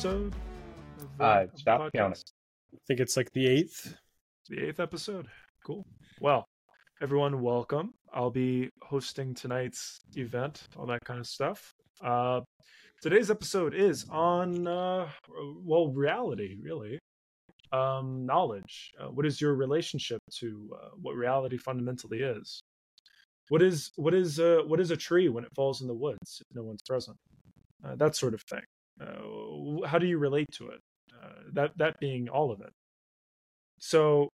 episode? 0.00 0.34
Of, 0.98 1.20
Uh, 1.20 1.44
of 1.52 1.58
stop 1.58 1.80
podcast? 1.82 1.92
counting. 1.92 2.22
I 2.72 2.78
think 2.88 3.00
it's 3.00 3.18
like 3.18 3.30
the 3.32 3.46
eighth. 3.46 3.98
The 4.48 4.68
eighth 4.68 4.80
episode. 4.80 5.26
Cool. 5.66 5.84
Well, 6.22 6.46
everyone, 7.02 7.42
welcome. 7.42 7.92
I'll 8.10 8.30
be 8.30 8.70
hosting 8.80 9.34
tonight's 9.34 10.00
event, 10.16 10.62
all 10.74 10.86
that 10.86 11.04
kind 11.04 11.20
of 11.20 11.26
stuff. 11.26 11.74
Uh, 12.02 12.40
today's 13.02 13.30
episode 13.30 13.74
is 13.74 14.06
on, 14.08 14.66
uh, 14.66 15.10
well, 15.62 15.88
reality, 15.88 16.56
really. 16.62 16.98
Um, 17.70 18.24
knowledge. 18.24 18.92
Uh, 18.98 19.08
what 19.08 19.26
is 19.26 19.38
your 19.38 19.54
relationship 19.54 20.22
to 20.38 20.70
uh, 20.82 20.88
what 21.02 21.14
reality 21.14 21.58
fundamentally 21.58 22.20
is? 22.20 22.62
What 23.50 23.60
is 23.60 23.90
what 23.96 24.14
is 24.14 24.40
uh, 24.40 24.62
what 24.66 24.80
is 24.80 24.90
a 24.92 24.96
tree 24.96 25.28
when 25.28 25.44
it 25.44 25.54
falls 25.54 25.82
in 25.82 25.88
the 25.88 25.94
woods 25.94 26.40
if 26.40 26.56
no 26.56 26.62
one's 26.62 26.82
present? 26.88 27.18
Uh, 27.84 27.96
that 27.96 28.16
sort 28.16 28.32
of 28.32 28.40
thing. 28.44 28.62
Uh, 29.00 29.56
how 29.86 29.98
do 29.98 30.06
you 30.06 30.18
relate 30.18 30.50
to 30.52 30.68
it? 30.68 30.80
Uh, 31.22 31.42
that 31.52 31.76
that 31.76 32.00
being 32.00 32.28
all 32.28 32.50
of 32.50 32.60
it. 32.60 32.72
So 33.78 34.28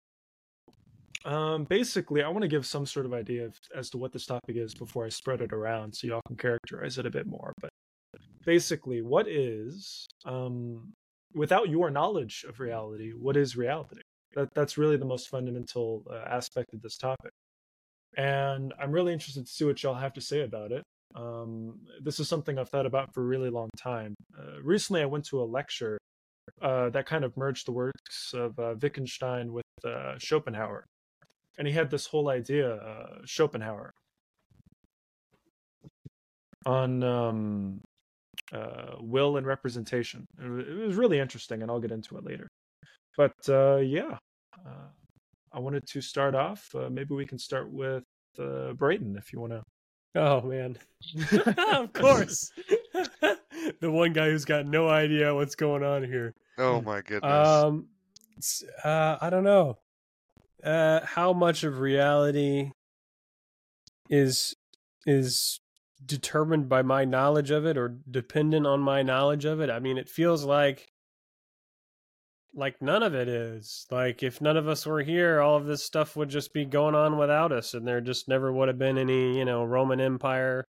um, 1.27 1.65
basically, 1.65 2.23
I 2.23 2.29
want 2.29 2.43
to 2.43 2.49
give 2.49 2.65
some 2.65 2.87
sort 2.87 3.05
of 3.05 3.13
idea 3.13 3.47
of, 3.47 3.59
as 3.75 3.91
to 3.91 3.99
what 3.99 4.13
this 4.13 4.27
topic 4.27 4.57
is 4.57 4.75
before 4.75 5.05
I 5.05 5.09
spread 5.09 5.41
it 5.41 5.53
around 5.53 5.93
so 5.93 6.07
y'all 6.07 6.21
can 6.29 6.37
characterize 6.37 6.99
it 6.99 7.07
a 7.07 7.11
bit 7.11 7.27
more. 7.27 7.53
But 7.61 7.71
basically, 8.45 9.03
what 9.03 9.27
is, 9.27 10.07
um, 10.25 10.93
without 11.35 11.69
your 11.69 11.91
knowledge 11.91 12.45
of 12.49 12.60
reality, 12.60 13.10
what 13.10 13.37
is 13.37 13.57
reality? 13.57 14.03
That, 14.37 14.49
that's 14.55 14.79
really 14.79 14.97
the 14.97 15.05
most 15.05 15.29
fundamental 15.29 16.05
uh, 16.09 16.25
aspect 16.29 16.73
of 16.75 16.83
this 16.83 16.97
topic. 16.97 17.33
And 18.16 18.73
I'm 18.81 18.93
really 18.93 19.13
interested 19.13 19.47
to 19.47 19.53
see 19.53 19.65
what 19.65 19.83
y'all 19.83 19.95
have 19.95 20.15
to 20.15 20.21
say 20.21 20.43
about 20.43 20.71
it. 20.71 20.85
Um, 21.15 21.79
this 22.02 22.21
is 22.21 22.29
something 22.29 22.59
I've 22.59 22.68
thought 22.68 22.87
about 22.87 23.15
for 23.15 23.23
a 23.23 23.26
really 23.26 23.51
long 23.51 23.71
time. 23.79 24.15
Uh, 24.38 24.60
recently, 24.62 25.02
I 25.02 25.07
went 25.07 25.24
to 25.26 25.40
a 25.40 25.45
lecture 25.45 25.98
uh, 26.63 26.90
that 26.90 27.07
kind 27.07 27.24
of 27.24 27.37
merged 27.37 27.66
the 27.66 27.73
works 27.73 28.32
of 28.35 28.59
uh, 28.59 28.74
Wittgenstein 28.80 29.52
with 29.52 29.65
uh, 29.85 30.18
Schopenhauer. 30.18 30.85
And 31.59 31.66
he 31.66 31.73
had 31.73 31.90
this 31.90 32.07
whole 32.07 32.29
idea, 32.29 32.74
uh, 32.74 33.18
Schopenhauer, 33.24 33.93
on 36.66 37.02
um, 37.02 37.80
uh, 38.52 38.96
will 39.01 39.38
and 39.38 39.46
representation. 39.46 40.26
It 40.38 40.87
was 40.87 40.96
really 40.96 41.18
interesting, 41.18 41.63
and 41.63 41.70
I'll 41.70 41.80
get 41.80 41.93
into 41.93 42.18
it 42.18 42.24
later. 42.24 42.48
But 43.16 43.32
yeah, 43.48 44.18
I 45.52 45.59
wanted 45.59 45.87
to 45.87 46.01
start 46.02 46.35
off. 46.35 46.68
Maybe 46.91 47.15
we 47.15 47.24
can 47.24 47.38
start 47.38 47.70
with 47.70 48.04
Brayton, 48.37 49.16
if 49.16 49.32
you 49.32 49.41
want 49.41 49.52
to. 49.54 49.63
Oh 50.17 50.41
man, 50.41 50.79
of 51.75 51.93
course. 51.93 52.51
the 53.81 53.91
one 53.91 54.13
guy 54.13 54.31
who's 54.31 54.47
got 54.47 54.67
no 54.67 54.89
idea 54.89 55.35
what's 55.35 55.55
going 55.55 55.85
on 55.85 56.03
here. 56.05 56.35
Oh 56.59 56.81
my 56.81 57.03
goodness. 57.03 57.49
Um, 57.49 57.89
uh, 58.83 59.19
I 59.21 59.29
don't 59.31 59.45
know. 59.45 59.79
Uh, 60.65 61.01
how 61.05 61.33
much 61.33 61.65
of 61.65 61.81
reality 61.81 62.71
is 64.09 64.56
is 65.06 65.61
determined 66.05 66.69
by 66.69 66.83
my 66.83 67.05
knowledge 67.05 67.50
of 67.50 67.67
it, 67.67 67.77
or 67.77 67.99
dependent 68.11 68.67
on 68.67 68.81
my 68.81 69.03
knowledge 69.03 69.44
of 69.44 69.61
it? 69.61 69.69
I 69.69 69.81
mean, 69.81 69.99
it 69.99 70.09
feels 70.09 70.44
like 70.44 70.93
like 72.56 72.81
none 72.82 73.03
of 73.03 73.15
it 73.15 73.28
is. 73.28 73.87
Like 73.91 74.22
if 74.22 74.41
none 74.41 74.56
of 74.56 74.66
us 74.66 74.86
were 74.86 75.03
here, 75.03 75.41
all 75.41 75.56
of 75.56 75.66
this 75.66 75.84
stuff 75.84 76.16
would 76.16 76.31
just 76.31 76.53
be 76.53 76.64
going 76.64 76.94
on 76.94 77.19
without 77.19 77.53
us, 77.53 77.75
and 77.75 77.86
there 77.86 78.00
just 78.00 78.28
never 78.28 78.53
would 78.53 78.69
have 78.69 78.78
been 78.78 78.98
any, 78.98 79.38
you 79.38 79.44
know, 79.44 79.64
Roman 79.64 80.00
Empire 80.00 80.64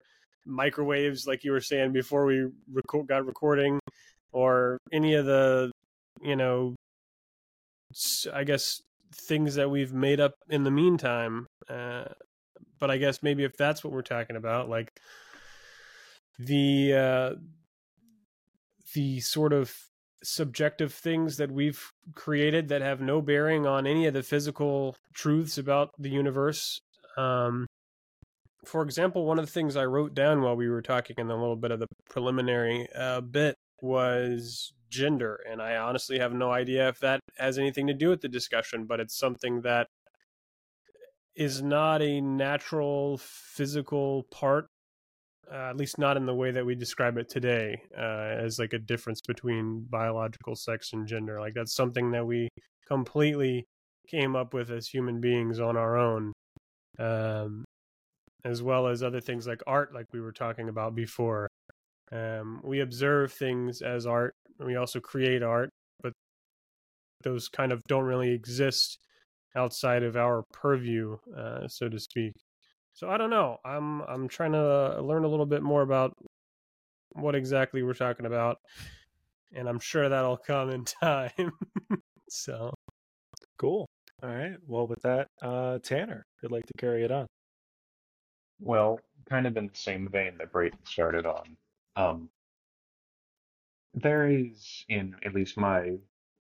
microwaves, 0.46 1.26
like 1.26 1.44
you 1.44 1.52
were 1.52 1.62
saying 1.62 1.94
before 1.94 2.26
we 2.26 2.48
got 3.08 3.26
recording, 3.26 3.80
or 4.32 4.78
any 4.92 5.14
of 5.14 5.26
the 5.26 5.72
you 6.22 6.36
know, 6.36 6.76
i 8.34 8.44
guess 8.44 8.82
things 9.14 9.56
that 9.56 9.70
we've 9.70 9.94
made 9.94 10.20
up 10.20 10.34
in 10.50 10.64
the 10.64 10.72
meantime. 10.72 11.46
Uh, 11.70 12.06
but 12.80 12.92
I 12.92 12.98
guess 12.98 13.24
maybe 13.24 13.44
if 13.44 13.56
that's 13.58 13.84
what 13.84 13.94
we're 13.94 14.02
talking 14.02 14.36
about, 14.36 14.70
like 14.70 14.92
the 16.40 16.94
uh, 16.94 17.36
the 18.94 19.20
sort 19.22 19.54
of 19.54 19.74
subjective 20.26 20.94
things 20.94 21.38
that 21.38 21.52
we've 21.52 21.92
created 22.16 22.68
that 22.70 22.82
have 22.82 23.02
no 23.02 23.22
bearing 23.22 23.66
on 23.66 23.86
any 23.86 24.08
of 24.08 24.14
the 24.14 24.24
physical 24.24 24.96
truths 25.14 25.58
about 25.58 25.92
the 26.00 26.10
universe. 26.10 26.80
Um, 27.18 27.68
for 28.66 28.82
example, 28.82 29.26
one 29.26 29.40
of 29.40 29.46
the 29.46 29.52
things 29.52 29.76
I 29.76 29.86
wrote 29.86 30.16
down 30.16 30.42
while 30.42 30.56
we 30.56 30.70
were 30.70 30.82
talking 30.82 31.16
in 31.20 31.30
a 31.30 31.40
little 31.40 31.56
bit 31.56 31.72
of 31.72 31.80
the 31.80 31.88
preliminary 32.10 32.88
uh, 32.96 33.22
bit 33.22 33.56
was 33.82 34.74
gender, 34.90 35.40
and 35.50 35.62
I 35.62 35.76
honestly 35.78 36.20
have 36.20 36.34
no 36.34 36.52
idea 36.52 36.90
if 36.90 37.00
that 37.00 37.20
has 37.38 37.58
anything 37.58 37.88
to 37.88 37.94
do 37.94 38.10
with 38.10 38.22
the 38.22 38.28
discussion, 38.28 38.86
but 38.86 39.00
it's 39.00 39.18
something 39.18 39.62
that 39.62 39.88
is 41.36 41.62
not 41.62 42.02
a 42.02 42.22
natural 42.22 43.20
physical 43.20 44.24
part, 44.32 44.68
uh, 45.52 45.70
at 45.70 45.78
least 45.78 45.98
not 45.98 46.18
in 46.18 46.26
the 46.26 46.34
way 46.34 46.52
that 46.52 46.66
we 46.66 46.76
describe 46.76 47.18
it 47.18 47.30
today, 47.30 47.82
uh, 47.98 48.36
as 48.46 48.60
like 48.60 48.74
a 48.74 48.80
difference 48.80 49.22
between 49.22 49.86
biological 49.90 50.56
sex 50.56 50.94
and 50.94 51.08
gender. 51.08 51.40
Like 51.40 51.54
that's 51.54 51.76
something 51.76 52.12
that 52.12 52.26
we 52.26 52.50
completely 52.88 53.66
came 54.10 54.36
up 54.36 54.54
with 54.54 54.70
as 54.72 54.88
human 54.88 55.20
beings 55.20 55.60
on 55.60 55.78
our 55.78 55.98
own. 55.98 56.34
Um, 56.98 57.66
as 58.46 58.62
well 58.62 58.88
as 58.88 59.02
other 59.02 59.20
things 59.20 59.48
like 59.48 59.62
art, 59.66 59.94
like 59.94 60.06
we 60.14 60.22
were 60.22 60.32
talking 60.32 60.70
about 60.70 60.96
before. 60.96 61.50
Um, 62.12 62.62
we 62.64 62.82
observe 62.82 63.34
things 63.34 63.82
as 63.82 64.06
art. 64.06 64.34
We 64.60 64.76
also 64.76 65.00
create 65.00 65.42
art, 65.42 65.70
but 66.02 66.14
those 67.24 67.50
kind 67.50 67.72
of 67.72 67.82
don't 67.88 68.04
really 68.04 68.32
exist 68.32 69.00
outside 69.56 70.04
of 70.04 70.16
our 70.16 70.44
purview, 70.54 71.18
uh, 71.36 71.68
so 71.68 71.90
to 71.90 72.00
speak. 72.00 72.34
So 72.96 73.10
I 73.10 73.18
don't 73.18 73.30
know. 73.30 73.58
I'm 73.64 74.02
I'm 74.02 74.28
trying 74.28 74.54
to 74.54 75.02
learn 75.02 75.26
a 75.26 75.28
little 75.28 75.46
bit 75.46 75.62
more 75.62 75.84
about 75.84 76.14
what 77.12 77.36
exactly 77.36 77.84
we're 77.84 77.94
talking 77.94 78.26
about, 78.26 78.58
and 79.54 79.70
I'm 79.70 79.80
sure 79.80 80.10
that'll 80.10 80.38
come 80.38 80.72
in 80.72 80.86
time. 81.02 81.52
so 82.30 82.74
Cool. 83.58 83.88
All 84.22 84.30
right. 84.30 84.56
Well, 84.68 84.88
with 84.88 85.02
that, 85.04 85.28
uh, 85.42 85.80
Tanner, 85.80 86.26
I'd 86.44 86.52
like 86.52 86.66
to 86.66 86.74
carry 86.78 87.04
it 87.04 87.12
on. 87.12 87.28
Well, 88.60 89.00
kind 89.30 89.48
of 89.48 89.58
in 89.58 89.68
the 89.68 89.78
same 89.78 90.10
vein 90.10 90.38
that 90.40 90.52
Brayton 90.52 90.80
started 90.86 91.26
on. 91.26 91.58
Um, 91.96 92.30
there 93.94 94.28
is, 94.28 94.86
in 94.90 95.16
at 95.26 95.34
least 95.34 95.58
my 95.58 95.98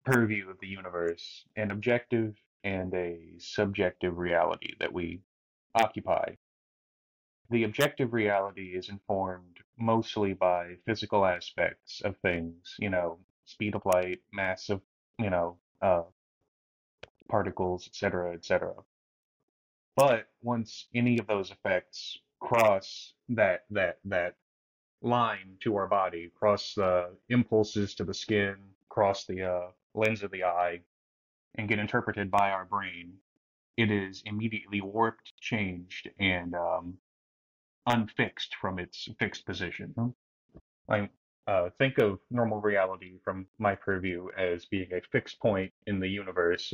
purview 0.05 0.49
of 0.51 0.59
the 0.61 0.67
universe, 0.67 1.45
an 1.57 1.71
objective 1.71 2.35
and 2.63 2.93
a 2.95 3.19
subjective 3.39 4.19
reality 4.19 4.75
that 4.79 4.93
we 4.93 5.21
occupy. 5.75 6.35
The 7.51 7.65
objective 7.65 8.13
reality 8.13 8.77
is 8.77 8.89
informed 8.89 9.59
mostly 9.79 10.35
by 10.35 10.77
physical 10.87 11.27
aspects 11.27 12.01
of 12.05 12.17
things, 12.19 12.77
you 12.79 12.91
know, 12.91 13.19
speed 13.45 13.75
of 13.75 13.83
light, 13.85 14.21
mass 14.33 14.69
of, 14.71 14.81
you 15.19 15.31
know, 15.31 15.59
uh, 15.83 16.03
particles, 17.29 17.87
etc., 17.87 18.35
etc. 18.35 18.75
But 19.97 20.29
once 20.43 20.87
any 20.95 21.19
of 21.19 21.27
those 21.27 21.51
effects 21.51 22.19
cross 22.41 23.13
that 23.29 23.65
that 23.71 23.99
that 24.05 24.37
line 25.03 25.57
to 25.61 25.77
our 25.77 25.87
body, 25.87 26.31
cross 26.39 26.75
the 26.75 27.11
impulses 27.29 27.95
to 27.95 28.05
the 28.05 28.15
skin, 28.15 28.57
cross 28.89 29.25
the 29.27 29.43
uh, 29.43 29.71
lens 29.95 30.23
of 30.23 30.31
the 30.31 30.45
eye, 30.45 30.81
and 31.57 31.69
get 31.69 31.79
interpreted 31.79 32.31
by 32.31 32.51
our 32.51 32.65
brain, 32.65 33.13
it 33.77 33.91
is 33.91 34.23
immediately 34.27 34.81
warped, 34.81 35.33
changed, 35.41 36.11
and 36.19 36.55
um, 36.55 36.99
unfixed 37.87 38.55
from 38.61 38.79
its 38.79 39.09
fixed 39.19 39.47
position. 39.47 39.95
Like, 40.89 41.11
uh, 41.47 41.71
think 41.79 41.99
of 41.99 42.21
normal 42.31 42.61
reality 42.61 43.19
from 43.25 43.47
my 43.59 43.75
purview 43.75 44.29
as 44.37 44.67
being 44.67 44.93
a 44.93 45.01
fixed 45.11 45.41
point 45.41 45.73
in 45.87 45.99
the 45.99 46.09
universe, 46.09 46.73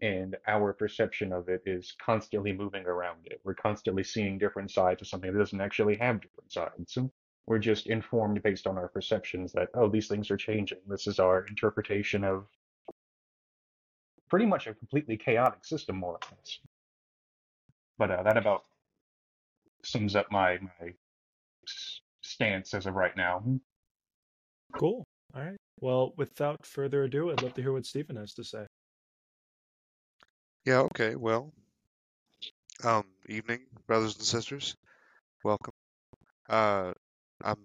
and 0.00 0.36
our 0.46 0.72
perception 0.72 1.32
of 1.32 1.48
it 1.48 1.62
is 1.64 1.94
constantly 2.04 2.52
moving 2.52 2.84
around 2.84 3.20
it. 3.26 3.40
We're 3.44 3.54
constantly 3.54 4.04
seeing 4.04 4.38
different 4.38 4.70
sides 4.70 5.00
of 5.00 5.08
something 5.08 5.32
that 5.32 5.38
doesn't 5.38 5.60
actually 5.60 5.96
have 5.96 6.20
different 6.20 6.52
sides. 6.52 6.98
We're 7.46 7.58
just 7.58 7.86
informed 7.86 8.42
based 8.42 8.66
on 8.66 8.76
our 8.76 8.88
perceptions 8.88 9.52
that, 9.52 9.68
oh, 9.74 9.88
these 9.88 10.08
things 10.08 10.30
are 10.30 10.36
changing. 10.36 10.78
This 10.88 11.06
is 11.06 11.18
our 11.18 11.46
interpretation 11.46 12.24
of 12.24 12.46
pretty 14.28 14.46
much 14.46 14.66
a 14.66 14.74
completely 14.74 15.16
chaotic 15.16 15.64
system, 15.64 15.96
more 15.96 16.14
or 16.14 16.20
less. 16.30 16.58
But 17.98 18.10
uh, 18.10 18.22
that 18.22 18.36
about 18.36 18.64
sums 19.84 20.16
up 20.16 20.26
my, 20.30 20.58
my 20.80 20.94
stance 22.22 22.74
as 22.74 22.86
of 22.86 22.94
right 22.94 23.16
now. 23.16 23.42
Cool. 24.72 25.04
All 25.34 25.42
right. 25.42 25.56
Well, 25.80 26.14
without 26.16 26.64
further 26.64 27.04
ado, 27.04 27.30
I'd 27.30 27.42
love 27.42 27.54
to 27.54 27.62
hear 27.62 27.72
what 27.72 27.86
Stephen 27.86 28.16
has 28.16 28.34
to 28.34 28.44
say. 28.44 28.66
Yeah, 30.64 30.78
okay, 30.80 31.14
well. 31.14 31.52
Um, 32.82 33.04
evening, 33.28 33.60
brothers 33.86 34.16
and 34.16 34.24
sisters. 34.24 34.74
Welcome. 35.44 35.74
Uh, 36.48 36.92
I'm 37.42 37.58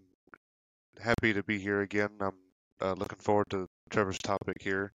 happy 1.02 1.34
to 1.34 1.44
be 1.44 1.60
here 1.60 1.82
again. 1.82 2.10
I'm 2.20 2.36
uh, 2.82 2.94
looking 2.94 3.20
forward 3.20 3.50
to 3.52 3.68
Trevor's 3.90 4.18
topic 4.18 4.62
here. 4.62 4.94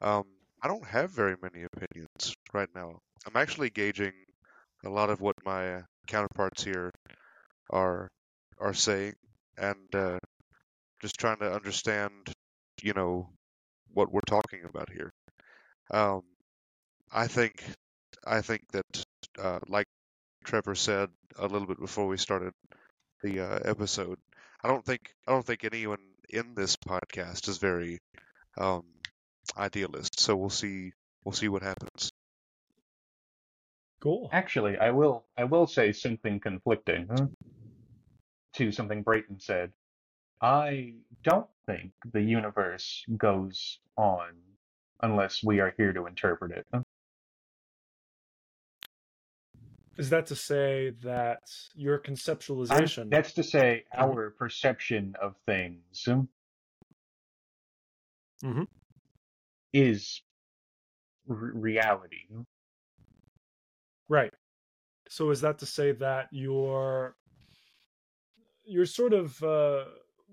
Um, 0.00 0.24
I 0.62 0.68
don't 0.68 0.86
have 0.86 1.10
very 1.10 1.36
many 1.42 1.64
opinions 1.64 2.34
right 2.54 2.68
now. 2.74 2.98
I'm 3.26 3.36
actually 3.36 3.70
gauging 3.70 4.12
a 4.84 4.90
lot 4.90 5.10
of 5.10 5.20
what 5.20 5.36
my 5.44 5.82
counterparts 6.08 6.64
here 6.64 6.92
are 7.70 8.08
are 8.58 8.74
saying, 8.74 9.14
and 9.58 9.94
uh, 9.94 10.18
just 11.02 11.16
trying 11.18 11.38
to 11.40 11.52
understand, 11.52 12.32
you 12.82 12.94
know, 12.94 13.30
what 13.94 14.12
we're 14.12 14.20
talking 14.26 14.64
about 14.64 14.90
here. 14.92 15.12
Um, 15.92 16.22
I 17.12 17.26
think 17.28 17.64
I 18.26 18.40
think 18.42 18.62
that, 18.72 19.04
uh, 19.38 19.60
like 19.68 19.88
Trevor 20.44 20.74
said 20.76 21.10
a 21.38 21.46
little 21.48 21.66
bit 21.68 21.80
before 21.80 22.06
we 22.08 22.18
started 22.18 22.54
the 23.22 23.40
uh, 23.40 23.60
episode, 23.64 24.18
I 24.64 24.68
don't 24.68 24.84
think 24.84 25.14
I 25.26 25.32
don't 25.32 25.46
think 25.46 25.64
anyone 25.64 26.00
in 26.30 26.54
this 26.54 26.76
podcast 26.76 27.48
is 27.48 27.58
very 27.58 27.98
um, 28.58 28.84
idealist. 29.56 30.20
So 30.20 30.36
we'll 30.36 30.50
see 30.50 30.92
we'll 31.24 31.32
see 31.32 31.48
what 31.48 31.62
happens. 31.62 32.10
Cool. 34.00 34.28
Actually, 34.32 34.78
I 34.78 34.90
will 34.90 35.24
I 35.36 35.44
will 35.44 35.66
say 35.66 35.92
something 35.92 36.40
conflicting 36.40 37.06
huh, 37.10 37.26
to 38.54 38.72
something 38.72 39.02
Brayton 39.02 39.38
said. 39.40 39.72
I 40.40 40.94
don't 41.22 41.46
think 41.66 41.92
the 42.12 42.22
universe 42.22 43.04
goes 43.18 43.78
on 43.98 44.30
unless 45.02 45.42
we 45.44 45.60
are 45.60 45.74
here 45.76 45.92
to 45.92 46.06
interpret 46.06 46.52
it. 46.52 46.66
huh? 46.72 46.80
Is 49.98 50.08
that 50.10 50.26
to 50.26 50.36
say 50.36 50.92
that 51.02 51.42
your 51.74 51.96
I'm- 51.96 52.14
conceptualization? 52.14 53.10
that's 53.10 53.34
to 53.34 53.42
say, 53.42 53.84
our 53.94 54.30
perception 54.30 55.14
of 55.20 55.36
things 55.46 56.08
Mhm. 58.42 58.66
Is 59.72 60.22
r- 61.28 61.36
reality. 61.54 62.26
Right. 64.08 64.32
So 65.08 65.30
is 65.30 65.40
that 65.40 65.58
to 65.58 65.66
say 65.66 65.92
that 65.92 66.28
you're 66.30 67.14
you're 68.64 68.86
sort 68.86 69.12
of 69.12 69.42
uh, 69.42 69.84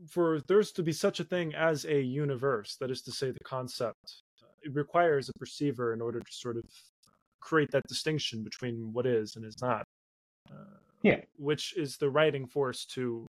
for 0.07 0.41
there's 0.47 0.71
to 0.73 0.83
be 0.83 0.91
such 0.91 1.19
a 1.19 1.23
thing 1.23 1.55
as 1.55 1.85
a 1.85 1.99
universe, 1.99 2.75
that 2.79 2.91
is 2.91 3.01
to 3.03 3.11
say 3.11 3.31
the 3.31 3.43
concept, 3.43 4.21
it 4.63 4.73
requires 4.73 5.29
a 5.29 5.33
perceiver 5.39 5.93
in 5.93 6.01
order 6.01 6.19
to 6.19 6.31
sort 6.31 6.57
of 6.57 6.63
create 7.39 7.71
that 7.71 7.83
distinction 7.87 8.43
between 8.43 8.91
what 8.93 9.05
is 9.05 9.35
and 9.35 9.45
is 9.45 9.59
not. 9.61 9.83
Uh, 10.51 10.77
Yeah. 11.03 11.21
Which 11.37 11.75
is 11.77 11.97
the 11.97 12.09
writing 12.09 12.47
force 12.47 12.85
to 12.95 13.25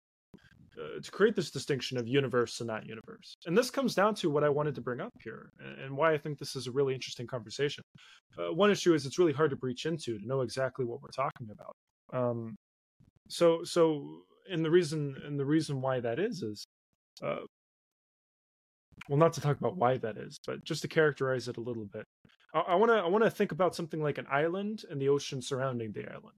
uh, 0.78 1.00
to 1.02 1.10
create 1.10 1.34
this 1.34 1.50
distinction 1.50 1.98
of 1.98 2.06
universe 2.06 2.60
and 2.60 2.68
not 2.68 2.86
universe. 2.86 3.36
And 3.46 3.56
this 3.56 3.70
comes 3.70 3.94
down 3.94 4.14
to 4.16 4.30
what 4.30 4.44
I 4.44 4.48
wanted 4.48 4.74
to 4.76 4.80
bring 4.80 5.00
up 5.00 5.12
here 5.22 5.50
and 5.58 5.78
and 5.80 5.96
why 5.96 6.12
I 6.12 6.18
think 6.18 6.38
this 6.38 6.56
is 6.56 6.66
a 6.66 6.72
really 6.72 6.94
interesting 6.94 7.26
conversation. 7.26 7.84
Uh, 8.38 8.52
one 8.52 8.70
issue 8.70 8.94
is 8.94 9.06
it's 9.06 9.18
really 9.18 9.32
hard 9.32 9.50
to 9.50 9.56
breach 9.56 9.86
into 9.86 10.18
to 10.18 10.26
know 10.26 10.42
exactly 10.42 10.84
what 10.84 11.02
we're 11.02 11.08
talking 11.08 11.48
about. 11.50 11.74
Um, 12.12 12.56
so, 13.28 13.62
so, 13.64 14.22
and 14.50 14.64
the 14.64 14.70
reason, 14.70 15.14
and 15.24 15.38
the 15.38 15.44
reason 15.44 15.80
why 15.80 16.00
that 16.00 16.18
is 16.18 16.42
is, 16.42 16.66
uh, 17.22 17.40
well, 19.08 19.18
not 19.18 19.34
to 19.34 19.40
talk 19.40 19.58
about 19.58 19.76
why 19.76 19.98
that 19.98 20.16
is, 20.16 20.40
but 20.46 20.64
just 20.64 20.82
to 20.82 20.88
characterize 20.88 21.48
it 21.48 21.56
a 21.56 21.60
little 21.60 21.86
bit. 21.92 22.04
I 22.54 22.74
want 22.76 22.90
to, 22.90 22.96
I 22.96 23.06
want 23.06 23.24
to 23.24 23.30
think 23.30 23.52
about 23.52 23.74
something 23.74 24.02
like 24.02 24.16
an 24.16 24.26
island 24.30 24.84
and 24.90 25.00
the 25.00 25.10
ocean 25.10 25.42
surrounding 25.42 25.92
the 25.92 26.08
island. 26.08 26.36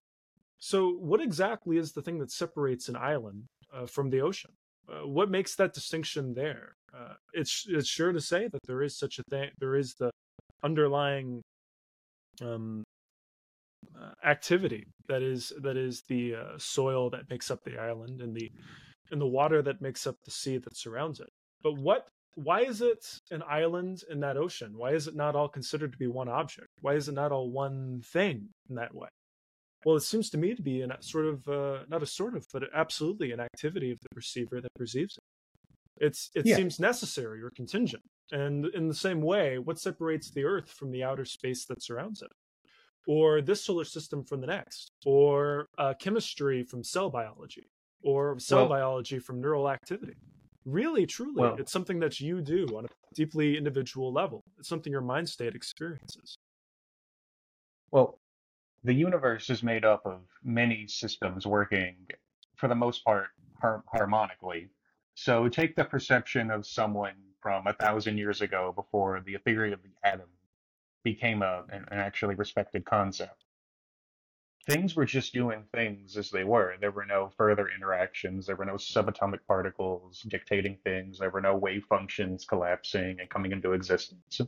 So, 0.59 0.91
what 0.91 1.21
exactly 1.21 1.77
is 1.79 1.93
the 1.93 2.03
thing 2.03 2.19
that 2.19 2.33
separates 2.33 2.89
an 2.89 2.97
island 2.97 3.45
uh, 3.73 3.87
from 3.87 4.11
the 4.11 4.21
ocean? 4.21 4.53
Uh, 4.89 5.07
what 5.07 5.31
makes 5.31 5.55
that 5.57 5.73
distinction 5.73 6.35
there? 6.35 6.75
Uh, 6.93 7.15
it's 7.33 7.67
it's 7.69 7.89
sure 7.89 8.13
to 8.13 8.21
say 8.21 8.49
that 8.49 8.63
there 8.67 8.83
is 8.83 8.99
such 8.99 9.19
a 9.19 9.23
thing. 9.31 9.51
There 9.59 9.77
is 9.77 9.95
the 9.95 10.11
underlying 10.63 11.43
um, 12.43 12.83
uh, 13.99 14.13
activity 14.25 14.87
that 15.09 15.23
is 15.23 15.53
that 15.63 15.77
is 15.77 16.03
the 16.09 16.35
uh, 16.35 16.59
soil 16.59 17.11
that 17.11 17.31
makes 17.31 17.51
up 17.51 17.63
the 17.65 17.79
island 17.79 18.21
and 18.21 18.35
the 18.35 18.51
and 19.11 19.21
the 19.21 19.27
water 19.27 19.63
that 19.63 19.81
makes 19.81 20.07
up 20.07 20.17
the 20.25 20.31
sea 20.31 20.59
that 20.59 20.77
surrounds 20.77 21.21
it. 21.21 21.29
But 21.63 21.77
what? 21.77 22.09
Why 22.37 22.61
is 22.61 22.81
it 22.81 23.05
an 23.33 23.43
island 23.49 24.05
in 24.09 24.21
that 24.21 24.37
ocean? 24.37 24.73
Why 24.77 24.93
is 24.93 25.09
it 25.09 25.17
not 25.17 25.35
all 25.35 25.49
considered 25.49 25.93
to 25.93 25.99
be 25.99 26.07
one 26.07 26.29
object? 26.29 26.69
Why 26.81 26.95
is 26.95 27.09
it 27.09 27.15
not 27.15 27.33
all 27.33 27.51
one 27.51 28.03
thing 28.05 28.49
in 28.69 28.77
that 28.77 28.95
way? 28.95 29.09
Well, 29.85 29.97
it 29.97 30.01
seems 30.03 30.29
to 30.31 30.39
me 30.39 30.55
to 30.55 30.63
be 30.63 30.83
an 30.83 30.93
sort 31.01 31.27
of 31.27 31.49
uh, 31.49 31.85
not 31.89 32.03
a 32.03 32.07
sort 32.07 32.37
of, 32.37 32.47
but 32.53 32.65
absolutely 32.75 33.33
an 33.33 33.41
activity 33.41 33.91
of 33.93 33.99
the 34.01 34.09
perceiver 34.15 34.61
that 34.61 34.73
perceives 34.75 35.17
it. 35.17 36.05
It's 36.05 36.31
it 36.35 36.47
Yeah. 36.47 36.57
seems 36.57 36.79
necessary 36.79 37.43
or 37.43 37.51
contingent. 37.51 38.03
And 38.33 38.67
in 38.67 38.89
the 38.89 38.95
same 38.95 39.21
way, 39.23 39.59
what 39.59 39.79
separates 39.79 40.31
the 40.31 40.45
Earth 40.45 40.71
from 40.71 40.91
the 40.91 41.03
outer 41.03 41.25
space 41.25 41.65
that 41.67 41.83
surrounds 41.83 42.23
it? 42.23 42.31
Or 43.07 43.41
this 43.41 43.65
solar 43.65 43.85
system 43.85 44.23
from 44.25 44.41
the 44.41 44.47
next? 44.47 44.93
Or 45.07 45.67
uh, 45.79 45.95
chemistry 45.99 46.63
from 46.63 46.85
cell 46.85 47.11
biology? 47.11 47.67
Or 48.03 48.39
cell 48.39 48.61
Well- 48.61 48.69
biology 48.69 49.19
from 49.19 49.41
neural 49.41 49.69
activity? 49.71 50.15
Really, 50.67 51.07
truly, 51.07 51.41
Well- 51.41 51.57
it's 51.59 51.73
something 51.73 51.99
that 52.01 52.21
you 52.21 52.43
do 52.43 52.67
on 52.77 52.85
a 52.85 52.89
deeply 53.15 53.57
individual 53.57 54.13
level. 54.13 54.45
It's 54.59 54.69
something 54.69 54.93
your 54.93 55.01
mind 55.01 55.29
state 55.29 55.55
experiences. 55.55 56.37
Well, 57.91 58.20
the 58.85 58.95
universe 58.95 59.51
is 59.51 59.63
made 59.63 59.85
up 59.85 60.07
of 60.07 60.21
many 60.43 60.87
systems 60.87 61.47
working, 61.47 61.97
for 62.57 62.69
the 62.69 62.75
most 62.75 63.05
part, 63.05 63.29
har- 63.61 63.85
harmonically. 63.89 64.71
So 65.15 65.49
take 65.49 65.77
the 65.77 65.85
perception 65.85 66.51
of 66.51 66.67
someone 66.67 67.17
from 67.43 67.67
a 67.67 67.75
thousand 67.75 68.19
years 68.19 68.41
ago 68.41 68.73
before 68.75 69.21
the 69.21 69.37
theory 69.39 69.73
of 69.73 69.83
the 69.83 69.91
atom 70.09 70.29
became 71.05 71.43
a, 71.43 71.65
an, 71.71 71.87
an 71.91 71.99
actually 71.99 72.35
respected 72.37 72.85
concept. 72.85 73.45
Things 74.67 74.95
were 74.95 75.07
just 75.07 75.33
doing 75.35 75.65
things 75.75 76.17
as 76.17 76.31
they 76.31 76.45
were. 76.45 76.77
There 76.81 76.91
were 76.91 77.07
no 77.07 77.31
further 77.37 77.69
interactions. 77.69 78.47
There 78.47 78.57
were 78.57 78.67
no 78.67 78.75
subatomic 78.75 79.41
particles 79.47 80.23
dictating 80.23 80.79
things. 80.85 81.19
There 81.19 81.31
were 81.31 81.41
no 81.41 81.57
wave 81.57 81.85
functions 81.89 82.45
collapsing 82.45 83.21
and 83.21 83.29
coming 83.29 83.53
into 83.53 83.73
existence. 83.73 84.41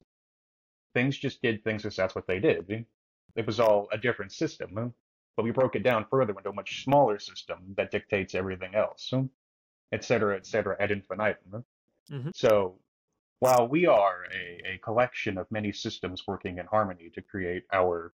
Things 0.95 1.19
just 1.19 1.43
did 1.43 1.65
things 1.65 1.87
as 1.87 1.97
that's 1.97 2.15
what 2.15 2.27
they 2.27 2.39
did 2.39 2.87
it 3.37 3.47
was 3.47 3.61
all 3.61 3.89
a 3.93 3.99
different 3.99 4.33
system, 4.33 4.95
but 5.37 5.43
we 5.45 5.51
broke 5.51 5.77
it 5.77 5.83
down 5.83 6.07
further 6.11 6.35
into 6.37 6.51
a 6.51 6.55
much 6.55 6.85
smaller 6.85 7.19
system 7.19 7.75
that 7.77 7.91
dictates 7.91 8.35
everything 8.35 8.75
else, 8.75 9.13
et 9.93 10.05
cetera, 10.05 10.37
et 10.37 10.47
cetera, 10.47 10.77
ad 10.81 10.91
infinitum. 10.91 11.51
huh? 11.53 11.63
Mhm. 12.11 12.37
So, 12.37 12.79
while 13.41 13.69
we 13.69 13.87
are 13.87 14.27
a, 14.33 14.75
a 14.75 14.79
collection 14.79 15.39
of 15.39 15.51
many 15.51 15.73
systems 15.73 16.27
working 16.27 16.59
in 16.59 16.67
harmony 16.67 17.11
to 17.11 17.23
create 17.23 17.65
our 17.73 18.13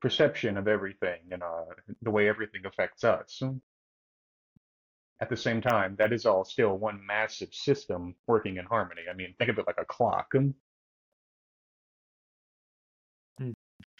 perception 0.00 0.56
of 0.56 0.68
everything 0.68 1.20
and 1.32 1.42
uh, 1.42 1.64
the 2.02 2.10
way 2.10 2.28
everything 2.28 2.64
affects 2.66 3.04
us, 3.04 3.42
at 5.20 5.28
the 5.30 5.36
same 5.36 5.60
time, 5.62 5.96
that 5.96 6.12
is 6.12 6.26
all 6.26 6.44
still 6.44 6.76
one 6.76 7.04
massive 7.06 7.54
system 7.54 8.14
working 8.26 8.56
in 8.56 8.64
harmony. 8.66 9.02
I 9.10 9.14
mean, 9.14 9.34
think 9.38 9.50
of 9.50 9.58
it 9.58 9.66
like 9.66 9.78
a 9.80 9.84
clock. 9.84 10.32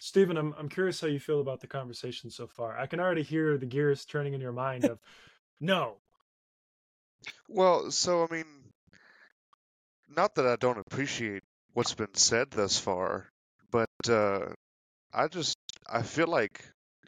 Stephen, 0.04 0.36
I'm 0.36 0.54
I'm 0.58 0.68
curious 0.68 1.00
how 1.00 1.06
you 1.06 1.18
feel 1.18 1.40
about 1.40 1.60
the 1.60 1.66
conversation 1.66 2.28
so 2.28 2.46
far. 2.46 2.78
I 2.78 2.86
can 2.86 3.00
already 3.00 3.22
hear 3.22 3.56
the 3.56 3.64
gears 3.64 4.04
turning 4.04 4.34
in 4.34 4.40
your 4.42 4.52
mind 4.52 4.84
of 4.84 4.98
no. 5.62 5.96
Well, 7.48 7.90
so 7.90 8.22
I 8.22 8.30
mean, 8.30 8.44
not 10.14 10.34
that 10.34 10.46
I 10.46 10.56
don't 10.56 10.76
appreciate 10.76 11.42
what's 11.72 11.94
been 11.94 12.12
said 12.12 12.50
thus 12.50 12.78
far, 12.78 13.30
but 13.70 13.88
uh, 14.06 14.48
I 15.10 15.28
just 15.28 15.56
I 15.90 16.02
feel 16.02 16.28
like 16.28 16.62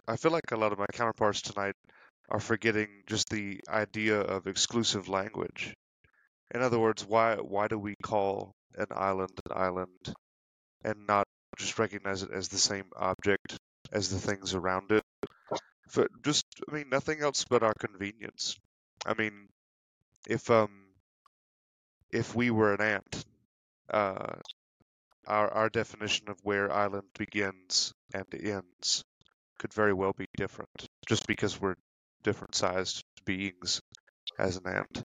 I 0.08 0.16
feel 0.16 0.32
like 0.32 0.50
a 0.50 0.56
lot 0.56 0.72
of 0.72 0.78
my 0.78 0.86
counterparts 0.90 1.42
tonight 1.42 1.76
are 2.30 2.40
forgetting 2.40 2.88
just 3.06 3.28
the 3.28 3.60
idea 3.68 4.18
of 4.18 4.46
exclusive 4.46 5.06
language. 5.06 5.74
In 6.54 6.62
other 6.62 6.78
words, 6.78 7.04
why 7.04 7.36
why 7.36 7.68
do 7.68 7.78
we 7.78 7.94
call 8.02 8.52
an 8.74 8.86
island 8.90 9.38
an 9.50 9.52
island 9.54 10.14
and 10.82 11.06
not 11.06 11.26
just 11.56 11.78
recognize 11.78 12.22
it 12.22 12.30
as 12.30 12.48
the 12.48 12.58
same 12.58 12.86
object 12.96 13.56
as 13.92 14.10
the 14.10 14.18
things 14.18 14.54
around 14.54 14.92
it? 14.92 15.02
For 15.88 16.08
just 16.24 16.46
I 16.68 16.74
mean 16.74 16.88
nothing 16.90 17.20
else 17.20 17.44
but 17.44 17.62
our 17.62 17.74
convenience. 17.74 18.56
I 19.04 19.14
mean, 19.14 19.48
if 20.28 20.50
um 20.50 20.86
if 22.10 22.34
we 22.34 22.50
were 22.50 22.74
an 22.74 22.80
ant, 22.80 23.24
uh, 23.90 24.36
our 25.26 25.52
our 25.52 25.68
definition 25.70 26.28
of 26.30 26.38
where 26.42 26.72
island 26.72 27.08
begins 27.18 27.92
and 28.14 28.26
ends 28.34 29.04
could 29.58 29.72
very 29.74 29.92
well 29.92 30.12
be 30.12 30.26
different, 30.36 30.86
just 31.08 31.26
because 31.26 31.60
we're 31.60 31.76
different 32.22 32.54
sized 32.54 33.04
beings 33.24 33.80
as 34.38 34.56
an 34.56 34.66
ant. 34.68 35.02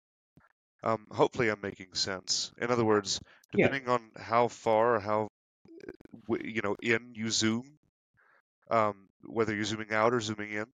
Um, 0.82 1.06
hopefully, 1.10 1.48
I'm 1.48 1.60
making 1.60 1.94
sense. 1.94 2.52
In 2.58 2.70
other 2.70 2.84
words, 2.84 3.20
Yeah. 3.54 3.68
depending 3.68 3.88
on 3.88 4.10
how 4.16 4.48
far, 4.48 4.96
or 4.96 5.00
how 5.00 5.28
you 6.28 6.62
know 6.62 6.76
in 6.82 7.14
you 7.14 7.30
zoom, 7.30 7.78
um, 8.70 9.08
whether 9.24 9.54
you're 9.54 9.64
zooming 9.64 9.92
out 9.92 10.14
or 10.14 10.20
zooming 10.20 10.52
in, 10.52 10.66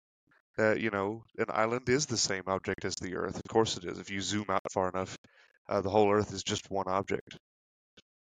Uh, 0.59 0.75
you 0.75 0.91
know, 0.91 1.25
an 1.39 1.47
island 1.51 1.89
is 1.89 2.07
the 2.07 2.17
same 2.19 2.45
object 2.49 2.85
as 2.85 2.95
the 2.97 3.17
Earth. 3.17 3.37
Of 3.37 3.45
course 3.49 3.77
it 3.79 3.85
is. 3.85 3.99
If 3.99 4.11
you 4.11 4.21
zoom 4.23 4.47
out 4.51 4.71
far 4.73 4.89
enough, 4.91 5.19
uh, 5.69 5.81
the 5.83 5.91
whole 5.91 6.13
Earth 6.13 6.33
is 6.35 6.45
just 6.45 6.71
one 6.71 6.89
object. 6.89 7.39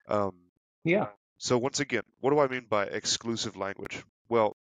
Um, 0.07 0.51
Yeah. 0.83 1.09
so 1.37 1.57
once 1.57 1.79
again, 1.79 2.03
what 2.21 2.31
do 2.31 2.39
I 2.39 2.47
mean 2.47 2.65
by 2.67 2.85
exclusive 2.85 3.55
language? 3.57 4.03
Well, 4.29 4.57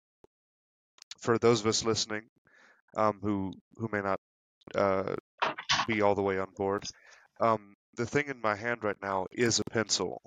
for 1.20 1.38
those 1.38 1.62
of 1.62 1.68
us 1.68 1.84
listening 1.86 2.30
um, 2.96 3.20
who 3.22 3.54
who 3.78 3.90
may 3.92 4.02
not 4.02 4.20
uh, 4.76 5.16
be 5.88 6.02
all 6.02 6.16
the 6.16 6.24
way 6.24 6.40
on 6.40 6.52
board, 6.58 6.86
um, 7.42 7.76
the 7.96 8.08
thing 8.08 8.28
in 8.28 8.42
my 8.42 8.56
hand 8.56 8.84
right 8.84 9.02
now 9.02 9.28
is 9.32 9.60
a 9.60 9.66
pencil. 9.72 10.22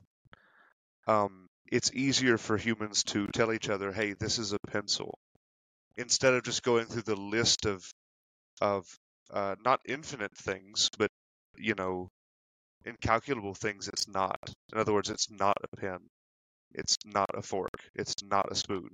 Um, 1.06 1.49
it's 1.70 1.92
easier 1.94 2.38
for 2.38 2.56
humans 2.56 3.04
to 3.04 3.26
tell 3.28 3.52
each 3.52 3.68
other, 3.70 3.92
"Hey, 3.92 4.14
this 4.14 4.38
is 4.38 4.52
a 4.52 4.58
pencil," 4.68 5.18
instead 5.96 6.34
of 6.34 6.44
just 6.44 6.62
going 6.62 6.86
through 6.86 7.02
the 7.02 7.16
list 7.16 7.66
of 7.66 7.90
of 8.60 8.86
uh, 9.30 9.56
not 9.64 9.80
infinite 9.86 10.36
things, 10.36 10.90
but 10.98 11.10
you 11.56 11.74
know, 11.76 12.08
incalculable 12.84 13.54
things. 13.54 13.88
It's 13.88 14.08
not. 14.08 14.38
In 14.72 14.78
other 14.78 14.92
words, 14.94 15.10
it's 15.10 15.30
not 15.30 15.56
a 15.72 15.76
pen. 15.76 15.98
It's 16.74 16.96
not 17.04 17.30
a 17.34 17.42
fork. 17.42 17.74
It's 17.94 18.22
not 18.22 18.52
a 18.52 18.54
spoon. 18.54 18.90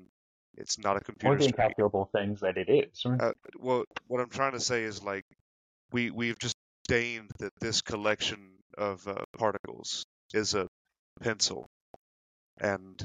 It's 0.56 0.78
not 0.78 0.96
a 0.96 1.00
Or 1.00 1.04
computer 1.04 1.36
the 1.36 1.42
screen. 1.42 1.48
incalculable 1.48 2.06
things 2.12 2.40
that 2.40 2.58
it 2.58 2.68
is. 2.70 3.06
Uh, 3.20 3.32
well, 3.58 3.84
what 4.08 4.20
I'm 4.20 4.30
trying 4.30 4.52
to 4.52 4.60
say 4.60 4.84
is 4.84 5.02
like 5.02 5.24
we 5.92 6.10
we've 6.10 6.38
just 6.38 6.56
deigned 6.88 7.30
that 7.38 7.52
this 7.60 7.82
collection 7.82 8.50
of 8.78 9.06
uh, 9.08 9.24
particles 9.38 10.04
is 10.34 10.54
a 10.54 10.68
pencil, 11.20 11.66
and 12.60 13.02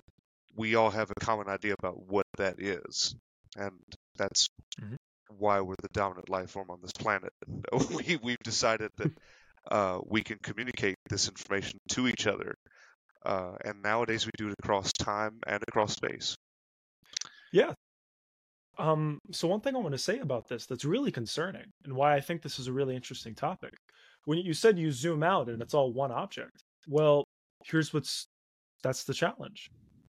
we 0.55 0.75
all 0.75 0.89
have 0.89 1.11
a 1.11 1.15
common 1.15 1.47
idea 1.47 1.75
about 1.79 2.01
what 2.07 2.25
that 2.37 2.59
is, 2.59 3.15
and 3.55 3.79
that's 4.17 4.47
Mhm. 4.79 4.97
why 5.37 5.61
we're 5.61 5.75
the 5.81 5.89
dominant 5.93 6.29
life 6.29 6.51
form 6.51 6.69
on 6.69 6.79
this 6.81 6.93
planet. 6.93 7.33
we 8.07 8.17
we've 8.17 8.43
decided 8.43 8.91
that 8.97 9.11
uh, 9.71 9.99
we 10.05 10.23
can 10.23 10.37
communicate 10.43 10.95
this 11.09 11.27
information 11.27 11.79
to 11.89 12.07
each 12.07 12.27
other, 12.27 12.55
uh, 13.25 13.55
and 13.63 13.81
nowadays 13.81 14.25
we 14.25 14.31
do 14.37 14.47
it 14.49 14.55
across 14.59 14.91
time 14.93 15.39
and 15.47 15.63
across 15.67 15.93
space. 15.93 16.35
Um, 18.77 19.19
so 19.31 19.47
one 19.47 19.59
thing 19.61 19.75
I 19.75 19.79
want 19.79 19.93
to 19.93 19.97
say 19.99 20.19
about 20.19 20.47
this 20.47 20.65
that's 20.65 20.85
really 20.85 21.11
concerning 21.11 21.65
and 21.83 21.93
why 21.93 22.15
I 22.15 22.21
think 22.21 22.41
this 22.41 22.57
is 22.57 22.67
a 22.67 22.73
really 22.73 22.95
interesting 22.95 23.35
topic. 23.35 23.73
When 24.25 24.37
you 24.39 24.53
said 24.53 24.79
you 24.79 24.91
zoom 24.91 25.23
out 25.23 25.49
and 25.49 25.61
it's 25.61 25.73
all 25.73 25.91
one 25.91 26.11
object, 26.11 26.63
well, 26.87 27.25
here's 27.65 27.93
what's 27.93 28.27
that's 28.83 29.03
the 29.03 29.13
challenge. 29.13 29.69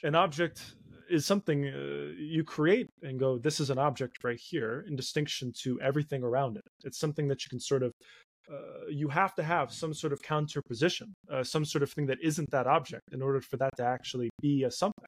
An 0.03 0.15
object 0.15 0.75
is 1.09 1.25
something 1.25 1.67
uh, 1.67 2.13
you 2.17 2.43
create 2.43 2.89
and 3.03 3.19
go, 3.19 3.37
this 3.37 3.59
is 3.59 3.69
an 3.69 3.77
object 3.77 4.23
right 4.23 4.39
here 4.39 4.85
in 4.87 4.95
distinction 4.95 5.51
to 5.63 5.79
everything 5.81 6.23
around 6.23 6.57
it. 6.57 6.63
It's 6.83 6.99
something 6.99 7.27
that 7.27 7.43
you 7.43 7.49
can 7.49 7.59
sort 7.59 7.83
of 7.83 7.91
uh, 8.51 8.87
you 8.89 9.07
have 9.07 9.33
to 9.35 9.43
have 9.43 9.71
some 9.71 9.93
sort 9.93 10.13
of 10.13 10.21
counterposition, 10.21 11.07
uh, 11.31 11.43
some 11.43 11.65
sort 11.65 11.81
of 11.81 11.91
thing 11.91 12.05
that 12.05 12.19
isn't 12.21 12.49
that 12.51 12.67
object 12.67 13.01
in 13.11 13.21
order 13.21 13.41
for 13.41 13.57
that 13.57 13.75
to 13.75 13.83
actually 13.83 14.29
be 14.39 14.63
a 14.63 14.71
something. 14.71 15.07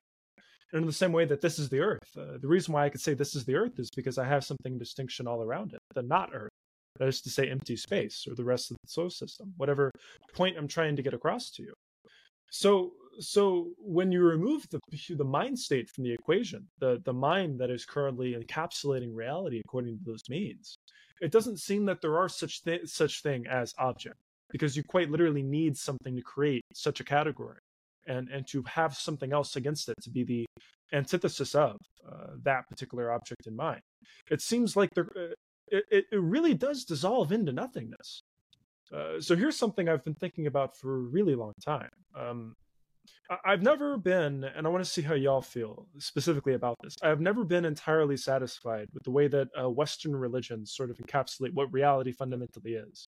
And 0.74 0.82
in 0.82 0.88
the 0.88 0.94
same 0.94 1.12
way 1.12 1.26
that 1.26 1.42
this 1.42 1.60
is 1.60 1.70
the 1.70 1.80
Earth, 1.80 2.10
uh, 2.18 2.38
the 2.42 2.48
reason 2.48 2.74
why 2.74 2.86
I 2.86 2.90
could 2.90 3.00
say 3.00 3.14
this 3.14 3.36
is 3.36 3.46
the 3.46 3.56
Earth 3.56 3.80
is 3.80 3.90
because 3.96 4.18
I 4.18 4.26
have 4.26 4.44
something 4.44 4.74
in 4.74 4.80
distinction 4.80 5.28
all 5.28 5.42
around 5.42 5.74
it, 5.74 5.80
the 5.94 6.02
not 6.02 6.32
Earth. 6.34 6.50
That 6.98 7.08
is 7.08 7.22
to 7.22 7.30
say, 7.30 7.48
empty 7.48 7.76
space 7.76 8.26
or 8.28 8.34
the 8.34 8.44
rest 8.44 8.72
of 8.72 8.78
the 8.78 8.90
solar 8.90 9.12
system, 9.12 9.54
whatever 9.58 9.92
point 10.34 10.58
I'm 10.58 10.68
trying 10.68 10.96
to 10.96 11.04
get 11.04 11.14
across 11.14 11.52
to 11.52 11.62
you. 11.62 11.74
So, 12.50 12.94
so 13.20 13.72
when 13.78 14.12
you 14.12 14.24
remove 14.24 14.68
the 14.70 14.80
the 15.16 15.24
mind 15.24 15.58
state 15.58 15.90
from 15.90 16.04
the 16.04 16.14
equation, 16.14 16.68
the 16.80 17.02
the 17.06 17.14
mind 17.14 17.60
that 17.60 17.70
is 17.70 17.86
currently 17.86 18.36
encapsulating 18.36 19.10
reality 19.14 19.62
according 19.64 19.98
to 19.98 20.04
those 20.06 20.24
means, 20.30 20.78
it 21.22 21.32
doesn't 21.32 21.60
seem 21.60 21.86
that 21.86 22.02
there 22.02 22.18
are 22.18 22.30
such 22.30 22.62
thi- 22.62 22.86
such 22.86 23.22
thing 23.22 23.46
as 23.48 23.74
object 23.78 24.18
because 24.50 24.78
you 24.78 24.84
quite 24.84 25.12
literally 25.12 25.44
need 25.44 25.78
something 25.78 26.16
to 26.16 26.22
create 26.22 26.64
such 26.74 27.00
a 27.00 27.04
category 27.04 27.60
and 28.08 28.30
and 28.30 28.48
to 28.48 28.64
have 28.64 28.96
something 28.96 29.34
else 29.34 29.56
against 29.56 29.90
it 29.90 29.96
to 30.02 30.10
be 30.10 30.24
the 30.24 30.46
antithesis 30.94 31.56
of 31.56 31.78
uh, 32.10 32.28
that 32.44 32.68
particular 32.70 33.12
object 33.12 33.48
in 33.48 33.56
mind. 33.56 33.82
It 34.32 34.42
seems 34.42 34.76
like 34.76 34.90
there, 34.96 35.08
uh, 35.16 35.34
it, 35.68 36.06
it 36.12 36.20
really 36.20 36.54
does 36.54 36.86
dissolve 36.86 37.32
into 37.32 37.52
nothingness. 37.52 38.22
Uh, 38.94 39.20
so 39.20 39.36
here's 39.36 39.58
something 39.58 39.90
I've 39.90 40.06
been 40.06 40.16
thinking 40.16 40.48
about 40.48 40.78
for 40.78 40.96
a 40.96 41.00
really 41.00 41.36
long 41.36 41.52
time. 41.64 41.90
Um, 42.16 42.54
I've 43.46 43.62
never 43.62 43.98
been, 43.98 44.44
and 44.46 44.66
I 44.66 44.70
want 44.70 44.84
to 44.84 44.90
see 44.90 45.02
how 45.02 45.14
y'all 45.14 45.42
feel 45.42 45.88
specifically 45.98 46.54
about 46.54 46.76
this. 46.82 46.96
I've 47.02 47.20
never 47.20 47.44
been 47.44 47.66
entirely 47.66 48.16
satisfied 48.16 48.88
with 48.94 49.04
the 49.04 49.12
way 49.12 49.28
that 49.28 49.50
uh, 49.60 49.70
Western 49.70 50.16
religions 50.16 50.74
sort 50.74 50.90
of 50.90 50.98
encapsulate 50.98 51.54
what 51.54 51.72
reality 51.74 52.12
fundamentally 52.12 52.74
is. 52.74 53.06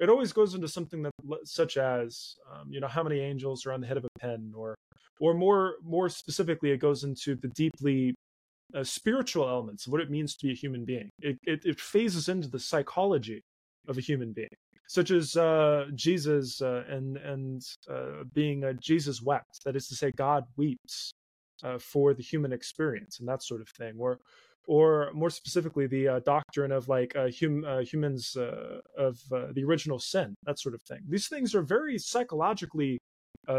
It 0.00 0.08
always 0.08 0.32
goes 0.32 0.54
into 0.54 0.68
something 0.68 1.02
that, 1.02 1.12
such 1.44 1.76
as, 1.76 2.36
um, 2.50 2.68
you 2.70 2.80
know, 2.80 2.88
how 2.88 3.02
many 3.02 3.20
angels 3.20 3.66
are 3.66 3.72
on 3.72 3.80
the 3.80 3.86
head 3.86 3.96
of 3.96 4.04
a 4.04 4.18
pen, 4.18 4.52
or, 4.56 4.74
or 5.20 5.34
more, 5.34 5.74
more 5.82 6.08
specifically, 6.08 6.70
it 6.70 6.78
goes 6.78 7.04
into 7.04 7.34
the 7.34 7.48
deeply 7.48 8.14
uh, 8.74 8.84
spiritual 8.84 9.48
elements 9.48 9.86
of 9.86 9.92
what 9.92 10.00
it 10.00 10.10
means 10.10 10.34
to 10.36 10.46
be 10.46 10.52
a 10.52 10.56
human 10.56 10.84
being. 10.84 11.10
It, 11.20 11.36
it, 11.44 11.66
it 11.66 11.80
phases 11.80 12.28
into 12.28 12.48
the 12.48 12.60
psychology 12.60 13.42
of 13.88 13.98
a 13.98 14.00
human 14.00 14.32
being 14.32 14.48
such 14.88 15.10
as 15.10 15.36
uh, 15.36 15.84
Jesus 15.94 16.60
uh, 16.60 16.82
and 16.88 17.18
and 17.18 17.62
uh, 17.88 18.24
being 18.32 18.64
a 18.64 18.74
Jesus 18.74 19.22
wept. 19.22 19.62
That 19.64 19.76
is 19.76 19.86
to 19.88 19.94
say, 19.94 20.10
God 20.16 20.44
weeps 20.56 21.12
uh, 21.62 21.78
for 21.78 22.14
the 22.14 22.22
human 22.22 22.52
experience 22.52 23.20
and 23.20 23.28
that 23.28 23.42
sort 23.42 23.60
of 23.60 23.68
thing. 23.68 23.94
Or 23.98 24.18
or 24.66 25.10
more 25.12 25.30
specifically, 25.30 25.86
the 25.86 26.08
uh, 26.08 26.20
doctrine 26.20 26.72
of 26.72 26.88
like 26.88 27.14
uh, 27.16 27.28
hum, 27.38 27.64
humans 27.84 28.36
of 28.36 29.18
the 29.30 29.64
original 29.64 29.98
sin, 29.98 30.34
that 30.44 30.58
sort 30.58 30.74
of 30.74 30.82
thing. 30.82 31.00
These 31.08 31.28
things 31.28 31.54
are 31.54 31.62
very 31.62 31.98
psychologically 31.98 32.98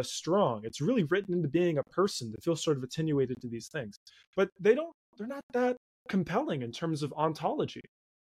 strong. 0.01 0.61
It's 0.63 0.81
really 0.81 1.03
written 1.03 1.33
into 1.33 1.47
being 1.47 1.79
a 1.79 1.83
person 1.83 2.31
to 2.31 2.37
feel 2.43 2.55
sort 2.55 2.77
of 2.77 2.83
attenuated 2.83 3.37
to 3.41 3.47
these 3.47 3.69
things, 3.69 3.95
but 4.35 4.49
they 4.59 4.75
don't. 4.75 4.93
They're 5.17 5.27
not 5.27 5.43
that 5.53 5.77
compelling 6.07 6.61
in 6.63 6.71
terms 6.71 7.03
of 7.03 7.13
ontology 7.13 7.81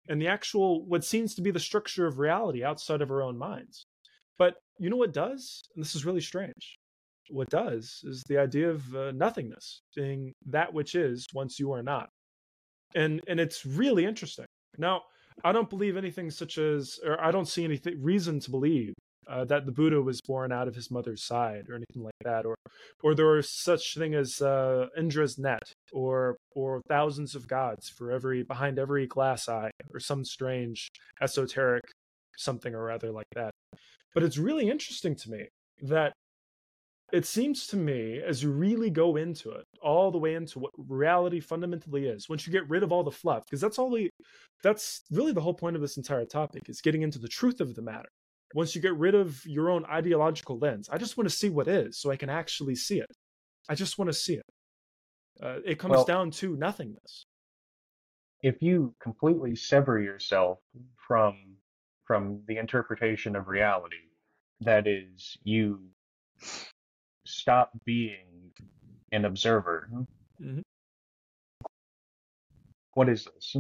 and 0.08 0.22
the 0.22 0.28
actual 0.28 0.86
what 0.86 1.04
seems 1.04 1.36
to 1.36 1.42
be 1.42 1.52
the 1.52 1.60
structure 1.60 2.06
of 2.06 2.20
reality 2.20 2.64
outside 2.64 3.02
of 3.02 3.12
our 3.12 3.22
own 3.22 3.38
minds. 3.38 3.86
But 4.38 4.56
you 4.80 4.90
know 4.90 4.98
what 4.98 5.14
does? 5.14 5.62
And 5.76 5.84
this 5.84 5.96
is 5.96 6.06
really 6.06 6.22
strange. 6.22 6.78
What 7.30 7.50
does 7.50 8.02
is 8.04 8.24
the 8.28 8.38
idea 8.38 8.70
of 8.70 8.96
uh, 8.96 9.12
nothingness 9.12 9.82
being 9.96 10.34
that 10.46 10.74
which 10.74 10.94
is 10.96 11.26
once 11.34 11.60
you 11.60 11.72
are 11.72 11.84
not. 11.84 12.10
And 12.94 13.22
and 13.28 13.40
it's 13.40 13.66
really 13.66 14.06
interesting. 14.06 14.46
Now, 14.78 15.02
I 15.44 15.52
don't 15.52 15.70
believe 15.70 15.98
anything 15.98 16.30
such 16.30 16.58
as 16.58 17.00
or 17.04 17.22
I 17.22 17.32
don't 17.32 17.48
see 17.48 17.64
any 17.64 17.80
reason 18.00 18.40
to 18.42 18.52
believe 18.52 18.94
uh, 19.28 19.46
that 19.46 19.66
the 19.66 19.72
Buddha 19.72 20.02
was 20.02 20.22
born 20.22 20.52
out 20.52 20.68
of 20.68 20.76
his 20.76 20.92
mother's 20.92 21.24
side 21.24 21.70
or 21.70 21.76
anything 21.76 22.04
like 22.04 22.14
that, 22.24 22.46
or 22.46 22.56
or 23.04 23.16
there 23.16 23.38
is 23.38 23.50
such 23.50 23.96
thing 23.96 24.14
as 24.14 24.42
uh, 24.42 24.88
Indra's 24.98 25.38
net, 25.38 25.74
or 25.92 26.38
or 26.52 26.82
thousands 26.88 27.36
of 27.36 27.48
gods 27.48 27.90
for 27.90 28.12
every 28.12 28.44
behind 28.44 28.80
every 28.80 29.08
glass 29.08 29.50
eye, 29.50 29.72
or 29.94 30.00
some 30.00 30.24
strange 30.26 30.90
esoteric 31.22 31.84
something 32.38 32.76
or 32.76 32.92
other 32.92 33.12
like 33.12 33.28
that. 33.36 33.52
But 34.14 34.24
it's 34.24 34.38
really 34.38 34.70
interesting 34.70 35.16
to 35.16 35.32
me 35.32 35.48
that 35.84 36.14
it 37.12 37.26
seems 37.26 37.68
to 37.68 37.78
me 37.78 38.20
as 38.26 38.42
you 38.42 38.52
really 38.52 38.90
go 38.90 39.16
into 39.16 39.52
it 39.52 39.64
all 39.82 40.12
the 40.12 40.18
way 40.18 40.34
into 40.34 40.60
what 40.60 40.72
reality 40.78 41.40
fundamentally 41.40 42.08
is 42.08 42.28
once 42.28 42.48
you 42.48 42.52
get 42.52 42.68
rid 42.68 42.82
of 42.82 42.92
all 42.92 43.04
the 43.04 43.12
fluff 43.12 43.44
because 43.46 43.62
that's 43.62 43.78
all 43.78 43.92
the 43.92 44.10
that's 44.64 45.02
really 45.12 45.32
the 45.32 45.42
whole 45.42 45.54
point 45.54 45.76
of 45.76 45.82
this 45.82 45.98
entire 45.98 46.26
topic 46.26 46.64
is 46.68 46.82
getting 46.82 47.04
into 47.04 47.20
the 47.20 47.28
truth 47.28 47.62
of 47.62 47.76
the 47.76 47.82
matter 47.82 48.10
once 48.56 48.74
you 48.74 48.82
get 48.82 48.96
rid 48.96 49.14
of 49.14 49.46
your 49.46 49.70
own 49.70 49.86
ideological 49.86 50.58
lens 50.58 50.90
i 50.90 50.98
just 50.98 51.18
want 51.18 51.30
to 51.30 51.36
see 51.36 51.50
what 51.50 51.68
is 51.68 52.00
so 52.00 52.10
i 52.10 52.16
can 52.16 52.30
actually 52.30 52.76
see 52.76 53.00
it. 53.00 53.12
I 53.68 53.74
just 53.74 53.98
want 53.98 54.10
to 54.10 54.14
see 54.14 54.36
it. 54.36 54.46
Uh, 55.42 55.58
it 55.66 55.80
comes 55.80 55.94
Well- 55.94 56.06
down 56.06 56.30
to 56.40 56.56
nothingness. 56.56 57.26
If 58.42 58.62
you 58.62 58.94
completely 59.02 59.56
sever 59.56 60.00
yourself 60.00 60.60
from 61.08 61.34
from 62.08 62.44
the 62.48 62.58
interpretation 62.58 63.36
of 63.36 63.48
reality 63.48 64.06
that 64.62 64.86
is 64.86 65.36
you 65.44 65.90
stop 67.26 67.72
being 67.86 68.52
an 69.12 69.26
observer 69.26 69.90
Mm-hmm. 70.40 70.60
what 72.94 73.10
is 73.10 73.26
this 73.34 73.56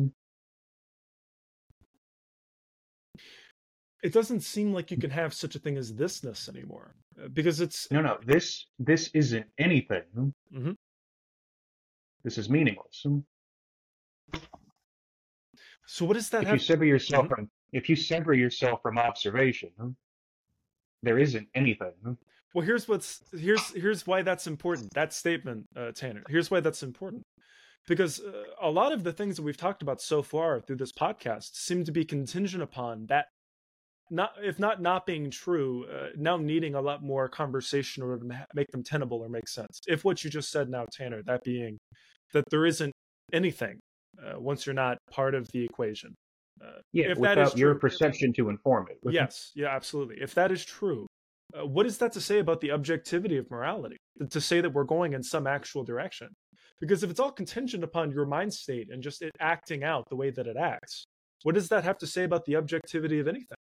it 4.05 4.13
doesn't 4.17 4.41
seem 4.41 4.67
like 4.77 4.87
you 4.91 4.97
can 5.05 5.09
have 5.21 5.31
such 5.33 5.53
a 5.55 5.59
thing 5.63 5.75
as 5.81 5.87
thisness 5.99 6.47
anymore 6.53 6.87
uh, 7.21 7.27
because 7.39 7.57
it's 7.65 7.79
no 7.91 8.01
no 8.01 8.13
this 8.33 8.45
this 8.89 9.03
isn't 9.21 9.47
anything 9.67 10.03
Mhm. 10.59 10.75
this 12.25 12.37
is 12.41 12.47
meaningless 12.49 12.95
so 15.87 16.05
what 16.05 16.13
does 16.13 16.29
that 16.29 16.43
if 16.43 16.51
you 16.53 16.59
sever 16.59 16.85
yourself 16.85 17.25
Mhm. 17.25 17.29
from 17.29 17.43
if 17.79 17.89
you 17.89 17.95
sever 17.95 18.33
yourself 18.33 18.81
from 18.81 18.97
observation 18.97 19.71
there 21.03 21.19
isn't 21.19 21.47
anything 21.61 21.93
Well, 22.53 22.65
here's 22.65 22.87
what's 22.87 23.09
here's 23.45 23.65
here's 23.83 24.07
why 24.07 24.21
that's 24.21 24.47
important. 24.47 24.85
That 24.93 25.11
statement, 25.11 25.67
uh, 25.75 25.91
Tanner. 25.91 26.23
Here's 26.29 26.49
why 26.51 26.61
that's 26.61 26.83
important. 26.83 27.21
because 27.93 28.13
uh, 28.21 28.43
a 28.61 28.71
lot 28.71 28.91
of 28.95 29.03
the 29.03 29.13
things 29.13 29.35
that 29.35 29.43
we've 29.43 29.57
talked 29.65 29.81
about 29.83 29.99
so 30.01 30.23
far 30.23 30.59
through 30.61 30.77
this 30.83 30.91
podcast 31.05 31.49
seem 31.67 31.83
to 31.83 31.91
be 31.91 32.03
contingent 32.15 32.63
upon 32.63 33.05
that 33.13 33.25
not 34.09 34.31
if 34.43 34.59
not 34.59 34.81
not 34.81 35.05
being 35.05 35.29
true 35.31 35.85
uh, 35.91 36.07
now 36.15 36.37
needing 36.37 36.75
a 36.75 36.81
lot 36.81 37.03
more 37.03 37.27
conversation 37.27 38.03
in 38.03 38.09
order 38.09 38.21
to 38.21 38.27
ma- 38.27 38.45
make 38.53 38.67
them 38.71 38.83
tenable 38.83 39.19
or 39.19 39.29
make 39.29 39.47
sense. 39.47 39.81
If 39.87 40.05
what 40.05 40.23
you 40.23 40.29
just 40.29 40.51
said 40.51 40.69
now 40.69 40.85
tanner 40.91 41.21
that 41.23 41.43
being 41.43 41.77
that 42.33 42.43
there 42.49 42.65
isn't 42.65 42.91
anything 43.33 43.79
uh, 44.23 44.39
once 44.39 44.65
you're 44.65 44.75
not 44.75 44.97
part 45.11 45.33
of 45.35 45.47
the 45.51 45.63
equation 45.63 46.13
uh, 46.63 46.79
Yeah, 46.93 47.07
if 47.11 47.19
that 47.19 47.37
is 47.37 47.45
without 47.45 47.57
your 47.57 47.75
perception 47.75 48.33
to 48.33 48.49
inform 48.49 48.87
it. 48.89 48.97
yes 49.11 49.51
yeah 49.55 49.69
absolutely. 49.75 50.17
If 50.21 50.33
that 50.35 50.51
is 50.51 50.63
true 50.63 51.07
uh, 51.57 51.65
what 51.65 51.85
is 51.85 51.97
that 51.99 52.11
to 52.13 52.21
say 52.21 52.39
about 52.39 52.59
the 52.61 52.71
objectivity 52.71 53.37
of 53.37 53.49
morality? 53.49 53.97
To 54.29 54.41
say 54.41 54.61
that 54.61 54.73
we're 54.73 54.83
going 54.83 55.13
in 55.13 55.21
some 55.21 55.45
actual 55.47 55.83
direction. 55.83 56.29
Because 56.81 57.03
if 57.03 57.09
it's 57.09 57.19
all 57.19 57.31
contingent 57.31 57.83
upon 57.83 58.11
your 58.11 58.25
mind 58.25 58.53
state 58.53 58.89
and 58.91 59.01
just 59.01 59.21
it 59.21 59.31
acting 59.39 59.83
out 59.83 60.03
the 60.09 60.15
way 60.15 60.29
that 60.31 60.47
it 60.47 60.57
acts 60.57 61.05
what 61.45 61.53
does 61.53 61.69
that 61.69 61.83
have 61.83 61.97
to 61.99 62.07
say 62.07 62.23
about 62.23 62.43
the 62.45 62.55
objectivity 62.55 63.19
of 63.19 63.27
anything 63.27 63.55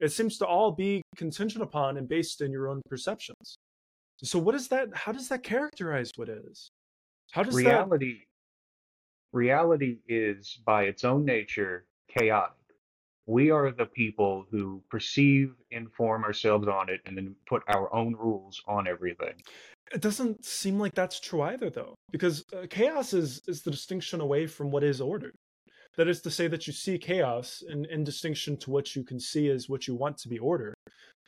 it 0.00 0.12
seems 0.12 0.38
to 0.38 0.46
all 0.46 0.72
be 0.72 1.02
contingent 1.16 1.62
upon 1.62 1.96
and 1.96 2.08
based 2.08 2.40
in 2.40 2.50
your 2.50 2.68
own 2.68 2.82
perceptions. 2.88 3.56
So 4.22 4.38
what 4.38 4.54
is 4.54 4.68
that 4.68 4.88
how 4.94 5.12
does 5.12 5.28
that 5.28 5.42
characterize 5.42 6.12
what 6.16 6.28
is? 6.28 6.70
How 7.32 7.42
does 7.42 7.54
that 7.54 7.64
reality 7.64 8.20
reality 9.32 9.98
is 10.08 10.58
by 10.64 10.84
its 10.84 11.04
own 11.04 11.24
nature 11.24 11.84
chaotic. 12.16 12.52
We 13.26 13.50
are 13.50 13.72
the 13.72 13.86
people 13.86 14.46
who 14.50 14.82
perceive 14.88 15.52
inform 15.70 16.24
ourselves 16.24 16.68
on 16.68 16.88
it 16.88 17.00
and 17.06 17.16
then 17.16 17.34
put 17.48 17.62
our 17.68 17.92
own 17.92 18.14
rules 18.14 18.62
on 18.68 18.86
everything. 18.86 19.34
It 19.92 20.00
doesn't 20.00 20.44
seem 20.44 20.78
like 20.78 20.94
that's 20.94 21.20
true 21.20 21.42
either, 21.42 21.70
though, 21.70 21.94
because 22.10 22.44
uh, 22.56 22.66
chaos 22.70 23.12
is 23.12 23.42
is 23.46 23.62
the 23.62 23.70
distinction 23.70 24.20
away 24.20 24.46
from 24.46 24.70
what 24.70 24.84
is 24.84 25.00
ordered. 25.00 25.34
That 25.96 26.08
is 26.08 26.20
to 26.22 26.30
say 26.30 26.46
that 26.48 26.66
you 26.66 26.72
see 26.72 26.98
chaos 26.98 27.62
in, 27.66 27.86
in 27.86 28.04
distinction 28.04 28.56
to 28.58 28.70
what 28.70 28.94
you 28.94 29.02
can 29.02 29.18
see 29.18 29.48
as 29.48 29.68
what 29.68 29.86
you 29.86 29.94
want 29.94 30.18
to 30.18 30.28
be 30.28 30.38
order. 30.38 30.74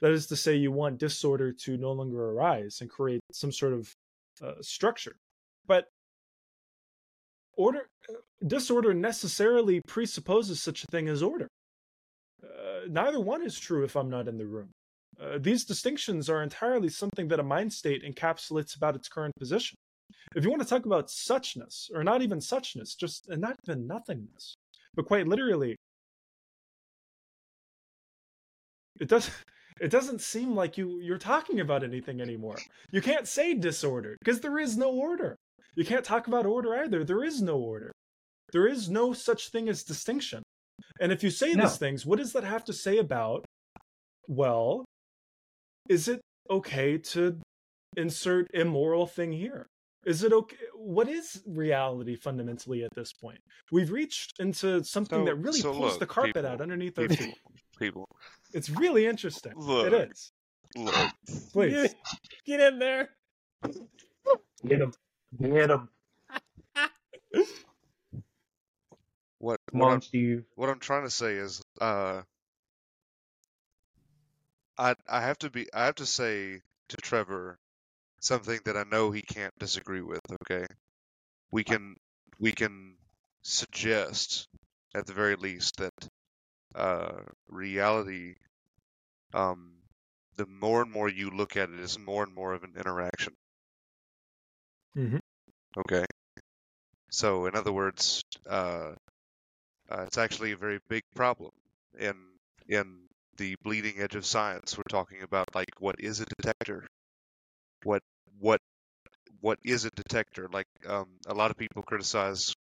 That 0.01 0.13
is 0.13 0.27
to 0.27 0.37
say 0.37 0.57
you 0.57 0.73
want 0.73 0.99
disorder 0.99 1.53
to 1.53 1.77
no 1.77 1.93
longer 1.93 2.31
arise 2.31 2.79
and 2.81 2.91
create 2.91 3.21
some 3.33 3.51
sort 3.51 3.73
of 3.73 3.93
uh, 4.43 4.55
structure. 4.61 5.17
But 5.67 5.87
order 7.57 7.89
uh, 8.09 8.15
disorder 8.47 8.95
necessarily 8.95 9.81
presupposes 9.89 10.63
such 10.63 10.85
a 10.85 10.87
thing 10.91 11.09
as 11.09 11.23
order. 11.23 11.49
Uh, 12.43 12.87
neither 12.89 13.21
one 13.21 13.45
is 13.45 13.59
true 13.59 13.85
if 13.85 13.97
I'm 13.97 14.11
not 14.11 14.29
in 14.29 14.39
the 14.39 14.47
room. 14.47 14.71
Uh, 15.21 15.39
these 15.39 15.65
distinctions 15.65 16.31
are 16.31 16.43
entirely 16.43 16.89
something 16.89 17.27
that 17.29 17.41
a 17.41 17.43
mind 17.43 17.73
state 17.73 18.05
encapsulates 18.05 18.77
about 18.77 18.95
its 18.95 19.09
current 19.09 19.35
position. 19.39 19.77
If 20.35 20.45
you 20.45 20.51
want 20.51 20.63
to 20.63 20.69
talk 20.69 20.87
about 20.87 21.09
suchness, 21.09 21.91
or 21.95 22.05
not 22.05 22.23
even 22.23 22.39
suchness, 22.39 22.97
just 22.97 23.29
and 23.29 23.41
not 23.41 23.57
even 23.67 23.87
nothingness, 23.87 24.55
but 24.95 25.07
quite 25.07 25.27
literally, 25.29 25.77
it 29.01 29.09
does. 29.09 29.31
It 29.81 29.93
doesn't 29.93 30.21
seem 30.21 30.57
like 30.57 30.77
you 30.77 30.99
you're 31.01 31.19
talking 31.19 31.61
about 31.61 31.85
anything 31.85 32.21
anymore. 32.21 32.57
You 32.91 33.01
can't 33.01 33.29
say 33.29 33.55
disorder 33.55 34.17
because 34.19 34.41
there 34.41 34.59
is 34.59 34.77
no 34.77 34.91
order. 34.91 35.37
You 35.77 35.85
can't 35.85 36.05
talk 36.05 36.27
about 36.27 36.47
order 36.47 36.75
either. 36.75 37.05
There 37.05 37.23
is 37.23 37.41
no 37.41 37.59
order. 37.59 37.93
There 38.53 38.67
is 38.67 38.91
no 38.91 39.13
such 39.13 39.51
thing 39.51 39.69
as 39.69 39.85
distinction. 39.85 40.43
And 41.01 41.13
if 41.13 41.23
you 41.23 41.31
say 41.31 41.53
No. 41.53 41.63
these 41.63 41.77
things, 41.77 42.05
what 42.05 42.19
does 42.19 42.33
that 42.33 42.43
have 42.43 42.65
to 42.65 42.73
say 42.73 42.99
about? 42.99 43.45
Well, 44.27 44.85
is 45.89 46.09
it 46.09 46.21
okay 46.51 46.99
to 46.99 47.39
insert 47.97 48.49
immoral 48.53 49.07
thing 49.07 49.31
here? 49.31 49.65
Is 50.05 50.23
it 50.23 50.33
okay? 50.33 50.57
What 50.75 51.09
is 51.09 51.43
reality 51.47 52.17
fundamentally 52.17 52.85
at 52.85 52.95
this 52.95 53.13
point? 53.13 53.41
We've 53.73 53.91
reached 53.91 54.39
into 54.39 54.83
something 54.85 55.21
So- 55.21 55.25
that 55.27 55.35
really 55.37 55.61
so 55.61 55.73
pulls 55.73 55.93
look, 55.93 56.01
the 56.01 56.07
carpet 56.07 56.35
people, 56.37 56.51
out 56.51 56.61
underneath 56.61 56.99
our 56.99 57.09
people, 57.09 57.27
feet. 57.27 57.39
people, 57.79 58.09
It's 58.55 58.71
really 58.71 59.07
interesting. 59.07 59.53
Look. 59.57 59.93
It 59.93 60.11
is. 60.11 60.33
look. 60.77 60.95
Please. 61.53 61.73
Get, 61.73 61.95
get 62.47 62.61
in 62.61 62.79
there. 62.79 63.11
get 64.67 64.79
them 64.79 64.93
get 65.41 65.69
them 65.69 65.89
What 69.41 69.61
come 69.71 69.81
what 69.81 69.87
on 69.89 69.93
I'm, 69.95 70.01
steve 70.03 70.45
what 70.57 70.69
I'm 70.69 70.81
trying 70.81 71.05
to 71.05 71.11
say 71.11 71.35
is, 71.35 71.63
uh, 71.81 72.23
I 74.77 74.95
I 75.09 75.21
have 75.23 75.39
to 75.39 75.51
be 75.51 75.73
I 75.73 75.85
have 75.87 75.97
to 75.97 76.07
say 76.07 76.61
to 76.89 76.97
Trevor 76.97 77.59
something 78.21 78.61
that 78.65 78.77
I 78.77 78.85
know 78.85 79.11
he 79.11 79.23
can't 79.23 79.59
disagree 79.59 80.03
with. 80.03 80.21
Okay, 80.43 80.67
we 81.51 81.65
can 81.65 81.97
we 82.39 82.53
can 82.53 82.97
suggest 83.43 84.49
at 84.95 85.07
the 85.07 85.15
very 85.15 85.37
least 85.37 85.77
that 85.79 86.09
uh, 86.75 87.23
reality, 87.49 88.37
um, 89.35 89.83
the 90.37 90.47
more 90.47 90.83
and 90.83 90.91
more 90.93 91.09
you 91.09 91.31
look 91.31 91.57
at 91.57 91.71
it, 91.71 91.81
is 91.81 91.99
more 91.99 92.25
and 92.25 92.35
more 92.35 92.55
of 92.55 92.65
an 92.65 92.75
interaction. 92.77 93.35
Mhm. 94.95 95.21
Okay. 95.77 96.05
So, 97.11 97.45
in 97.47 97.55
other 97.55 97.71
words, 97.73 98.23
uh, 98.47 98.95
uh, 99.91 100.03
it's 100.07 100.19
actually 100.19 100.53
a 100.53 100.57
very 100.57 100.81
big 100.89 101.03
problem 101.15 101.53
in 101.99 102.17
in 102.69 103.09
the 103.37 103.57
bleeding 103.63 104.01
edge 104.01 104.15
of 104.15 104.27
science. 104.27 104.77
We're 104.77 104.85
talking 104.89 105.23
about 105.23 105.55
like 105.55 105.81
what 105.81 105.97
is 106.01 106.21
a 106.21 106.27
detector? 106.27 106.87
What 107.85 108.03
what 108.41 108.61
what 109.41 109.59
is 109.65 109.85
a 109.85 109.91
detector? 109.91 110.49
Like 110.53 110.67
um, 110.89 111.07
a 111.27 111.35
lot 111.35 111.51
of 111.51 111.57
people 111.57 111.83
criticize 111.83 112.55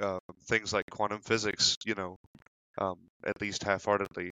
uh, 0.00 0.18
things 0.46 0.72
like 0.72 0.84
quantum 0.90 1.20
physics, 1.22 1.76
you 1.84 1.94
know, 1.94 2.16
um, 2.78 2.96
at 3.24 3.40
least 3.40 3.64
half-heartedly 3.64 4.30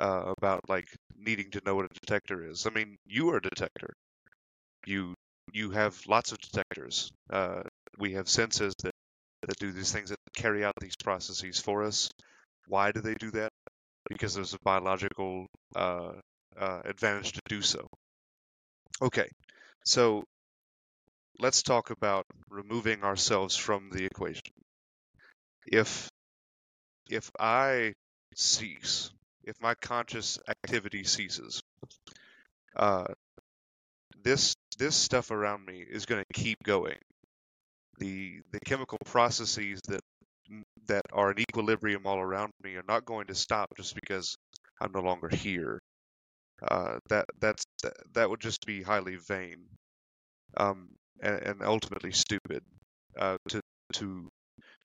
uh, 0.00 0.34
about 0.38 0.68
like 0.68 0.88
needing 1.16 1.50
to 1.52 1.62
know 1.66 1.76
what 1.76 1.86
a 1.86 2.00
detector 2.00 2.44
is. 2.50 2.66
I 2.66 2.70
mean, 2.70 2.96
you 3.06 3.30
are 3.30 3.38
a 3.38 3.42
detector. 3.42 3.94
You 4.86 5.14
you 5.52 5.70
have 5.70 6.00
lots 6.06 6.32
of 6.32 6.38
detectors. 6.38 7.10
Uh, 7.30 7.62
we 7.98 8.12
have 8.14 8.28
senses 8.28 8.74
that 8.82 8.92
that 9.48 9.58
do 9.58 9.72
these 9.72 9.92
things 9.92 10.10
that 10.10 10.18
carry 10.36 10.64
out 10.64 10.74
these 10.80 10.96
processes 10.96 11.58
for 11.60 11.82
us. 11.84 12.10
Why 12.68 12.92
do 12.92 13.00
they 13.00 13.14
do 13.14 13.30
that? 13.32 13.50
Because 14.08 14.34
there's 14.34 14.54
a 14.54 14.58
biological 14.64 15.46
uh, 15.76 16.12
uh, 16.58 16.82
advantage 16.84 17.32
to 17.32 17.40
do 17.48 17.62
so. 17.62 17.86
Okay, 19.00 19.28
so 19.84 20.24
let's 21.38 21.62
talk 21.62 21.90
about 21.90 22.26
removing 22.50 23.02
ourselves 23.02 23.56
from 23.56 23.90
the 23.90 24.04
equation. 24.04 24.52
If 25.66 26.08
if 27.10 27.30
I 27.38 27.94
cease, 28.34 29.10
if 29.44 29.60
my 29.60 29.74
conscious 29.74 30.38
activity 30.48 31.04
ceases, 31.04 31.62
uh, 32.76 33.06
this 34.22 34.54
this 34.78 34.96
stuff 34.96 35.30
around 35.30 35.64
me 35.66 35.84
is 35.88 36.06
going 36.06 36.22
to 36.22 36.40
keep 36.40 36.62
going. 36.62 36.98
The 37.98 38.40
the 38.52 38.60
chemical 38.60 38.98
processes 39.04 39.80
that 39.88 40.00
that 40.86 41.02
are 41.12 41.30
in 41.32 41.40
equilibrium 41.40 42.06
all 42.06 42.18
around 42.18 42.52
me 42.62 42.74
are 42.74 42.84
not 42.88 43.04
going 43.04 43.26
to 43.28 43.34
stop 43.34 43.70
just 43.76 43.94
because 43.94 44.36
I'm 44.80 44.92
no 44.92 45.00
longer 45.00 45.28
here. 45.28 45.80
Uh, 46.66 46.98
that 47.08 47.26
that's 47.40 47.64
that, 48.14 48.30
would 48.30 48.40
just 48.40 48.64
be 48.66 48.82
highly 48.82 49.16
vain, 49.16 49.64
um, 50.56 50.90
and, 51.20 51.42
and 51.42 51.62
ultimately 51.62 52.12
stupid. 52.12 52.62
Uh, 53.18 53.36
to 53.48 53.60
to 53.94 54.28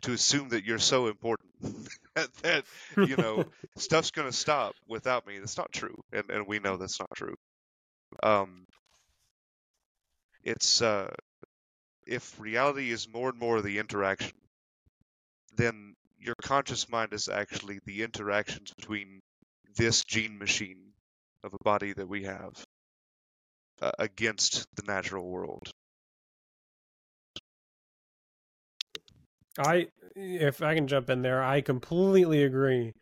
to 0.01 0.11
assume 0.13 0.49
that 0.49 0.63
you're 0.63 0.79
so 0.79 1.07
important 1.07 1.49
that, 2.15 2.33
that 2.41 2.63
you 2.97 3.15
know 3.15 3.45
stuff's 3.77 4.11
going 4.11 4.27
to 4.27 4.35
stop 4.35 4.73
without 4.87 5.27
me. 5.27 5.37
That's 5.39 5.57
not 5.57 5.71
true, 5.71 5.95
and 6.11 6.29
and 6.29 6.47
we 6.47 6.59
know 6.59 6.77
that's 6.77 6.99
not 6.99 7.09
true. 7.15 7.35
Um, 8.23 8.65
it's 10.43 10.81
uh, 10.81 11.13
if 12.07 12.39
reality 12.39 12.89
is 12.91 13.07
more 13.07 13.29
and 13.29 13.37
more 13.37 13.61
the 13.61 13.77
interaction, 13.77 14.37
then 15.55 15.93
your 16.19 16.35
conscious 16.41 16.89
mind 16.89 17.13
is 17.13 17.29
actually 17.29 17.79
the 17.85 18.01
interactions 18.03 18.73
between 18.73 19.19
this 19.75 20.03
gene 20.03 20.39
machine 20.39 20.93
of 21.43 21.53
a 21.53 21.63
body 21.63 21.93
that 21.93 22.07
we 22.07 22.23
have 22.23 22.53
uh, 23.81 23.91
against 23.99 24.65
the 24.75 24.83
natural 24.83 25.27
world. 25.27 25.69
I, 29.59 29.87
if 30.15 30.61
I 30.61 30.75
can 30.75 30.87
jump 30.87 31.09
in 31.09 31.21
there, 31.21 31.43
I 31.43 31.61
completely 31.61 32.43
agree. 32.43 32.93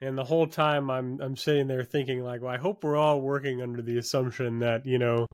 And 0.00 0.18
the 0.18 0.24
whole 0.24 0.46
time 0.46 0.90
I'm 0.90 1.20
I'm 1.20 1.36
sitting 1.36 1.66
there 1.66 1.84
thinking 1.84 2.22
like, 2.22 2.42
well, 2.42 2.52
I 2.52 2.58
hope 2.58 2.84
we're 2.84 2.96
all 2.96 3.20
working 3.20 3.62
under 3.62 3.80
the 3.80 3.98
assumption 3.98 4.58
that 4.58 4.84
you 4.86 4.98
know 4.98 5.26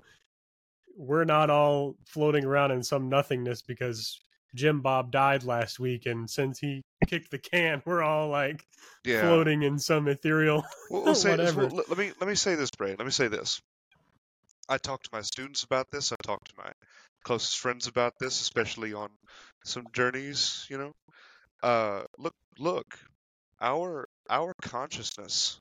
we're 0.97 1.25
not 1.25 1.51
all 1.51 1.97
floating 2.07 2.45
around 2.45 2.71
in 2.71 2.83
some 2.83 3.09
nothingness 3.09 3.63
because 3.63 4.21
Jim 4.55 4.81
Bob 4.81 5.11
died 5.13 5.45
last 5.45 5.79
week, 5.81 6.07
and 6.07 6.29
since 6.29 6.59
he 6.59 6.83
kicked 7.07 7.31
the 7.31 7.39
can, 7.39 7.83
we're 7.87 8.03
all 8.03 8.29
like 8.29 8.65
Yeah. 9.05 9.21
floating 9.21 9.63
in 9.63 9.79
some 9.79 10.09
ethereal. 10.09 10.65
Well, 10.91 11.03
we'll 11.05 11.15
say 11.15 11.37
this, 11.37 11.55
Whatever. 11.55 11.69
well, 11.69 11.77
let, 11.77 11.89
let 11.89 11.99
me 11.99 12.13
let 12.21 12.29
me 12.29 12.35
say 12.35 12.55
this, 12.55 12.71
Bray. 12.71 12.91
Let 12.97 13.05
me 13.05 13.11
say 13.11 13.29
this. 13.29 13.61
I 14.69 14.79
talk 14.79 15.03
to 15.03 15.11
my 15.13 15.23
students 15.23 15.63
about 15.65 15.87
this. 15.91 16.13
I 16.13 16.17
talk 16.23 16.45
to 16.45 16.53
my 16.57 16.73
closest 17.25 17.59
friends 17.59 17.87
about 17.87 18.15
this, 18.21 18.41
especially 18.41 18.95
on 18.95 19.09
some 19.65 19.87
journeys, 19.93 20.67
you 20.71 20.79
know. 20.79 20.93
Uh, 21.63 22.05
look, 22.19 22.35
look, 22.59 22.87
our 23.61 24.07
our 24.31 24.55
consciousness, 24.63 25.59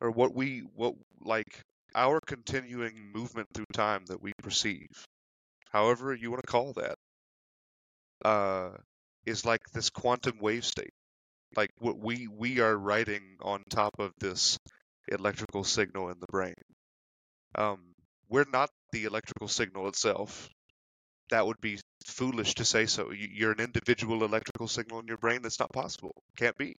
or 0.00 0.10
what 0.10 0.34
we 0.34 0.60
what 0.74 0.94
like 1.20 1.60
our 1.94 2.20
continuing 2.26 2.94
movement 3.14 3.48
through 3.54 3.66
time 3.72 4.04
that 4.06 4.22
we 4.22 4.32
perceive, 4.42 4.88
however 5.70 6.14
you 6.14 6.30
want 6.30 6.42
to 6.44 6.50
call 6.50 6.72
that, 6.74 6.96
uh, 8.24 8.70
is 9.26 9.44
like 9.44 9.62
this 9.72 9.90
quantum 9.90 10.38
wave 10.40 10.64
state. 10.64 10.92
Like 11.56 11.70
what 11.78 11.98
we 11.98 12.28
we 12.28 12.60
are 12.60 12.76
writing 12.76 13.36
on 13.40 13.62
top 13.70 13.94
of 13.98 14.12
this 14.20 14.58
electrical 15.08 15.64
signal 15.64 16.10
in 16.10 16.18
the 16.20 16.26
brain. 16.30 16.54
Um, 17.56 17.94
we're 18.28 18.46
not 18.52 18.70
the 18.92 19.04
electrical 19.04 19.48
signal 19.48 19.88
itself. 19.88 20.48
That 21.30 21.46
would 21.46 21.60
be 21.60 21.80
foolish 22.06 22.54
to 22.56 22.64
say 22.64 22.86
so. 22.86 23.10
You, 23.12 23.28
you're 23.32 23.52
an 23.52 23.60
individual 23.60 24.24
electrical 24.24 24.68
signal 24.68 25.00
in 25.00 25.06
your 25.08 25.16
brain. 25.18 25.42
That's 25.42 25.60
not 25.60 25.72
possible. 25.72 26.14
Can't 26.36 26.56
be. 26.58 26.76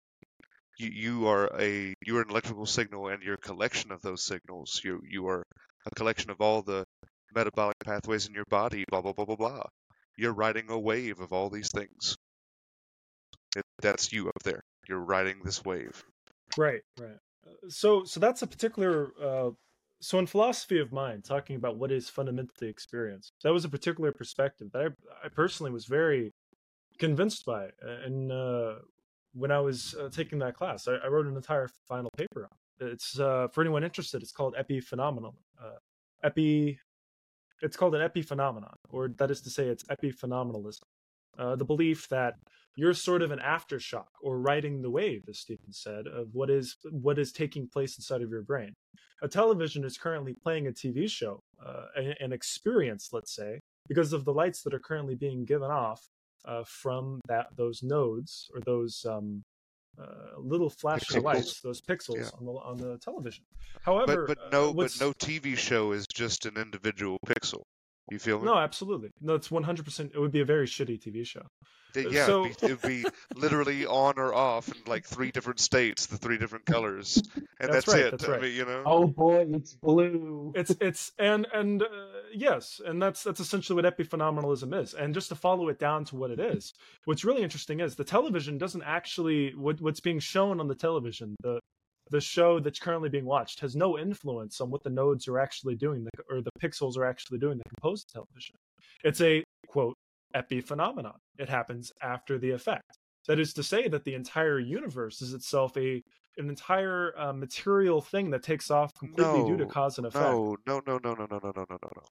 You 0.78 0.90
you 0.90 1.28
are 1.28 1.50
a 1.60 1.94
you 2.04 2.18
are 2.18 2.22
an 2.22 2.30
electrical 2.30 2.66
signal, 2.66 3.08
and 3.08 3.22
you're 3.22 3.34
a 3.34 3.38
collection 3.38 3.92
of 3.92 4.02
those 4.02 4.24
signals. 4.24 4.80
You 4.84 5.00
you 5.08 5.26
are 5.28 5.44
a 5.86 5.90
collection 5.96 6.30
of 6.30 6.40
all 6.40 6.62
the 6.62 6.86
metabolic 7.34 7.78
pathways 7.80 8.26
in 8.26 8.34
your 8.34 8.44
body. 8.50 8.84
Blah 8.88 9.02
blah 9.02 9.12
blah 9.12 9.24
blah 9.24 9.36
blah. 9.36 9.64
You're 10.16 10.32
riding 10.34 10.70
a 10.70 10.78
wave 10.78 11.20
of 11.20 11.32
all 11.32 11.50
these 11.50 11.70
things. 11.70 12.16
It, 13.56 13.64
that's 13.80 14.12
you 14.12 14.28
up 14.28 14.42
there. 14.44 14.62
You're 14.88 15.00
riding 15.00 15.40
this 15.44 15.64
wave. 15.64 16.02
Right, 16.56 16.82
right. 16.98 17.18
Uh, 17.46 17.68
So, 17.68 18.04
so 18.04 18.20
that's 18.20 18.42
a 18.42 18.46
particular. 18.46 19.12
Uh, 19.22 19.50
so, 20.00 20.18
in 20.18 20.26
philosophy 20.26 20.78
of 20.78 20.92
mind, 20.92 21.24
talking 21.24 21.56
about 21.56 21.76
what 21.78 21.90
is 21.90 22.08
fundamentally 22.08 22.68
experience, 22.68 23.32
that 23.42 23.52
was 23.52 23.64
a 23.64 23.68
particular 23.68 24.12
perspective 24.12 24.68
that 24.72 24.82
I, 24.82 25.26
I 25.26 25.28
personally 25.28 25.72
was 25.72 25.86
very 25.86 26.32
convinced 26.98 27.44
by. 27.46 27.70
And 27.80 28.30
uh, 28.30 28.74
when 29.32 29.50
I 29.50 29.60
was 29.60 29.94
uh, 29.94 30.08
taking 30.10 30.38
that 30.40 30.54
class, 30.54 30.86
I, 30.88 30.94
I 30.96 31.08
wrote 31.08 31.26
an 31.26 31.36
entire 31.36 31.68
final 31.88 32.10
paper 32.16 32.44
on. 32.44 32.86
it. 32.86 32.92
It's 32.92 33.18
uh, 33.18 33.48
for 33.52 33.62
anyone 33.62 33.84
interested. 33.84 34.22
It's 34.22 34.32
called 34.32 34.54
epiphenomenal. 34.54 35.34
Uh, 35.62 35.78
epi. 36.22 36.78
It's 37.62 37.76
called 37.76 37.94
an 37.94 38.06
epiphenomenon, 38.06 38.74
or 38.90 39.08
that 39.08 39.30
is 39.30 39.40
to 39.42 39.50
say, 39.50 39.68
it's 39.68 39.84
epiphenomenalism. 39.84 40.82
Uh, 41.38 41.54
the 41.54 41.64
belief 41.64 42.08
that 42.08 42.34
you're 42.76 42.94
sort 42.94 43.22
of 43.22 43.30
an 43.30 43.38
aftershock 43.38 44.06
or 44.22 44.38
riding 44.38 44.82
the 44.82 44.90
wave, 44.90 45.22
as 45.28 45.38
Stephen 45.38 45.72
said, 45.72 46.06
of 46.06 46.28
what 46.32 46.50
is 46.50 46.76
what 46.90 47.18
is 47.18 47.32
taking 47.32 47.68
place 47.68 47.96
inside 47.98 48.22
of 48.22 48.30
your 48.30 48.42
brain. 48.42 48.72
A 49.22 49.28
television 49.28 49.84
is 49.84 49.96
currently 49.96 50.34
playing 50.42 50.66
a 50.66 50.70
TV 50.70 51.08
show, 51.10 51.40
uh, 51.64 51.86
an, 52.20 52.32
experience, 52.32 53.10
let's 53.12 53.34
say, 53.34 53.60
because 53.88 54.12
of 54.12 54.24
the 54.24 54.32
lights 54.32 54.62
that 54.62 54.74
are 54.74 54.78
currently 54.78 55.14
being 55.14 55.44
given 55.44 55.70
off 55.70 56.02
uh, 56.44 56.64
from 56.66 57.20
that 57.28 57.46
those 57.56 57.82
nodes 57.82 58.50
or 58.54 58.60
those 58.60 59.04
um, 59.08 59.42
uh, 59.98 60.38
little 60.38 60.68
flashing 60.68 61.22
lights, 61.22 61.60
those 61.60 61.80
pixels 61.80 62.18
Yeah. 62.18 62.30
on 62.38 62.44
the 62.44 62.52
on 62.52 62.76
the 62.76 62.98
television. 62.98 63.44
However, 63.82 64.26
But 64.26 64.36
but 64.36 64.46
uh, 64.46 64.48
no 64.52 64.74
but 64.74 64.90
no 65.00 65.12
TV 65.12 65.56
show 65.56 65.92
is 65.92 66.06
just 66.06 66.46
an 66.46 66.56
individual 66.56 67.18
pixel. 67.26 67.62
You 68.10 68.18
feel 68.18 68.38
me? 68.38 68.44
no, 68.46 68.56
absolutely, 68.56 69.10
no. 69.20 69.34
It's 69.34 69.50
one 69.50 69.62
hundred 69.64 69.84
percent. 69.84 70.12
It 70.14 70.18
would 70.20 70.32
be 70.32 70.40
a 70.40 70.44
very 70.44 70.66
shitty 70.66 71.00
TV 71.00 71.26
show. 71.26 71.40
Uh, 71.96 72.00
Yeah, 72.10 72.26
so- 72.26 72.44
it'd, 72.44 72.60
be, 72.60 72.66
it'd 72.66 72.82
be 72.82 73.04
literally 73.34 73.86
on 73.86 74.14
or 74.18 74.32
off 74.34 74.68
in 74.68 74.74
like 74.86 75.04
three 75.06 75.30
different 75.32 75.58
states, 75.60 76.06
the 76.06 76.18
three 76.18 76.36
different 76.38 76.66
colors, 76.66 77.22
and 77.34 77.46
That's 77.72 77.86
that's, 77.86 77.88
right, 77.88 78.04
it. 78.04 78.10
that's 78.12 78.24
I 78.28 78.32
right. 78.32 78.42
mean, 78.42 78.54
you 78.54 78.64
know. 78.66 78.82
Oh 78.86 79.06
boy, 79.06 79.46
it's 79.50 79.74
blue. 79.74 80.52
it's 80.54 80.76
it's 80.80 81.12
and 81.18 81.46
and 81.52 81.82
uh, 81.82 81.86
yes 82.34 82.80
and 82.84 83.00
that's 83.02 83.22
that's 83.24 83.40
essentially 83.40 83.80
what 83.82 83.96
epiphenomenalism 83.96 84.78
is 84.82 84.92
and 84.94 85.14
just 85.14 85.30
to 85.30 85.34
follow 85.34 85.68
it 85.68 85.78
down 85.78 86.04
to 86.04 86.16
what 86.16 86.30
it 86.30 86.38
is 86.38 86.74
what's 87.06 87.24
really 87.24 87.42
interesting 87.42 87.80
is 87.80 87.94
the 87.96 88.04
television 88.04 88.58
doesn't 88.58 88.82
actually 88.82 89.52
what, 89.56 89.80
what's 89.80 90.00
being 90.00 90.18
shown 90.18 90.60
on 90.60 90.68
the 90.68 90.74
television 90.74 91.34
the 91.42 91.58
the 92.10 92.20
show 92.20 92.60
that's 92.60 92.78
currently 92.78 93.08
being 93.08 93.24
watched 93.24 93.60
has 93.60 93.74
no 93.74 93.98
influence 93.98 94.60
on 94.60 94.70
what 94.70 94.82
the 94.82 94.90
nodes 94.90 95.26
are 95.28 95.38
actually 95.38 95.74
doing 95.74 96.06
or 96.30 96.40
the 96.40 96.50
pixels 96.60 96.96
are 96.96 97.04
actually 97.04 97.38
doing 97.38 97.58
that 97.58 97.68
compose 97.74 98.04
the 98.04 98.12
television. 98.12 98.54
It's 99.04 99.20
a 99.20 99.42
quote 99.66 99.94
epiphenomenon. 100.34 101.16
It 101.38 101.48
happens 101.48 101.92
after 102.02 102.38
the 102.38 102.50
effect. 102.50 102.98
That 103.26 103.40
is 103.40 103.52
to 103.54 103.62
say 103.62 103.88
that 103.88 104.04
the 104.04 104.14
entire 104.14 104.60
universe 104.60 105.20
is 105.20 105.34
itself 105.34 105.76
a 105.76 106.02
an 106.38 106.48
entire 106.50 107.18
uh, 107.18 107.32
material 107.32 108.00
thing 108.02 108.30
that 108.30 108.42
takes 108.42 108.70
off 108.70 108.92
completely 108.98 109.42
due 109.42 109.56
to 109.56 109.64
No, 109.64 109.70
cause 109.70 109.98
and 109.98 110.06
effect. 110.06 110.22
No, 110.22 110.56
no, 110.66 110.80
no, 110.86 110.98
no, 111.02 111.14
no, 111.14 111.26
no, 111.30 111.40
no, 111.42 111.52
no, 111.56 111.66
no, 111.70 111.78
no, 111.82 111.90
no. 111.96 112.02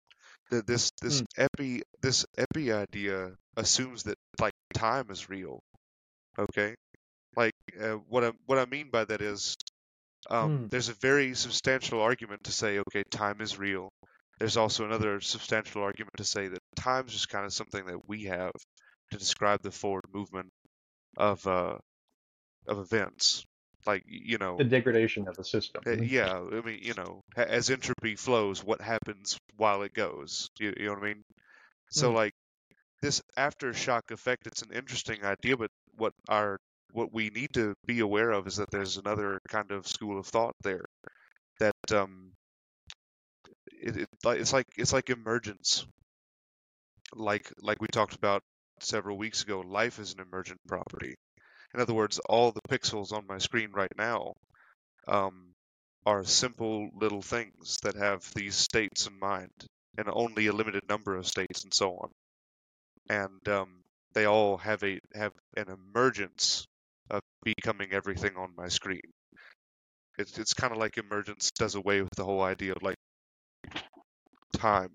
The, 0.49 0.61
this 0.63 0.91
this 1.01 1.19
Hmm. 1.19 1.25
epi 1.37 1.83
this 2.01 2.25
epi 2.37 2.71
idea 2.71 3.31
assumes 3.55 4.03
that 4.03 4.17
like 4.41 4.53
time 4.73 5.09
is 5.11 5.29
real. 5.29 5.59
Okay, 6.37 6.75
like 7.35 7.53
uh, 7.79 7.93
what 8.09 8.23
I 8.23 8.31
what 8.45 8.57
I 8.57 8.65
mean 8.65 8.89
by 8.89 9.05
that 9.05 9.21
is, 9.21 9.55
um, 10.29 10.53
Hmm. 10.53 10.67
there's 10.69 10.89
a 10.89 10.93
very 10.95 11.33
substantial 11.35 12.01
argument 12.01 12.43
to 12.45 12.51
say, 12.51 12.79
okay, 12.79 13.03
time 13.11 13.41
is 13.41 13.57
real. 13.59 13.89
There's 14.39 14.57
also 14.57 14.85
another 14.85 15.21
substantial 15.21 15.83
argument 15.83 16.17
to 16.17 16.25
say 16.25 16.47
that 16.49 16.59
time's 16.75 17.13
just 17.13 17.29
kind 17.29 17.45
of 17.45 17.53
something 17.53 17.85
that 17.85 18.07
we 18.07 18.25
have 18.25 18.51
to 19.11 19.17
describe 19.17 19.61
the 19.61 19.71
forward 19.71 20.05
movement 20.13 20.49
of 21.17 21.45
uh 21.47 21.79
of 22.67 22.79
events. 22.79 23.45
Like 23.85 24.03
you 24.07 24.37
know, 24.39 24.57
the 24.57 24.65
degradation 24.65 25.29
of 25.29 25.37
the 25.37 25.45
system. 25.45 25.87
uh, 25.87 25.95
yeah, 26.01 26.39
I 26.51 26.61
mean, 26.61 26.79
you 26.81 26.93
know, 26.95 27.21
as 27.35 27.69
entropy 27.69 28.15
flows, 28.15 28.63
what 28.63 28.81
happens 28.81 29.37
while 29.55 29.83
it 29.83 29.93
goes? 29.93 30.49
You, 30.59 30.73
you 30.77 30.85
know 30.87 30.93
what 30.93 31.03
I 31.03 31.07
mean? 31.13 31.23
So, 31.89 32.11
Mm. 32.11 32.13
like, 32.13 32.33
this 33.01 33.21
aftershock 33.37 34.11
effect, 34.11 34.47
it's 34.47 34.63
an 34.63 34.73
interesting 34.73 35.25
idea, 35.25 35.57
but 35.57 35.71
what 35.95 36.13
our 36.29 36.59
what 36.91 37.13
we 37.13 37.29
need 37.29 37.53
to 37.53 37.75
be 37.85 37.99
aware 37.99 38.31
of 38.31 38.47
is 38.47 38.57
that 38.57 38.71
there's 38.71 38.97
another 38.97 39.39
kind 39.49 39.71
of 39.71 39.87
school 39.87 40.19
of 40.19 40.27
thought 40.27 40.55
there 40.63 40.85
that 41.59 41.75
um, 41.91 42.31
it, 43.71 43.97
it 43.97 44.09
it's 44.25 44.53
like 44.53 44.67
it's 44.77 44.93
like 44.93 45.09
emergence, 45.09 45.85
like 47.13 47.51
like 47.61 47.81
we 47.81 47.87
talked 47.87 48.15
about 48.15 48.43
several 48.79 49.17
weeks 49.17 49.43
ago. 49.43 49.61
Life 49.61 49.99
is 49.99 50.13
an 50.13 50.21
emergent 50.21 50.59
property. 50.67 51.15
In 51.73 51.81
other 51.81 51.93
words, 51.93 52.19
all 52.19 52.51
the 52.51 52.61
pixels 52.69 53.11
on 53.11 53.27
my 53.27 53.37
screen 53.37 53.71
right 53.73 53.91
now 53.97 54.33
um, 55.07 55.53
are 56.05 56.23
simple 56.23 56.89
little 56.93 57.21
things 57.21 57.77
that 57.83 57.95
have 57.95 58.23
these 58.33 58.55
states 58.55 59.07
in 59.07 59.19
mind, 59.19 59.51
and 59.97 60.07
only 60.09 60.47
a 60.47 60.53
limited 60.53 60.83
number 60.87 61.15
of 61.15 61.27
states, 61.27 61.63
and 61.63 61.73
so 61.73 61.91
on. 61.97 62.09
And 63.09 63.49
um, 63.49 63.83
they 64.13 64.25
all 64.25 64.57
have 64.57 64.83
a 64.83 64.99
have 65.13 65.33
an 65.57 65.67
emergence 65.69 66.65
becoming 67.45 67.93
everything 67.93 68.35
on 68.35 68.49
my 68.57 68.67
screen. 68.67 68.99
It's 70.17 70.37
it's 70.37 70.53
kind 70.53 70.73
of 70.73 70.79
like 70.79 70.97
emergence 70.97 71.51
does 71.51 71.75
away 71.75 72.01
with 72.01 72.11
the 72.17 72.25
whole 72.25 72.41
idea 72.41 72.73
of 72.73 72.81
like 72.81 72.95
time, 74.57 74.89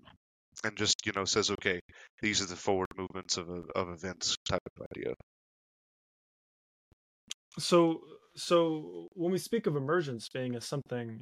and 0.63 0.75
just 0.77 1.05
you 1.05 1.13
know 1.15 1.25
says, 1.25 1.49
okay, 1.51 1.79
these 2.21 2.41
are 2.41 2.47
the 2.47 2.55
forward 2.55 2.89
movements 2.97 3.37
of 3.37 3.49
of 3.49 3.69
of 3.75 3.89
events 3.89 4.35
type 4.49 4.61
of 4.75 4.85
idea. 4.95 5.13
so 7.59 7.99
so 8.35 9.07
when 9.13 9.31
we 9.31 9.37
speak 9.37 9.67
of 9.67 9.75
emergence 9.75 10.29
being 10.29 10.55
as 10.55 10.65
something 10.65 11.19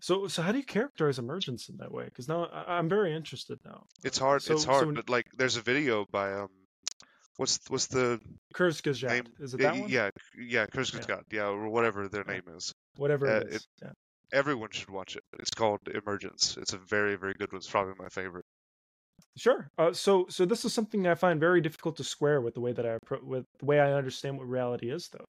so 0.00 0.26
so 0.28 0.42
how 0.42 0.52
do 0.52 0.58
you 0.58 0.64
characterize 0.64 1.18
emergence 1.18 1.68
in 1.70 1.76
that 1.78 1.90
way 1.90 2.04
because 2.04 2.28
now 2.28 2.44
I, 2.44 2.76
i'm 2.76 2.88
very 2.88 3.14
interested 3.14 3.58
now 3.64 3.84
It's 4.04 4.18
hard. 4.18 4.42
so, 4.42 4.52
it's 4.52 4.64
hard, 4.64 4.82
so 4.82 4.86
when 4.86 4.94
but 4.96 5.08
like 5.08 5.24
there's 5.38 5.56
a 5.56 5.62
video 5.62 6.04
by 6.12 6.32
um, 6.34 6.48
what's 7.36 7.58
what's 7.68 7.86
the 7.86 8.20
Kurzgesagt, 8.54 9.26
is 9.40 9.54
it 9.54 9.58
that 9.60 9.76
one 9.76 9.88
Yeah, 9.88 10.10
yeah, 10.38 10.66
Kurzgesagt, 10.66 11.32
yeah, 11.32 11.46
or 11.46 11.68
whatever 11.68 12.08
their 12.08 12.24
name 12.24 12.42
is. 12.56 12.72
whatever 12.96 13.26
uh, 13.28 13.40
it 13.40 13.48
is 13.48 13.54
it- 13.56 13.66
yeah. 13.82 13.92
Everyone 14.34 14.70
should 14.70 14.88
watch 14.88 15.14
it. 15.16 15.22
It's 15.38 15.50
called 15.50 15.80
Emergence. 15.94 16.56
It's 16.56 16.72
a 16.72 16.78
very, 16.78 17.16
very 17.16 17.34
good 17.34 17.52
one. 17.52 17.58
It's 17.58 17.68
probably 17.68 17.92
my 17.98 18.08
favorite. 18.08 18.46
Sure. 19.36 19.68
Uh, 19.76 19.92
so, 19.92 20.24
so 20.30 20.46
this 20.46 20.64
is 20.64 20.72
something 20.72 21.06
I 21.06 21.14
find 21.14 21.38
very 21.38 21.60
difficult 21.60 21.96
to 21.98 22.04
square 22.04 22.40
with 22.40 22.54
the 22.54 22.60
way 22.60 22.72
that 22.72 22.86
I 22.86 22.96
with 23.22 23.44
the 23.60 23.66
way 23.66 23.78
I 23.78 23.92
understand 23.92 24.38
what 24.38 24.48
reality 24.48 24.90
is, 24.90 25.08
though. 25.12 25.26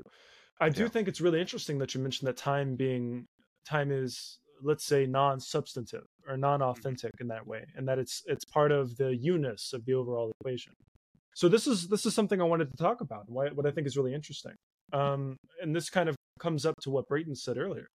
I 0.61 0.69
do 0.69 0.83
Yeah. 0.83 0.87
think 0.89 1.09
it's 1.09 1.19
really 1.19 1.41
interesting 1.41 1.79
that 1.79 1.93
you 1.93 1.99
mentioned 2.01 2.27
that 2.29 2.37
time 2.37 2.75
being 2.77 3.25
time 3.65 3.91
is, 3.91 4.39
let's 4.61 4.85
say, 4.85 5.05
non-substantive 5.05 6.05
or 6.27 6.37
non-authentic 6.37 7.11
in 7.19 7.27
that 7.27 7.45
way, 7.45 7.65
and 7.75 7.85
that 7.89 7.99
it's 7.99 8.23
it's 8.25 8.45
part 8.45 8.71
of 8.71 8.95
the 8.95 9.13
unus 9.17 9.73
of 9.73 9.83
the 9.83 9.93
overall 9.95 10.31
equation. 10.39 10.71
So 11.35 11.49
this 11.49 11.67
is 11.67 11.87
this 11.87 12.05
is 12.05 12.13
something 12.13 12.41
I 12.41 12.45
wanted 12.45 12.69
to 12.71 12.77
talk 12.77 13.01
about, 13.01 13.23
why, 13.27 13.49
what 13.49 13.65
I 13.65 13.71
think 13.71 13.87
is 13.87 13.97
really 13.97 14.13
interesting. 14.13 14.53
Um, 14.91 15.37
and 15.61 15.75
this 15.75 15.89
kind 15.89 16.09
of 16.09 16.15
comes 16.39 16.65
up 16.65 16.75
to 16.81 16.89
what 16.89 17.07
Brayton 17.07 17.35
said 17.35 17.57
earlier. 17.57 17.87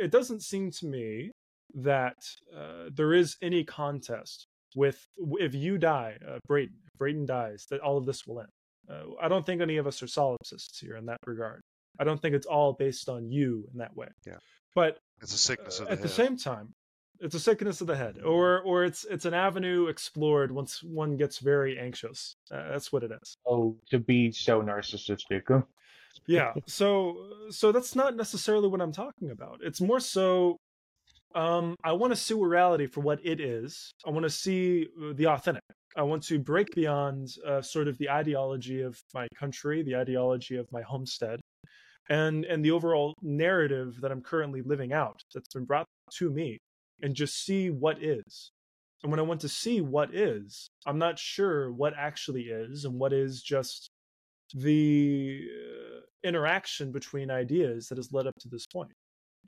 It 0.00 0.10
doesn't 0.10 0.42
seem 0.42 0.70
to 0.72 0.86
me 0.86 1.30
that 1.74 2.16
uh, 2.56 2.88
there 2.94 3.12
is 3.12 3.36
any 3.42 3.64
contest 3.64 4.46
with 4.74 5.04
if 5.38 5.54
you 5.54 5.78
die, 5.78 6.16
uh, 6.26 6.38
Brayton, 6.46 6.74
if 6.86 6.98
Brayton 6.98 7.26
dies, 7.26 7.66
that 7.70 7.80
all 7.80 7.98
of 7.98 8.06
this 8.06 8.26
will 8.26 8.40
end. 8.40 8.48
Uh, 8.90 9.14
I 9.20 9.28
don't 9.28 9.44
think 9.44 9.60
any 9.60 9.76
of 9.76 9.86
us 9.86 10.02
are 10.02 10.06
solipsists 10.06 10.78
here 10.78 10.96
in 10.96 11.06
that 11.06 11.18
regard. 11.26 11.60
I 11.98 12.04
don't 12.04 12.20
think 12.20 12.34
it's 12.34 12.46
all 12.46 12.72
based 12.72 13.08
on 13.08 13.30
you 13.30 13.66
in 13.72 13.78
that 13.78 13.96
way. 13.96 14.08
Yeah. 14.26 14.38
But 14.74 14.98
It's 15.22 15.34
a 15.34 15.38
sickness 15.38 15.80
uh, 15.80 15.84
of 15.84 15.88
the 15.88 15.92
at 15.92 16.02
the 16.02 16.08
same 16.08 16.36
time, 16.36 16.72
It's 17.24 17.34
a 17.34 17.40
sickness 17.40 17.80
of 17.80 17.86
the 17.86 17.96
head, 17.96 18.18
or 18.22 18.60
or 18.60 18.84
it's 18.84 19.04
it's 19.04 19.24
an 19.24 19.32
avenue 19.32 19.86
explored 19.86 20.52
once 20.52 20.82
one 20.82 21.16
gets 21.16 21.38
very 21.38 21.78
anxious. 21.78 22.36
Uh, 22.52 22.68
that's 22.72 22.92
what 22.92 23.02
it 23.02 23.10
is. 23.22 23.34
Oh, 23.46 23.76
to 23.90 23.98
be 23.98 24.30
so 24.30 24.62
narcissistic. 24.62 25.64
Yeah. 26.26 26.52
So 26.66 27.48
so 27.50 27.72
that's 27.72 27.96
not 27.96 28.14
necessarily 28.14 28.68
what 28.68 28.80
I'm 28.82 28.92
talking 28.92 29.30
about. 29.30 29.60
It's 29.62 29.80
more 29.80 30.00
so 30.00 30.58
um, 31.34 31.74
I 31.82 31.92
want 31.92 32.12
to 32.12 32.16
see 32.16 32.34
reality 32.34 32.86
for 32.86 33.00
what 33.00 33.20
it 33.24 33.40
is. 33.40 33.90
I 34.06 34.10
want 34.10 34.24
to 34.24 34.30
see 34.30 34.88
the 35.14 35.26
authentic. 35.26 35.62
I 35.96 36.02
want 36.02 36.22
to 36.24 36.38
break 36.38 36.74
beyond 36.74 37.36
uh, 37.46 37.62
sort 37.62 37.88
of 37.88 37.96
the 37.98 38.10
ideology 38.10 38.82
of 38.82 39.00
my 39.14 39.26
country, 39.36 39.82
the 39.82 39.96
ideology 39.96 40.56
of 40.56 40.70
my 40.72 40.82
homestead, 40.82 41.40
and 42.08 42.44
and 42.44 42.64
the 42.64 42.70
overall 42.70 43.14
narrative 43.22 44.00
that 44.00 44.12
I'm 44.12 44.20
currently 44.20 44.62
living 44.62 44.92
out 44.92 45.22
that's 45.32 45.54
been 45.54 45.64
brought 45.64 45.86
to 46.18 46.30
me, 46.30 46.58
and 47.04 47.14
just 47.14 47.44
see 47.44 47.70
what 47.70 48.02
is. 48.02 48.50
And 49.02 49.12
when 49.12 49.20
I 49.20 49.24
want 49.24 49.42
to 49.42 49.48
see 49.48 49.80
what 49.80 50.14
is, 50.14 50.68
I'm 50.86 50.98
not 50.98 51.18
sure 51.18 51.70
what 51.70 51.92
actually 51.96 52.44
is 52.44 52.86
and 52.86 52.98
what 52.98 53.12
is 53.12 53.42
just 53.42 53.90
the 54.54 55.46
uh, 55.48 56.00
interaction 56.26 56.90
between 56.90 57.30
ideas 57.30 57.88
that 57.88 57.98
has 57.98 58.12
led 58.12 58.26
up 58.26 58.34
to 58.40 58.48
this 58.48 58.66
point 58.66 58.92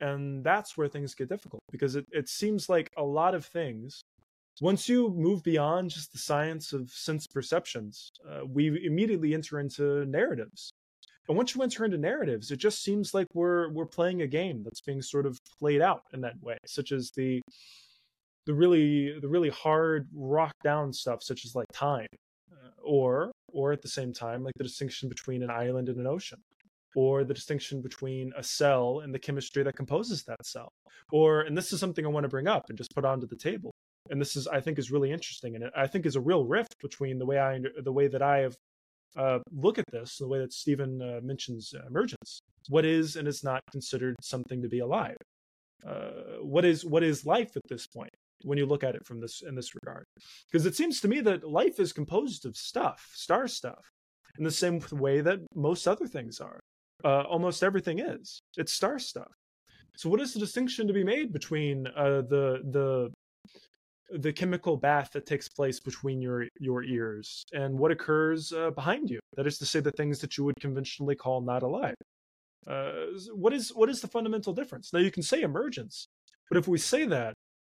and 0.01 0.43
that's 0.43 0.77
where 0.77 0.87
things 0.87 1.15
get 1.15 1.29
difficult 1.29 1.61
because 1.71 1.95
it, 1.95 2.05
it 2.11 2.29
seems 2.29 2.69
like 2.69 2.91
a 2.97 3.03
lot 3.03 3.33
of 3.33 3.45
things 3.45 4.01
once 4.61 4.89
you 4.89 5.09
move 5.09 5.43
beyond 5.43 5.89
just 5.89 6.11
the 6.11 6.17
science 6.17 6.73
of 6.73 6.89
sense 6.91 7.25
perceptions 7.27 8.09
uh, 8.29 8.45
we 8.45 8.85
immediately 8.85 9.33
enter 9.33 9.59
into 9.59 10.05
narratives 10.05 10.71
and 11.27 11.37
once 11.37 11.55
you 11.55 11.61
enter 11.61 11.85
into 11.85 11.97
narratives 11.97 12.51
it 12.51 12.57
just 12.57 12.83
seems 12.83 13.13
like 13.13 13.27
we're 13.33 13.69
we're 13.71 13.85
playing 13.85 14.21
a 14.21 14.27
game 14.27 14.63
that's 14.63 14.81
being 14.81 15.01
sort 15.01 15.25
of 15.25 15.39
played 15.59 15.81
out 15.81 16.01
in 16.13 16.21
that 16.21 16.39
way 16.41 16.57
such 16.65 16.91
as 16.91 17.11
the 17.15 17.41
the 18.45 18.53
really 18.53 19.19
the 19.19 19.27
really 19.27 19.49
hard 19.49 20.07
rock 20.13 20.53
down 20.63 20.91
stuff 20.91 21.21
such 21.21 21.45
as 21.45 21.53
like 21.53 21.67
time 21.73 22.07
uh, 22.51 22.69
or 22.81 23.31
or 23.49 23.71
at 23.71 23.81
the 23.81 23.87
same 23.87 24.13
time 24.13 24.43
like 24.43 24.53
the 24.57 24.63
distinction 24.63 25.09
between 25.09 25.43
an 25.43 25.49
island 25.49 25.89
and 25.89 25.99
an 25.99 26.07
ocean 26.07 26.39
or 26.95 27.23
the 27.23 27.33
distinction 27.33 27.81
between 27.81 28.31
a 28.37 28.43
cell 28.43 29.01
and 29.03 29.13
the 29.13 29.19
chemistry 29.19 29.61
that 29.63 29.75
composes 29.75 30.23
that 30.23 30.43
cell 30.45 30.69
or 31.11 31.41
and 31.41 31.57
this 31.57 31.73
is 31.73 31.79
something 31.79 32.05
i 32.05 32.09
want 32.09 32.23
to 32.23 32.29
bring 32.29 32.47
up 32.47 32.63
and 32.69 32.77
just 32.77 32.93
put 32.95 33.05
onto 33.05 33.27
the 33.27 33.35
table. 33.35 33.71
And 34.09 34.21
this 34.21 34.37
is 34.37 34.47
i 34.47 34.61
think 34.61 34.79
is 34.79 34.89
really 34.89 35.11
interesting 35.11 35.55
and 35.55 35.65
i 35.75 35.85
think 35.85 36.05
is 36.05 36.15
a 36.15 36.21
real 36.21 36.45
rift 36.45 36.75
between 36.81 37.19
the 37.19 37.25
way 37.25 37.39
i 37.39 37.59
the 37.83 37.91
way 37.91 38.07
that 38.07 38.21
i 38.21 38.37
have 38.37 38.55
uh, 39.15 39.39
look 39.51 39.79
at 39.79 39.85
this 39.91 40.17
the 40.17 40.27
way 40.27 40.39
that 40.39 40.53
stephen 40.53 41.01
uh, 41.01 41.19
mentions 41.23 41.73
emergence 41.87 42.41
what 42.69 42.85
is 42.85 43.15
and 43.15 43.27
is 43.27 43.43
not 43.43 43.61
considered 43.71 44.15
something 44.21 44.61
to 44.61 44.69
be 44.69 44.79
alive 44.79 45.17
uh, 45.87 46.41
what 46.41 46.65
is 46.65 46.85
what 46.85 47.03
is 47.03 47.25
life 47.25 47.55
at 47.55 47.61
this 47.69 47.87
point 47.87 48.11
when 48.43 48.57
you 48.57 48.65
look 48.65 48.83
at 48.83 48.95
it 48.95 49.05
from 49.05 49.19
this 49.19 49.41
in 49.47 49.55
this 49.55 49.73
regard 49.75 50.05
because 50.51 50.65
it 50.65 50.75
seems 50.75 50.99
to 51.01 51.07
me 51.07 51.21
that 51.21 51.47
life 51.47 51.79
is 51.79 51.93
composed 51.93 52.45
of 52.45 52.55
stuff 52.55 53.09
star 53.13 53.47
stuff 53.47 53.91
in 54.37 54.43
the 54.43 54.51
same 54.51 54.79
way 54.91 55.21
that 55.21 55.39
most 55.55 55.87
other 55.87 56.07
things 56.07 56.39
are 56.39 56.59
uh, 57.03 57.21
almost 57.21 57.63
everything 57.63 57.99
is. 57.99 58.41
It's 58.57 58.73
star 58.73 58.99
stuff. 58.99 59.31
So, 59.95 60.09
what 60.09 60.21
is 60.21 60.33
the 60.33 60.39
distinction 60.39 60.87
to 60.87 60.93
be 60.93 61.03
made 61.03 61.33
between 61.33 61.87
uh, 61.87 62.21
the 62.21 62.61
the 62.71 63.11
the 64.09 64.31
chemical 64.31 64.77
bath 64.77 65.11
that 65.13 65.25
takes 65.25 65.47
place 65.47 65.79
between 65.79 66.21
your 66.21 66.45
your 66.59 66.83
ears 66.83 67.43
and 67.53 67.77
what 67.77 67.91
occurs 67.91 68.53
uh, 68.53 68.71
behind 68.71 69.09
you? 69.09 69.19
That 69.35 69.47
is 69.47 69.57
to 69.59 69.65
say, 69.65 69.79
the 69.79 69.91
things 69.91 70.19
that 70.19 70.37
you 70.37 70.43
would 70.45 70.55
conventionally 70.59 71.15
call 71.15 71.41
not 71.41 71.63
alive. 71.63 71.95
Uh, 72.65 72.91
what 73.33 73.53
is 73.53 73.69
what 73.73 73.89
is 73.89 74.01
the 74.01 74.07
fundamental 74.07 74.53
difference? 74.53 74.93
Now, 74.93 74.99
you 74.99 75.11
can 75.11 75.23
say 75.23 75.41
emergence, 75.41 76.07
but 76.49 76.57
if 76.57 76.67
we 76.67 76.77
say 76.77 77.05
that, 77.05 77.33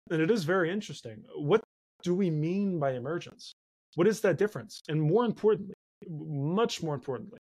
then 0.07 0.21
it 0.21 0.31
is 0.31 0.43
very 0.43 0.71
interesting. 0.71 1.23
What 1.35 1.61
do 2.03 2.15
we 2.15 2.29
mean 2.29 2.79
by 2.79 2.93
emergence? 2.93 3.53
What 3.95 4.07
is 4.07 4.21
that 4.21 4.37
difference? 4.37 4.81
And 4.87 5.01
more 5.01 5.25
importantly, 5.25 5.75
much 6.09 6.81
more 6.81 6.95
importantly, 6.95 7.39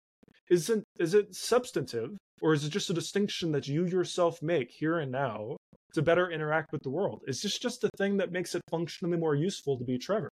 isn't 0.49 0.83
is 0.99 1.13
it 1.13 1.33
substantive 1.33 2.11
or 2.41 2.53
is 2.53 2.65
it 2.65 2.69
just 2.69 2.89
a 2.89 2.93
distinction 2.93 3.51
that 3.51 3.67
you 3.67 3.85
yourself 3.85 4.41
make 4.41 4.71
here 4.71 4.99
and 4.99 5.11
now 5.11 5.57
to 5.93 6.01
better 6.01 6.31
interact 6.31 6.71
with 6.71 6.81
the 6.83 6.89
world. 6.89 7.21
It's 7.27 7.41
just 7.41 7.61
just 7.61 7.83
a 7.83 7.89
thing 7.97 8.17
that 8.17 8.31
makes 8.31 8.55
it 8.55 8.61
functionally 8.69 9.17
more 9.17 9.35
useful 9.35 9.77
to 9.77 9.83
be 9.83 9.97
trevor 9.97 10.29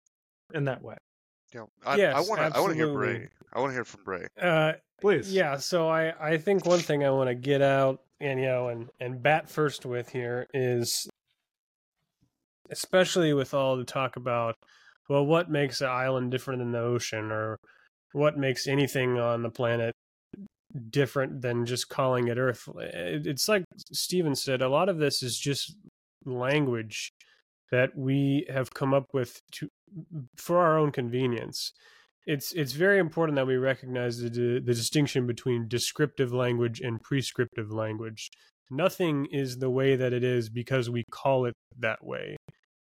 in 0.55 0.65
that 0.65 0.83
way. 0.83 0.97
Yeah 1.55 1.65
i 1.85 1.97
yes, 1.97 2.29
want 2.29 2.41
to 2.41 2.57
i 2.57 2.61
want 2.61 2.73
to 2.73 2.77
hear 2.77 2.93
bray. 2.93 3.29
i 3.53 3.61
want 3.61 3.71
to 3.71 3.75
hear 3.75 3.85
from 3.85 4.05
bray. 4.05 4.27
Uh 4.41 4.73
please. 5.01 5.33
yeah 5.33 5.57
so 5.57 5.89
i 5.89 6.13
i 6.21 6.37
think 6.37 6.67
one 6.67 6.81
thing 6.81 7.05
i 7.05 7.11
want 7.11 7.29
to 7.29 7.35
get 7.35 7.63
out 7.63 8.01
and 8.21 8.41
you 8.41 8.47
know 8.47 8.69
and 8.69 8.89
and 9.01 9.23
bat 9.23 9.49
first 9.49 9.87
with 9.87 10.09
here 10.09 10.47
is 10.53 11.09
especially 12.71 13.33
with 13.33 13.55
all 13.55 13.77
the 13.77 13.85
talk 13.85 14.17
about 14.17 14.57
well 15.09 15.25
what 15.25 15.51
makes 15.51 15.81
an 15.81 15.89
island 15.89 16.31
different 16.31 16.59
than 16.59 16.73
the 16.73 16.81
ocean 16.81 17.31
or 17.31 17.59
what 18.13 18.37
makes 18.37 18.67
anything 18.67 19.19
on 19.19 19.43
the 19.43 19.51
planet 19.51 19.95
different 20.91 21.43
than 21.43 21.67
just 21.67 21.89
calling 21.89 22.29
it 22.29 22.39
Earth. 22.39 22.69
It's 22.77 23.49
like 23.49 23.65
Stephen 23.93 24.35
said, 24.35 24.63
a 24.63 24.69
lot 24.69 24.89
of 24.89 24.99
this 24.99 25.23
is 25.23 25.39
just 25.39 25.75
language 26.25 27.13
that 27.71 27.97
we 27.97 28.47
have 28.53 28.73
come 28.73 28.95
up 28.95 29.07
with 29.13 29.41
to 29.53 29.69
for 30.37 30.59
our 30.59 30.79
own 30.79 30.93
convenience. 30.93 31.73
It's 32.27 32.53
it's 32.53 32.73
very 32.73 32.99
important 32.99 33.37
that 33.37 33.47
we 33.47 33.57
recognize 33.57 34.19
the 34.19 34.29
the 34.29 34.61
distinction 34.61 35.27
between 35.27 35.69
descriptive 35.69 36.33
language 36.33 36.81
and 36.81 37.01
prescriptive 37.03 37.71
language. 37.71 38.31
Nothing 38.71 39.27
is 39.31 39.59
the 39.59 39.71
way 39.71 39.95
that 39.95 40.13
it 40.13 40.25
is 40.25 40.49
because 40.49 40.91
we 40.91 41.05
call 41.11 41.45
it 41.45 41.55
that 41.79 42.05
way. 42.05 42.37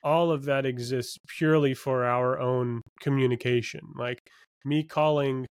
All 0.04 0.32
of 0.32 0.46
that 0.46 0.66
exists 0.66 1.18
purely 1.38 1.74
for 1.74 2.06
our 2.06 2.40
own 2.40 2.82
communication. 3.02 3.82
Like 3.96 4.20
me 4.66 4.84
calling 4.84 5.46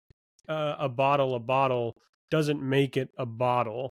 uh, 0.49 0.77
a 0.79 0.89
bottle 0.89 1.35
a 1.35 1.41
bottle 1.41 1.95
doesn't 2.35 2.61
make 2.61 2.97
it 2.97 3.11
a 3.16 3.25
bottle, 3.25 3.90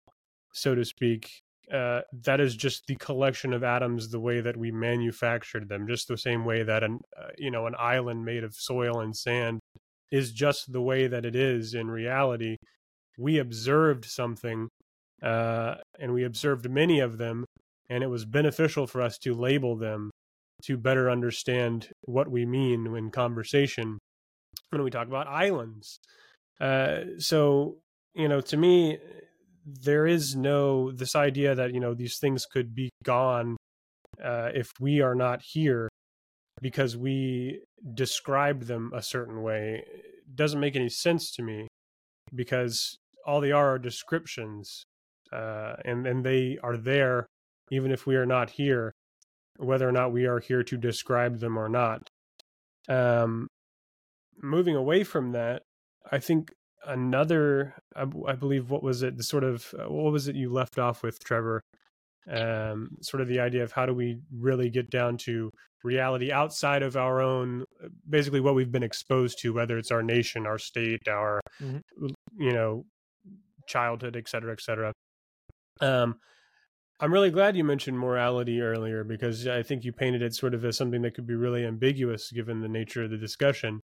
so 0.52 0.74
to 0.74 0.85
speak. 0.85 1.31
Uh, 1.72 2.00
that 2.24 2.40
is 2.40 2.57
just 2.57 2.85
the 2.88 2.96
collection 2.96 3.52
of 3.52 3.62
atoms 3.62 4.09
the 4.09 4.18
way 4.18 4.40
that 4.40 4.57
we 4.57 4.72
manufactured 4.72 5.68
them, 5.68 5.87
just 5.87 6.09
the 6.09 6.18
same 6.18 6.44
way 6.44 6.64
that 6.64 6.83
an 6.83 6.98
uh, 7.16 7.28
you 7.38 7.52
know 7.52 7.66
an 7.68 7.76
island 7.78 8.24
made 8.24 8.42
of 8.42 8.52
soil 8.52 8.98
and 8.98 9.16
sand 9.16 9.61
is 10.11 10.33
just 10.33 10.72
the 10.72 10.83
way 10.83 11.07
that 11.07 11.24
it 11.24 11.37
is 11.37 11.74
in 11.74 11.88
reality. 11.88 12.57
We 13.16 13.38
observed 13.38 14.07
something, 14.07 14.68
uh, 15.22 15.76
and 16.00 16.12
we 16.12 16.24
observed 16.24 16.68
many 16.68 16.98
of 16.98 17.18
them, 17.18 17.44
and 17.88 18.02
it 18.02 18.09
was 18.09 18.24
beneficial 18.24 18.88
for 18.88 19.02
us 19.02 19.18
to 19.18 19.35
label 19.35 19.76
them 19.76 20.11
to 20.64 20.76
better 20.76 21.09
understand 21.09 21.90
what 22.07 22.28
we 22.28 22.44
mean 22.44 22.88
in 22.96 23.12
conversation 23.12 24.00
when 24.70 24.83
we 24.83 24.90
talk 24.90 25.07
about 25.07 25.28
islands. 25.28 26.00
Uh, 26.61 27.02
so 27.18 27.76
you 28.14 28.29
know, 28.29 28.40
to 28.40 28.57
me, 28.57 28.98
there 29.64 30.07
is 30.07 30.35
no 30.35 30.90
this 30.90 31.14
idea 31.14 31.55
that 31.55 31.72
you 31.72 31.81
know 31.81 31.94
these 31.94 32.18
things 32.18 32.46
could 32.46 32.75
be 32.75 32.90
gone 33.05 33.57
uh, 34.22 34.51
if 34.55 34.70
we 34.81 35.01
are 35.01 35.14
not 35.14 35.40
here 35.42 35.88
because 36.61 36.96
we 36.96 37.61
described 37.94 38.66
them 38.66 38.90
a 38.94 39.03
certain 39.03 39.42
way. 39.42 39.85
It 39.87 40.37
doesn't 40.37 40.61
make 40.61 40.77
any 40.77 40.88
sense 40.88 41.33
to 41.33 41.42
me 41.42 41.68
because 42.35 42.96
all 43.27 43.40
they 43.40 43.53
are 43.53 43.75
are 43.75 43.79
descriptions 43.79 44.85
uh, 45.33 45.75
and 45.85 46.07
and 46.07 46.25
they 46.25 46.59
are 46.62 46.77
there 46.77 47.27
even 47.70 47.92
if 47.92 48.07
we 48.07 48.16
are 48.16 48.27
not 48.27 48.51
here 48.51 48.92
whether 49.59 49.88
or 49.88 49.92
not 49.92 50.12
we 50.12 50.27
are 50.27 50.40
here 50.40 50.62
to 50.62 50.77
describe 50.77 51.38
them 51.38 51.57
or 51.57 51.68
not. 51.68 52.09
Um, 52.88 53.46
moving 54.40 54.75
away 54.75 55.05
from 55.05 55.33
that 55.33 55.62
i 56.11 56.18
think 56.18 56.51
another 56.87 57.75
I, 57.95 58.03
I, 58.03 58.35
believe 58.35 58.71
what 58.71 58.83
was 58.83 59.03
it 59.03 59.16
the 59.16 59.23
sort 59.23 59.45
of 59.45 59.73
uh, 59.79 59.90
what 59.90 60.12
was 60.12 60.29
it 60.29 60.37
you 60.37 60.53
left 60.53 60.79
off 60.79 61.03
with 61.03 61.23
trevor? 61.23 61.62
Um 62.31 62.97
sort 63.01 63.21
of 63.21 63.29
the 63.29 63.40
idea 63.40 63.62
of 63.64 63.73
how 63.73 63.87
do 63.87 63.95
we 63.95 64.21
really 64.33 64.71
get 64.71 64.90
down 64.90 65.16
to 65.18 65.51
reality 65.85 66.31
outside 66.31 66.83
of 66.83 66.97
our 66.97 67.21
own 67.21 67.64
uh, 67.83 67.88
basically 68.09 68.40
what 68.40 68.55
we've 68.55 68.71
been 68.71 68.83
exposed 68.83 69.38
to 69.40 69.53
whether 69.53 69.77
it's 69.79 69.90
our 69.90 70.03
nation 70.03 70.47
our 70.47 70.59
state 70.59 71.09
our 71.09 71.40
mm-hmm. 71.61 72.09
you 72.38 72.53
know 72.53 72.85
childhood 73.66 74.16
et 74.16 74.29
cetera 74.29 74.53
et 74.53 74.61
cetera. 74.61 74.92
Um 75.81 76.16
i'm 77.01 77.12
really 77.12 77.31
glad 77.31 77.57
you 77.57 77.64
mentioned 77.64 77.99
morality 77.99 78.61
earlier 78.61 79.03
because 79.03 79.49
i 79.49 79.62
think 79.62 79.83
you 79.85 79.92
painted 79.92 80.23
it 80.23 80.35
sort 80.35 80.55
of 80.55 80.64
as 80.64 80.77
something 80.77 81.03
that 81.03 81.14
could 81.14 81.27
be 81.27 81.35
really 81.35 81.64
ambiguous 81.64 82.31
given 82.31 82.61
the 82.61 82.68
nature 82.68 83.03
of 83.03 83.11
the 83.11 83.18
discussion. 83.18 83.81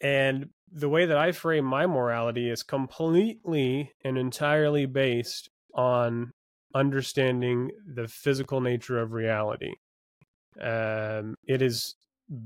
And 0.00 0.50
the 0.70 0.88
way 0.88 1.06
that 1.06 1.16
I 1.16 1.32
frame 1.32 1.64
my 1.64 1.86
morality 1.86 2.50
is 2.50 2.62
completely 2.62 3.92
and 4.04 4.18
entirely 4.18 4.86
based 4.86 5.48
on 5.74 6.32
understanding 6.74 7.70
the 7.86 8.08
physical 8.08 8.60
nature 8.60 9.00
of 9.00 9.12
reality. 9.12 9.72
Um, 10.60 11.36
it 11.46 11.62
is 11.62 11.94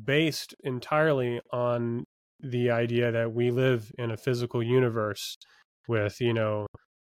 based 0.04 0.54
entirely 0.62 1.40
on 1.52 2.04
the 2.40 2.70
idea 2.70 3.10
that 3.10 3.32
we 3.32 3.50
live 3.50 3.90
in 3.98 4.10
a 4.10 4.16
physical 4.16 4.62
universe 4.62 5.36
with, 5.88 6.20
you 6.20 6.32
know, 6.32 6.66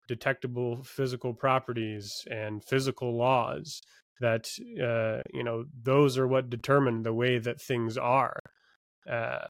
detectable 0.08 0.84
physical 0.84 1.34
properties 1.34 2.26
and 2.30 2.64
physical 2.64 3.18
laws. 3.18 3.82
that 4.22 4.48
uh, 4.82 5.22
you 5.34 5.44
know 5.44 5.66
those 5.84 6.18
are 6.18 6.28
what 6.28 6.50
determine 6.50 7.04
the 7.04 7.14
way 7.14 7.38
that 7.38 7.62
things 7.62 7.98
are 7.98 8.40
uh, 9.10 9.48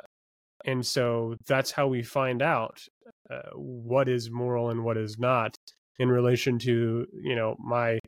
and 0.66 0.86
so 0.86 1.36
that's 1.48 1.72
how 1.72 1.88
we 1.88 2.02
find 2.02 2.42
out 2.42 2.82
uh, 3.30 3.52
what 3.54 4.10
is 4.10 4.30
moral 4.30 4.70
and 4.70 4.84
what 4.84 4.98
is 4.98 5.18
not 5.18 5.56
in 6.00 6.10
relation 6.10 6.60
to 6.60 7.06
you 7.24 7.36
know 7.36 7.56
my 7.60 8.00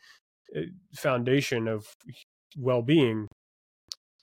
uh, 0.55 0.61
foundation 0.95 1.67
of 1.67 1.85
well-being 2.57 3.27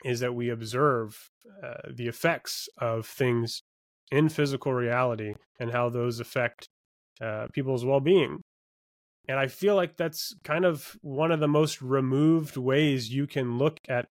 is 0.04 0.20
that 0.20 0.34
we 0.34 0.50
observe 0.50 1.30
uh, 1.62 1.88
the 1.94 2.06
effects 2.06 2.68
of 2.78 3.06
things 3.06 3.62
in 4.10 4.28
physical 4.28 4.72
reality 4.72 5.34
and 5.58 5.70
how 5.72 5.88
those 5.88 6.20
affect 6.20 6.68
uh, 7.22 7.46
people's 7.52 7.84
well-being. 7.84 8.40
And 9.26 9.38
i 9.38 9.46
feel 9.46 9.74
like 9.74 9.96
that's 9.96 10.34
kind 10.44 10.66
of 10.66 10.96
one 11.00 11.32
of 11.32 11.40
the 11.40 11.48
most 11.48 11.80
removed 11.80 12.56
ways 12.58 13.10
you 13.10 13.26
can 13.26 13.56
look 13.56 13.78
at 13.88 14.06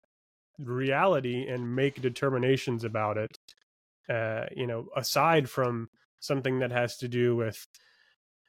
reality 0.60 1.48
and 1.48 1.76
make 1.76 2.02
determinations 2.02 2.84
about 2.84 3.18
it 3.18 3.36
uh, 4.10 4.46
you 4.56 4.68
know 4.68 4.88
aside 4.96 5.50
from 5.50 5.90
something 6.20 6.60
that 6.60 6.72
has 6.72 6.98
to 6.98 7.08
do 7.08 7.36
with 7.36 7.68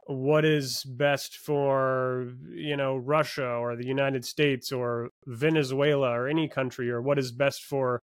what 0.06 0.44
is 0.44 0.82
best 0.84 1.36
for 1.36 2.32
you 2.52 2.76
know 2.76 2.96
Russia 2.96 3.46
or 3.46 3.76
the 3.76 3.86
United 3.86 4.24
States 4.24 4.72
or 4.72 5.10
Venezuela 5.26 6.10
or 6.10 6.28
any 6.28 6.48
country 6.48 6.90
or 6.90 7.00
what 7.00 7.18
is 7.18 7.32
best 7.32 7.62
for 7.62 8.02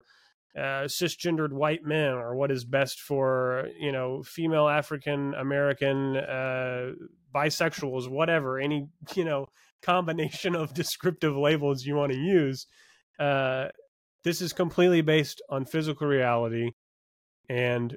uh, 0.56 0.88
cisgendered 0.88 1.52
white 1.52 1.84
men 1.84 2.13
or 2.13 2.36
what 2.36 2.52
is 2.52 2.63
best 2.63 3.00
for 3.02 3.67
you 3.80 3.91
know 3.91 4.24
female 4.24 4.67
African 4.67 5.34
American 5.34 6.17
uh, 6.17 6.91
bisexuals 7.36 8.10
whatever 8.10 8.58
any 8.58 8.88
you 9.15 9.26
know 9.26 9.48
combination 9.82 10.56
of 10.56 10.74
descriptive 10.74 11.36
labels 11.36 11.86
you 11.86 11.96
want 11.96 12.12
to 12.12 12.17
use 12.17 12.67
uh, 13.20 13.67
this 14.24 14.41
is 14.41 14.54
completely 14.54 15.02
based 15.02 15.41
on 15.50 15.65
physical 15.65 16.08
reality 16.08 16.72
and 17.50 17.96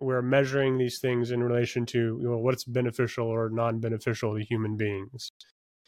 we're 0.00 0.22
measuring 0.22 0.78
these 0.78 0.98
things 0.98 1.30
in 1.30 1.42
relation 1.42 1.84
to 1.86 1.98
you 1.98 2.28
know, 2.28 2.38
what's 2.38 2.64
beneficial 2.64 3.26
or 3.26 3.50
non-beneficial 3.50 4.36
to 4.36 4.44
human 4.44 4.76
beings. 4.76 5.30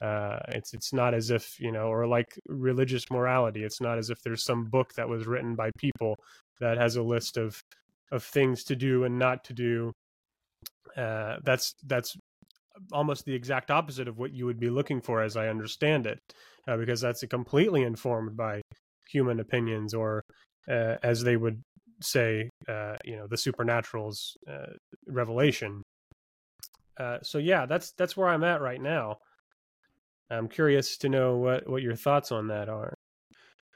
Uh, 0.01 0.39
it's 0.49 0.73
it's 0.73 0.93
not 0.93 1.13
as 1.13 1.31
if 1.31 1.61
you 1.61 1.71
know, 1.71 1.89
or 1.89 2.07
like 2.07 2.39
religious 2.47 3.11
morality. 3.11 3.65
It's 3.65 3.81
not 3.81 3.99
as 3.99 4.09
if 4.09 4.23
there's 4.23 4.45
some 4.45 4.65
book 4.65 4.95
that 4.95 5.09
was 5.09 5.27
written 5.27 5.55
by 5.55 5.71
people 5.77 6.17
that 6.59 6.79
has 6.79 6.97
a 6.97 7.03
list 7.03 7.37
of 7.37 7.61
of 8.11 8.25
things 8.25 8.65
to 8.65 8.77
do 8.77 9.05
and 9.05 9.19
not 9.19 9.45
to 9.45 9.53
do. 9.53 9.93
Uh, 10.97 11.37
that's 11.45 11.75
that's 11.87 12.17
almost 12.93 13.27
the 13.27 13.35
exact 13.35 13.71
opposite 13.71 14.09
of 14.09 14.19
what 14.19 14.33
you 14.33 14.47
would 14.47 14.59
be 14.59 14.71
looking 14.71 15.03
for, 15.03 15.23
as 15.23 15.37
I 15.37 15.49
understand 15.49 16.07
it, 16.07 16.19
uh, 16.67 16.79
because 16.79 17.03
that's 17.03 17.23
completely 17.27 17.83
informed 17.83 18.37
by 18.37 18.63
human 19.11 19.39
opinions 19.39 19.93
or 19.93 20.23
uh, 20.69 20.97
as 21.03 21.23
they 21.23 21.37
would 21.37 21.63
say 22.03 22.51
uh, 22.69 22.97
you 23.05 23.17
know 23.17 23.27
the 23.27 23.37
supernatural's 23.37 24.37
uh, 24.49 24.73
revelation. 25.07 25.83
Uh, 26.99 27.19
so 27.23 27.39
yeah, 27.39 27.67
that's 27.67 27.93
that's 27.93 28.17
where 28.17 28.29
I'm 28.29 28.45
at 28.45 28.61
right 28.61 28.81
now. 28.81 29.19
I'm 30.31 30.49
curious 30.49 30.97
to 30.99 31.09
know 31.09 31.37
what 31.37 31.69
what 31.69 31.83
your 31.83 31.97
thoughts 31.97 32.31
on 32.31 32.49
that 32.49 32.69
are. 32.69 32.95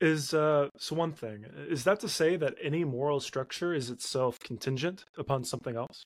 Is 0.00 0.34
uh 0.34 0.68
so 0.76 0.96
one 0.96 1.12
thing 1.12 1.46
is 1.68 1.84
that 1.84 2.00
to 2.00 2.08
say 2.08 2.36
that 2.36 2.54
any 2.60 2.84
moral 2.84 3.20
structure 3.20 3.72
is 3.72 3.90
itself 3.90 4.38
contingent 4.40 5.04
upon 5.16 5.44
something 5.44 5.76
else? 5.76 6.02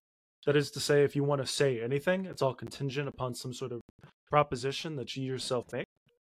That 0.47 0.57
is 0.57 0.71
to 0.73 0.81
say, 0.81 1.05
if 1.05 1.17
you 1.17 1.25
want 1.25 1.41
to 1.43 1.47
say 1.47 1.81
anything, 1.81 2.25
it's 2.25 2.41
all 2.41 2.55
contingent 2.55 3.09
upon 3.09 3.35
some 3.35 3.53
sort 3.53 3.73
of 3.73 3.81
proposition 4.31 4.97
that 4.97 5.17
you 5.17 5.25
yourself 5.25 5.67
make. 5.73 5.85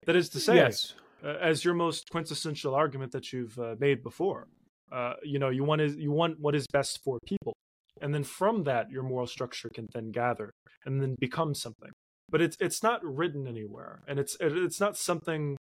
That 0.07 0.17
is 0.17 0.29
to 0.31 0.41
say, 0.41 0.57
yes, 0.57 0.95
uh, 1.23 1.37
as 1.41 1.65
your 1.65 1.75
most 1.75 2.11
quintessential 2.11 2.75
argument 2.75 3.13
that 3.13 3.33
you've 3.33 3.59
uh, 3.59 3.77
made 3.79 4.03
before, 4.03 4.49
uh, 4.93 5.15
you 5.23 5.39
know 5.39 5.51
you 5.51 5.65
want 5.65 5.81
is 5.81 5.97
you 5.97 6.13
want 6.13 6.41
what 6.41 6.55
is 6.55 6.67
best 6.73 7.01
for 7.05 7.19
people. 7.27 7.55
And 8.01 8.15
then 8.15 8.25
from 8.25 8.65
that 8.65 8.91
your 8.91 9.03
moral 9.03 9.27
structure 9.27 9.71
can 9.75 9.87
then 9.93 10.13
gather 10.13 10.53
and 10.85 11.01
then 11.01 11.17
become 11.19 11.55
something. 11.55 11.91
But 12.31 12.43
it's 12.43 12.57
it's 12.61 12.83
not 12.83 13.05
written 13.05 13.47
anywhere. 13.47 14.03
And 14.07 14.19
it's 14.19 14.37
it's 14.41 14.81
not 14.81 14.97
something 14.97 15.57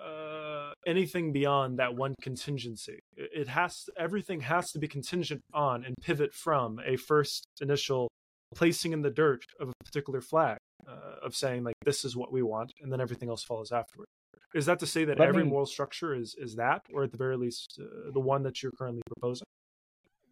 uh, 0.00 0.72
anything 0.86 1.32
beyond 1.32 1.78
that 1.78 1.94
one 1.94 2.14
contingency. 2.22 3.00
It 3.16 3.48
has 3.48 3.88
everything 3.98 4.40
has 4.40 4.70
to 4.72 4.78
be 4.78 4.88
contingent 4.88 5.42
on 5.52 5.84
and 5.84 5.94
pivot 6.02 6.32
from 6.34 6.78
a 6.84 6.96
first 6.96 7.46
initial 7.60 8.08
placing 8.54 8.92
in 8.92 9.02
the 9.02 9.10
dirt 9.10 9.44
of 9.60 9.70
a 9.70 9.84
particular 9.84 10.20
flag 10.20 10.58
uh, 10.86 11.24
of 11.24 11.34
saying 11.34 11.64
like 11.64 11.74
this 11.84 12.04
is 12.04 12.16
what 12.16 12.32
we 12.32 12.42
want 12.42 12.72
and 12.80 12.92
then 12.92 13.00
everything 13.00 13.28
else 13.28 13.42
follows 13.42 13.72
afterward 13.72 14.06
is 14.54 14.66
that 14.66 14.78
to 14.80 14.86
say 14.86 15.04
that 15.04 15.18
Let 15.18 15.28
every 15.28 15.44
me- 15.44 15.50
moral 15.50 15.66
structure 15.66 16.14
is 16.14 16.34
is 16.38 16.56
that, 16.56 16.82
or 16.92 17.04
at 17.04 17.12
the 17.12 17.18
very 17.18 17.36
least, 17.36 17.78
uh, 17.80 18.10
the 18.12 18.20
one 18.20 18.42
that 18.44 18.62
you're 18.62 18.72
currently 18.72 19.02
proposing? 19.06 19.44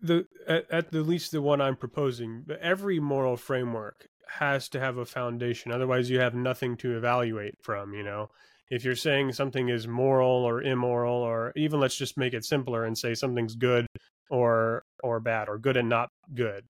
the 0.03 0.27
at, 0.49 0.71
at 0.71 0.91
the 0.93 1.03
least 1.03 1.31
the 1.33 1.43
one 1.43 1.61
I'm 1.61 1.77
proposing. 1.77 2.43
But 2.47 2.59
every 2.61 2.99
moral 3.01 3.37
framework 3.37 4.07
has 4.39 4.69
to 4.71 4.81
have 4.81 4.97
a 4.97 5.05
foundation. 5.05 5.73
Otherwise, 5.73 6.09
you 6.09 6.21
have 6.21 6.35
nothing 6.35 6.77
to 6.79 6.97
evaluate 6.97 7.55
from. 7.63 7.93
You 7.93 8.03
know, 8.03 8.29
if 8.71 8.85
you're 8.85 8.95
saying 8.97 9.33
something 9.33 9.69
is 9.69 9.87
moral 9.87 10.31
or 10.31 10.63
immoral, 10.63 11.17
or 11.17 11.53
even 11.57 11.81
let's 11.81 11.97
just 11.97 12.17
make 12.17 12.33
it 12.35 12.45
simpler 12.45 12.85
and 12.85 12.97
say 12.97 13.15
something's 13.15 13.55
good 13.57 13.87
or 14.31 14.85
or 15.03 15.21
bad, 15.21 15.49
or 15.49 15.59
good 15.59 15.77
and 15.77 15.89
not 15.89 16.09
good. 16.35 16.65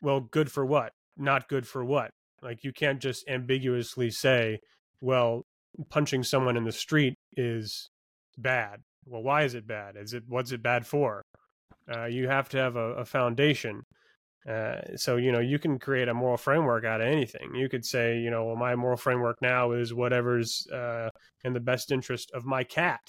Well, 0.00 0.20
good 0.20 0.50
for 0.50 0.64
what? 0.66 0.92
Not 1.16 1.48
good 1.48 1.66
for 1.66 1.84
what? 1.84 2.10
Like 2.42 2.64
you 2.64 2.72
can't 2.72 3.00
just 3.00 3.28
ambiguously 3.28 4.10
say, 4.10 4.58
well, 5.00 5.44
punching 5.90 6.22
someone 6.22 6.56
in 6.56 6.64
the 6.64 6.72
street 6.72 7.14
is 7.36 7.90
bad. 8.38 8.80
Well, 9.06 9.22
why 9.22 9.42
is 9.42 9.54
it 9.54 9.66
bad? 9.66 9.96
Is 9.96 10.14
it 10.14 10.24
what's 10.28 10.52
it 10.52 10.62
bad 10.62 10.86
for? 10.86 11.22
Uh, 11.92 12.06
you 12.06 12.28
have 12.28 12.48
to 12.50 12.58
have 12.58 12.76
a, 12.76 12.94
a 12.94 13.04
foundation. 13.04 13.82
Uh, 14.48 14.80
so 14.96 15.16
you 15.16 15.30
know 15.30 15.38
you 15.38 15.58
can 15.58 15.78
create 15.78 16.08
a 16.08 16.14
moral 16.14 16.36
framework 16.36 16.84
out 16.84 17.00
of 17.00 17.06
anything. 17.06 17.54
You 17.54 17.68
could 17.68 17.84
say, 17.84 18.18
you 18.18 18.30
know, 18.30 18.44
well, 18.44 18.56
my 18.56 18.74
moral 18.74 18.96
framework 18.96 19.38
now 19.40 19.72
is 19.72 19.94
whatever's 19.94 20.66
uh, 20.72 21.10
in 21.44 21.52
the 21.52 21.60
best 21.60 21.92
interest 21.92 22.32
of 22.32 22.44
my 22.44 22.64
cat, 22.64 23.00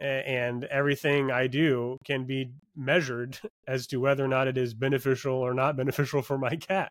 and 0.00 0.64
everything 0.64 1.30
I 1.30 1.46
do 1.46 1.96
can 2.04 2.24
be 2.26 2.50
measured 2.76 3.38
as 3.68 3.86
to 3.88 3.98
whether 3.98 4.24
or 4.24 4.28
not 4.28 4.48
it 4.48 4.58
is 4.58 4.74
beneficial 4.74 5.34
or 5.34 5.54
not 5.54 5.76
beneficial 5.76 6.22
for 6.22 6.38
my 6.38 6.56
cat. 6.56 6.90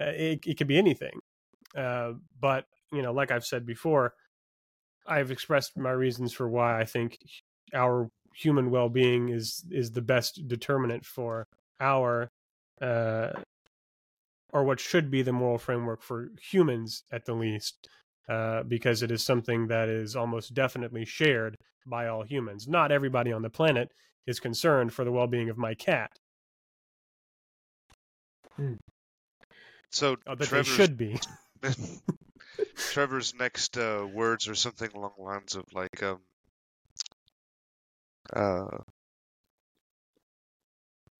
Uh, 0.00 0.06
it 0.06 0.40
it 0.46 0.58
could 0.58 0.66
be 0.66 0.78
anything, 0.78 1.20
uh, 1.76 2.12
but 2.40 2.64
you 2.92 3.02
know, 3.02 3.12
like 3.12 3.30
I've 3.30 3.44
said 3.44 3.66
before, 3.66 4.14
I've 5.06 5.30
expressed 5.30 5.78
my 5.78 5.90
reasons 5.90 6.32
for 6.32 6.48
why 6.48 6.80
I 6.80 6.84
think 6.84 7.18
our 7.74 8.08
human 8.34 8.70
well-being 8.70 9.28
is 9.30 9.64
is 9.70 9.90
the 9.90 10.02
best 10.02 10.46
determinant 10.48 11.04
for 11.04 11.46
our 11.80 12.28
uh, 12.80 13.30
or 14.52 14.64
what 14.64 14.80
should 14.80 15.10
be 15.10 15.22
the 15.22 15.32
moral 15.32 15.58
framework 15.58 16.02
for 16.02 16.28
humans 16.40 17.04
at 17.12 17.24
the 17.24 17.34
least 17.34 17.88
uh, 18.28 18.62
because 18.64 19.02
it 19.02 19.10
is 19.10 19.24
something 19.24 19.66
that 19.68 19.88
is 19.88 20.16
almost 20.16 20.54
definitely 20.54 21.04
shared 21.04 21.56
by 21.86 22.06
all 22.06 22.22
humans. 22.22 22.68
Not 22.68 22.92
everybody 22.92 23.32
on 23.32 23.42
the 23.42 23.50
planet 23.50 23.90
is 24.26 24.40
concerned 24.40 24.92
for 24.92 25.04
the 25.04 25.12
well-being 25.12 25.50
of 25.50 25.58
my 25.58 25.74
cat. 25.74 26.10
So 29.90 30.16
uh, 30.26 30.34
but 30.36 30.48
Trevor's, 30.48 30.68
they 30.68 30.72
should 30.72 30.96
be 30.96 31.18
Trevor's 32.76 33.34
next 33.34 33.76
uh, 33.78 34.06
words 34.12 34.48
are 34.48 34.54
something 34.54 34.90
along 34.94 35.12
the 35.16 35.24
lines 35.24 35.54
of 35.56 35.64
like, 35.72 36.02
um, 36.02 36.18
uh, 38.32 38.78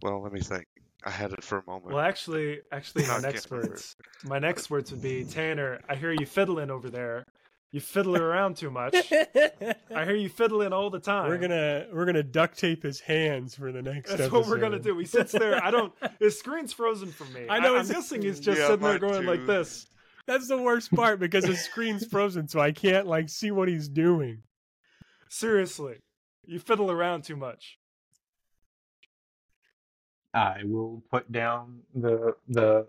well, 0.03 0.23
let 0.23 0.33
me 0.33 0.41
think. 0.41 0.67
I 1.05 1.11
had 1.11 1.33
it 1.33 1.43
for 1.43 1.59
a 1.59 1.63
moment. 1.67 1.95
Well, 1.95 2.05
actually, 2.05 2.61
actually, 2.71 3.07
my 3.07 3.19
next 3.23 3.51
words, 3.51 3.97
my 4.25 4.39
next 4.39 4.69
words 4.69 4.91
would 4.91 5.01
be 5.03 5.25
Tanner. 5.25 5.81
I 5.89 5.95
hear 5.95 6.13
you 6.13 6.27
fiddling 6.27 6.71
over 6.71 6.91
there. 6.91 7.25
You 7.73 7.81
fiddling 7.81 8.21
around 8.21 8.57
too 8.57 8.71
much. 8.71 8.95
I 9.13 10.05
hear 10.05 10.17
you 10.17 10.29
fiddling 10.29 10.73
all 10.73 10.91
the 10.91 10.99
time. 10.99 11.29
we're 11.29 11.39
gonna 11.39 11.87
we're 11.93 12.05
gonna 12.05 12.25
duct 12.25 12.59
tape 12.59 12.83
his 12.83 12.99
hands 12.99 13.55
for 13.55 13.71
the 13.71 13.81
next 13.81 14.17
That's 14.17 14.31
what 14.31 14.47
we're 14.49 14.59
gonna 14.59 14.81
do. 14.81 14.99
He 14.99 15.07
sits 15.07 15.31
there. 15.31 15.63
I 15.65 15.71
don't. 15.71 15.93
His 16.19 16.37
screen's 16.39 16.73
frozen 16.73 17.13
for 17.13 17.25
me. 17.27 17.47
I 17.49 17.61
know 17.61 17.77
I, 17.77 17.81
am 17.81 17.87
guessing 17.87 18.23
he's 18.23 18.41
just 18.41 18.59
Yeah, 18.59 18.67
sitting 18.67 18.81
there 18.81 18.99
mine 18.99 19.01
going 19.01 19.27
like 19.27 19.47
this. 19.47 19.87
That's 20.31 20.47
the 20.47 20.63
worst 20.63 20.95
part 20.95 21.19
because 21.19 21.43
the 21.43 21.57
screen's 21.57 22.07
frozen, 22.07 22.47
so 22.47 22.61
I 22.61 22.71
can't 22.71 23.09
like 23.09 23.29
see 23.29 23.51
what 23.51 23.67
he's 23.67 23.89
doing. 23.89 24.45
Seriously, 25.29 25.97
you 26.47 26.61
fiddle 26.61 26.89
around 26.89 27.25
too 27.25 27.35
much. 27.35 27.81
I 30.33 30.59
will 30.63 31.03
put 31.11 31.33
down 31.33 31.81
the 31.97 32.37
the 32.47 32.87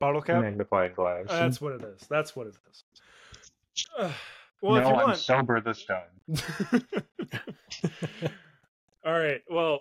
Bottle 0.00 0.20
cap. 0.20 0.42
magnifying 0.42 0.92
glass. 0.92 1.24
Uh, 1.30 1.38
that's 1.38 1.62
what 1.62 1.72
it 1.72 1.82
is. 1.82 2.06
That's 2.10 2.36
what 2.36 2.48
it 2.48 2.56
is. 2.70 2.84
Ugh. 3.98 4.12
well, 4.60 4.74
no, 4.74 4.80
if 4.80 4.86
you 4.86 4.94
I'm 5.00 5.06
want. 5.06 5.16
sober 5.16 5.62
this 5.62 5.86
time. 5.86 6.10
all 9.06 9.18
right. 9.18 9.40
Well, 9.48 9.80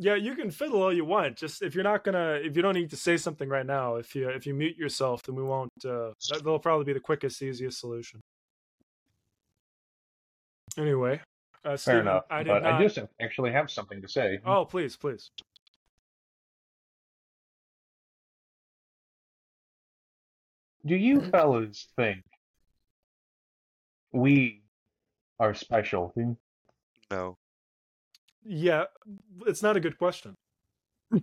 yeah, 0.00 0.14
you 0.14 0.34
can 0.34 0.50
fiddle 0.50 0.82
all 0.82 0.92
you 0.92 1.04
want. 1.04 1.36
Just 1.36 1.60
if 1.60 1.74
you're 1.74 1.84
not 1.84 2.04
gonna, 2.04 2.40
if 2.42 2.56
you 2.56 2.62
don't 2.62 2.74
need 2.74 2.88
to 2.88 2.96
say 2.96 3.18
something 3.18 3.50
right 3.50 3.66
now, 3.66 3.96
if 3.96 4.14
you 4.14 4.30
if 4.30 4.46
you 4.46 4.54
mute 4.54 4.78
yourself, 4.78 5.22
then 5.24 5.34
we 5.34 5.42
won't. 5.42 5.70
Uh, 5.84 6.12
that, 6.30 6.38
that'll 6.38 6.58
probably 6.58 6.86
be 6.86 6.94
the 6.94 7.00
quickest, 7.00 7.42
easiest 7.42 7.78
solution. 7.78 8.22
Anyway, 10.78 11.20
uh, 11.66 11.76
Fair 11.76 12.00
enough. 12.00 12.24
I 12.30 12.38
did 12.38 12.48
but 12.48 12.62
not. 12.62 12.80
I 12.80 12.82
just 12.82 12.98
actually 13.20 13.52
have 13.52 13.70
something 13.70 14.00
to 14.00 14.08
say. 14.08 14.38
Oh, 14.46 14.64
please, 14.64 14.96
please. 14.96 15.30
Do 20.86 20.96
you 20.96 21.20
fellas 21.30 21.88
think 21.96 22.24
we 24.12 24.62
are 25.38 25.52
special? 25.52 26.14
No. 27.10 27.36
Yeah, 28.44 28.84
it's 29.46 29.62
not 29.62 29.76
a 29.76 29.80
good 29.80 29.98
question. 29.98 30.34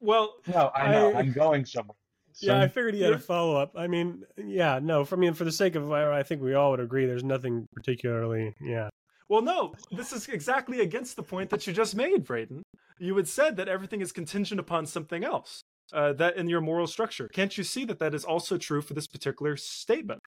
well, 0.00 0.34
No, 0.46 0.70
I 0.74 0.90
know. 0.90 1.12
I- 1.12 1.16
I, 1.16 1.20
am 1.20 1.32
going 1.32 1.64
somewhere. 1.64 1.96
Yeah, 2.40 2.60
I 2.60 2.68
figured 2.68 2.94
he 2.94 3.02
had 3.02 3.14
a 3.14 3.18
follow 3.18 3.56
up. 3.56 3.72
I 3.76 3.86
mean, 3.86 4.24
yeah, 4.36 4.78
no. 4.82 5.04
For 5.06 5.16
I 5.16 5.18
mean, 5.18 5.32
for 5.32 5.44
the 5.44 5.52
sake 5.52 5.74
of, 5.74 5.90
I 5.90 6.18
I 6.18 6.22
think 6.22 6.42
we 6.42 6.52
all 6.52 6.70
would 6.72 6.80
agree. 6.80 7.06
There's 7.06 7.24
nothing 7.24 7.66
particularly, 7.74 8.54
yeah. 8.60 8.90
well, 9.30 9.40
no. 9.40 9.72
This 9.90 10.12
is 10.12 10.28
exactly 10.28 10.80
against 10.80 11.16
the 11.16 11.22
point 11.22 11.48
that 11.50 11.66
you 11.66 11.72
just 11.72 11.96
made, 11.96 12.24
Braden. 12.24 12.62
You 12.98 13.16
had 13.16 13.26
said 13.26 13.56
that 13.56 13.68
everything 13.68 14.02
is 14.02 14.12
contingent 14.12 14.60
upon 14.60 14.84
something 14.86 15.24
else. 15.24 15.62
Uh, 15.92 16.12
that 16.14 16.36
in 16.36 16.48
your 16.48 16.60
moral 16.60 16.86
structure, 16.86 17.28
can't 17.32 17.56
you 17.56 17.62
see 17.64 17.84
that 17.84 18.00
that 18.00 18.12
is 18.12 18.24
also 18.24 18.58
true 18.58 18.82
for 18.82 18.92
this 18.92 19.06
particular 19.06 19.56
statement? 19.56 20.20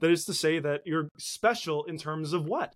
That 0.00 0.10
is 0.10 0.24
to 0.24 0.34
say 0.34 0.58
that 0.58 0.80
you're 0.86 1.08
special 1.18 1.84
in 1.84 1.98
terms 1.98 2.32
of 2.32 2.46
what? 2.46 2.74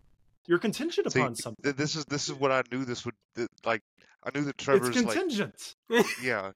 You're 0.49 0.59
contingent 0.59 1.11
See, 1.13 1.21
upon 1.21 1.35
something. 1.37 1.63
th- 1.63 1.77
this 1.77 1.97
is 1.97 2.05
this 2.07 2.29
is 2.29 2.35
what 2.35 2.53
I 2.53 2.63
knew 2.71 2.85
this 2.85 3.05
would 3.05 3.15
th- 3.37 3.49
like. 3.65 3.83
I 4.25 4.37
knew 4.37 4.45
that 4.45 4.59
Trevor's 4.59 4.89
it's 4.97 5.05
like 5.07 5.17
contingent. 5.17 5.75
yeah. 6.23 6.51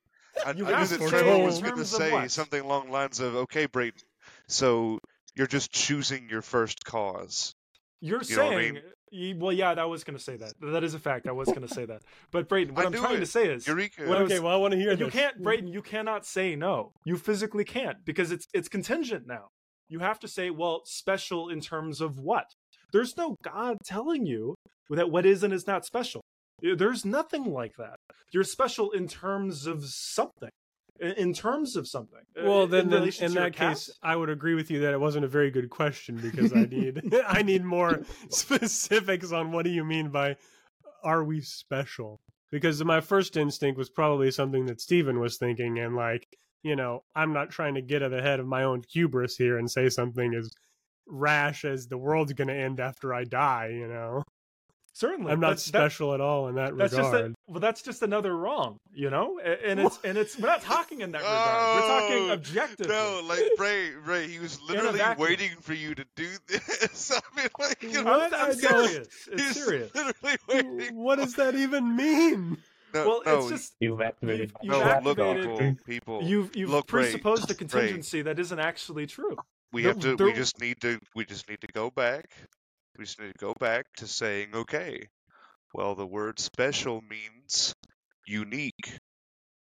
I, 0.44 0.50
You 0.52 0.66
I 0.66 0.80
knew 0.80 0.86
that 0.86 1.08
Trevor 1.08 1.38
was 1.38 1.60
going 1.60 1.76
to 1.76 1.84
say 1.84 2.26
something 2.28 2.60
along 2.62 2.86
the 2.86 2.92
lines 2.92 3.20
of, 3.20 3.34
"Okay, 3.36 3.66
Brayden, 3.68 4.02
so 4.48 4.98
you're 5.36 5.46
just 5.46 5.70
choosing 5.72 6.28
your 6.28 6.42
first 6.42 6.84
cause." 6.84 7.54
You're 8.00 8.22
You 8.22 8.36
know 8.36 8.44
what 8.46 8.54
I 8.54 8.60
saying, 8.60 8.78
mean? 9.12 9.38
well, 9.40 9.52
yeah, 9.52 9.72
I 9.72 9.84
was 9.84 10.04
going 10.04 10.16
to 10.16 10.22
say 10.22 10.36
that. 10.38 10.54
That 10.60 10.82
is 10.84 10.94
a 10.94 10.98
fact. 10.98 11.26
I 11.28 11.32
was 11.32 11.48
going 11.48 11.66
to 11.68 11.72
say 11.74 11.84
that. 11.84 12.00
But 12.30 12.48
Brayden, 12.48 12.70
what 12.72 12.84
I 12.84 12.86
I'm 12.86 12.92
trying 12.94 13.16
it. 13.16 13.20
to 13.20 13.26
say 13.26 13.52
is, 13.52 13.66
Eureka! 13.66 14.06
What 14.06 14.18
I 14.18 14.22
was- 14.22 14.32
okay, 14.32 14.40
well, 14.40 14.54
I 14.54 14.56
want 14.56 14.72
to 14.72 14.78
hear 14.78 14.92
you 14.92 14.96
this. 15.04 15.12
can't, 15.12 15.42
Brayden. 15.42 15.70
You 15.72 15.82
cannot 15.82 16.24
say 16.24 16.56
no. 16.56 16.92
You 17.04 17.16
physically 17.18 17.64
can't 17.64 18.04
because 18.04 18.32
it's 18.32 18.46
it's 18.54 18.68
contingent 18.68 19.26
now. 19.26 19.48
You 19.88 19.98
have 19.98 20.18
to 20.20 20.28
say, 20.28 20.50
well, 20.50 20.82
special 20.86 21.48
in 21.50 21.60
terms 21.60 22.00
of 22.00 22.18
what? 22.18 22.46
There's 22.92 23.16
no 23.16 23.36
God 23.42 23.76
telling 23.84 24.26
you 24.26 24.54
that 24.90 25.10
what 25.10 25.26
is 25.26 25.42
and 25.42 25.52
is 25.52 25.66
not 25.66 25.84
special. 25.84 26.20
There's 26.62 27.04
nothing 27.04 27.44
like 27.44 27.76
that. 27.78 27.96
You're 28.32 28.44
special 28.44 28.90
in 28.90 29.08
terms 29.08 29.66
of 29.66 29.84
something. 29.84 30.50
In 31.00 31.12
in 31.12 31.32
terms 31.32 31.76
of 31.76 31.88
something. 31.88 32.20
Uh, 32.38 32.44
Well, 32.44 32.64
in 32.64 32.70
then, 32.70 32.90
relation 32.90 33.26
in 33.26 33.34
that 33.34 33.54
case? 33.54 33.90
I 34.02 34.16
would 34.16 34.28
agree 34.28 34.54
with 34.54 34.70
you 34.70 34.80
that 34.80 34.92
it 34.92 35.00
wasn't 35.00 35.24
a 35.24 35.28
very 35.28 35.50
good 35.50 35.70
question 35.70 36.16
because 36.16 36.52
I 36.52 36.64
need 36.64 37.14
I 37.26 37.42
need 37.42 37.64
more 37.64 38.02
specifics 38.28 39.32
on 39.32 39.52
what 39.52 39.64
do 39.64 39.70
you 39.70 39.84
mean 39.84 40.10
by 40.10 40.36
are 41.02 41.24
we 41.24 41.40
special? 41.40 42.20
Because 42.50 42.84
my 42.84 43.00
first 43.00 43.36
instinct 43.36 43.78
was 43.78 43.88
probably 43.88 44.30
something 44.30 44.66
that 44.66 44.80
Stephen 44.80 45.20
was 45.20 45.38
thinking, 45.38 45.78
and 45.78 45.96
like 45.96 46.26
you 46.62 46.76
know, 46.76 47.04
I'm 47.14 47.32
not 47.32 47.48
trying 47.50 47.74
to 47.76 47.82
get 47.82 48.02
at 48.02 48.10
the 48.10 48.20
head 48.20 48.38
of 48.38 48.46
my 48.46 48.64
own 48.64 48.82
hubris 48.92 49.36
here 49.36 49.56
and 49.56 49.70
say 49.70 49.88
something 49.88 50.34
as 50.34 50.50
rash 51.10 51.64
as 51.64 51.86
the 51.88 51.98
world's 51.98 52.32
going 52.32 52.48
to 52.48 52.54
end 52.54 52.80
after 52.80 53.12
I 53.12 53.24
die. 53.24 53.68
You 53.72 53.88
know, 53.88 54.22
certainly, 54.92 55.32
I'm 55.32 55.40
not 55.40 55.50
That- 55.50 55.56
that- 55.56 55.60
special 55.60 56.14
at 56.14 56.20
all 56.20 56.48
in 56.48 56.54
that 56.56 56.76
that's 56.76 56.94
just 56.94 57.12
regard. 57.12 57.32
a, 57.32 57.34
well 57.46 57.60
that's 57.60 57.82
just 57.82 58.02
another 58.02 58.36
wrong 58.36 58.76
you 58.92 59.10
know 59.10 59.40
A- 59.42 59.68
and 59.68 59.80
it's 59.80 59.98
and 60.04 60.16
it's 60.18 60.38
we're 60.38 60.46
not 60.48 60.62
talking 60.62 61.00
in 61.00 61.10
that 61.12 61.18
regard 61.22 61.82
we're 61.82 61.88
talking 61.88 62.30
Oh, 62.30 62.32
objectively 62.32 62.94
No, 62.94 63.22
like 63.26 63.40
Ray, 63.58 63.90
Ray, 63.94 64.28
he 64.28 64.38
was 64.38 64.60
literally 64.62 65.00
waiting 65.18 65.50
for 65.60 65.74
you 65.74 65.94
to 65.94 66.04
do 66.16 66.28
this. 66.48 67.10
I 67.12 67.20
mean, 67.36 67.48
like, 67.58 67.82
you 67.82 67.92
know, 68.02 68.04
What? 68.04 68.32
I'm, 68.34 68.40
I'm 68.44 68.50
I 68.50 68.54
serious 68.54 69.08
it's 69.32 69.42
he's 69.42 69.64
serious 69.64 69.94
literally 69.94 70.36
waiting. 70.48 70.94
what 70.96 71.16
does 71.18 71.34
that 71.34 71.54
even 71.54 71.96
mean? 71.96 72.56
No, 72.92 73.06
well 73.08 73.22
no, 73.24 73.38
it's 73.38 73.48
just 73.50 73.74
You've 73.80 74.00
activated. 74.00 74.52
You've- 74.62 74.76
no, 74.78 74.94
you've 74.94 75.04
look, 75.04 75.18
activated- 75.18 75.84
people, 75.84 76.18
people. 76.18 76.22
you've 76.28 76.56
you've 76.56 76.70
Look, 76.70 76.92
Ray, 76.92 77.02
presupposed 77.04 77.48
a 77.50 77.54
Ray. 77.54 77.58
contingency 77.58 78.22
that 78.22 78.38
isn't 78.40 78.58
actually 78.58 79.06
true 79.06 79.36
we 79.72 79.84
have 79.84 79.98
to. 80.00 80.16
the- 80.16 80.24
We 80.26 80.32
just 80.32 80.60
need 80.60 80.80
to. 80.82 80.98
We 81.14 81.24
just 81.24 81.48
need 81.48 81.60
to 81.62 81.68
go 81.72 81.90
back. 81.90 82.30
We 82.98 83.04
just 83.04 83.20
need 83.20 83.32
to 83.32 83.38
go 83.38 83.54
back 83.58 83.86
to 83.98 84.06
saying, 84.06 84.54
okay, 84.54 85.08
well, 85.74 85.94
the 85.94 86.06
word 86.06 86.38
special 86.38 87.00
means 87.02 87.74
unique. 88.26 88.98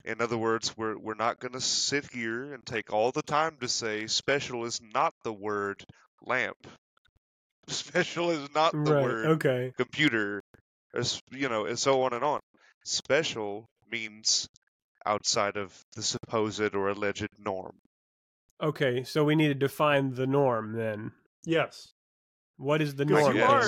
In 0.05 0.21
other 0.21 0.39
words, 0.39 0.77
we're 0.77 0.97
we're 0.99 1.15
not 1.15 1.41
going 1.41 1.53
to 1.53 1.61
sit 1.61 2.11
here 2.13 2.55
and 2.55 2.65
take 2.65 2.93
all 2.93 3.11
the 3.13 3.23
time 3.23 3.57
to 3.61 3.69
say 3.69 4.07
special 4.07 4.65
is 4.65 4.81
not 4.95 5.15
the 5.25 5.33
word 5.33 5.85
lamp. 6.23 6.57
Special 7.69 8.31
is 8.31 8.49
not 8.55 8.73
the 8.73 8.93
right. 8.93 9.03
word 9.03 9.27
Okay. 9.27 9.73
computer, 9.77 10.43
as 10.95 11.21
you 11.33 11.49
know, 11.49 11.67
and 11.67 11.79
so 11.79 12.03
on 12.03 12.13
and 12.13 12.23
on. 12.25 12.41
Special 12.85 13.69
means 13.91 14.49
outside 15.05 15.57
of 15.57 15.73
the 15.97 16.03
supposed 16.03 16.75
or 16.75 16.89
alleged 16.89 17.29
norm. 17.39 17.77
Okay, 18.63 19.05
so 19.05 19.25
we 19.25 19.37
need 19.37 19.49
to 19.49 19.55
define 19.55 20.15
the 20.15 20.27
norm 20.27 20.73
then. 20.73 21.13
yes 21.45 21.93
What 22.57 22.81
is 22.81 22.95
the 22.95 23.05
norm? 23.05 23.37
you 23.37 23.43
are 23.43 23.65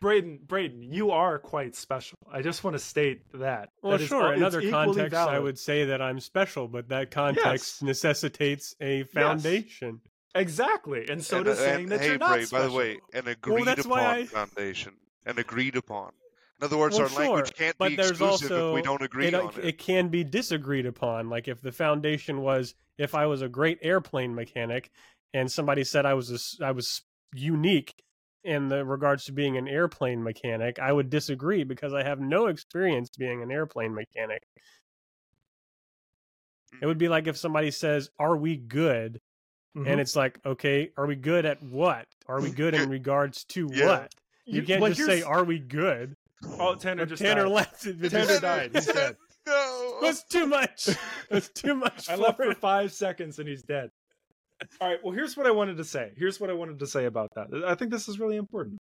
braden 0.00 0.38
braden 0.46 0.82
you 0.82 1.10
are 1.10 1.38
quite 1.38 1.76
special 1.76 2.16
i 2.32 2.40
just 2.40 2.64
want 2.64 2.72
to 2.74 2.78
state 2.78 3.20
that 3.34 3.68
Well, 3.82 3.92
That 3.92 4.00
is 4.00 4.08
sure. 4.08 4.24
all- 4.28 4.32
In 4.32 4.42
other 4.42 4.60
equally 4.62 4.86
contexts, 4.86 5.18
I 5.18 5.38
would 5.38 5.58
say 5.58 5.84
that 5.86 6.00
I'm 6.00 6.20
special, 6.20 6.66
but 6.68 6.88
that 6.88 7.10
context 7.10 7.76
Yes. 7.80 7.82
necessitates 7.82 8.74
a 8.80 9.04
foundation. 9.04 10.00
exactly 10.34 11.06
and 11.10 11.22
so 11.22 11.36
and, 11.38 11.44
does 11.44 11.60
uh, 11.60 11.64
and- 11.64 11.74
saying 11.76 11.88
that 11.90 12.00
hey, 12.00 12.06
you're 12.08 12.18
not 12.18 12.30
Bray, 12.36 12.44
special 12.46 12.64
by 12.66 12.70
the 12.72 12.78
way, 12.78 13.00
an 13.12 13.28
agreed 13.28 13.64
that's 13.66 13.84
upon 13.84 13.98
I- 13.98 14.24
foundation. 14.24 14.94
An 15.26 15.38
agreed 15.38 15.76
upon. 15.76 16.12
In 16.60 16.64
other 16.64 16.78
words, 16.78 16.98
Well, 16.98 17.00
our 17.00 17.08
language 17.08 17.54
can't 17.54 17.76
but 17.78 17.88
be 17.88 17.94
there's 17.96 18.20
exclusive 18.20 18.52
also 18.52 18.54
if 18.56 18.70
we 18.72 18.82
don't 18.82 19.02
agree 19.02 19.26
it, 19.26 19.34
on 19.34 19.58
it. 19.58 19.64
it 19.64 19.78
can 19.78 20.08
be 20.08 20.24
disagreed 20.24 20.86
upon. 20.86 21.28
Like 21.30 21.48
if 21.48 21.60
the 21.60 21.72
foundation 21.72 22.40
was, 22.42 22.74
if 22.98 23.14
I 23.14 23.26
was 23.26 23.42
a 23.42 23.48
great 23.48 23.78
airplane 23.82 24.34
mechanic, 24.34 24.90
and 25.32 25.50
somebody 25.50 25.84
said 25.84 26.06
I 26.06 26.14
was 26.14 26.30
a 26.30 26.34
s 26.34 26.58
I 26.60 26.72
was 26.72 27.02
unique 27.34 27.94
in 28.44 28.68
the 28.68 28.84
regards 28.84 29.24
to 29.26 29.32
being 29.32 29.56
an 29.56 29.68
airplane 29.68 30.22
mechanic, 30.22 30.78
I 30.78 30.92
would 30.92 31.10
disagree 31.10 31.64
because 31.64 31.94
I 31.94 32.02
have 32.04 32.20
no 32.20 32.46
experience 32.46 33.10
being 33.16 33.42
an 33.42 33.50
airplane 33.50 33.94
mechanic. 33.94 34.42
It 36.82 36.86
would 36.86 36.98
be 36.98 37.08
like 37.08 37.26
if 37.26 37.36
somebody 37.36 37.70
says, 37.70 38.10
"Are 38.18 38.36
we 38.36 38.56
good?" 38.56 39.20
Mhm. 39.74 39.86
and 39.88 40.00
it's 40.00 40.16
like, 40.16 40.44
"Okay, 40.46 40.92
are 40.96 41.06
we 41.06 41.16
good 41.16 41.44
at 41.46 41.62
what? 41.62 42.08
Are 42.26 42.40
we 42.40 42.50
good 42.50 42.74
in 42.74 42.88
regards 42.90 43.44
to 43.46 43.68
Yeah. 43.72 43.86
what?" 43.86 44.12
You 44.50 44.62
can't 44.62 44.80
well, 44.82 44.90
just 44.90 45.04
say, 45.04 45.22
"Are 45.22 45.44
we 45.44 45.58
good?" 45.58 46.16
Oh 46.58 46.74
tanner 46.74 47.06
just 47.06 47.22
Tanner 47.22 47.44
died. 47.44 47.52
left. 47.52 47.86
It 47.86 48.10
Tanner 48.10 48.26
just- 48.26 48.42
died. 48.42 48.70
He's 48.74 48.86
dead. 48.86 49.16
no. 49.46 49.98
That's 50.02 50.24
too 50.24 50.46
much. 50.46 50.88
That's 51.30 51.48
too 51.50 51.74
much. 51.74 52.08
I 52.08 52.14
left 52.16 52.36
for 52.38 52.54
five 52.54 52.92
seconds 52.92 53.38
and 53.38 53.48
he's 53.48 53.62
dead. 53.62 53.90
All 54.80 54.88
right. 54.88 54.98
Well, 55.02 55.12
here's 55.14 55.36
what 55.36 55.46
I 55.46 55.50
wanted 55.50 55.76
to 55.78 55.84
say. 55.84 56.12
Here's 56.16 56.38
what 56.40 56.50
I 56.50 56.52
wanted 56.52 56.78
to 56.80 56.86
say 56.86 57.04
about 57.06 57.28
that. 57.34 57.46
I 57.66 57.74
think 57.74 57.90
this 57.90 58.08
is 58.08 58.18
really 58.20 58.36
important. 58.36 58.78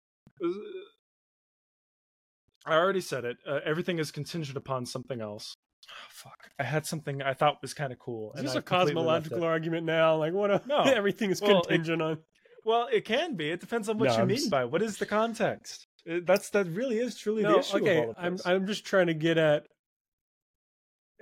I 2.67 2.75
already 2.75 3.01
said 3.01 3.25
it. 3.25 3.39
Uh, 3.47 3.61
everything 3.65 3.99
is 3.99 4.11
contingent 4.11 4.57
upon 4.57 4.87
something 4.87 5.21
else. 5.21 5.55
Oh, 5.89 5.95
fuck. 6.11 6.39
I 6.59 6.65
had 6.65 6.87
something 6.87 7.21
I 7.23 7.35
thought 7.35 7.61
was 7.61 7.75
kind 7.75 7.93
of 7.93 7.99
cool. 7.99 8.33
Is 8.37 8.43
this 8.43 8.55
a 8.55 8.63
cosmological 8.63 9.43
argument 9.45 9.85
now? 9.85 10.17
Like 10.17 10.33
what? 10.33 10.51
A, 10.51 10.63
No. 10.67 10.83
everything 10.87 11.31
is 11.31 11.41
Well, 11.43 11.61
it- 11.61 11.69
contingent 11.69 12.01
on. 12.03 12.19
Well, 12.65 12.89
it 12.93 13.05
can 13.05 13.35
be. 13.35 13.51
It 13.51 13.59
depends 13.59 13.89
on 13.89 13.99
what 13.99 14.07
No, 14.11 14.15
you 14.15 14.21
I'm 14.23 14.29
mean 14.29 14.37
s- 14.37 14.47
by 14.47 14.65
what 14.65 14.83
is 14.83 14.97
the 14.99 15.07
context. 15.07 15.89
Uh, 16.11 16.21
That's 16.25 16.51
that 16.51 16.67
really 16.67 16.99
is 16.99 17.17
truly 17.17 17.43
the 17.43 17.49
No, 17.51 17.59
issue. 17.59 17.77
okay. 17.79 17.99
Of 17.99 18.05
all 18.05 18.11
of 18.11 18.17
I'm 18.19 18.33
this. 18.37 18.47
I'm 18.47 18.67
just 18.67 18.85
trying 18.85 19.07
to 19.09 19.15
get 19.15 19.39
at 19.39 19.67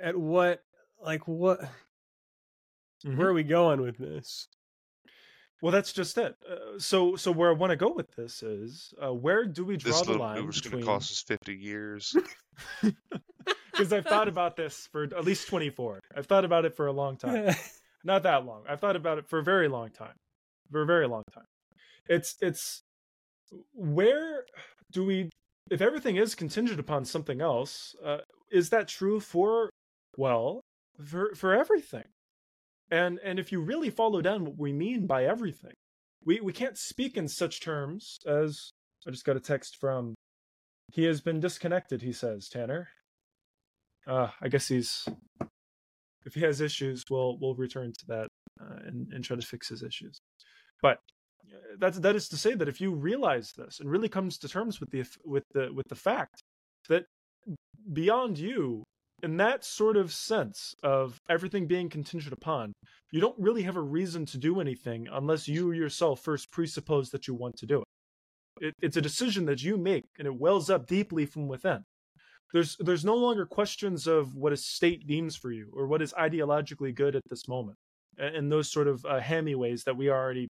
at 0.00 0.16
what 0.16 0.62
like 1.02 1.26
what 1.28 1.60
Mhm. 3.04 3.16
where 3.16 3.28
are 3.28 3.32
we 3.34 3.42
going 3.42 3.80
with 3.80 3.96
this? 3.98 4.48
Well, 5.62 5.72
that's 5.72 5.92
just 5.92 6.16
it. 6.16 6.36
Uh, 6.48 6.78
so, 6.78 7.16
so 7.16 7.30
where 7.32 7.50
I 7.50 7.52
want 7.52 7.70
to 7.70 7.76
go 7.76 7.92
with 7.92 8.10
this 8.12 8.42
is, 8.42 8.94
uh, 9.02 9.12
where 9.12 9.44
do 9.44 9.62
we 9.64 9.76
draw 9.76 9.90
this 9.92 10.00
the 10.00 10.12
little 10.12 10.26
line 10.26 10.34
maneuver's 10.36 10.62
going 10.62 10.80
to 10.80 10.86
cost 10.86 11.10
us 11.12 11.22
50 11.22 11.54
years. 11.54 12.16
Because 13.72 13.92
I've 13.94 14.04
thought 14.04 14.28
about 14.28 14.56
this 14.56 14.88
for 14.92 15.04
at 15.04 15.24
least 15.24 15.48
twenty-four. 15.48 16.00
I've 16.14 16.26
thought 16.26 16.44
about 16.44 16.66
it 16.66 16.74
for 16.76 16.86
a 16.88 16.92
long 16.92 17.16
time. 17.16 17.54
Not 18.04 18.24
that 18.24 18.44
long. 18.44 18.64
I've 18.68 18.80
thought 18.80 18.96
about 18.96 19.16
it 19.16 19.26
for 19.28 19.38
a 19.38 19.42
very 19.42 19.68
long 19.68 19.90
time. 19.90 20.12
For 20.70 20.82
a 20.82 20.86
very 20.86 21.06
long 21.08 21.22
time. 21.32 21.46
It's 22.06 22.36
it's 22.42 22.82
where 23.72 24.44
do 24.90 25.04
we? 25.04 25.30
If 25.70 25.80
everything 25.80 26.16
is 26.16 26.34
contingent 26.34 26.80
upon 26.80 27.04
something 27.04 27.40
else, 27.40 27.94
uh, 28.04 28.18
is 28.50 28.70
that 28.70 28.88
true 28.88 29.20
for 29.20 29.70
well 30.16 30.60
for 31.04 31.34
for 31.34 31.54
everything? 31.54 32.04
And 32.90 33.18
and 33.22 33.38
if 33.38 33.52
you 33.52 33.60
really 33.60 33.90
follow 33.90 34.20
down 34.20 34.44
what 34.44 34.58
we 34.58 34.72
mean 34.72 35.06
by 35.06 35.24
everything, 35.24 35.74
we 36.24 36.40
we 36.40 36.52
can't 36.52 36.78
speak 36.78 37.16
in 37.16 37.28
such 37.28 37.60
terms 37.60 38.18
as 38.26 38.70
I 39.06 39.10
just 39.10 39.24
got 39.24 39.36
a 39.36 39.40
text 39.40 39.76
from. 39.76 40.14
He 40.92 41.04
has 41.04 41.20
been 41.20 41.38
disconnected. 41.38 42.02
He 42.02 42.12
says, 42.12 42.48
Tanner. 42.48 42.88
Uh, 44.06 44.28
I 44.40 44.48
guess 44.48 44.66
he's. 44.66 45.06
If 46.26 46.34
he 46.34 46.40
has 46.40 46.60
issues, 46.60 47.04
we'll 47.08 47.38
we'll 47.38 47.54
return 47.54 47.92
to 47.98 48.06
that 48.08 48.28
uh, 48.60 48.78
and 48.86 49.12
and 49.12 49.24
try 49.24 49.36
to 49.36 49.46
fix 49.46 49.68
his 49.68 49.82
issues. 49.82 50.18
But 50.82 50.98
that's 51.78 51.98
that 51.98 52.16
is 52.16 52.28
to 52.28 52.36
say 52.36 52.54
that 52.54 52.68
if 52.68 52.80
you 52.80 52.92
realize 52.92 53.52
this 53.52 53.80
and 53.80 53.90
really 53.90 54.08
comes 54.08 54.38
to 54.38 54.48
terms 54.48 54.80
with 54.80 54.90
the 54.90 55.04
with 55.24 55.44
the 55.52 55.70
with 55.72 55.88
the 55.88 55.94
fact 55.94 56.42
that 56.88 57.04
beyond 57.92 58.38
you 58.38 58.84
in 59.22 59.36
that 59.36 59.64
sort 59.64 59.96
of 59.96 60.12
sense 60.12 60.74
of 60.82 61.18
everything 61.28 61.66
being 61.66 61.88
contingent 61.88 62.32
upon 62.32 62.72
you 63.12 63.20
don't 63.20 63.38
really 63.38 63.62
have 63.62 63.76
a 63.76 63.82
reason 63.82 64.24
to 64.26 64.38
do 64.38 64.60
anything 64.60 65.08
unless 65.12 65.48
you 65.48 65.72
yourself 65.72 66.20
first 66.20 66.50
presuppose 66.50 67.10
that 67.10 67.26
you 67.26 67.34
want 67.34 67.56
to 67.56 67.66
do 67.66 67.80
it. 67.80 68.66
it 68.66 68.74
it's 68.80 68.96
a 68.96 69.02
decision 69.02 69.44
that 69.44 69.62
you 69.62 69.76
make 69.76 70.04
and 70.18 70.26
it 70.26 70.34
wells 70.34 70.70
up 70.70 70.86
deeply 70.86 71.26
from 71.26 71.48
within 71.48 71.82
there's 72.52 72.76
there's 72.80 73.04
no 73.04 73.14
longer 73.14 73.46
questions 73.46 74.06
of 74.06 74.34
what 74.34 74.52
a 74.52 74.56
state 74.56 75.06
deems 75.06 75.36
for 75.36 75.52
you 75.52 75.70
or 75.72 75.86
what 75.86 76.02
is 76.02 76.12
ideologically 76.14 76.94
good 76.94 77.14
at 77.14 77.22
this 77.28 77.48
moment 77.48 77.76
and 78.18 78.50
those 78.50 78.70
sort 78.70 78.88
of 78.88 79.04
uh, 79.06 79.20
hammy 79.20 79.54
ways 79.54 79.84
that 79.84 79.96
we 79.96 80.10
already 80.10 80.48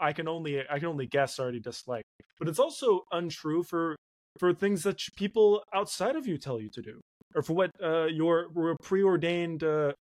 I 0.00 0.12
can 0.12 0.28
only 0.28 0.62
I 0.68 0.78
can 0.78 0.88
only 0.88 1.06
guess 1.06 1.38
already 1.38 1.60
dislike. 1.60 2.04
But 2.38 2.48
it's 2.48 2.58
also 2.58 3.02
untrue 3.12 3.62
for 3.62 3.96
for 4.38 4.52
things 4.52 4.82
that 4.82 5.00
people 5.16 5.62
outside 5.74 6.16
of 6.16 6.26
you 6.26 6.36
tell 6.38 6.60
you 6.60 6.68
to 6.70 6.82
do, 6.82 7.00
or 7.34 7.42
for 7.42 7.54
what 7.54 7.70
uh, 7.82 8.04
your, 8.04 8.48
your 8.54 8.76
preordained 8.82 9.64
uh, 9.64 9.92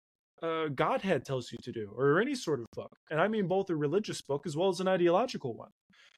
uh, 0.42 0.66
Godhead 0.74 1.24
tells 1.24 1.52
you 1.52 1.58
to 1.62 1.72
do, 1.72 1.92
or 1.96 2.20
any 2.20 2.34
sort 2.34 2.58
of 2.60 2.66
book. 2.74 2.90
And 3.10 3.20
I 3.20 3.28
mean 3.28 3.46
both 3.46 3.70
a 3.70 3.76
religious 3.76 4.20
book 4.22 4.42
as 4.46 4.56
well 4.56 4.68
as 4.68 4.80
an 4.80 4.88
ideological 4.88 5.54
one. 5.54 5.70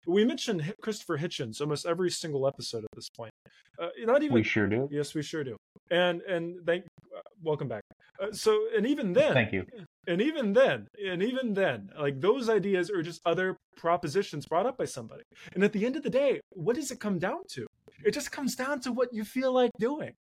We 0.06 0.24
mentioned 0.24 0.72
Christopher 0.80 1.18
Hitchens 1.18 1.60
almost 1.60 1.84
every 1.84 2.10
single 2.10 2.46
episode 2.46 2.84
at 2.84 2.90
this 2.94 3.08
point. 3.10 3.32
Uh, 3.78 3.88
not 4.00 4.22
even 4.22 4.34
We 4.34 4.44
sure 4.44 4.66
do. 4.66 4.88
yes, 4.90 5.14
we 5.14 5.22
sure 5.22 5.44
do. 5.44 5.56
And 5.90 6.22
and 6.22 6.64
thank 6.64 6.84
uh, 7.16 7.20
welcome 7.42 7.68
back. 7.68 7.82
Uh, 8.22 8.32
so 8.32 8.68
and 8.74 8.86
even 8.86 9.12
then, 9.12 9.34
Thank 9.34 9.52
you. 9.52 9.66
And 10.06 10.20
even 10.22 10.52
then 10.52 10.86
and 11.04 11.22
even 11.22 11.54
then 11.54 11.90
like 11.98 12.20
those 12.20 12.48
ideas 12.48 12.90
are 12.90 13.02
just 13.02 13.20
other 13.26 13.56
propositions 13.76 14.46
brought 14.46 14.66
up 14.66 14.76
by 14.78 14.84
somebody. 14.84 15.22
And 15.54 15.62
at 15.64 15.72
the 15.72 15.84
end 15.86 15.96
of 15.96 16.02
the 16.02 16.10
day 16.10 16.40
what 16.50 16.76
does 16.76 16.90
it 16.90 17.00
come 17.00 17.18
down 17.18 17.40
to? 17.54 17.66
It 18.04 18.12
just 18.12 18.30
comes 18.32 18.54
down 18.56 18.80
to 18.80 18.92
what 18.92 19.08
you 19.12 19.24
feel 19.24 19.52
like 19.52 19.70
doing. 19.78 20.12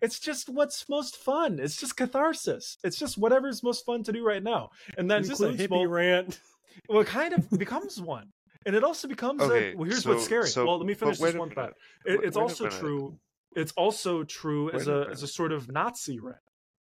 It's 0.00 0.18
just 0.18 0.48
what's 0.48 0.88
most 0.88 1.16
fun. 1.16 1.58
It's 1.60 1.76
just 1.76 1.96
catharsis. 1.96 2.76
It's 2.82 2.98
just 2.98 3.16
whatever's 3.16 3.62
most 3.62 3.86
fun 3.86 4.02
to 4.04 4.12
do 4.12 4.24
right 4.24 4.42
now. 4.42 4.70
And 4.98 5.08
that 5.10 5.20
Is 5.20 5.28
this 5.28 5.40
a 5.40 5.48
includes 5.48 5.62
hippie 5.62 5.68
both, 5.84 5.88
rant? 5.90 6.40
well 6.88 7.00
it 7.00 7.06
kind 7.06 7.32
of 7.34 7.48
becomes 7.50 8.00
one. 8.00 8.26
And 8.66 8.76
it 8.76 8.84
also 8.84 9.08
becomes 9.08 9.42
Okay, 9.42 9.72
a, 9.72 9.76
well 9.76 9.88
here's 9.88 10.02
so- 10.04 10.10
what's 10.14 10.24
scary. 10.24 10.48
so- 10.48 10.66
well 10.66 10.78
let 10.78 10.86
me 10.86 10.94
finish 10.94 11.18
wait 11.20 11.32
this 11.32 11.38
one 11.38 11.48
minute. 11.50 11.74
thought 11.74 11.74
it, 12.04 12.20
it's 12.24 12.36
wait 12.36 12.42
also 12.42 12.64
minute. 12.64 12.78
true 12.80 13.18
it's 13.54 13.72
also 13.72 14.24
true 14.24 14.70
as 14.70 14.86
Wait 14.86 14.92
a 14.92 14.96
a 14.96 15.00
minute. 15.00 15.12
as 15.12 15.22
a 15.22 15.26
sort 15.28 15.52
of 15.52 15.70
nazi 15.70 16.18
rant 16.18 16.38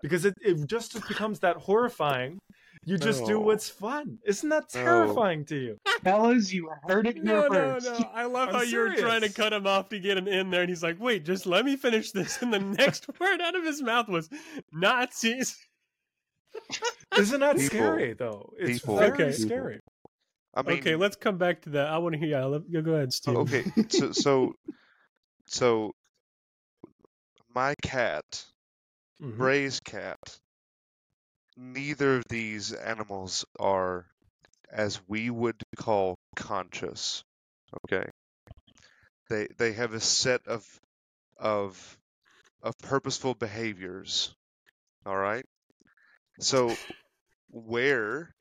because 0.03 0.24
it, 0.24 0.34
it 0.42 0.66
just 0.66 0.94
becomes 1.09 1.40
that 1.40 1.57
horrifying 1.57 2.38
you 2.84 2.98
just 2.98 3.24
do 3.26 3.36
oh. 3.36 3.40
what's 3.40 3.68
fun 3.68 4.18
isn't 4.26 4.48
that 4.48 4.64
No. 4.74 4.82
terrifying 4.84 5.44
to 5.46 5.57
you 5.57 5.76
Fellas, 6.03 6.53
you 6.53 6.68
heard 6.88 7.07
it 7.07 7.22
No, 7.22 7.42
here 7.42 7.48
no, 7.50 7.80
first. 7.80 7.86
no. 8.00 8.11
I 8.12 8.24
love 8.24 8.48
I'm 8.48 8.55
how 8.57 8.62
you're 8.62 8.96
trying 8.96 9.20
to 9.20 9.28
cut 9.32 9.53
him 9.53 9.66
off 9.68 9.88
to 9.90 10.00
get 10.00 10.18
him 10.18 10.26
in 10.26 10.50
there, 10.50 10.62
and 10.62 10.68
he's 10.68 10.82
like, 10.82 10.98
"Wait, 10.98 11.24
just 11.24 11.46
let 11.46 11.64
me 11.64 11.76
finish 11.76 12.11
this." 12.11 12.42
And 12.42 12.53
the 12.53 12.59
next 12.78 13.07
word 13.20 13.40
out 13.40 13.55
of 13.55 13.62
his 13.64 13.80
mouth 13.80 14.09
was 14.09 14.28
Nazis. 14.72 15.57
isn't 17.16 17.38
that 17.40 17.57
People. 17.57 17.66
scary 17.68 18.14
though 18.14 18.53
it's 18.59 18.80
People. 18.80 18.96
very 18.98 19.12
Okay. 19.12 19.32
scary 19.32 19.80
I 20.55 20.62
mean, 20.62 20.78
okay, 20.80 20.96
let's 20.96 21.16
come 21.16 21.38
back 21.38 21.62
to 21.62 21.70
that. 21.70 21.86
I 21.86 21.96
want 21.98 22.12
to 22.14 22.18
hear. 22.18 22.28
Yeah, 22.28 22.44
let, 22.44 22.70
go 22.70 22.82
go 22.82 22.94
ahead, 22.94 23.12
Steve. 23.12 23.36
okay, 23.36 23.64
so 23.88 24.12
so 24.12 24.53
so 25.46 25.92
my 27.55 27.74
cat, 27.82 28.24
Mhm. 29.23 29.37
Bray's 29.37 29.79
cat, 29.79 30.41
neither 31.57 32.16
of 32.16 32.25
these 32.29 32.73
animals 32.73 33.45
are 33.61 34.07
as 34.68 35.01
we 35.07 35.31
would 35.31 35.62
call 35.77 36.16
conscious. 36.35 37.23
Okay. 37.85 38.11
They 39.29 39.47
they 39.59 39.73
have 39.75 39.95
a 39.95 40.01
set 40.01 40.49
of 40.49 40.66
of 41.37 41.99
of 42.62 42.77
purposeful 42.79 43.35
behaviors. 43.35 44.35
All 45.07 45.16
right? 45.16 45.45
So 46.41 46.75
where 47.49 48.35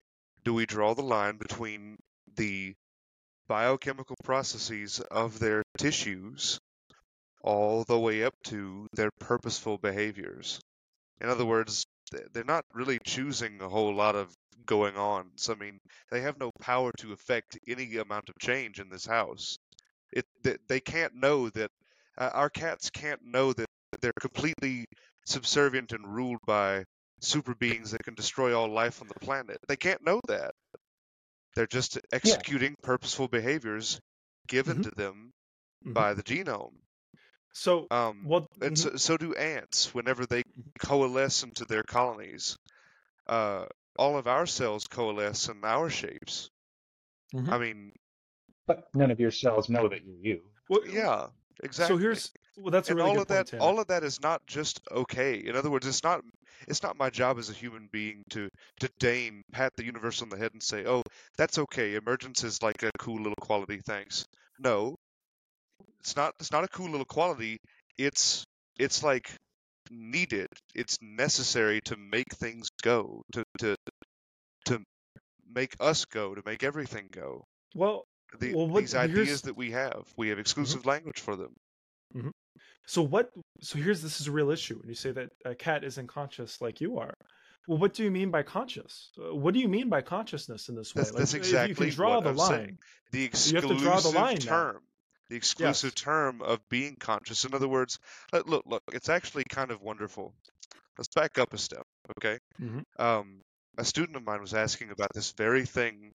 do 0.44 0.56
we 0.56 0.66
draw 0.66 0.96
the 0.96 1.04
line 1.04 1.38
between 1.38 1.98
the 2.36 2.74
biochemical 3.48 4.16
processes 4.24 5.00
of 5.00 5.38
their 5.38 5.62
tissues 5.78 6.60
all 7.44 7.84
the 7.84 8.00
way 8.00 8.24
up 8.24 8.34
to 8.46 8.88
their 8.94 9.12
purposeful 9.20 9.78
behaviors. 9.78 10.60
In 11.22 11.30
other 11.30 11.46
words, 11.46 11.86
they're 12.34 12.44
not 12.44 12.66
really 12.74 13.00
choosing 13.06 13.62
a 13.62 13.70
whole 13.70 13.96
lot 13.96 14.18
of 14.18 14.36
going 14.66 14.98
on. 14.98 15.32
So, 15.38 15.54
I 15.54 15.58
mean, 15.58 15.80
they 16.12 16.22
have 16.22 16.38
no 16.38 16.52
power 16.60 16.92
to 17.00 17.14
affect 17.14 17.58
any 17.68 17.96
amount 17.98 18.28
of 18.30 18.36
change 18.42 18.82
in 18.82 18.90
this 18.90 19.06
house. 19.06 19.58
It 20.14 20.26
they, 20.44 20.58
they 20.68 20.80
can't 20.82 21.16
know 21.16 21.50
that 21.52 21.72
uh, 22.18 22.32
our 22.34 22.50
cats 22.50 22.90
can't 22.90 23.22
know 23.24 23.54
that 23.54 23.68
they're 24.02 24.14
completely 24.22 24.86
subservient 25.26 25.94
and 25.94 26.08
ruled 26.14 26.40
by 26.48 26.86
super 27.22 27.56
beings 27.56 27.92
that 27.92 28.04
can 28.04 28.16
destroy 28.16 28.58
all 28.58 28.70
life 28.70 29.02
on 29.02 29.08
the 29.08 29.20
planet. 29.22 29.60
They 29.68 29.78
can't 29.78 30.04
know 30.06 30.22
that. 30.28 30.54
They're 31.56 31.66
just 31.66 31.98
executing 32.12 32.76
purposeful 32.84 33.30
behaviors 33.30 34.02
given 34.48 34.80
Mhm. 34.80 34.82
to 34.82 34.92
them 34.92 35.32
Mhm. 35.86 35.94
by 35.94 36.14
the 36.14 36.24
genome. 36.24 36.81
So 37.54 37.88
Um, 37.92 38.24
what 38.24 38.48
and 38.62 38.78
so, 38.78 38.96
so 38.96 39.18
do 39.18 39.34
ants 39.36 39.94
whenever 39.94 40.26
they 40.26 40.44
coalesce 40.80 41.44
into 41.44 41.66
their 41.66 41.84
colonies. 41.84 42.58
Uh, 43.28 43.66
all 43.98 44.18
of 44.18 44.28
our 44.28 44.46
cells 44.46 44.86
coalesce 44.88 45.50
in 45.50 45.64
our 45.64 45.90
shapes. 45.90 46.50
Mhm. 47.34 47.50
I 47.50 47.58
mean, 47.58 47.92
But 48.68 48.88
none 48.94 49.12
of 49.12 49.20
your 49.20 49.32
cells 49.32 49.70
know 49.70 49.88
that 49.90 50.04
you're 50.06 50.16
you. 50.18 50.42
Well, 50.70 50.86
yeah, 50.88 51.28
exactly. 51.64 51.96
so 51.96 51.98
here's 52.02 52.32
well 52.58 52.72
that's 52.72 52.90
a 52.90 52.92
and 52.92 52.98
really 52.98 53.10
all 53.10 53.16
good 53.16 53.22
of 53.24 53.28
that, 53.30 53.52
point 53.52 53.62
all 53.62 53.80
of 53.80 53.88
that 53.88 54.04
is 54.04 54.22
not 54.22 54.46
just 54.48 54.80
okay. 54.92 55.36
In 55.36 55.56
other 55.56 55.70
words, 55.70 55.88
it's 55.88 56.04
not, 56.04 56.22
it's 56.68 56.84
not 56.84 56.98
my 56.98 57.10
job 57.10 57.38
as 57.40 57.50
a 57.50 57.54
human 57.54 57.88
being 57.92 58.24
to 58.30 58.50
to 58.80 58.90
deign 59.00 59.44
pat 59.52 59.74
the 59.76 59.84
universe 59.86 60.22
on 60.22 60.30
the 60.30 60.38
head 60.38 60.54
and 60.54 60.64
say, 60.64 60.86
"Oh, 60.86 61.04
that's 61.38 61.58
okay. 61.60 61.96
Emergence 61.96 62.44
is 62.44 62.62
like 62.62 62.84
a 62.84 62.92
cool 63.00 63.18
little 63.18 63.36
quality. 63.42 63.80
Thanks." 63.86 64.26
No, 64.60 64.96
it's 66.02 66.16
not. 66.16 66.34
It's 66.40 66.52
not 66.52 66.64
a 66.64 66.68
cool 66.68 66.90
little 66.90 67.06
quality. 67.06 67.58
It's 67.98 68.44
it's 68.80 69.04
like 69.04 69.32
needed. 69.90 70.48
It's 70.74 70.98
necessary 71.02 71.80
to 71.86 71.96
make 71.98 72.30
things 72.36 72.70
go. 72.82 73.22
To 73.34 73.44
to 73.60 73.76
to 74.66 74.80
make 75.54 75.74
us 75.80 76.06
go. 76.06 76.34
To 76.36 76.42
make 76.46 76.64
everything 76.64 77.08
go. 77.12 77.44
well 77.76 78.04
The, 78.40 78.54
Well, 78.56 78.68
what- 78.68 78.82
these 78.82 78.94
here's- 78.94 79.12
ideas 79.12 79.42
that 79.44 79.56
we 79.58 79.72
have, 79.72 80.04
we 80.18 80.30
have 80.30 80.40
exclusive 80.40 80.86
language 80.86 81.20
for 81.20 81.36
them. 81.36 81.54
So 82.88 83.02
what? 83.02 83.30
So 83.62 83.78
here's 83.78 84.02
this 84.02 84.20
is 84.22 84.28
a 84.28 84.32
real 84.32 84.50
issue 84.52 84.78
when 84.80 84.90
you 84.90 84.96
say 84.96 85.12
that 85.12 85.30
a 85.46 85.56
cat 85.56 85.84
isn't 85.84 86.08
conscious 86.08 86.60
like 86.62 86.82
you 86.82 86.98
are. 86.98 87.14
Well, 87.68 87.78
what 87.78 87.94
do 87.94 88.04
you 88.04 88.12
mean 88.12 88.32
by 88.32 88.42
conscious? 88.44 89.12
Uh, 89.20 89.36
What 89.36 89.54
do 89.54 89.60
you 89.60 89.68
mean 89.70 89.88
by 89.88 90.02
consciousness 90.02 90.68
in 90.70 90.76
this 90.76 90.96
way? 90.96 91.04
That's, 91.04 91.12
that's 91.16 91.34
exactly 91.36 91.70
you 91.88 91.92
can 91.92 91.96
draw 91.96 92.16
what 92.16 92.24
the 92.24 92.30
I'm 92.32 92.36
line. 92.38 92.50
saying. 92.50 92.78
The 93.12 93.20
You 93.20 93.26
exclusive 93.26 93.70
have 93.70 93.78
to 93.78 93.84
draw 93.84 94.00
the 94.00 94.10
line 94.10 94.40
now. 94.46 94.80
The 95.32 95.38
exclusive 95.38 95.96
term 95.96 96.42
of 96.42 96.60
being 96.68 96.98
conscious. 96.98 97.46
In 97.46 97.54
other 97.54 97.68
words, 97.70 98.00
look, 98.34 98.48
look, 98.48 98.66
look, 98.66 98.84
it's 98.92 99.08
actually 99.08 99.46
kind 99.46 99.72
of 99.72 99.82
wonderful. 99.82 100.34
Let's 100.98 101.08
back 101.08 101.40
up 101.40 101.54
a 101.54 101.58
step, 101.58 101.88
okay? 102.18 102.38
Mhm. 102.60 102.84
Um, 103.00 103.42
a 103.78 103.86
student 103.86 104.18
of 104.18 104.26
mine 104.26 104.42
was 104.42 104.54
asking 104.54 104.92
about 104.92 105.14
this 105.14 105.32
very 105.32 105.66
thing 105.66 106.14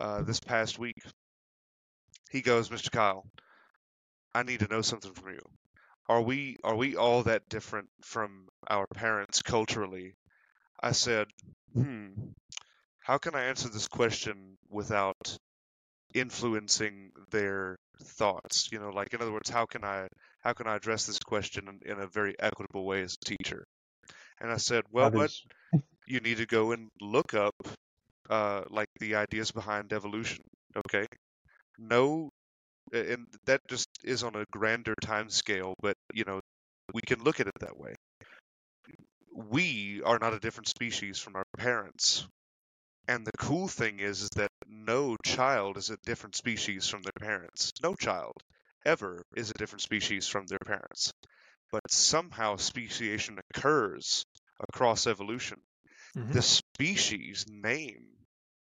uh, 0.00 0.22
this 0.22 0.40
past 0.40 0.78
week. 0.78 0.96
He 2.30 2.40
goes, 2.40 2.70
Mr. 2.70 2.90
Kyle, 2.90 3.26
I 4.34 4.44
need 4.44 4.60
to 4.60 4.68
know 4.68 4.80
something 4.80 5.12
from 5.12 5.34
you. 5.34 5.42
Are 6.08 6.22
we 6.22 6.56
are 6.64 6.74
we 6.74 6.96
all 6.96 7.24
that 7.24 7.50
different 7.50 7.90
from 8.02 8.48
our 8.70 8.86
parents 8.86 9.42
culturally? 9.42 10.16
I 10.80 10.92
said, 10.92 11.26
hmm, 11.74 12.30
how 13.00 13.18
can 13.18 13.34
I 13.34 13.44
answer 13.44 13.68
this 13.68 13.88
question 13.88 14.56
without 14.70 15.36
influencing 16.14 17.12
their 17.30 17.78
thoughts? 18.02 18.68
You 18.72 18.78
know, 18.78 18.90
like 18.90 19.12
in 19.14 19.22
other 19.22 19.32
words, 19.32 19.50
how 19.50 19.66
can 19.66 19.84
I 19.84 20.08
how 20.40 20.52
can 20.52 20.66
I 20.66 20.76
address 20.76 21.06
this 21.06 21.18
question 21.18 21.68
in, 21.68 21.92
in 21.92 22.00
a 22.00 22.06
very 22.06 22.34
equitable 22.38 22.86
way 22.86 23.02
as 23.02 23.16
a 23.20 23.24
teacher? 23.24 23.64
And 24.40 24.50
I 24.50 24.56
said, 24.56 24.84
well, 24.90 25.10
what 25.10 25.32
you 26.06 26.20
need 26.20 26.38
to 26.38 26.46
go 26.46 26.72
and 26.72 26.88
look 27.00 27.34
up 27.34 27.54
uh, 28.30 28.62
like 28.70 28.88
the 29.00 29.16
ideas 29.16 29.50
behind 29.50 29.92
evolution. 29.92 30.44
Okay, 30.76 31.06
no, 31.78 32.30
and 32.92 33.26
that 33.46 33.60
just 33.68 33.88
is 34.04 34.22
on 34.22 34.36
a 34.36 34.44
grander 34.50 34.94
time 35.00 35.30
scale, 35.30 35.74
but 35.80 35.96
you 36.12 36.24
know 36.24 36.40
we 36.92 37.00
can 37.00 37.22
look 37.22 37.40
at 37.40 37.46
it 37.46 37.54
that 37.60 37.78
way. 37.78 37.94
We 39.34 40.02
are 40.04 40.18
not 40.18 40.34
a 40.34 40.38
different 40.38 40.68
species 40.68 41.18
from 41.18 41.36
our 41.36 41.44
parents. 41.56 42.26
And 43.08 43.26
the 43.26 43.32
cool 43.38 43.66
thing 43.66 43.98
is, 43.98 44.22
is 44.22 44.30
that 44.36 44.52
no 44.68 45.16
child 45.24 45.78
is 45.78 45.90
a 45.90 45.96
different 45.96 46.36
species 46.36 46.86
from 46.86 47.02
their 47.02 47.10
parents. 47.18 47.72
No 47.82 47.96
child 47.96 48.44
ever 48.84 49.24
is 49.34 49.50
a 49.50 49.54
different 49.54 49.82
species 49.82 50.28
from 50.28 50.46
their 50.46 50.60
parents. 50.64 51.12
But 51.72 51.90
somehow 51.90 52.56
speciation 52.56 53.40
occurs 53.52 54.24
across 54.60 55.08
evolution 55.08 55.60
Mhm. 56.14 56.32
the 56.32 56.42
species 56.42 57.46
name 57.48 58.26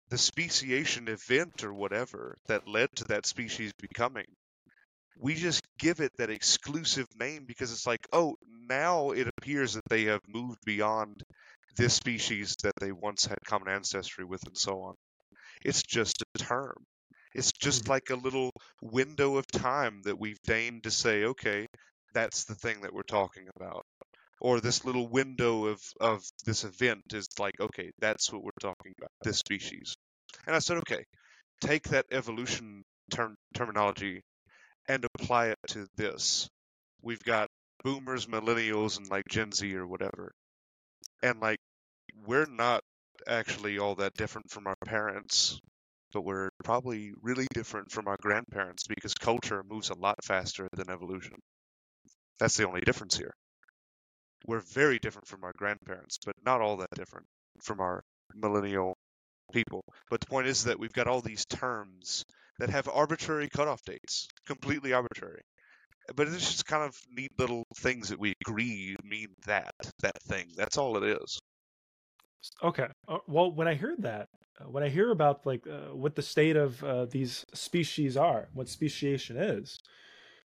the 0.10 0.18
speciation 0.18 1.08
event 1.08 1.64
or 1.64 1.74
whatever 1.74 2.38
that 2.48 2.68
led 2.68 2.90
to 2.96 3.06
that 3.06 3.26
species 3.26 3.74
becoming, 3.74 4.28
we 5.16 5.36
just 5.36 5.62
give 5.78 6.00
it 6.02 6.12
that 6.18 6.30
exclusive 6.30 7.08
name 7.16 7.46
because 7.46 7.72
it's 7.72 7.88
like, 7.88 8.06
oh, 8.12 8.36
now 8.68 9.12
it 9.12 9.28
appears 9.28 9.74
that 9.74 9.86
they 9.90 10.04
have 10.06 10.22
moved 10.28 10.60
beyond 10.66 11.24
this 11.76 11.94
species 11.96 12.56
that 12.64 12.74
they 12.80 12.92
once 12.92 13.26
had 13.26 13.40
common 13.46 13.70
ancestry 13.70 14.26
with 14.26 14.46
and 14.48 14.58
so 14.58 14.82
on. 14.84 14.96
It's 15.66 15.84
just 15.84 16.22
a 16.36 16.38
term. 16.40 16.86
It's 17.34 17.52
just 17.52 17.86
Mhm. 17.86 17.90
like 17.90 18.10
a 18.12 18.16
little 18.16 18.52
window 18.82 19.38
of 19.38 19.48
time 19.48 20.02
that 20.04 20.20
we've 20.20 20.42
deigned 20.44 20.84
to 20.84 20.92
say, 20.92 21.26
okay, 21.26 21.68
that's 22.14 22.46
the 22.46 22.56
thing 22.56 22.82
that 22.82 22.94
we're 22.94 23.04
talking 23.04 23.48
about. 23.56 23.86
Or 24.42 24.62
this 24.62 24.86
little 24.86 25.08
window 25.08 25.66
of, 25.68 25.82
of 26.00 26.24
this 26.46 26.64
event 26.66 27.04
is 27.14 27.28
like, 27.40 27.60
okay, 27.60 27.92
that's 28.00 28.32
what 28.32 28.44
we're 28.44 28.52
talking 28.62 28.94
about, 29.00 29.12
this 29.24 29.40
species. 29.40 29.96
And 30.48 30.56
I 30.56 30.60
said, 30.60 30.78
okay, 30.80 31.06
take 31.62 31.84
that 31.90 32.08
evolution 32.12 32.84
term, 33.12 33.36
terminology 33.54 34.22
and 34.88 35.06
apply 35.20 35.48
it 35.48 35.60
to 35.70 35.88
this. 35.98 36.50
We've 37.02 37.24
got 37.24 37.50
boomers, 37.84 38.28
millennials, 38.28 38.98
and 38.98 39.10
like 39.10 39.26
Gen 39.30 39.52
Z 39.52 39.76
or 39.76 39.88
whatever. 39.88 40.34
And 41.24 41.40
like, 41.40 41.60
we're 42.28 42.46
not 42.46 42.84
actually 43.26 43.80
all 43.80 43.96
that 43.96 44.14
different 44.14 44.52
from 44.52 44.68
our 44.68 44.76
parents, 44.86 45.60
but 46.14 46.26
we're 46.26 46.50
probably 46.64 47.14
really 47.22 47.48
different 47.54 47.92
from 47.92 48.08
our 48.08 48.18
grandparents 48.22 48.86
because 48.88 49.14
culture 49.14 49.64
moves 49.68 49.90
a 49.90 49.96
lot 49.96 50.24
faster 50.24 50.68
than 50.74 50.90
evolution. 50.90 51.38
That's 52.40 52.58
the 52.58 52.68
only 52.68 52.82
difference 52.82 53.18
here. 53.18 53.34
We're 54.46 54.64
very 54.74 55.00
different 55.00 55.28
from 55.28 55.46
our 55.46 55.54
grandparents, 55.58 56.20
but 56.26 56.36
not 56.46 56.60
all 56.60 56.78
that 56.78 56.92
different 56.94 57.26
from 57.64 57.80
our 57.80 58.04
millennial 58.36 58.98
people. 59.54 59.86
But 60.10 60.20
the 60.20 60.28
point 60.28 60.48
is 60.48 60.66
that 60.66 60.78
we've 60.78 60.92
got 60.92 61.08
all 61.08 61.22
these 61.22 61.46
terms 61.46 62.26
that 62.60 62.70
have 62.70 62.90
arbitrary 62.90 63.48
cutoff 63.50 63.82
dates, 63.84 64.28
completely 64.46 64.92
arbitrary. 64.92 65.42
But 66.16 66.28
it's 66.28 66.52
just 66.52 66.66
kind 66.66 66.84
of 66.84 66.96
neat 67.12 67.32
little 67.38 67.64
things 67.78 68.10
that 68.10 68.20
we 68.20 68.34
agree 68.46 68.96
mean 69.04 69.30
that 69.46 69.74
that 70.02 70.22
thing. 70.24 70.48
That's 70.56 70.78
all 70.78 70.98
it 70.98 71.04
is. 71.22 71.40
Okay. 72.62 72.88
Uh, 73.08 73.20
well, 73.28 73.52
when 73.52 73.68
I 73.68 73.76
hear 73.76 73.96
that, 74.00 74.28
uh, 74.60 74.70
when 74.70 74.84
I 74.84 74.90
hear 74.90 75.12
about 75.12 75.46
like 75.46 75.66
uh, 75.68 75.96
what 75.96 76.16
the 76.16 76.22
state 76.22 76.56
of 76.56 76.84
uh, 76.84 77.06
these 77.06 77.46
species 77.54 78.18
are, 78.18 78.50
what 78.54 78.70
speciation 78.70 79.38
is, 79.38 79.78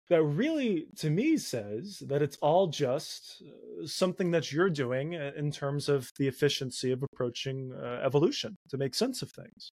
that 0.09 0.23
really 0.23 0.87
to 0.97 1.11
me 1.11 1.37
says 1.37 2.03
that 2.07 2.23
it's 2.23 2.37
all 2.39 2.67
just 2.67 3.43
uh, 3.43 3.87
something 3.87 4.31
that 4.33 4.53
you're 4.53 4.71
doing 4.71 5.13
in 5.13 5.51
terms 5.51 5.89
of 5.89 6.11
the 6.19 6.29
efficiency 6.29 6.93
of 6.93 7.03
approaching 7.03 7.73
uh, 7.73 8.01
evolution 8.03 8.57
to 8.71 8.77
make 8.77 8.95
sense 8.95 9.23
of 9.23 9.31
things. 9.31 9.71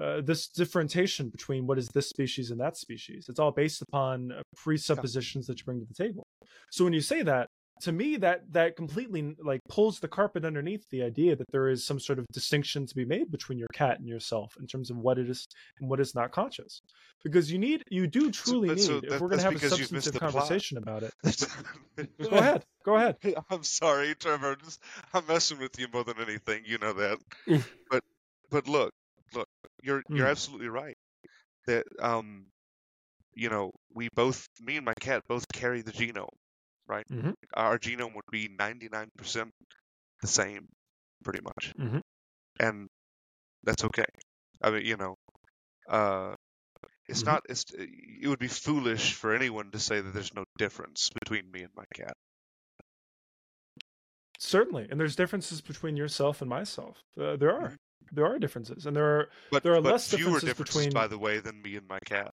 Uh, 0.00 0.20
this 0.22 0.48
differentiation 0.48 1.28
between 1.28 1.66
what 1.66 1.78
is 1.78 1.88
this 1.88 2.08
species 2.08 2.50
and 2.50 2.60
that 2.60 2.76
species, 2.76 3.26
it's 3.28 3.38
all 3.38 3.50
based 3.50 3.82
upon 3.82 4.32
uh, 4.32 4.40
presuppositions 4.56 5.46
that 5.46 5.58
you 5.58 5.64
bring 5.64 5.80
to 5.80 5.86
the 5.86 5.94
table. 5.94 6.22
So 6.70 6.84
when 6.84 6.92
you 6.92 7.00
say 7.00 7.22
that, 7.22 7.48
to 7.82 7.92
me 7.92 8.16
that 8.16 8.42
that 8.52 8.76
completely 8.76 9.34
like 9.42 9.60
pulls 9.68 10.00
the 10.00 10.08
carpet 10.08 10.44
underneath 10.44 10.84
the 10.90 11.02
idea 11.02 11.34
that 11.34 11.46
there 11.50 11.68
is 11.68 11.84
some 11.84 11.98
sort 11.98 12.18
of 12.18 12.26
distinction 12.32 12.86
to 12.86 12.94
be 12.94 13.04
made 13.04 13.30
between 13.30 13.58
your 13.58 13.68
cat 13.72 13.98
and 13.98 14.06
yourself 14.06 14.54
in 14.60 14.66
terms 14.66 14.90
of 14.90 14.98
what 14.98 15.18
it 15.18 15.28
is 15.30 15.46
and 15.80 15.88
what 15.88 15.98
is 15.98 16.14
not 16.14 16.30
conscious 16.30 16.82
because 17.24 17.50
you 17.50 17.58
need 17.58 17.82
you 17.90 18.06
do 18.06 18.30
truly 18.30 18.76
so 18.76 18.94
need 18.94 19.04
if 19.04 19.10
that- 19.10 19.20
we're 19.20 19.28
going 19.28 19.38
to 19.38 19.44
have 19.44 19.52
a 19.52 19.54
because 19.54 19.78
you've 19.78 19.88
substantive 19.88 20.12
the 20.12 20.18
plot. 20.18 20.32
conversation 20.32 20.76
about 20.76 21.02
it 21.02 21.12
go 22.18 22.28
go 22.30 22.36
ahead 22.36 22.64
go 22.84 22.96
ahead 22.96 23.16
I'm 23.50 23.62
sorry, 23.62 24.14
Trevor. 24.14 24.56
Just, 24.56 24.80
I'm 25.12 25.26
messing 25.26 25.58
with 25.58 25.78
you 25.78 25.86
more 25.92 26.04
than 26.04 26.20
anything. 26.20 26.62
You 26.64 26.78
know 26.78 26.92
that. 26.94 27.18
but 27.90 28.02
but 28.50 28.68
look, 28.68 28.90
look, 29.34 29.48
you're 29.82 30.02
you're 30.12 30.26
Mm. 30.26 30.34
absolutely 30.34 30.68
right. 30.68 30.96
That 31.66 31.86
um, 32.00 32.48
you 33.34 33.48
know, 33.50 33.72
we 33.94 34.08
both, 34.14 34.48
me 34.60 34.76
and 34.76 34.84
my 34.86 34.94
cat, 35.00 35.22
both 35.28 35.46
carry 35.52 35.82
the 35.82 35.92
genome, 35.92 36.28
right? 36.88 37.06
Mhm. 37.10 37.34
Our 37.54 37.78
genome 37.78 38.14
would 38.16 38.24
be 38.30 38.48
99% 38.48 39.52
the 40.22 40.28
same, 40.28 40.68
pretty 41.24 41.40
much, 41.42 41.74
Mhm. 41.74 42.00
and 42.60 42.88
that's 43.64 43.84
okay. 43.84 44.06
I 44.62 44.70
mean, 44.72 44.86
you 44.86 44.96
know, 44.98 45.16
uh, 45.90 46.36
it's 47.08 47.24
Mhm. 47.24 47.26
not. 47.26 47.42
It's 47.48 47.64
it 47.74 48.28
would 48.28 48.40
be 48.40 48.48
foolish 48.48 49.14
for 49.14 49.34
anyone 49.34 49.70
to 49.72 49.80
say 49.80 50.00
that 50.00 50.12
there's 50.14 50.34
no 50.34 50.44
difference 50.58 51.10
between 51.22 51.50
me 51.52 51.62
and 51.62 51.74
my 51.76 51.84
cat. 51.94 52.14
certainly 54.38 54.88
and 54.90 54.98
there's 54.98 55.16
differences 55.16 55.60
between 55.60 55.96
yourself 55.96 56.40
and 56.40 56.48
myself 56.48 57.04
uh, 57.18 57.36
there 57.36 57.54
are 57.54 57.70
Mhm. 57.70 57.76
There 58.12 58.26
are 58.26 58.38
differences 58.38 58.86
and 58.86 58.96
there 58.96 59.18
are 59.20 59.28
But 59.50 59.62
There 59.62 59.74
are 59.74 59.80
less 59.80 60.10
differences 60.10 60.42
differences, 60.44 60.76
between- 60.76 60.92
by 60.92 61.06
the 61.06 61.18
way, 61.18 61.38
than 61.40 61.62
me 61.62 61.76
and 61.76 61.88
my 61.88 61.98
cat. 62.04 62.32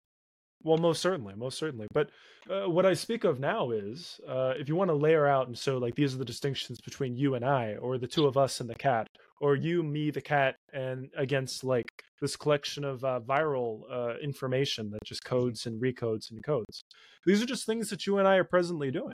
Well, 0.64 0.78
most 0.78 1.00
certainly, 1.00 1.34
most 1.36 1.56
certainly. 1.56 1.86
But 1.92 2.10
uh, 2.50 2.68
what 2.68 2.84
I 2.84 2.94
speak 2.94 3.22
of 3.22 3.38
now 3.38 3.70
is 3.70 4.18
uh, 4.26 4.54
if 4.58 4.68
you 4.68 4.74
want 4.74 4.90
to 4.90 4.94
layer 4.96 5.26
out, 5.26 5.46
and 5.46 5.56
so 5.56 5.78
like 5.78 5.94
these 5.94 6.14
are 6.14 6.18
the 6.18 6.24
distinctions 6.24 6.80
between 6.80 7.16
you 7.16 7.36
and 7.36 7.44
I, 7.44 7.76
or 7.76 7.96
the 7.96 8.08
two 8.08 8.26
of 8.26 8.36
us 8.36 8.60
and 8.60 8.68
the 8.68 8.74
cat, 8.74 9.06
or 9.40 9.54
you, 9.54 9.84
me, 9.84 10.10
the 10.10 10.20
cat, 10.20 10.56
and 10.72 11.10
against 11.16 11.62
like 11.62 11.86
this 12.20 12.34
collection 12.34 12.84
of 12.84 13.04
uh, 13.04 13.20
viral 13.20 13.82
uh, 13.90 14.18
information 14.20 14.90
that 14.90 15.04
just 15.04 15.24
codes 15.24 15.66
and 15.66 15.80
recodes 15.80 16.30
and 16.32 16.42
codes. 16.44 16.82
These 17.24 17.40
are 17.40 17.46
just 17.46 17.64
things 17.64 17.90
that 17.90 18.06
you 18.06 18.18
and 18.18 18.26
I 18.26 18.36
are 18.36 18.44
presently 18.44 18.90
doing. 18.90 19.12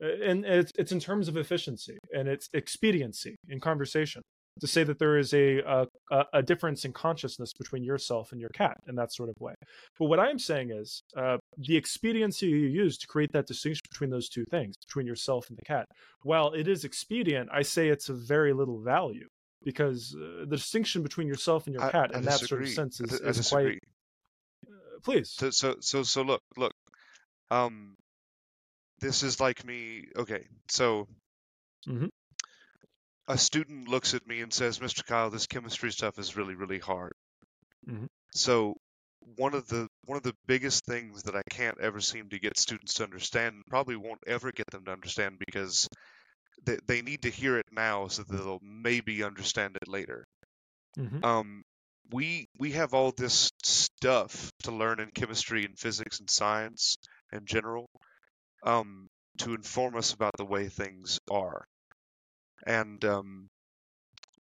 And 0.00 0.44
it's, 0.44 0.72
it's 0.76 0.90
in 0.90 1.00
terms 1.00 1.28
of 1.28 1.36
efficiency 1.36 1.96
and 2.12 2.26
it's 2.26 2.48
expediency 2.54 3.36
in 3.48 3.60
conversation 3.60 4.22
to 4.60 4.66
say 4.66 4.84
that 4.84 4.98
there 4.98 5.16
is 5.18 5.32
a, 5.34 5.58
a 5.60 5.86
a- 6.10 6.26
a 6.34 6.42
difference 6.42 6.84
in 6.84 6.92
consciousness 6.92 7.52
between 7.58 7.82
yourself 7.82 8.32
and 8.32 8.40
your 8.40 8.50
cat 8.50 8.76
in 8.86 8.94
that 8.96 9.12
sort 9.12 9.28
of 9.28 9.34
way. 9.40 9.54
But 9.98 10.06
what 10.06 10.20
I'm 10.20 10.38
saying 10.38 10.70
is 10.70 11.02
uh, 11.16 11.38
the 11.56 11.76
expediency 11.76 12.46
you 12.46 12.56
use 12.56 12.98
to 12.98 13.06
create 13.06 13.32
that 13.32 13.46
distinction 13.46 13.82
between 13.90 14.10
those 14.10 14.28
two 14.28 14.44
things, 14.50 14.76
between 14.86 15.06
yourself 15.06 15.48
and 15.48 15.56
the 15.58 15.64
cat. 15.64 15.86
While 16.22 16.52
it 16.52 16.68
is 16.68 16.84
expedient, 16.84 17.48
I 17.52 17.62
say 17.62 17.88
it's 17.88 18.08
of 18.08 18.18
very 18.18 18.52
little 18.52 18.80
value 18.80 19.26
because 19.64 20.14
uh, 20.16 20.40
the 20.40 20.56
distinction 20.56 21.02
between 21.02 21.26
yourself 21.28 21.66
and 21.66 21.74
your 21.74 21.84
I- 21.84 21.90
cat 21.90 22.10
I 22.14 22.18
in 22.18 22.24
that 22.24 22.40
sort 22.40 22.62
of 22.62 22.68
sense 22.68 23.00
is, 23.00 23.20
I 23.24 23.28
is 23.28 23.48
quite. 23.48 23.78
Uh, 24.66 24.70
please. 25.02 25.30
So 25.30 25.50
so 25.50 25.76
so 25.80 26.02
so 26.02 26.22
look 26.22 26.42
look, 26.56 26.72
um, 27.50 27.94
this 29.00 29.22
is 29.22 29.40
like 29.40 29.64
me. 29.64 30.04
Okay, 30.16 30.46
so 30.68 31.08
Mhm. 31.88 32.08
A 33.28 33.38
student 33.38 33.88
looks 33.88 34.14
at 34.14 34.26
me 34.26 34.40
and 34.42 34.52
says, 34.52 34.80
"Mr. 34.80 35.02
Kyle, 35.02 35.30
this 35.30 35.46
chemistry 35.48 35.92
stuff 35.92 36.18
is 36.18 36.36
really 36.36 36.54
really 36.54 36.78
hard." 36.78 37.14
Mhm. 37.86 38.06
So 38.34 38.76
one 39.36 39.54
of 39.54 39.68
the 39.68 39.88
one 40.04 40.16
of 40.16 40.22
the 40.22 40.36
biggest 40.46 40.84
things 40.84 41.22
that 41.22 41.36
I 41.36 41.42
can't 41.50 41.78
ever 41.80 42.00
seem 42.00 42.28
to 42.30 42.38
get 42.38 42.58
students 42.58 42.94
to 42.94 43.04
understand, 43.04 43.54
and 43.56 43.66
probably 43.66 43.96
won't 43.96 44.22
ever 44.26 44.52
get 44.52 44.66
them 44.70 44.84
to 44.84 44.92
understand 44.92 45.38
because 45.38 45.88
they 46.64 46.78
they 46.86 47.02
need 47.02 47.22
to 47.22 47.30
hear 47.30 47.58
it 47.58 47.66
now 47.72 48.08
so 48.08 48.24
that 48.24 48.36
they'll 48.36 48.60
maybe 48.62 49.22
understand 49.24 49.76
it 49.76 49.88
later. 49.88 50.26
Mhm. 50.96 51.22
um, 51.22 51.62
we 52.10 52.46
we 52.58 52.72
have 52.72 52.94
all 52.94 53.12
this 53.12 53.50
stuff 53.62 54.52
to 54.64 54.72
learn 54.72 55.00
in 55.00 55.10
chemistry 55.12 55.64
and 55.64 55.78
physics 55.78 56.20
and 56.20 56.30
science 56.30 56.96
in 57.32 57.46
general 57.46 57.88
um, 58.64 59.08
to 59.38 59.54
inform 59.54 59.96
us 59.96 60.12
about 60.12 60.36
the 60.38 60.46
way 60.46 60.68
things 60.68 61.20
are. 61.30 61.64
And 62.66 63.04
um, 63.04 63.50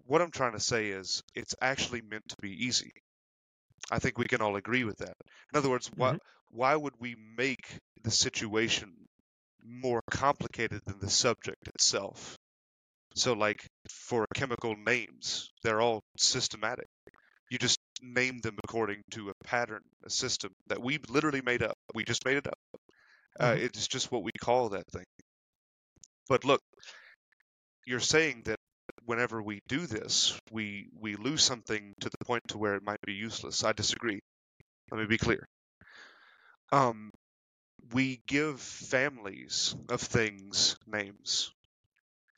what 0.07 0.21
I'm 0.21 0.31
trying 0.31 0.53
to 0.53 0.61
say 0.61 0.89
is, 0.89 1.23
it's 1.35 1.55
actually 1.61 2.03
meant 2.03 2.29
to 2.29 2.37
be 2.43 2.51
easy. 2.67 2.93
I 3.91 3.99
think 3.99 4.19
we 4.19 4.27
can 4.27 4.41
all 4.43 4.57
agree 4.57 4.85
with 4.85 4.99
that. 4.99 5.17
In 5.53 5.59
other 5.59 5.71
words, 5.71 5.91
why 5.97 6.15
why 6.51 6.75
would 6.77 6.95
we 6.99 7.15
make 7.37 7.79
the 8.03 8.11
situation 8.11 8.95
more 9.65 10.03
complicated 10.11 10.83
than 10.87 10.99
the 11.01 11.11
subject 11.11 11.69
itself? 11.69 12.37
So, 13.15 13.33
like 13.35 13.67
for 13.91 14.27
chemical 14.35 14.77
names, 14.77 15.51
they're 15.63 15.81
all 15.81 16.03
systematic. 16.19 16.89
You 17.51 17.59
just 17.59 17.79
name 18.03 18.41
them 18.41 18.59
according 18.65 19.03
to 19.13 19.31
a 19.31 19.45
pattern, 19.45 19.83
a 20.05 20.11
system 20.11 20.53
that 20.69 20.83
we 20.83 20.99
literally 21.09 21.43
made 21.43 21.63
up. 21.63 21.77
We 21.95 22.05
just 22.05 22.25
made 22.25 22.39
it 22.39 22.47
up. 22.47 22.59
Uh, 23.41 23.55
Mhm. 23.55 23.59
it's 23.59 23.89
just 23.89 24.11
what 24.13 24.23
we 24.25 24.33
call 24.43 24.71
that 24.71 24.87
thing. 24.93 25.05
But 26.29 26.45
look, 26.45 26.63
you're 27.87 28.01
saying 28.01 28.43
that 28.45 28.59
whenever 29.05 29.43
we 29.43 29.61
do 29.69 29.87
this, 29.87 30.39
we 30.51 30.89
we 31.01 31.17
lose 31.17 31.43
something 31.43 31.95
to 32.01 32.11
the 32.11 32.25
point 32.25 32.43
to 32.49 32.59
where 32.59 32.75
it 32.75 32.83
might 32.83 33.01
be 33.07 33.13
useless. 33.15 33.65
I 33.65 33.73
disagree. 33.73 34.21
Let 34.91 35.01
me 35.01 35.07
be 35.07 35.19
clear. 35.19 35.47
Um, 36.73 37.11
we 37.93 38.23
give 38.27 38.61
families 38.61 39.75
of 39.89 40.01
things 40.01 40.77
names. 40.87 41.53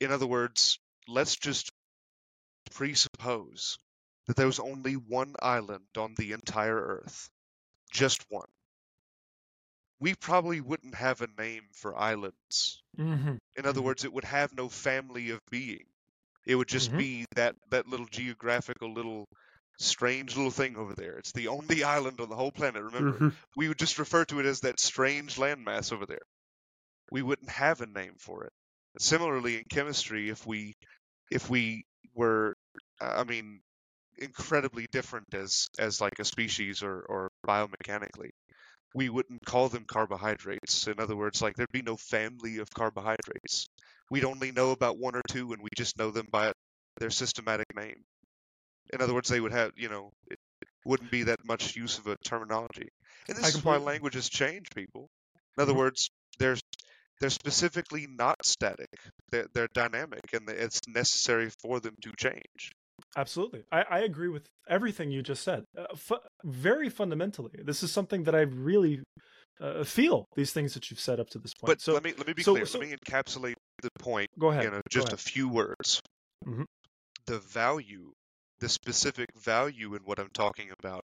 In 0.00 0.10
other 0.10 0.26
words, 0.26 0.78
let's 1.06 1.36
just 1.36 1.70
presuppose 2.72 3.78
that 4.26 4.36
there 4.36 4.46
was 4.46 4.60
only 4.60 4.94
one 4.94 5.34
island 5.40 5.86
on 5.96 6.14
the 6.16 6.32
entire 6.32 6.80
Earth. 6.80 7.28
Just 7.92 8.24
one. 8.30 8.48
We 10.04 10.14
probably 10.14 10.60
wouldn't 10.60 10.96
have 10.96 11.22
a 11.22 11.26
name 11.26 11.70
for 11.72 11.96
islands. 11.96 12.82
Mhm. 12.98 13.38
In 13.56 13.66
other 13.66 13.80
Mhm. 13.80 13.82
words, 13.82 14.04
it 14.04 14.12
would 14.12 14.24
have 14.24 14.52
no 14.52 14.68
family 14.68 15.30
of 15.30 15.40
being. 15.50 15.88
It 16.46 16.56
would 16.56 16.68
just 16.68 16.94
Mhm. 16.94 16.96
be 16.96 17.26
that, 17.36 17.56
that 17.70 17.88
little 17.88 18.06
geographical 18.08 18.92
little 18.92 19.28
strange 19.78 20.36
little 20.36 20.50
thing 20.50 20.76
over 20.76 20.94
there. 20.94 21.18
It's 21.18 21.32
the 21.32 21.48
only 21.48 21.84
island 21.84 22.20
on 22.20 22.28
the 22.28 22.36
whole 22.36 22.52
planet. 22.52 22.82
Remember, 22.84 23.20
Mhm. 23.20 23.34
we 23.56 23.68
would 23.68 23.78
just 23.78 23.98
refer 23.98 24.26
to 24.26 24.40
it 24.40 24.46
as 24.46 24.60
that 24.60 24.80
strange 24.80 25.36
landmass 25.36 25.92
over 25.92 26.06
there. 26.06 26.26
We 27.10 27.22
wouldn't 27.22 27.48
have 27.50 27.80
a 27.80 27.86
name 27.86 28.16
for 28.18 28.44
it. 28.44 28.52
Similarly, 28.98 29.56
in 29.56 29.64
chemistry, 29.70 30.28
if 30.28 30.46
we 30.46 30.74
if 31.30 31.50
we 31.50 31.84
were, 32.14 32.56
I 33.00 33.24
mean, 33.24 33.62
incredibly 34.18 34.86
different 34.92 35.34
as 35.34 35.68
as 35.78 36.00
like 36.00 36.18
a 36.18 36.24
species 36.24 36.82
or 36.82 37.02
or 37.02 37.30
biomechanically, 37.46 38.30
we 38.94 39.08
wouldn't 39.10 39.44
call 39.44 39.68
them 39.68 39.84
carbohydrates. 39.86 40.86
In 40.86 41.00
other 41.00 41.16
words, 41.16 41.42
like 41.42 41.56
there'd 41.56 41.72
be 41.72 41.82
no 41.82 41.96
family 41.96 42.58
of 42.58 42.70
carbohydrates. 42.70 43.66
We'd 44.10 44.24
only 44.24 44.52
know 44.52 44.70
about 44.70 44.98
one 44.98 45.16
or 45.16 45.22
two, 45.28 45.52
and 45.52 45.62
we 45.62 45.70
just 45.76 45.98
know 45.98 46.10
them 46.10 46.28
by 46.30 46.52
their 46.98 47.10
systematic 47.10 47.74
name. 47.76 48.04
In 48.92 49.02
other 49.02 49.14
words, 49.14 49.28
they 49.28 49.40
would 49.40 49.52
have, 49.52 49.72
you 49.76 49.88
know, 49.88 50.12
it 50.30 50.38
wouldn't 50.84 51.10
be 51.10 51.24
that 51.24 51.44
much 51.44 51.76
use 51.76 51.98
of 51.98 52.06
a 52.06 52.16
terminology. 52.24 52.88
And 53.28 53.36
this 53.36 53.46
I 53.46 53.52
is 53.54 53.64
why 53.64 53.76
languages 53.76 54.28
change, 54.30 54.68
people. 54.74 55.10
In 55.56 55.62
other 55.62 55.74
Mhm. 55.74 55.74
words, 55.74 56.10
there's 56.38 56.62
they're 57.20 57.30
specifically 57.30 58.06
not 58.08 58.44
static. 58.44 58.88
They're, 59.30 59.46
they're 59.54 59.68
dynamic, 59.74 60.32
and 60.32 60.48
it's 60.50 60.80
necessary 60.88 61.50
for 61.62 61.80
them 61.80 61.96
to 62.02 62.12
change. 62.18 62.72
Absolutely. 63.16 63.62
I, 63.70 63.82
I 63.88 63.98
agree 64.00 64.28
with 64.28 64.46
everything 64.68 65.10
you 65.10 65.22
just 65.22 65.42
said. 65.42 65.64
Uh, 65.78 65.94
fu- 65.94 66.18
very 66.44 66.88
fundamentally, 66.88 67.52
this 67.62 67.82
is 67.82 67.92
something 67.92 68.24
that 68.24 68.34
I 68.34 68.40
really 68.40 69.02
uh, 69.60 69.84
feel, 69.84 70.26
these 70.34 70.52
things 70.52 70.74
that 70.74 70.90
you've 70.90 71.00
said 71.00 71.20
up 71.20 71.30
to 71.30 71.38
this 71.38 71.52
point. 71.54 71.68
But 71.68 71.80
so 71.80 71.92
let 71.94 72.02
me 72.02 72.12
let 72.16 72.26
me 72.26 72.32
be 72.32 72.42
so- 72.42 72.52
clear. 72.54 72.66
so- 72.66 72.78
let 72.78 72.88
me 72.88 72.96
encapsulate 72.96 73.54
the 73.82 73.90
point 73.98 74.28
go 74.38 74.50
ahead. 74.50 74.64
in 74.64 74.74
a, 74.74 74.80
just 74.90 75.08
ahead. 75.08 75.14
a 75.14 75.22
few 75.22 75.48
words. 75.48 76.00
Mhm. 76.44 76.64
The 77.26 77.38
value, 77.38 78.12
the 78.58 78.68
specific 78.68 79.28
value 79.36 79.94
in 79.94 80.02
what 80.04 80.18
I'm 80.18 80.30
talking 80.34 80.70
about, 80.78 81.02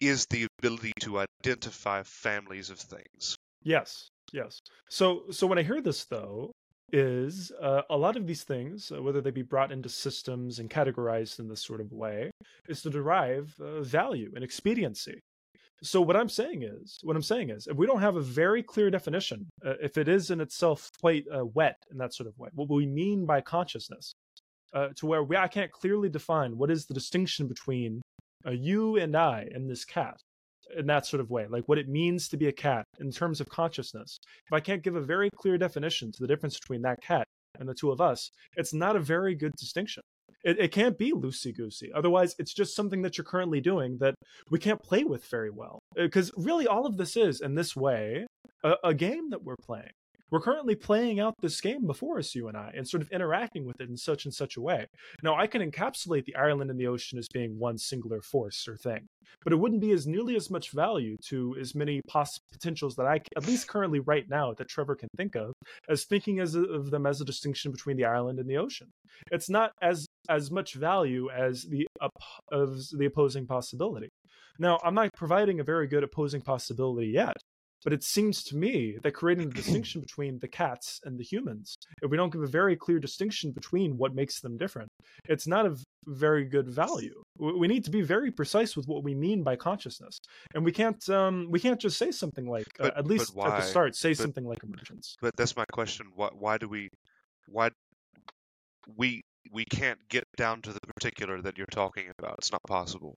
is 0.00 0.26
the 0.30 0.46
ability 0.58 0.92
to 1.00 1.18
identify 1.18 2.02
families 2.04 2.70
of 2.70 2.78
things. 2.78 3.36
Yes, 3.62 4.08
yes. 4.32 4.60
So, 4.88 5.24
so 5.30 5.46
when 5.46 5.58
I 5.58 5.62
hear 5.62 5.82
this, 5.82 6.04
though, 6.06 6.52
is 6.92 7.52
uh, 7.60 7.82
a 7.90 7.96
lot 7.96 8.16
of 8.16 8.26
these 8.26 8.44
things, 8.44 8.92
uh, 8.92 9.02
whether 9.02 9.20
they 9.20 9.30
be 9.30 9.42
brought 9.42 9.72
into 9.72 9.88
systems 9.88 10.58
and 10.58 10.70
categorized 10.70 11.38
in 11.38 11.48
this 11.48 11.62
sort 11.62 11.80
of 11.80 11.92
way, 11.92 12.30
is 12.68 12.82
to 12.82 12.90
derive 12.90 13.54
uh, 13.60 13.80
value 13.82 14.30
and 14.34 14.44
expediency. 14.44 15.20
So 15.82 16.00
what 16.00 16.16
I'm 16.16 16.28
saying 16.28 16.62
is, 16.62 16.98
what 17.02 17.16
I'm 17.16 17.22
saying 17.22 17.50
is, 17.50 17.66
if 17.66 17.76
we 17.76 17.86
don't 17.86 18.02
have 18.02 18.16
a 18.16 18.20
very 18.20 18.62
clear 18.62 18.90
definition, 18.90 19.48
uh, 19.64 19.74
if 19.82 19.96
it 19.96 20.08
is 20.08 20.30
in 20.30 20.40
itself 20.40 20.90
quite 21.00 21.24
uh, 21.34 21.46
wet 21.46 21.76
in 21.90 21.98
that 21.98 22.14
sort 22.14 22.28
of 22.28 22.38
way, 22.38 22.50
what 22.52 22.68
we 22.68 22.86
mean 22.86 23.24
by 23.24 23.40
consciousness, 23.40 24.12
uh, 24.74 24.88
to 24.96 25.06
where 25.06 25.22
we 25.22 25.36
I 25.36 25.48
can't 25.48 25.72
clearly 25.72 26.08
define 26.08 26.56
what 26.58 26.70
is 26.70 26.86
the 26.86 26.94
distinction 26.94 27.48
between 27.48 28.02
you 28.48 28.96
and 28.96 29.16
I 29.16 29.48
and 29.52 29.68
this 29.68 29.84
cat 29.84 30.16
in 30.76 30.86
that 30.86 31.06
sort 31.06 31.20
of 31.20 31.30
way, 31.30 31.46
like 31.48 31.64
what 31.66 31.78
it 31.78 31.88
means 31.88 32.28
to 32.28 32.36
be 32.36 32.48
a 32.48 32.52
cat 32.52 32.84
in 32.98 33.10
terms 33.10 33.40
of 33.40 33.48
consciousness. 33.48 34.18
If 34.46 34.52
I 34.52 34.60
can't 34.60 34.82
give 34.82 34.96
a 34.96 35.00
very 35.00 35.30
clear 35.36 35.58
definition 35.58 36.12
to 36.12 36.18
the 36.20 36.28
difference 36.28 36.58
between 36.58 36.82
that 36.82 37.02
cat 37.02 37.26
and 37.58 37.68
the 37.68 37.74
two 37.74 37.90
of 37.90 38.00
us, 38.00 38.30
it's 38.56 38.72
not 38.72 38.96
a 38.96 39.00
very 39.00 39.34
good 39.34 39.52
distinction. 39.58 40.02
It, 40.42 40.58
it 40.58 40.72
can't 40.72 40.96
be 40.96 41.12
loosey 41.12 41.54
goosey. 41.54 41.90
Otherwise, 41.94 42.34
it's 42.38 42.54
just 42.54 42.74
something 42.74 43.02
that 43.02 43.18
you're 43.18 43.24
currently 43.24 43.60
doing 43.60 43.98
that 44.00 44.14
we 44.50 44.58
can't 44.58 44.80
play 44.82 45.04
with 45.04 45.26
very 45.26 45.50
well. 45.50 45.80
Uh, 45.98 46.04
because 46.04 46.32
really, 46.36 46.66
all 46.66 46.86
of 46.86 46.96
this 46.96 47.16
is, 47.16 47.40
in 47.40 47.54
this 47.54 47.76
way, 47.76 48.26
a, 48.64 48.74
a 48.84 48.94
game 48.94 49.30
that 49.30 49.42
we're 49.42 49.56
playing. 49.60 49.90
We're 50.30 50.40
currently 50.40 50.74
playing 50.74 51.20
out 51.20 51.34
this 51.40 51.60
game 51.60 51.86
before 51.86 52.18
us, 52.18 52.34
you 52.34 52.48
and 52.48 52.56
I, 52.56 52.72
and 52.76 52.86
sort 52.86 53.02
of 53.02 53.10
interacting 53.10 53.64
with 53.64 53.80
it 53.80 53.88
in 53.88 53.96
such 53.96 54.24
and 54.24 54.34
such 54.34 54.56
a 54.56 54.60
way. 54.60 54.86
Now, 55.22 55.36
I 55.36 55.46
can 55.46 55.68
encapsulate 55.68 56.24
the 56.24 56.36
island 56.36 56.70
and 56.70 56.78
the 56.78 56.86
ocean 56.86 57.18
as 57.18 57.28
being 57.28 57.58
one 57.58 57.78
singular 57.78 58.22
force 58.22 58.68
or 58.68 58.76
thing 58.76 59.08
but 59.42 59.52
it 59.52 59.56
wouldn't 59.56 59.80
be 59.80 59.92
as 59.92 60.06
nearly 60.06 60.36
as 60.36 60.50
much 60.50 60.70
value 60.70 61.16
to 61.28 61.56
as 61.60 61.74
many 61.74 62.00
poss- 62.08 62.40
potentials 62.52 62.96
that 62.96 63.06
I, 63.06 63.20
at 63.36 63.46
least 63.46 63.68
currently 63.68 64.00
right 64.00 64.28
now, 64.28 64.54
that 64.54 64.68
Trevor 64.68 64.96
can 64.96 65.08
think 65.16 65.34
of, 65.34 65.52
as 65.88 66.04
thinking 66.04 66.40
as 66.40 66.54
a, 66.54 66.62
of 66.64 66.90
them 66.90 67.06
as 67.06 67.20
a 67.20 67.24
distinction 67.24 67.72
between 67.72 67.96
the 67.96 68.04
island 68.04 68.38
and 68.38 68.48
the 68.48 68.58
ocean. 68.58 68.88
It's 69.30 69.50
not 69.50 69.72
as 69.82 70.06
as 70.28 70.50
much 70.50 70.74
value 70.74 71.28
as 71.30 71.64
the 71.64 71.86
op- 72.00 72.12
of 72.52 72.78
the 72.96 73.06
opposing 73.06 73.46
possibility. 73.46 74.08
Now, 74.58 74.78
I'm 74.84 74.94
not 74.94 75.10
providing 75.14 75.60
a 75.60 75.64
very 75.64 75.86
good 75.86 76.04
opposing 76.04 76.42
possibility 76.42 77.08
yet, 77.08 77.36
but 77.84 77.92
it 77.92 78.02
seems 78.02 78.42
to 78.44 78.56
me 78.56 78.96
that 79.02 79.12
creating 79.12 79.48
a 79.48 79.50
distinction 79.60 80.00
between 80.00 80.38
the 80.38 80.48
cats 80.48 81.00
and 81.04 81.18
the 81.18 81.24
humans, 81.24 81.76
if 82.02 82.10
we 82.10 82.16
don't 82.16 82.32
give 82.32 82.42
a 82.42 82.46
very 82.46 82.76
clear 82.76 82.98
distinction 82.98 83.52
between 83.52 83.96
what 83.96 84.14
makes 84.14 84.40
them 84.40 84.56
different, 84.56 84.88
it's 85.28 85.46
not 85.46 85.66
of 85.66 85.82
very 86.06 86.44
good 86.44 86.68
value. 86.68 87.22
We 87.38 87.68
need 87.68 87.84
to 87.84 87.90
be 87.90 88.02
very 88.02 88.30
precise 88.30 88.76
with 88.76 88.86
what 88.86 89.02
we 89.02 89.14
mean 89.14 89.42
by 89.42 89.56
consciousness, 89.56 90.18
and 90.54 90.64
we 90.64 90.72
can't 90.72 91.08
um, 91.08 91.48
we 91.50 91.60
can't 91.60 91.80
just 91.80 91.96
say 91.96 92.10
something 92.10 92.46
like 92.46 92.66
uh, 92.78 92.86
at 92.86 92.94
but 92.96 93.06
least 93.06 93.36
at 93.36 93.56
the 93.56 93.62
start 93.62 93.96
say 93.96 94.10
But- 94.10 94.18
something 94.18 94.44
like 94.44 94.62
emergence. 94.62 95.16
But 95.20 95.36
that's 95.36 95.56
my 95.56 95.64
question. 95.72 96.06
Why, 96.14 96.28
why 96.32 96.58
do 96.58 96.68
we, 96.68 96.88
why 97.48 97.70
we 98.96 99.22
we 99.52 99.64
can't 99.64 99.98
get 100.08 100.24
down 100.36 100.62
to 100.62 100.72
the 100.72 100.80
particular 100.94 101.40
that 101.42 101.56
you're 101.56 101.66
talking 101.70 102.10
about? 102.18 102.36
It's 102.38 102.52
not 102.52 102.62
possible. 102.66 103.16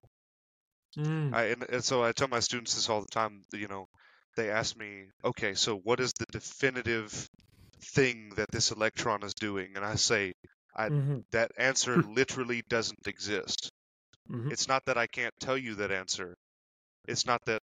Mm. 0.98 1.34
I 1.34 1.44
and, 1.46 1.64
and 1.70 1.84
so 1.84 2.04
I 2.04 2.12
tell 2.12 2.28
my 2.28 2.40
students 2.40 2.76
this 2.76 2.90
all 2.90 3.02
the 3.02 3.08
time. 3.12 3.42
You 3.54 3.68
know, 3.68 3.88
they 4.36 4.50
ask 4.52 4.76
me, 4.78 5.06
okay, 5.24 5.54
so 5.56 5.78
what 5.78 6.00
is 6.00 6.14
the 6.14 6.26
definitive 6.32 7.28
thing 7.82 8.32
that 8.36 8.52
this 8.52 8.72
electron 8.72 9.24
is 9.24 9.34
doing? 9.34 9.74
And 9.76 9.86
I 9.86 9.96
say 9.96 10.34
I- 10.76 10.90
Mhm, 10.90 11.24
that 11.32 11.52
answer 11.58 12.02
literally 12.04 12.64
doesn't 12.70 13.08
exist. 13.08 13.70
mhm. 14.30 14.50
It's 14.50 14.68
not 14.68 14.86
that 14.86 14.98
I 14.98 15.08
can't 15.08 15.34
tell 15.40 15.58
you 15.58 15.76
that 15.76 15.92
answer. 15.92 16.36
It's 17.08 17.26
not 17.26 17.42
that 17.46 17.62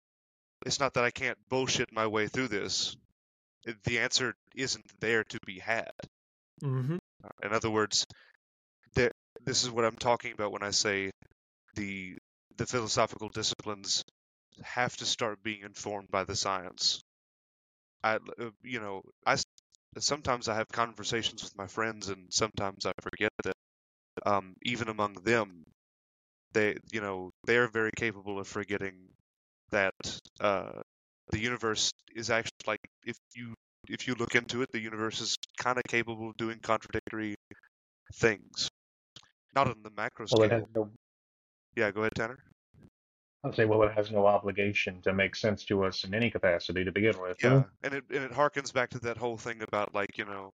it's 0.67 0.81
not 0.81 0.95
that 0.95 1.05
I 1.05 1.11
can't 1.11 1.39
bullshit 1.49 1.93
my 1.93 2.07
way 2.07 2.29
through 2.29 2.49
this. 2.49 2.97
The 3.85 3.99
answer 4.01 4.35
isn't 4.55 4.87
there 5.01 5.25
to 5.25 5.39
be 5.47 5.59
had. 5.59 5.91
Mhm. 6.63 6.99
In 7.43 7.53
other 7.53 7.71
words, 7.71 8.07
there, 8.95 9.13
this 9.45 9.63
is 9.65 9.71
what 9.71 9.85
I'm 9.85 9.97
talking 9.97 10.33
about 10.33 10.53
when 10.53 10.63
I 10.63 10.71
say 10.71 11.11
the 11.75 12.17
the 12.57 12.67
philosophical 12.67 13.29
disciplines 13.29 14.03
have 14.63 14.97
to 14.99 15.07
start 15.07 15.43
being 15.43 15.63
informed 15.63 16.11
by 16.11 16.25
the 16.25 16.37
science. 16.37 17.03
I, 18.03 18.17
uh, 18.17 18.51
you 18.63 18.81
know, 18.81 19.03
I 19.27 19.37
sometimes 19.99 20.49
I 20.49 20.55
have 20.57 20.69
conversations 20.69 21.43
with 21.43 21.57
my 21.57 21.67
friends, 21.67 22.09
and 22.09 22.33
sometimes 22.33 22.87
I 22.87 22.93
forget 23.03 23.33
that 23.45 23.55
um, 24.27 24.55
even 24.63 24.89
among 24.89 25.15
them, 25.25 25.65
they, 26.53 26.77
you 26.93 27.01
know, 27.01 27.31
they 27.47 27.57
are 27.59 27.69
very 27.69 27.91
capable 27.97 28.39
of 28.41 28.49
forgetting 28.49 29.09
that 29.71 29.95
uh, 30.41 30.83
the 31.31 31.41
universe 31.41 31.93
is 32.15 32.31
actually 32.31 32.53
like 32.67 32.81
if 33.05 33.17
you 33.35 33.55
if 33.89 34.07
you 34.09 34.15
look 34.15 34.35
into 34.37 34.63
it, 34.63 34.71
the 34.73 34.81
universe 34.81 35.21
is 35.21 35.37
kind 35.59 35.79
of 35.79 35.85
capable 35.89 36.31
of 36.31 36.37
doing 36.37 36.59
contradictory 36.61 37.35
things. 38.15 38.71
Not 39.55 39.69
on 39.69 39.83
the 39.83 39.91
macro 39.91 40.27
Well, 40.31 40.49
scale. 40.49 40.69
no. 40.75 40.91
Yeah, 41.77 41.91
go 41.93 42.01
ahead, 42.03 42.13
Tanner. 42.15 42.39
I'd 43.45 43.55
say, 43.55 43.65
well, 43.65 43.83
it 43.85 43.93
has 43.93 44.11
no 44.11 44.27
obligation 44.27 45.01
to 45.03 45.13
make 45.13 45.37
sense 45.37 45.65
to 45.67 45.85
us 45.85 46.05
in 46.05 46.13
any 46.13 46.31
capacity 46.31 46.85
to 46.85 46.93
begin 46.93 47.21
with. 47.21 47.37
Yeah, 47.43 47.65
and 47.83 47.95
it 47.95 48.05
and 48.13 48.25
it 48.25 48.33
harkens 48.33 48.73
back 48.73 48.91
to 48.91 48.99
that 49.01 49.17
whole 49.17 49.37
thing 49.37 49.63
about 49.63 49.95
like 49.95 50.19
you 50.19 50.25
know, 50.25 50.51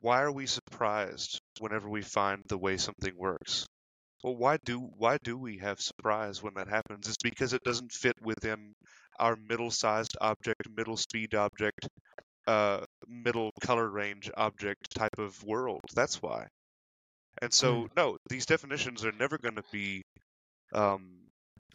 why 0.00 0.22
are 0.22 0.32
we 0.32 0.46
surprised 0.46 1.40
whenever 1.60 1.88
we 1.88 2.02
find 2.02 2.42
the 2.48 2.58
way 2.58 2.78
something 2.78 3.16
works? 3.16 3.66
Well, 4.24 4.36
why 4.36 4.58
do 4.64 4.78
why 4.78 5.18
do 5.22 5.36
we 5.36 5.58
have 5.58 5.80
surprise 5.80 6.42
when 6.42 6.54
that 6.54 6.68
happens? 6.68 7.06
It's 7.06 7.16
because 7.22 7.52
it 7.52 7.64
doesn't 7.64 7.92
fit 7.92 8.16
within 8.22 8.72
our 9.18 9.36
middle-sized 9.36 10.16
object, 10.20 10.62
middle 10.74 10.96
speed 10.96 11.34
object, 11.34 11.86
uh, 12.46 12.80
middle 13.06 13.50
color 13.60 13.88
range 13.88 14.30
object 14.36 14.94
type 14.94 15.18
of 15.18 15.42
world. 15.44 15.82
That's 15.94 16.22
why. 16.22 16.46
And 17.40 17.52
so, 17.52 17.88
no, 17.96 18.16
these 18.28 18.46
definitions 18.46 19.04
are 19.04 19.12
never 19.12 19.38
going 19.38 19.56
to 19.56 19.64
be 19.72 20.02
um, 20.72 21.21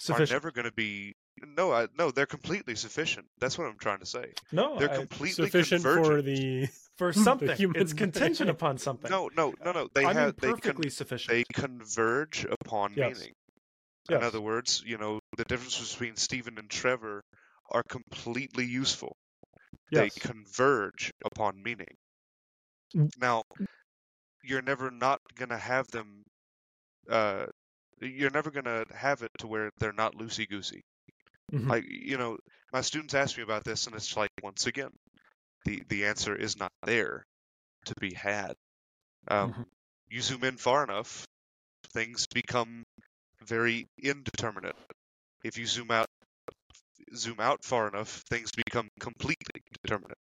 are 0.09 0.25
never 0.25 0.51
going 0.51 0.65
to 0.65 0.71
be 0.73 1.15
no, 1.55 1.71
I, 1.71 1.87
no, 1.97 2.09
they're 2.09 2.25
completely 2.25 2.73
sufficient. 2.75 3.27
That's 3.39 3.57
what 3.59 3.67
I'm 3.67 3.77
trying 3.77 3.99
to 3.99 4.05
say. 4.07 4.31
no, 4.51 4.79
They're 4.79 4.89
I- 4.89 4.97
completely 4.97 5.45
Sufficient 5.45 5.83
for 5.83 6.21
the 6.23 6.67
for 6.97 7.11
the 7.13 7.19
something. 7.19 7.55
human 7.55 7.79
it's 7.81 7.93
contingent 8.05 8.49
upon 8.49 8.77
something. 8.79 9.09
No, 9.11 9.29
no, 9.37 9.53
no, 9.63 9.71
no. 9.71 9.87
They 9.93 10.03
I 10.03 10.07
mean 10.07 10.15
have 10.15 10.35
they 10.37 10.49
perfectly 10.49 10.85
con- 10.85 10.91
sufficient. 10.91 11.29
they 11.29 11.43
converge 11.53 12.45
upon 12.49 12.93
Yes. 12.95 13.17
meaning. 13.19 13.33
Yes. 14.09 14.17
In 14.21 14.23
other 14.23 14.41
words, 14.41 14.81
you 14.85 14.97
know, 14.97 15.19
the 15.37 15.43
difference 15.45 15.91
between 15.91 16.15
Stephen 16.15 16.57
and 16.57 16.69
Trevor 16.69 17.21
are 17.71 17.83
completely 17.83 18.65
useful. 18.65 19.15
yes. 19.91 20.13
They 20.15 20.19
converge 20.21 21.11
upon 21.25 21.61
meaning. 21.61 21.93
Mm. 22.95 23.11
Now, 23.19 23.43
you're 24.43 24.61
never 24.63 24.89
not 24.89 25.19
gonna 25.35 25.57
have 25.57 25.85
them. 25.87 26.23
Uh, 27.09 27.45
you're 28.01 28.31
never 28.31 28.51
gonna 28.51 28.85
have 28.95 29.23
it 29.23 29.31
to 29.39 29.47
where 29.47 29.71
they're 29.79 29.93
not 29.93 30.15
loosey 30.15 30.47
goosey. 30.49 30.83
Mhm. 31.51 31.69
Like 31.69 31.85
you 31.87 32.17
know, 32.17 32.37
my 32.73 32.81
students 32.81 33.13
ask 33.13 33.37
me 33.37 33.43
about 33.43 33.63
this, 33.63 33.87
and 33.87 33.95
it's 33.95 34.15
like 34.17 34.31
once 34.43 34.67
again, 34.67 34.91
the 35.65 35.83
the 35.89 36.05
answer 36.07 36.35
is 36.35 36.57
not 36.57 36.71
there 36.83 37.25
to 37.85 37.95
be 37.99 38.13
had. 38.13 38.55
Um, 39.29 39.53
Mhm. 39.53 39.65
You 40.09 40.21
zoom 40.21 40.43
in 40.45 40.57
far 40.57 40.83
enough, 40.83 41.25
things 41.93 42.27
become 42.27 42.83
very 43.41 43.87
indeterminate. 43.99 44.77
If 45.43 45.57
you 45.57 45.65
zoom 45.67 45.91
out 45.91 46.07
zoom 47.15 47.39
out 47.41 47.63
far 47.65 47.87
enough, 47.89 48.21
things 48.29 48.51
become 48.51 48.89
completely 48.99 49.61
determinate. 49.83 50.17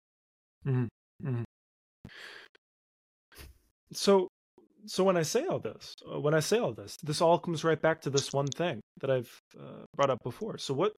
So, 3.91 4.29
so 4.87 5.03
when 5.03 5.17
I 5.17 5.23
say 5.23 5.45
all 5.45 5.59
this, 5.59 5.93
uh, 6.11 6.19
when 6.19 6.33
I 6.33 6.39
say 6.39 6.59
all 6.59 6.73
this, 6.73 6.97
this 7.03 7.21
all 7.21 7.39
comes 7.39 7.63
right 7.63 7.81
back 7.81 8.01
to 8.01 8.09
this 8.09 8.31
one 8.31 8.47
thing 8.47 8.79
that 9.01 9.11
I've 9.11 9.31
uh, 9.59 9.83
brought 9.95 10.09
up 10.09 10.23
before. 10.23 10.57
So 10.57 10.73
what, 10.73 10.93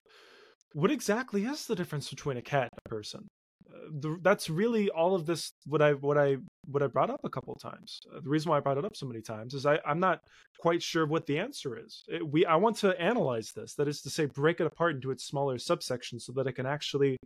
what 0.72 0.90
exactly 0.90 1.44
is 1.44 1.66
the 1.66 1.74
difference 1.74 2.08
between 2.08 2.36
a 2.36 2.42
cat 2.42 2.68
and 2.72 2.80
a 2.86 2.88
person? 2.88 3.26
Uh, 3.68 3.78
the, 4.00 4.18
that's 4.22 4.48
really 4.48 4.88
all 4.90 5.14
of 5.14 5.26
this. 5.26 5.52
What 5.66 5.82
I, 5.82 5.92
what 5.92 6.16
I, 6.16 6.36
what 6.66 6.82
I 6.82 6.86
brought 6.86 7.10
up 7.10 7.20
a 7.24 7.30
couple 7.30 7.52
of 7.52 7.60
times. 7.60 7.98
Uh, 8.14 8.20
the 8.22 8.30
reason 8.30 8.50
why 8.50 8.58
I 8.58 8.60
brought 8.60 8.78
it 8.78 8.84
up 8.84 8.96
so 8.96 9.06
many 9.06 9.20
times 9.20 9.54
is 9.54 9.66
I, 9.66 9.78
I'm 9.84 10.00
not 10.00 10.20
quite 10.60 10.82
sure 10.82 11.06
what 11.06 11.26
the 11.26 11.38
answer 11.38 11.78
is. 11.78 12.04
It, 12.08 12.26
we, 12.26 12.46
I 12.46 12.56
want 12.56 12.76
to 12.78 13.00
analyze 13.00 13.52
this. 13.52 13.74
That 13.74 13.88
is 13.88 14.00
to 14.02 14.10
say, 14.10 14.26
break 14.26 14.60
it 14.60 14.66
apart 14.66 14.94
into 14.94 15.10
its 15.10 15.24
smaller 15.24 15.56
subsections 15.56 16.22
so 16.22 16.32
that 16.32 16.46
I 16.46 16.52
can 16.52 16.66
actually 16.66 17.16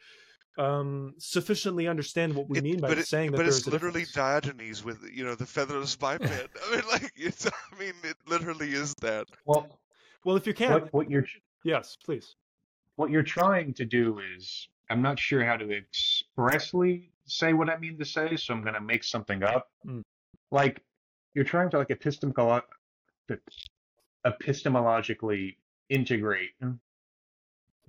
um 0.56 1.14
sufficiently 1.18 1.88
understand 1.88 2.34
what 2.34 2.48
we 2.48 2.58
It- 2.58 2.64
mean 2.64 2.80
by 2.80 2.88
but 2.88 2.98
it- 2.98 3.06
saying 3.08 3.32
that 3.32 3.38
but 3.38 3.42
there's 3.44 3.58
it's 3.58 3.66
a 3.66 3.70
literally 3.70 4.02
difference. 4.04 4.44
Diogenes 4.46 4.84
with 4.84 4.98
you 5.12 5.24
know 5.24 5.34
the 5.34 5.46
featherless 5.46 5.96
biped. 6.04 6.24
I 6.24 6.48
mean, 6.74 6.82
like 6.90 7.12
it's. 7.16 7.46
I 7.46 7.78
mean, 7.78 7.94
it 8.04 8.16
literally 8.26 8.72
is 8.72 8.94
that. 9.02 9.26
Well, 9.46 9.66
well 10.24 10.36
if 10.36 10.46
you 10.46 10.54
can 10.54 10.72
what 10.72 10.92
what 10.94 11.10
you're 11.10 11.26
yes 11.64 11.96
please 12.04 12.36
what 12.96 13.10
you're 13.10 13.22
trying 13.24 13.74
to 13.74 13.84
do 13.84 14.20
is 14.36 14.68
I'm 14.90 15.02
not 15.02 15.18
sure 15.18 15.44
how 15.44 15.56
to 15.56 15.72
expressly 15.76 17.10
say 17.26 17.52
what 17.54 17.68
I 17.70 17.76
mean 17.78 17.98
to 17.98 18.04
say, 18.04 18.36
so 18.36 18.54
I'm 18.54 18.62
going 18.62 18.74
to 18.74 18.80
make 18.80 19.02
something 19.02 19.42
up. 19.42 19.70
Mm. 19.86 20.02
Like 20.52 20.82
you're 21.34 21.44
trying 21.44 21.70
to 21.70 21.78
like 21.78 21.88
epistemolo- 21.88 22.62
epistemologically 24.26 25.56
integrate 25.90 26.50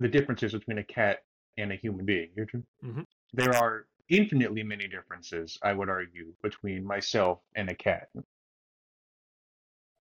the 0.00 0.08
differences 0.08 0.52
between 0.52 0.78
a 0.78 0.84
cat 0.84 1.18
and 1.56 1.72
a 1.72 1.76
human 1.76 2.04
being. 2.04 2.30
You're 2.36 2.46
tr- 2.46 2.58
Mhm. 2.82 3.06
There 3.32 3.54
are 3.56 3.86
infinitely 4.08 4.62
many 4.62 4.86
differences, 4.88 5.58
I 5.62 5.72
would 5.72 5.88
argue, 5.88 6.34
between 6.42 6.84
myself 6.84 7.40
and 7.54 7.68
a 7.70 7.74
cat. 7.74 8.08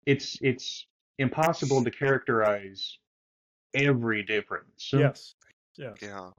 It's 0.06 0.38
it's 0.42 0.86
impossible 1.18 1.84
to 1.84 1.92
characterize 1.92 3.00
every 3.74 4.24
difference. 4.24 4.92
yes 4.94 5.36
yes 5.76 5.98
Yeah. 6.02 6.32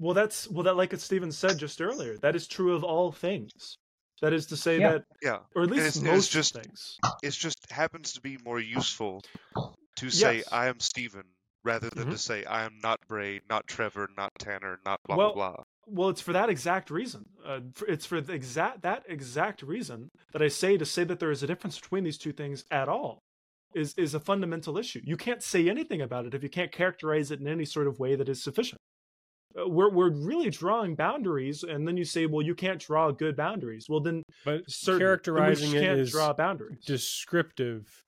well 0.00 0.14
that's 0.14 0.48
well 0.48 0.64
that 0.64 0.76
like 0.76 0.94
Stephen 0.98 1.30
said 1.30 1.58
just 1.58 1.80
earlier 1.80 2.16
that 2.18 2.34
is 2.34 2.48
true 2.48 2.74
of 2.74 2.82
all 2.82 3.12
things 3.12 3.78
that 4.20 4.32
is 4.32 4.46
to 4.46 4.56
say 4.56 4.78
Yeah. 4.80 4.92
that 4.92 5.04
Yeah. 5.22 5.38
or 5.54 5.62
at 5.62 5.68
least 5.70 5.80
it's- 5.80 5.96
it's 5.96 6.04
most 6.04 6.32
just- 6.32 6.54
things 6.54 6.98
It 7.22 7.30
just 7.30 7.70
happens 7.70 8.12
to 8.14 8.20
be 8.20 8.36
more 8.38 8.58
useful 8.60 9.22
to 9.96 10.10
say 10.10 10.38
Yes. 10.38 10.48
I 10.52 10.66
am 10.68 10.80
Stephen 10.80 11.24
rather 11.64 11.90
than 11.90 12.08
Mhm. 12.08 12.12
to 12.12 12.18
say 12.18 12.44
I 12.44 12.64
am 12.64 12.78
not 12.82 13.00
Bray, 13.08 13.40
not 13.48 13.66
Trevor, 13.66 14.08
not 14.16 14.32
Tanner, 14.38 14.80
not 14.84 15.00
blah 15.04 15.16
Well, 15.16 15.34
blah 15.34 15.52
blah. 15.54 15.64
Well, 15.86 16.08
it's 16.10 16.20
for 16.20 16.32
that 16.32 16.48
exact 16.48 16.90
reason. 16.90 17.24
Uh, 17.44 17.60
it's 17.88 18.06
for 18.06 18.20
the 18.20 18.32
exact 18.32 18.82
that 18.82 19.04
exact 19.08 19.62
reason 19.62 20.08
that 20.32 20.40
I 20.42 20.48
say 20.48 20.76
to 20.78 20.84
say 20.84 21.04
that 21.04 21.18
there 21.20 21.30
is 21.30 21.42
a 21.42 21.46
difference 21.46 21.78
between 21.80 22.04
these 22.04 22.18
two 22.18 22.32
things 22.32 22.64
at 22.70 22.88
all 22.88 23.18
is 23.74 23.94
is 23.96 24.14
a 24.14 24.20
fundamental 24.20 24.78
issue. 24.78 25.00
You 25.04 25.16
can't 25.16 25.42
say 25.42 25.68
anything 25.68 26.00
about 26.00 26.26
it 26.26 26.34
if 26.34 26.42
you 26.42 26.48
can't 26.50 26.70
characterize 26.72 27.30
it 27.30 27.40
in 27.40 27.48
any 27.48 27.64
sort 27.64 27.86
of 27.88 27.98
way 27.98 28.14
that 28.16 28.28
is 28.28 28.42
sufficient. 28.42 28.78
Uh, 29.58 29.68
we're 29.68 29.90
we're 29.90 30.10
really 30.10 30.50
drawing 30.50 30.94
boundaries, 30.94 31.62
and 31.62 31.86
then 31.86 31.96
you 31.96 32.04
say, 32.04 32.26
well, 32.26 32.42
you 32.42 32.54
can't 32.54 32.80
draw 32.80 33.10
good 33.10 33.36
boundaries. 33.36 33.86
Well, 33.88 34.00
then 34.00 34.22
But 34.44 34.62
certain, 34.70 34.98
then 34.98 35.06
characterizing 35.08 35.74
it 35.74 35.80
can't 35.82 35.98
is 36.00 36.10
draw 36.12 36.32
boundaries. 36.32 36.84
descriptive. 36.84 38.04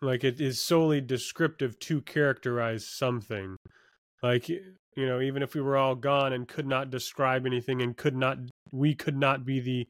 Like 0.00 0.24
it 0.24 0.40
is 0.40 0.62
solely 0.62 1.00
descriptive 1.00 1.78
to 1.80 2.00
characterize 2.02 2.86
something. 2.86 3.56
Like 4.22 4.48
you 4.48 5.06
know, 5.06 5.20
even 5.20 5.44
if 5.44 5.54
we 5.54 5.60
were 5.60 5.76
all 5.76 5.94
gone 5.94 6.32
and 6.32 6.48
could 6.48 6.66
not 6.66 6.90
describe 6.90 7.46
anything 7.46 7.82
and 7.82 7.96
could 7.96 8.16
not, 8.16 8.38
we 8.72 8.96
could 8.96 9.16
not 9.16 9.44
be 9.44 9.60
the, 9.60 9.86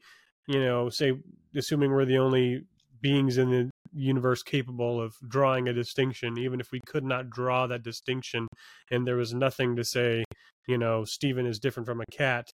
you 0.47 0.59
know, 0.59 0.89
say, 0.89 1.13
assuming 1.55 1.89
we're 1.89 2.05
the 2.05 2.19
only 2.19 2.61
beings 3.01 3.39
in 3.39 3.49
the 3.49 3.71
universe 3.91 4.43
capable 4.43 5.01
of 5.01 5.15
drawing 5.27 5.67
a 5.67 5.73
distinction, 5.73 6.37
even 6.37 6.59
if 6.59 6.71
we 6.71 6.79
could 6.85 7.03
not 7.03 7.31
draw 7.31 7.65
that 7.65 7.81
distinction 7.81 8.47
and 8.91 9.07
there 9.07 9.15
was 9.15 9.33
nothing 9.33 9.75
to 9.75 9.83
say, 9.83 10.23
you 10.67 10.77
know, 10.77 11.05
Stephen 11.05 11.47
is 11.47 11.57
different 11.57 11.87
from 11.87 12.01
a 12.01 12.15
cat, 12.15 12.51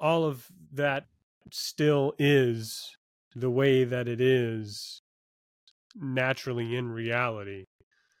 all 0.00 0.24
of 0.24 0.46
that 0.72 1.04
still 1.52 2.14
is 2.18 2.96
the 3.34 3.50
way 3.50 3.84
that 3.84 4.08
it 4.08 4.22
is 4.22 4.99
naturally 5.96 6.76
in 6.76 6.88
reality 6.88 7.64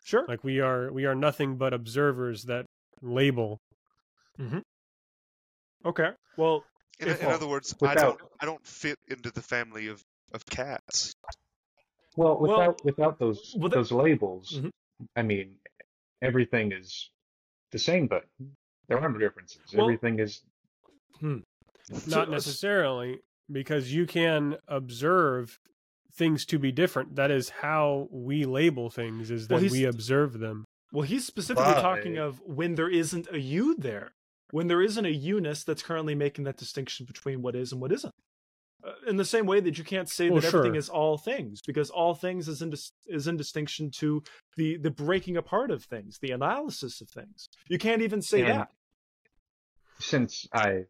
Sure. 0.04 0.24
like 0.28 0.42
we 0.42 0.60
are 0.60 0.92
we 0.92 1.04
are 1.06 1.14
nothing 1.14 1.56
but 1.56 1.72
observers 1.72 2.44
that 2.44 2.66
label 3.02 3.58
okay. 5.84 6.10
Well, 6.36 6.64
In, 6.98 7.08
if- 7.08 7.22
in 7.22 7.28
other 7.28 7.46
words, 7.46 7.74
I 7.82 7.94
don't 7.94 8.20
I 8.40 8.46
don't 8.46 8.64
fit 8.66 8.96
into 9.08 9.30
the 9.30 9.42
family 9.42 9.88
of, 9.88 10.02
of 10.32 10.44
cats. 10.46 11.14
Well, 12.16 12.38
Well- 12.38 12.50
without 12.58 12.84
without 12.84 13.18
those 13.18 13.54
well, 13.56 13.68
those 13.68 13.92
labels, 13.92 14.52
Mhm. 14.60 14.70
I 15.16 15.22
mean, 15.22 15.56
everything 16.22 16.72
is 16.72 17.10
the 17.70 17.78
same, 17.78 18.06
but 18.06 18.24
there 18.88 18.98
are 18.98 19.08
no 19.08 19.18
differences. 19.18 19.60
Well- 19.74 19.84
everything 19.86 20.18
is 20.18 20.42
so- 21.20 21.42
not 22.06 22.30
necessarily 22.30 23.20
because 23.50 23.92
you 23.92 24.06
can 24.06 24.56
observe 24.68 25.58
things 26.14 26.44
to 26.46 26.58
be 26.58 26.72
different 26.72 27.16
that 27.16 27.30
is 27.30 27.48
how 27.50 28.08
we 28.10 28.44
label 28.44 28.90
things 28.90 29.30
is 29.30 29.48
that 29.48 29.60
Well, 29.60 29.70
we 29.70 29.84
observe 29.84 30.38
them 30.38 30.64
Well, 30.92 31.02
he's 31.02 31.26
specifically 31.26 31.72
But- 31.72 31.82
talking 31.82 32.18
of 32.18 32.40
when 32.40 32.74
there 32.74 32.88
isn't 32.90 33.28
a 33.32 33.38
you 33.38 33.76
there, 33.76 34.12
when 34.50 34.66
there 34.66 34.82
isn't 34.82 35.04
a 35.06 35.10
you-ness 35.12 35.62
that's 35.62 35.82
currently 35.82 36.14
making 36.16 36.44
that 36.44 36.56
distinction 36.56 37.06
between 37.06 37.42
what 37.42 37.54
is 37.54 37.70
and 37.72 37.80
what 37.80 37.92
isn't. 37.92 38.12
Uh, 38.82 38.92
in 39.06 39.16
the 39.16 39.24
same 39.24 39.44
way 39.46 39.60
that 39.60 39.76
you 39.78 39.84
can't 39.84 40.08
say 40.08 40.30
Well, 40.30 40.40
that 40.40 40.48
everything 40.48 40.72
sure. 40.72 40.78
is 40.78 40.88
all 40.88 41.18
things, 41.18 41.60
because 41.66 41.90
all 41.90 42.14
things 42.14 42.48
is 42.48 42.62
in 42.62 42.70
dis- 42.70 42.92
is 43.06 43.28
in 43.28 43.36
distinction 43.36 43.90
to 43.98 44.22
the 44.56 44.78
the 44.78 44.90
breaking 44.90 45.36
apart 45.36 45.70
of 45.70 45.84
things, 45.84 46.18
the 46.20 46.30
analysis 46.32 47.00
of 47.02 47.08
things. 47.10 47.48
You 47.68 47.78
can't 47.78 48.00
even 48.02 48.22
say 48.22 48.40
And- 48.40 48.60
that. 48.60 48.70
since 50.00 50.46
I 50.52 50.86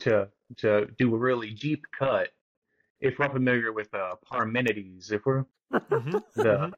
to 0.00 0.28
to 0.58 0.86
do 0.98 1.14
a 1.14 1.18
really 1.18 1.50
deep 1.54 1.84
cut. 1.96 2.30
If 3.00 3.18
we're 3.18 3.30
familiar 3.30 3.72
with 3.72 3.92
uh, 3.94 4.16
Parmenides, 4.30 5.12
if 5.12 5.26
we're 5.26 5.44
Mhm, 5.72 6.22
the 6.34 6.72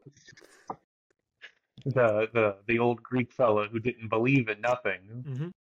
the 1.85 2.29
the 2.33 2.57
the 2.67 2.79
old 2.79 3.03
Greek 3.03 3.33
fellow 3.33 3.69
who 3.69 3.79
didn't 3.81 4.09
believe 4.09 4.49
in 4.49 4.61
nothing, 4.61 5.01
mhm. 5.27 5.53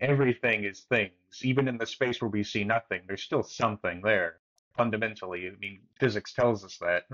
everything 0.00 0.64
is 0.64 0.82
things. 0.82 1.12
Even 1.42 1.68
in 1.68 1.78
the 1.78 1.86
space 1.86 2.20
where 2.22 2.30
we 2.30 2.42
see 2.44 2.64
nothing, 2.64 3.02
there's 3.06 3.22
still 3.22 3.42
something 3.42 4.02
there. 4.02 4.40
Fundamentally, 4.76 5.48
I 5.48 5.52
mean, 5.58 5.80
physics 5.98 6.32
tells 6.32 6.64
us 6.64 6.78
that. 6.78 7.04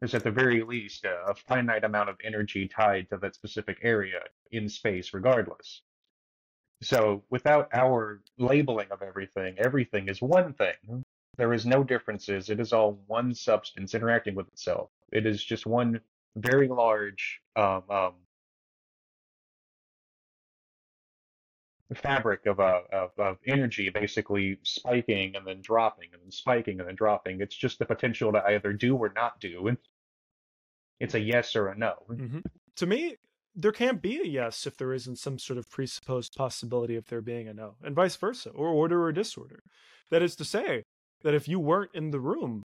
There's 0.00 0.14
at 0.14 0.24
the 0.24 0.30
very 0.32 0.62
least 0.62 1.04
a, 1.04 1.24
a 1.28 1.34
finite 1.34 1.84
amount 1.84 2.08
of 2.10 2.16
energy 2.24 2.68
tied 2.68 3.08
to 3.10 3.18
that 3.18 3.34
specific 3.34 3.78
area 3.82 4.20
in 4.50 4.68
space, 4.68 5.14
regardless. 5.14 5.82
So, 6.82 7.24
without 7.30 7.68
our 7.72 8.22
labeling 8.38 8.88
of 8.90 9.02
everything, 9.02 9.56
everything 9.58 10.08
is 10.08 10.20
one 10.22 10.54
thing. 10.54 11.04
There 11.42 11.52
is 11.52 11.66
no 11.66 11.82
differences. 11.82 12.50
It 12.50 12.60
is 12.60 12.72
all 12.72 13.02
one 13.08 13.34
substance 13.34 13.96
interacting 13.96 14.36
with 14.36 14.46
itself. 14.46 14.90
It 15.10 15.26
is 15.26 15.42
just 15.42 15.66
one 15.66 16.00
very 16.36 16.68
large 16.68 17.40
um, 17.56 17.82
um, 17.90 18.12
fabric 21.94 22.46
of, 22.46 22.60
uh, 22.60 22.82
of 22.92 23.10
of 23.18 23.38
energy 23.44 23.90
basically 23.90 24.60
spiking 24.62 25.34
and 25.34 25.44
then 25.44 25.60
dropping 25.62 26.10
and 26.12 26.22
then 26.22 26.30
spiking 26.30 26.78
and 26.78 26.88
then 26.88 26.94
dropping. 26.94 27.40
It's 27.40 27.56
just 27.56 27.80
the 27.80 27.86
potential 27.86 28.30
to 28.30 28.44
either 28.44 28.72
do 28.72 28.94
or 28.96 29.12
not 29.12 29.40
do. 29.40 29.66
And 29.66 29.78
it's 31.00 31.14
a 31.14 31.20
yes 31.20 31.56
or 31.56 31.70
a 31.70 31.76
no. 31.76 32.04
Mhm. 32.08 32.44
To 32.76 32.86
me, 32.86 33.16
there 33.56 33.72
can't 33.72 34.00
be 34.00 34.20
a 34.20 34.24
yes 34.24 34.64
if 34.64 34.76
there 34.76 34.92
isn't 34.92 35.18
some 35.18 35.40
sort 35.40 35.58
of 35.58 35.68
presupposed 35.68 36.36
possibility 36.36 36.94
of 36.94 37.08
there 37.08 37.20
being 37.20 37.48
a 37.48 37.52
no, 37.52 37.74
and 37.82 37.96
vice 37.96 38.14
versa, 38.14 38.50
or 38.50 38.68
order 38.68 39.02
or 39.02 39.10
disorder. 39.10 39.64
That 40.10 40.22
is 40.22 40.36
to 40.36 40.44
say, 40.44 40.84
that 41.22 41.34
if 41.34 41.48
you 41.48 41.58
weren't 41.60 41.90
in 41.94 42.10
the 42.10 42.20
room 42.20 42.62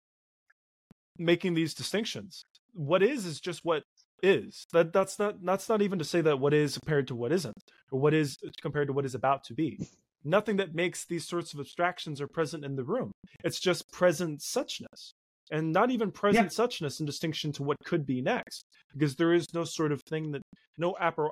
making 1.19 1.55
these 1.55 1.75
distinctions, 1.75 2.45
what 2.73 3.03
is 3.03 3.25
is 3.25 3.41
just 3.41 3.61
what 3.65 3.83
is. 4.23 4.67
That 4.73 4.93
that's 4.93 5.19
not 5.19 5.45
that's 5.45 5.69
not 5.69 5.83
even 5.83 5.99
to 5.99 6.05
say 6.05 6.21
that 6.23 6.41
what 6.41 6.55
is 6.55 6.79
compared 6.79 7.09
to 7.09 7.15
what 7.15 7.33
isn't, 7.33 7.57
or 7.91 8.01
what 8.01 8.15
is 8.15 8.37
compared 8.61 8.89
to 8.89 8.93
what 8.93 9.05
is 9.05 9.15
about 9.15 9.45
to 9.45 9.55
be. 9.55 9.79
Nothing 10.25 10.57
that 10.57 10.75
makes 10.75 11.05
these 11.05 11.27
sorts 11.27 11.55
of 11.55 11.61
abstractions 11.61 12.21
are 12.21 12.27
present 12.27 12.65
in 12.65 12.75
the 12.77 12.85
room. 12.85 13.13
It's 13.45 13.61
just 13.61 13.91
present 13.93 14.41
suchness. 14.41 15.13
And 15.53 15.73
not 15.73 15.93
even 15.93 16.11
present 16.11 16.49
suchness 16.49 16.99
in 16.99 17.07
distinction 17.07 17.53
to 17.53 17.63
what 17.63 17.77
could 17.85 18.05
be 18.05 18.21
next 18.21 18.65
because 18.93 19.15
there 19.15 19.33
is 19.33 19.47
no 19.55 19.63
sort 19.63 19.93
of 19.93 20.01
thing 20.09 20.33
that 20.33 20.43
no 20.77 20.97
oper, 21.01 21.29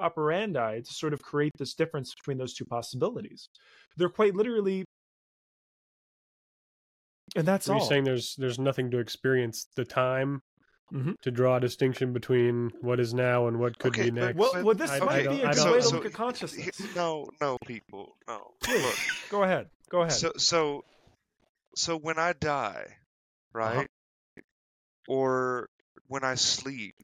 operandi 0.00 0.80
to 0.80 0.92
sort 0.94 1.12
of 1.12 1.20
create 1.20 1.52
this 1.58 1.74
difference 1.74 2.14
between 2.14 2.38
those 2.38 2.54
two 2.54 2.64
possibilities 2.64 3.48
they're 3.96 4.08
quite 4.08 4.34
literally 4.34 4.84
and 7.36 7.46
that's 7.46 7.68
Are 7.68 7.74
you 7.76 7.80
all. 7.80 7.86
saying 7.88 8.04
there's 8.04 8.34
there's 8.36 8.58
nothing 8.58 8.90
to 8.90 8.98
experience 8.98 9.66
the 9.76 9.84
time 9.84 10.42
Mhm. 10.92 11.18
to 11.22 11.30
draw 11.30 11.56
a 11.56 11.60
distinction 11.60 12.12
between 12.12 12.70
what 12.82 13.00
is 13.00 13.14
now 13.14 13.46
and 13.48 13.58
what 13.58 13.78
could 13.78 13.92
Okay, 13.94 14.10
be 14.10 14.10
next? 14.10 14.36
well, 14.36 14.62
well, 14.62 14.74
this 14.74 14.90
I- 14.90 14.98
might 15.00 15.26
I 15.26 15.36
be 15.36 15.40
a 15.42 15.48
I 15.48 15.52
good 15.54 15.56
don't- 15.56 15.72
way 15.72 15.78
to 15.78 15.82
so- 15.82 15.96
look 15.96 16.04
at 16.06 16.12
consciousness. 16.12 16.94
No, 16.94 17.30
no, 17.40 17.56
people, 17.66 18.14
no. 18.28 18.54
Look, 18.68 18.94
go 19.30 19.42
ahead. 19.42 19.70
Go 19.88 20.00
ahead. 20.02 20.12
so 20.12 20.32
so 20.36 20.84
so 21.76 21.96
when 21.96 22.18
I 22.18 22.34
die, 22.34 22.98
right, 23.54 23.88
or 25.08 25.68
when 26.08 26.24
I 26.24 26.34
sleep, 26.34 26.94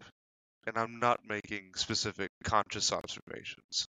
and 0.67 0.77
I'm 0.77 0.99
not 0.99 1.21
making 1.27 1.75
specific 1.75 2.31
conscious 2.45 2.93
observations, 2.93 3.87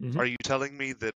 Mhm. 0.00 0.16
are 0.18 0.24
you 0.24 0.36
telling 0.42 0.76
me 0.78 0.94
that 0.94 1.14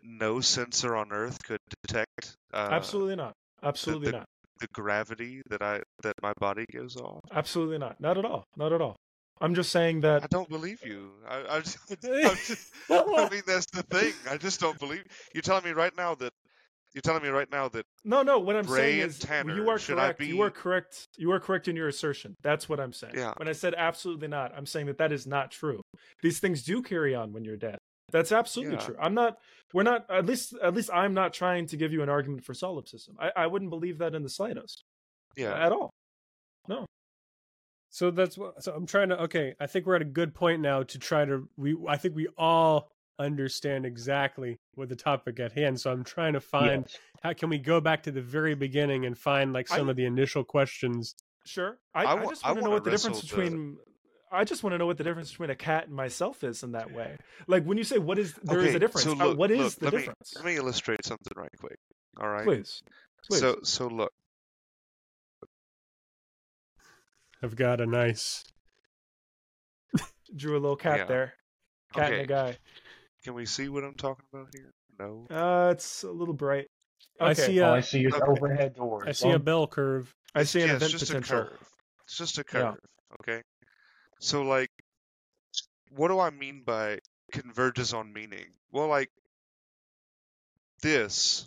no 0.00 0.40
sensor 0.40 0.94
on 0.94 1.10
Earth 1.10 1.42
could 1.42 1.60
detect 1.86 2.36
uh, 2.52 2.68
Absolutely 2.70 3.16
not. 3.16 3.34
Absolutely 3.64 4.10
the- 4.10 4.18
not. 4.18 4.26
the 4.60 4.66
gravity 4.72 5.42
that 5.50 5.62
I 5.62 5.82
that 6.02 6.14
my 6.22 6.32
body 6.38 6.64
gives 6.70 6.96
off? 6.96 7.20
Absolutely 7.32 7.78
not. 7.78 8.00
Not 8.00 8.18
at 8.18 8.24
all. 8.24 8.44
Not 8.56 8.72
at 8.72 8.80
all. 8.80 8.96
I'm 9.40 9.54
just 9.54 9.72
saying 9.72 10.00
that 10.02 10.22
I 10.22 10.26
don't 10.30 10.48
believe 10.48 10.78
you. 10.84 11.10
I, 11.28 11.56
I, 11.56 11.60
just, 11.60 11.78
just, 12.02 12.72
I 12.88 13.28
mean, 13.30 13.42
that's 13.46 13.66
the 13.66 13.82
thing. 13.90 14.12
I 14.30 14.36
just 14.36 14.60
don't 14.60 14.78
believe. 14.78 15.04
You're 15.34 15.42
telling 15.42 15.64
me 15.64 15.72
right 15.72 15.92
now 15.96 16.14
that 16.16 16.32
you're 16.94 17.02
telling 17.02 17.24
me 17.24 17.28
right 17.30 17.50
now 17.50 17.68
that 17.70 17.84
No, 18.04 18.22
no. 18.22 18.38
What 18.38 18.54
I'm 18.54 18.66
Ray 18.66 18.78
saying 18.78 19.00
is, 19.00 19.18
Tanner, 19.18 19.56
you 19.56 19.68
are 19.68 19.78
should 19.80 19.98
I 19.98 20.12
correct. 20.12 20.20
You 20.22 20.40
are 20.42 20.50
correct. 20.50 21.06
You 21.18 21.32
are 21.32 21.40
correct 21.40 21.66
in 21.66 21.74
your 21.74 21.88
assertion. 21.88 22.36
That's 22.42 22.68
what 22.68 22.78
I'm 22.78 22.92
saying. 22.92 23.14
Yeah. 23.16 23.32
When 23.36 23.48
I 23.48 23.52
said 23.52 23.74
absolutely 23.76 24.28
not, 24.28 24.52
I'm 24.56 24.66
saying 24.66 24.86
that 24.86 24.98
that 24.98 25.10
is 25.10 25.26
not 25.26 25.50
true. 25.50 25.80
These 26.22 26.38
things 26.38 26.62
do 26.62 26.80
carry 26.82 27.12
on 27.14 27.32
when 27.32 27.44
you're 27.44 27.56
dead. 27.56 27.78
That's 28.12 28.30
absolutely 28.30 28.76
Yeah. 28.76 28.84
true. 28.84 28.96
I'm 29.00 29.14
not. 29.14 29.38
We're 29.74 29.82
not. 29.82 30.06
At 30.08 30.24
least. 30.24 30.54
At 30.62 30.72
least 30.74 30.88
I'm 30.92 31.12
not 31.12 31.34
trying 31.34 31.66
to 31.66 31.76
give 31.76 31.92
you 31.92 32.02
an 32.02 32.08
argument 32.08 32.44
for 32.44 32.54
solipsism. 32.54 33.16
I, 33.20 33.30
I 33.36 33.46
wouldn't 33.48 33.70
believe 33.70 33.98
that 33.98 34.14
in 34.14 34.22
the 34.22 34.28
slightest. 34.30 34.84
yeah, 35.36 35.52
At 35.52 35.72
all. 35.72 35.90
No. 36.68 36.86
So 37.90 38.10
that's 38.10 38.38
what. 38.38 38.62
So 38.62 38.72
I'm 38.72 38.86
trying 38.86 39.08
to. 39.10 39.20
Okay, 39.24 39.54
I 39.60 39.66
think 39.66 39.84
we're 39.86 39.96
at 39.96 40.02
a 40.02 40.06
good 40.06 40.32
point 40.34 40.62
now 40.62 40.84
to 40.84 40.98
try 40.98 41.24
to. 41.24 41.48
We. 41.56 41.76
I 41.88 41.96
think 41.96 42.14
we 42.14 42.28
all 42.38 42.90
understand 43.18 43.84
exactly 43.86 44.56
what 44.74 44.88
the 44.88 44.96
topic 44.96 45.38
at 45.40 45.52
hand. 45.52 45.80
So 45.80 45.90
I'm 45.92 46.02
trying 46.04 46.32
to 46.34 46.40
find 46.40 46.84
Yes. 46.88 46.98
how 47.22 47.32
can 47.32 47.48
we 47.48 47.58
go 47.58 47.80
back 47.80 48.02
to 48.04 48.10
the 48.12 48.22
very 48.22 48.54
beginning 48.54 49.06
and 49.06 49.16
find 49.18 49.52
like 49.52 49.70
I- 49.72 49.76
some 49.76 49.88
of 49.88 49.96
the 49.96 50.04
initial 50.06 50.44
questions. 50.44 51.14
Sure. 51.46 51.78
I, 51.94 52.04
I 52.04 52.12
I, 52.22 52.26
just 52.26 52.44
I 52.46 52.48
want 52.52 52.58
to 52.60 52.64
know 52.64 52.70
what 52.70 52.84
the 52.84 52.90
difference 52.92 53.22
wrestle 53.24 53.36
the- 53.38 53.44
between. 53.50 53.76
I 54.34 54.44
just 54.44 54.62
want 54.62 54.74
to 54.74 54.78
know 54.78 54.86
what 54.86 54.98
the 54.98 55.04
difference 55.04 55.30
between 55.30 55.50
a 55.50 55.54
cat 55.54 55.86
and 55.86 55.94
myself 55.94 56.42
is 56.44 56.62
in 56.62 56.72
that 56.72 56.92
way. 56.92 57.16
Like 57.46 57.64
when 57.64 57.78
you 57.78 57.84
say 57.84 57.98
what 57.98 58.18
is 58.18 58.34
there 58.42 58.58
is 58.60 58.68
okay, 58.68 58.76
a 58.76 58.78
difference. 58.78 59.04
So 59.04 59.12
uh, 59.12 59.34
what 59.34 59.50
is 59.50 59.58
look, 59.58 59.74
the 59.76 59.84
let 59.86 59.90
difference? 59.92 60.34
Me, 60.34 60.42
let 60.42 60.44
me 60.46 60.56
illustrate 60.56 61.04
something 61.04 61.32
right 61.36 61.50
quick. 61.58 61.78
All 62.20 62.28
right. 62.28 62.44
Please. 62.44 62.82
Please. 63.28 63.40
So 63.40 63.58
so 63.62 63.86
look. 63.86 64.12
I've 67.42 67.56
got 67.56 67.80
a 67.80 67.86
nice. 67.86 68.42
Drew 70.36 70.52
a 70.52 70.60
little 70.60 70.76
cat 70.76 71.00
Yeah. 71.00 71.04
there. 71.06 71.34
Cat 71.94 72.04
okay. 72.06 72.14
and 72.14 72.22
a 72.22 72.26
guy. 72.26 72.58
Can 73.22 73.34
we 73.34 73.46
see 73.46 73.68
what 73.68 73.84
I'm 73.84 73.94
talking 73.94 74.24
about 74.32 74.48
here? 74.54 74.72
No. 74.98 75.26
Uh, 75.30 75.70
it's 75.70 76.02
a 76.02 76.10
little 76.10 76.34
bright. 76.34 76.66
Okay. 77.20 77.30
I 77.30 77.32
see 77.34 77.60
All 77.60 77.74
a. 77.74 77.76
I 77.76 77.80
see 77.80 78.04
is 78.04 78.14
Okay. 78.14 78.24
overhead 78.26 78.74
doors. 78.74 79.04
I 79.06 79.12
see 79.12 79.30
a 79.30 79.38
bell 79.38 79.66
curve. 79.66 80.12
I 80.34 80.44
see 80.44 80.62
an 80.62 80.68
yeah, 80.68 80.76
event 80.76 80.92
it's 80.92 81.00
just 81.00 81.12
potential. 81.12 81.38
a 81.38 81.44
curve. 81.44 81.68
It's 82.04 82.16
just 82.18 82.38
a 82.38 82.44
Yeah. 82.52 82.60
curve. 82.60 82.78
Okay. 83.20 83.42
So 84.24 84.42
like, 84.42 84.70
what 85.90 86.08
do 86.08 86.20
I 86.20 86.30
mean 86.30 86.62
by 86.62 86.98
converges 87.32 87.94
on 87.94 88.12
meaning? 88.12 88.52
Well, 88.70 88.88
like 88.88 89.10
this 90.82 91.46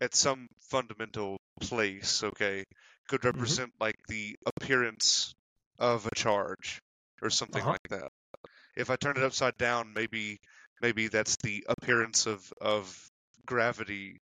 at 0.00 0.14
some 0.14 0.48
fundamental 0.60 1.38
place, 1.60 2.22
okay, 2.24 2.64
could 3.08 3.24
Mm-hmm. 3.34 3.54
represent 3.54 3.72
like 3.80 3.96
the 4.08 4.36
appearance 4.46 5.34
of 5.78 6.06
a 6.06 6.14
charge 6.14 6.80
or 7.22 7.30
something 7.30 7.64
Uh-huh. 7.64 7.66
like 7.66 7.88
that. 7.90 8.10
If 8.76 8.90
I 8.90 8.96
turn 8.96 9.16
it 9.18 9.24
upside 9.24 9.58
down, 9.58 9.92
maybe 9.94 10.40
maybe 10.82 11.08
that's 11.08 11.36
the 11.38 11.66
appearance 11.68 12.26
of 12.26 12.52
of 12.60 13.10
gravity 13.46 14.20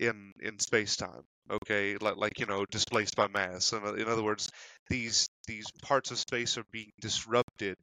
in 0.00 0.32
in 0.40 0.58
space 0.60 0.96
time. 0.96 1.24
Okay, 1.50 1.96
like 1.96 2.16
like 2.16 2.40
you 2.40 2.46
know, 2.46 2.64
displaced 2.70 3.16
by 3.16 3.28
mass. 3.28 3.72
In, 3.72 3.86
in 3.98 4.08
other 4.08 4.22
words, 4.22 4.50
these 4.88 5.28
these 5.46 5.66
parts 5.82 6.10
of 6.10 6.18
space 6.18 6.56
are 6.58 6.64
being 6.72 6.90
disrupted 7.00 7.76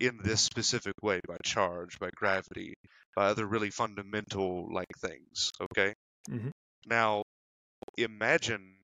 in 0.00 0.18
this 0.22 0.40
specific 0.40 0.94
way 1.02 1.20
by 1.28 1.36
charge, 1.44 1.98
by 1.98 2.10
gravity, 2.14 2.74
by 3.14 3.26
other 3.26 3.46
really 3.46 3.70
fundamental 3.70 4.72
like 4.72 4.92
things. 4.98 5.52
Okay. 5.60 5.94
mm-hmm. 6.30 6.50
Now, 6.86 7.22
imagine 7.96 8.76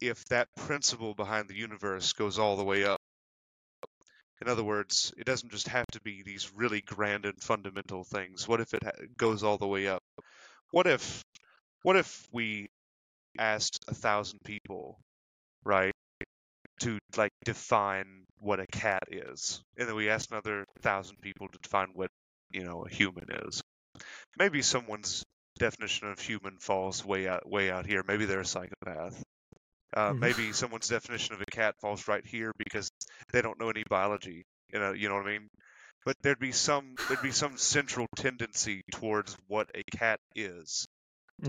if 0.00 0.24
that 0.26 0.48
principle 0.56 1.14
behind 1.14 1.48
the 1.48 1.56
universe 1.56 2.12
goes 2.12 2.38
all 2.38 2.56
the 2.56 2.64
way 2.64 2.84
up. 2.84 3.00
In 4.42 4.48
other 4.48 4.64
words, 4.64 5.14
it 5.16 5.24
doesn't 5.24 5.52
just 5.52 5.68
have 5.68 5.86
to 5.92 6.00
be 6.00 6.22
these 6.22 6.52
really 6.54 6.80
grand 6.80 7.24
and 7.24 7.40
fundamental 7.40 8.04
things. 8.04 8.48
What 8.48 8.60
if 8.60 8.74
it 8.74 8.82
ha- 8.82 9.06
goes 9.16 9.42
all 9.42 9.56
the 9.58 9.66
way 9.66 9.86
up? 9.86 10.02
What 10.70 10.86
if, 10.86 11.24
what 11.82 11.96
if 11.96 12.26
we 12.32 12.68
asked 13.38 13.84
a 13.88 13.94
thousand 13.94 14.40
people, 14.44 14.98
right, 15.64 15.92
to 16.80 16.98
like 17.16 17.32
define 17.44 18.24
what 18.38 18.60
a 18.60 18.66
cat 18.66 19.04
is, 19.10 19.62
and 19.76 19.88
then 19.88 19.94
we 19.96 20.08
asked 20.10 20.30
another 20.32 20.64
thousand 20.80 21.20
people 21.22 21.48
to 21.48 21.58
define 21.62 21.88
what 21.94 22.10
you 22.50 22.64
know 22.64 22.84
a 22.84 22.88
human 22.88 23.26
is. 23.46 23.60
Maybe 24.38 24.62
someone's 24.62 25.24
definition 25.58 26.08
of 26.08 26.18
human 26.20 26.58
falls 26.58 27.04
way 27.04 27.28
out 27.28 27.48
way 27.48 27.70
out 27.70 27.86
here. 27.86 28.02
Maybe 28.06 28.24
they're 28.26 28.40
a 28.40 28.46
psychopath. 28.46 29.22
Uh, 29.96 30.12
Mhm. 30.12 30.20
Maybe 30.20 30.52
someone's 30.52 30.88
definition 30.88 31.34
of 31.34 31.40
a 31.40 31.46
cat 31.46 31.76
falls 31.80 32.08
right 32.08 32.26
here 32.26 32.52
because 32.58 32.90
they 33.32 33.42
don't 33.42 33.60
know 33.60 33.70
any 33.70 33.84
biology. 33.88 34.44
You 34.72 34.80
know, 34.80 34.92
you 34.92 35.08
know 35.08 35.14
what 35.16 35.26
I 35.26 35.32
mean. 35.38 35.48
But 36.04 36.16
there'd 36.22 36.38
be 36.40 36.52
some 36.52 36.96
there'd 37.08 37.22
be 37.22 37.30
some 37.32 37.56
central 37.56 38.06
tendency 38.16 38.82
towards 38.92 39.36
what 39.46 39.70
a 39.74 39.82
cat 39.96 40.20
is 40.34 40.86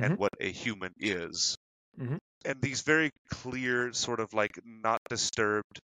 and 0.01 0.13
Mhm. 0.13 0.17
what 0.17 0.33
a 0.39 0.51
human 0.51 0.93
is. 0.97 1.57
Mhm. 1.97 2.17
And 2.45 2.61
these 2.61 2.81
very 2.81 3.11
clear, 3.29 3.91
sort 3.93 4.19
of 4.21 4.33
like 4.33 4.59
not 4.65 5.01
disturbed, 5.09 5.81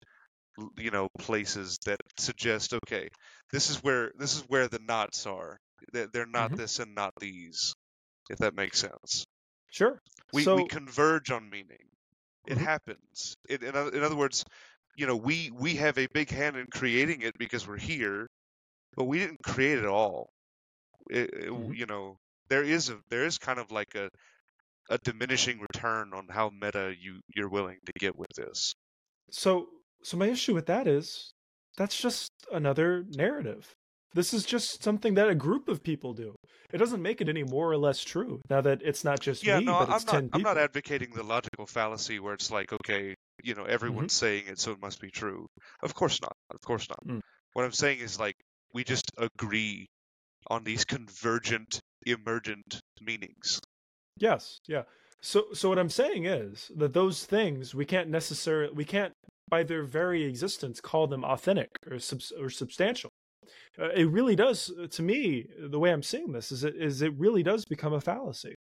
you 0.78 0.92
know, 0.92 1.10
places 1.20 1.78
that 1.86 2.00
suggest, 2.20 2.74
okay, 2.74 3.10
this 3.52 3.70
is 3.70 3.84
where 3.84 4.12
this 4.18 4.36
is 4.36 4.44
where 4.50 4.68
the 4.68 4.80
knots 4.80 5.26
are. 5.28 5.58
They're, 5.94 6.08
they're 6.08 6.26
not 6.28 6.52
Mhm. 6.52 6.58
this 6.58 6.80
and 6.80 6.96
not 6.96 7.14
these, 7.20 7.74
if 8.30 8.40
that 8.40 8.56
makes 8.56 8.80
sense. 8.80 9.26
Sure. 9.70 10.02
We 10.32 10.48
so, 10.48 10.54
we 10.54 10.64
converge 10.64 11.32
on 11.32 11.50
meaning. 11.50 11.90
It 12.46 12.58
Mhm. 12.58 12.68
happens. 12.68 13.36
It, 13.50 13.64
in, 13.64 13.76
in 13.76 14.04
other 14.04 14.16
words, 14.16 14.46
you 14.96 15.08
know, 15.08 15.16
we 15.18 15.52
we 15.52 15.76
have 15.78 15.98
a 15.98 16.08
big 16.14 16.30
hand 16.30 16.58
in 16.58 16.68
creating 16.68 17.22
it 17.22 17.38
because 17.38 17.68
we're 17.68 17.78
here, 17.80 18.28
but 18.96 19.06
we 19.06 19.20
didn't 19.20 19.44
create 19.44 19.80
it 19.80 19.86
all. 19.88 20.32
It, 21.10 21.32
it- 21.34 21.54
Mhm. 21.54 21.78
You 21.78 21.86
know, 21.88 22.18
there 22.50 22.64
is 22.64 22.90
a 22.90 23.02
there 23.10 23.26
is 23.26 23.38
kind 23.40 23.60
of 23.60 23.72
like 23.72 23.96
a 23.96 24.10
a 24.90 24.98
diminishing 25.00 25.60
return 25.60 26.12
on 26.14 26.28
how 26.30 26.50
meta 26.50 26.94
you 27.00 27.20
you're 27.36 27.50
willing 27.50 27.78
to 27.86 27.92
get 28.00 28.18
with 28.18 28.30
this. 28.36 28.74
so 29.32 29.68
so 30.04 30.18
my 30.18 30.28
issue 30.28 30.54
with 30.54 30.68
that 30.68 30.88
is 30.88 31.34
that's 31.78 32.00
just 32.00 32.32
another 32.52 33.06
narrative. 33.10 33.74
This 34.14 34.34
is 34.34 34.46
just 34.46 34.84
something 34.84 35.14
that 35.16 35.30
a 35.30 35.36
group 35.36 35.68
of 35.68 35.84
people 35.84 36.14
do. 36.14 36.34
It 36.74 36.78
doesn't 36.78 37.02
make 37.02 37.22
it 37.22 37.30
any 37.30 37.44
more 37.44 37.72
or 37.72 37.78
less 37.78 38.04
true. 38.04 38.42
Now 38.50 38.62
that 38.62 38.82
it's 38.84 39.04
not 39.04 39.20
just 39.20 39.46
yeah, 39.46 39.60
me, 39.60 39.66
no, 39.66 39.80
but 39.80 39.90
I'm 39.90 39.96
it's 39.96 40.06
not. 40.06 40.12
ten 40.12 40.30
I'm 40.34 40.42
not 40.42 40.58
advocating 40.58 41.12
the 41.14 41.24
logical 41.24 41.68
fallacy 41.68 42.20
where 42.20 42.34
it's 42.34 42.50
like, 42.50 42.74
okay, 42.74 43.16
you 43.44 43.54
know, 43.54 43.66
everyone's 43.66 44.14
saying 44.14 44.46
it, 44.48 44.60
so 44.60 44.72
it 44.72 44.82
must 44.82 45.00
be 45.00 45.12
true. 45.12 45.46
Of 45.84 45.94
course 45.94 46.22
not. 46.22 46.36
Of 46.52 46.62
course 46.62 46.88
not. 46.90 47.06
Mm. 47.06 47.22
What 47.54 47.66
I'm 47.66 47.74
saying 47.74 48.00
is 48.00 48.20
like 48.20 48.36
we 48.74 48.84
just 48.84 49.12
agree 49.18 49.88
on 50.48 50.64
these 50.64 50.86
convergent, 50.86 51.80
emergent 52.06 52.80
meanings. 53.02 53.60
Yes, 54.20 54.60
yeah. 54.68 54.84
So 55.22 55.46
so 55.54 55.70
what 55.70 55.80
I'm 55.80 55.90
saying 55.90 56.26
is 56.26 56.72
that 56.76 56.94
those 56.94 57.26
things 57.26 57.74
we 57.74 57.86
can't 57.86 58.10
necessarily 58.10 58.74
we 58.74 58.86
can't 58.86 59.14
by 59.50 59.64
their 59.64 59.84
very 59.84 60.24
existence 60.24 60.82
call 60.82 61.08
them 61.08 61.24
authentic 61.24 61.70
or 61.90 62.00
subs, 62.00 62.32
or 62.40 62.50
substantial. 62.50 63.10
Uh, 63.80 63.90
it 63.90 64.10
really 64.10 64.36
does 64.36 64.72
to 64.92 65.02
me 65.02 65.48
the 65.60 65.80
way 65.80 65.92
I'm 65.92 66.04
seeing 66.04 66.32
this 66.32 66.52
is 66.52 66.64
it 66.64 66.76
is 66.76 67.02
it 67.02 67.14
really 67.18 67.44
does 67.44 67.66
become 67.66 67.94
a 67.94 68.02
fallacy. 68.02 68.56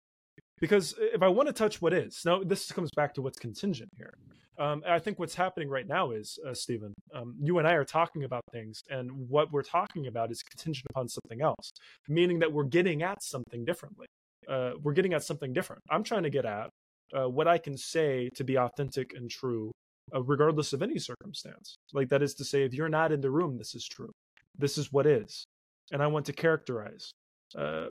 Because 0.58 0.94
if 0.98 1.22
I 1.22 1.28
want 1.28 1.48
to 1.48 1.52
touch 1.52 1.82
what 1.82 1.92
is 1.92 2.22
now, 2.24 2.42
this 2.42 2.72
comes 2.72 2.90
back 2.96 3.12
to 3.14 3.22
what's 3.22 3.38
contingent 3.38 3.90
here. 3.96 4.14
Um, 4.58 4.82
I 4.88 4.98
think 4.98 5.18
what's 5.18 5.34
happening 5.34 5.68
right 5.68 5.86
now 5.86 6.12
is, 6.12 6.38
uh, 6.48 6.54
Stephen, 6.54 6.94
um, 7.14 7.34
you 7.38 7.58
and 7.58 7.68
I 7.68 7.74
are 7.74 7.84
talking 7.84 8.24
about 8.24 8.40
things, 8.52 8.80
and 8.88 9.10
what 9.28 9.52
we're 9.52 9.62
talking 9.62 10.06
about 10.06 10.30
is 10.30 10.42
contingent 10.42 10.86
upon 10.88 11.08
something 11.08 11.42
else, 11.42 11.72
meaning 12.08 12.38
that 12.38 12.50
we're 12.50 12.64
getting 12.64 13.02
at 13.02 13.22
something 13.22 13.66
differently 13.66 14.06
uh, 14.48 14.72
we're 14.82 14.92
getting 14.92 15.14
at 15.14 15.24
something 15.24 15.52
different. 15.52 15.82
I'm 15.90 16.02
trying 16.02 16.22
to 16.22 16.30
get 16.30 16.44
at 16.44 16.70
uh, 17.16 17.28
what 17.28 17.48
I 17.48 17.58
can 17.58 17.76
say 17.76 18.28
to 18.34 18.44
be 18.44 18.58
authentic 18.58 19.14
and 19.14 19.30
true, 19.30 19.72
uh, 20.14 20.22
regardless 20.22 20.72
of 20.72 20.82
any 20.82 20.98
circumstance. 20.98 21.76
Like 21.92 22.08
that 22.10 22.22
is 22.22 22.34
to 22.34 22.44
say, 22.44 22.62
if 22.62 22.74
you're 22.74 22.88
not 22.88 23.12
in 23.12 23.20
the 23.20 23.30
room, 23.30 23.58
this 23.58 23.74
is 23.74 23.86
true. 23.86 24.12
This 24.58 24.78
is 24.78 24.92
what 24.92 25.06
is, 25.06 25.44
and 25.92 26.02
I 26.02 26.06
want 26.06 26.26
to 26.26 26.32
characterize. 26.32 27.10
Uh, 27.56 27.86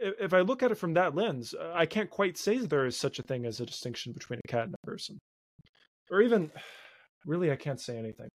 if, 0.00 0.32
I 0.32 0.40
look 0.40 0.62
at 0.62 0.70
it 0.70 0.76
from 0.76 0.94
that 0.94 1.16
lens, 1.16 1.54
uh, 1.54 1.72
I 1.74 1.84
can't 1.84 2.08
quite 2.08 2.38
say 2.38 2.58
there 2.58 2.86
is 2.86 2.96
such 2.96 3.18
a 3.18 3.22
thing 3.22 3.44
as 3.44 3.60
a 3.60 3.66
distinction 3.66 4.12
between 4.12 4.38
a 4.44 4.48
cat 4.48 4.64
and 4.64 4.74
a 4.74 4.86
person, 4.86 5.18
or 6.10 6.22
even 6.22 6.50
really, 7.26 7.50
I 7.50 7.56
can't 7.56 7.80
say 7.80 7.98
anything. 7.98 8.28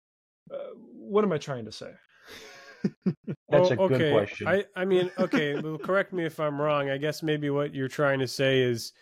Uh, 0.54 0.76
what 0.76 1.24
am 1.24 1.32
I 1.32 1.38
trying 1.38 1.66
to 1.66 1.72
say? 1.72 1.92
That's 3.50 3.72
Oh, 3.72 3.72
a 3.72 3.78
good 3.78 3.86
okay. 3.96 4.10
question. 4.10 4.48
I, 4.48 4.66
I 4.76 4.86
mean, 4.86 5.12
okay, 5.18 5.56
well, 5.56 5.78
correct 5.78 6.14
me 6.14 6.26
if 6.26 6.40
I'm 6.40 6.60
wrong. 6.60 6.90
I 6.90 6.98
guess 6.98 7.22
maybe 7.24 7.50
what 7.50 7.74
you're 7.74 7.88
trying 7.88 8.20
to 8.20 8.28
say 8.28 8.62
is 8.62 8.94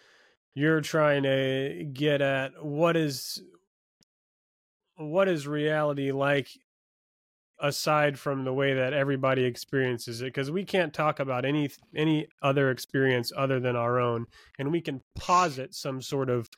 you're 0.53 0.81
trying 0.81 1.23
to 1.23 1.89
get 1.93 2.21
at 2.21 2.63
what 2.63 2.97
is 2.97 3.41
what 4.97 5.27
is 5.27 5.47
reality 5.47 6.11
like 6.11 6.49
aside 7.59 8.17
from 8.17 8.43
the 8.43 8.53
way 8.53 8.73
that 8.73 8.93
everybody 8.93 9.43
experiences 9.43 10.21
it 10.21 10.25
because 10.25 10.49
we 10.49 10.65
can't 10.65 10.93
talk 10.93 11.19
about 11.19 11.45
any 11.45 11.69
any 11.95 12.27
other 12.41 12.71
experience 12.71 13.31
other 13.37 13.59
than 13.59 13.75
our 13.75 13.99
own 13.99 14.25
and 14.57 14.71
we 14.71 14.81
can 14.81 14.99
posit 15.15 15.73
some 15.75 16.01
sort 16.01 16.29
of 16.29 16.49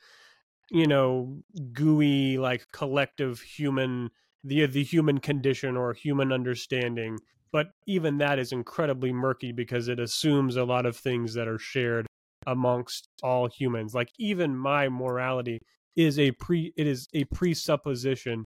you 0.70 0.86
know 0.86 1.42
gooey 1.72 2.38
like 2.38 2.66
collective 2.72 3.40
human 3.40 4.10
the 4.44 4.66
the 4.66 4.84
human 4.84 5.18
condition 5.18 5.76
or 5.76 5.92
human 5.94 6.32
understanding 6.32 7.18
but 7.52 7.68
even 7.86 8.18
that 8.18 8.38
is 8.40 8.50
incredibly 8.52 9.12
murky 9.12 9.52
because 9.52 9.88
it 9.88 10.00
assumes 10.00 10.56
a 10.56 10.64
lot 10.64 10.86
of 10.86 10.96
things 10.96 11.34
that 11.34 11.46
are 11.46 11.58
shared 11.58 12.04
amongst 12.48 13.08
all 13.22 13.48
humans. 13.48 13.94
Like 13.94 14.08
even 14.18 14.56
my 14.56 14.88
morality 14.88 15.60
is 15.96 16.18
a 16.18 16.32
pre 16.32 16.72
it 16.76 16.86
is 16.88 17.06
a 17.14 17.24
presupposition 17.26 18.44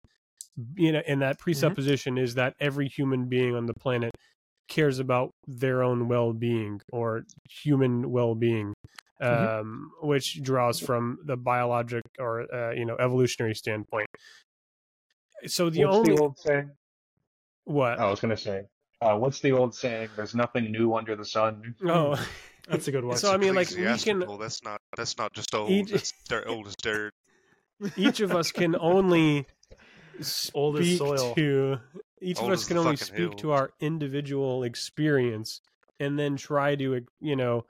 you 0.77 0.93
know 0.93 1.03
and 1.07 1.23
that 1.23 1.39
presupposition 1.39 2.19
is 2.19 2.35
that 2.35 2.55
every 2.61 2.89
human 2.89 3.29
being 3.29 3.55
on 3.55 3.67
the 3.67 3.75
planet 3.75 4.11
cares 4.69 4.99
about 4.99 5.31
their 5.47 5.83
own 5.83 6.09
well-being 6.09 6.81
or 6.93 7.23
human 7.49 8.11
well-being 8.11 8.75
Mhm. 9.23 9.49
um 9.63 9.91
which 10.03 10.43
draws 10.43 10.81
from 10.81 11.19
the 11.25 11.37
biologic 11.37 12.03
or 12.19 12.53
uh, 12.55 12.73
you 12.73 12.85
know 12.85 12.97
evolutionary 12.99 13.55
standpoint 13.55 14.09
so 15.47 15.71
the 15.71 15.85
what's 15.85 15.97
only 15.97 16.15
the 16.15 16.23
old 16.23 16.39
saying? 16.39 16.71
what 17.65 17.99
I 17.99 18.09
was 18.11 18.21
gonna 18.21 18.37
say, 18.37 18.63
uh, 19.01 19.17
what's 19.17 19.41
the 19.41 19.53
old 19.53 19.75
saying? 19.75 20.09
There's 20.17 20.35
nothing 20.35 20.71
new 20.71 20.95
under 20.95 21.17
the 21.17 21.25
sun. 21.25 21.75
oh 21.85 22.15
That's 22.69 22.89
a 22.89 22.93
good 22.93 23.05
one. 23.09 23.17
So, 23.17 23.33
I 23.33 23.37
mean, 23.37 23.55
like, 23.55 23.69
we 23.71 23.77
can- 23.77 23.85
Ecclesiastical, 23.85 24.39
That's 24.39 24.63
not. 24.65 24.81
That's 24.97 25.17
not 25.19 25.33
just 25.33 25.55
old. 25.55 25.71
Each- 25.71 25.91
That's 25.93 26.13
dirt, 26.29 26.47
old 26.49 26.67
as 26.67 26.75
dirt. 26.83 27.15
each 27.97 28.21
of 28.21 28.33
us 28.35 28.51
can 28.51 28.75
only 28.77 29.47
speak 30.21 30.99
soil. 30.99 31.35
to 31.35 31.79
each 32.23 32.39
Old 32.39 32.51
of 32.51 32.59
us 32.59 32.67
can 32.67 32.79
only 32.79 32.97
fucking 32.97 33.15
speak 33.15 33.37
to 33.39 33.53
our 33.53 33.71
individual 33.81 34.63
experience 34.65 35.61
and 36.01 36.19
then 36.19 36.37
try 36.37 36.75
to 36.75 37.03
you 37.21 37.37
know 37.37 37.67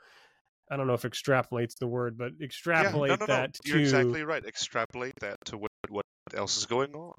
i 0.70 0.76
don't 0.76 0.86
know 0.86 0.94
if 0.94 1.02
extrapolate's 1.02 1.74
the 1.74 1.86
word 1.88 2.16
but 2.16 2.30
extrapolate 2.40 3.10
yeah, 3.10 3.16
no, 3.16 3.26
no, 3.26 3.34
no. 3.34 3.40
that 3.42 3.56
You're 3.64 3.78
to 3.78 3.82
exactly 3.82 4.22
right. 4.22 4.44
Extrapolate 4.44 5.14
that 5.20 5.36
to 5.46 5.58
what 5.58 5.70
what 5.88 6.04
else 6.34 6.56
is 6.56 6.66
going 6.66 6.94
on. 6.94 7.12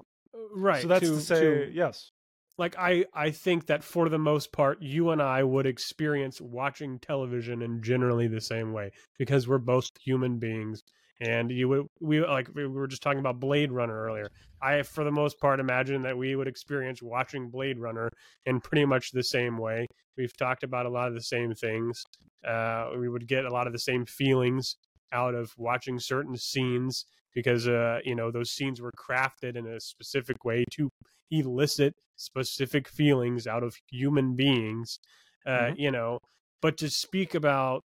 Right 0.54 0.82
so 0.82 0.88
that's 0.88 1.08
to, 1.08 1.14
to, 1.14 1.20
say, 1.20 1.40
to- 1.40 1.70
yes. 1.72 2.10
like 2.56 2.76
i 2.78 3.04
i 3.14 3.30
think 3.30 3.66
that 3.66 3.82
for 3.82 4.08
the 4.08 4.18
most 4.18 4.52
part 4.52 4.80
you 4.80 5.10
and 5.10 5.22
i 5.22 5.42
would 5.42 5.66
experience 5.66 6.40
watching 6.40 6.98
television 6.98 7.62
in 7.62 7.82
generally 7.82 8.26
the 8.26 8.40
same 8.40 8.72
way 8.72 8.90
because 9.18 9.48
we're 9.48 9.58
both 9.58 9.88
human 10.00 10.38
beings 10.38 10.82
and 11.20 11.50
you 11.50 11.68
would 11.68 11.86
we 12.00 12.24
like 12.24 12.48
we 12.54 12.66
were 12.66 12.86
just 12.86 13.02
talking 13.02 13.18
about 13.18 13.40
blade 13.40 13.72
runner 13.72 14.00
earlier 14.04 14.28
i 14.62 14.82
for 14.82 15.04
the 15.04 15.10
most 15.10 15.38
part 15.40 15.58
imagine 15.60 16.02
that 16.02 16.16
we 16.16 16.36
would 16.36 16.48
experience 16.48 17.02
watching 17.02 17.50
blade 17.50 17.78
runner 17.78 18.08
in 18.46 18.60
pretty 18.60 18.84
much 18.84 19.10
the 19.10 19.22
same 19.22 19.58
way 19.58 19.86
we've 20.16 20.36
talked 20.36 20.62
about 20.62 20.86
a 20.86 20.90
lot 20.90 21.08
of 21.08 21.14
the 21.14 21.22
same 21.22 21.52
things 21.54 22.04
uh 22.46 22.90
we 22.96 23.08
would 23.08 23.26
get 23.26 23.44
a 23.44 23.50
lot 23.50 23.66
of 23.66 23.72
the 23.72 23.78
same 23.78 24.06
feelings 24.06 24.76
out 25.12 25.34
of 25.34 25.52
watching 25.56 25.98
certain 25.98 26.36
scenes 26.36 27.06
because 27.38 27.68
uh 27.68 27.98
you 28.04 28.16
know 28.18 28.28
those 28.32 28.50
scenes 28.50 28.80
were 28.80 28.92
crafted 29.04 29.54
in 29.56 29.64
a 29.66 29.78
specific 29.80 30.44
way 30.44 30.64
to 30.76 30.88
elicit 31.30 31.92
specific 32.16 32.88
feelings 32.88 33.46
out 33.46 33.62
of 33.62 33.72
human 33.92 34.34
beings 34.34 34.98
uh 35.46 35.70
Mhm. 35.70 35.74
you 35.84 35.90
know 35.96 36.18
but 36.60 36.76
to 36.76 36.88
speak 36.90 37.30
about 37.42 37.82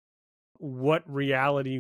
what 0.57 1.01
reality 1.21 1.79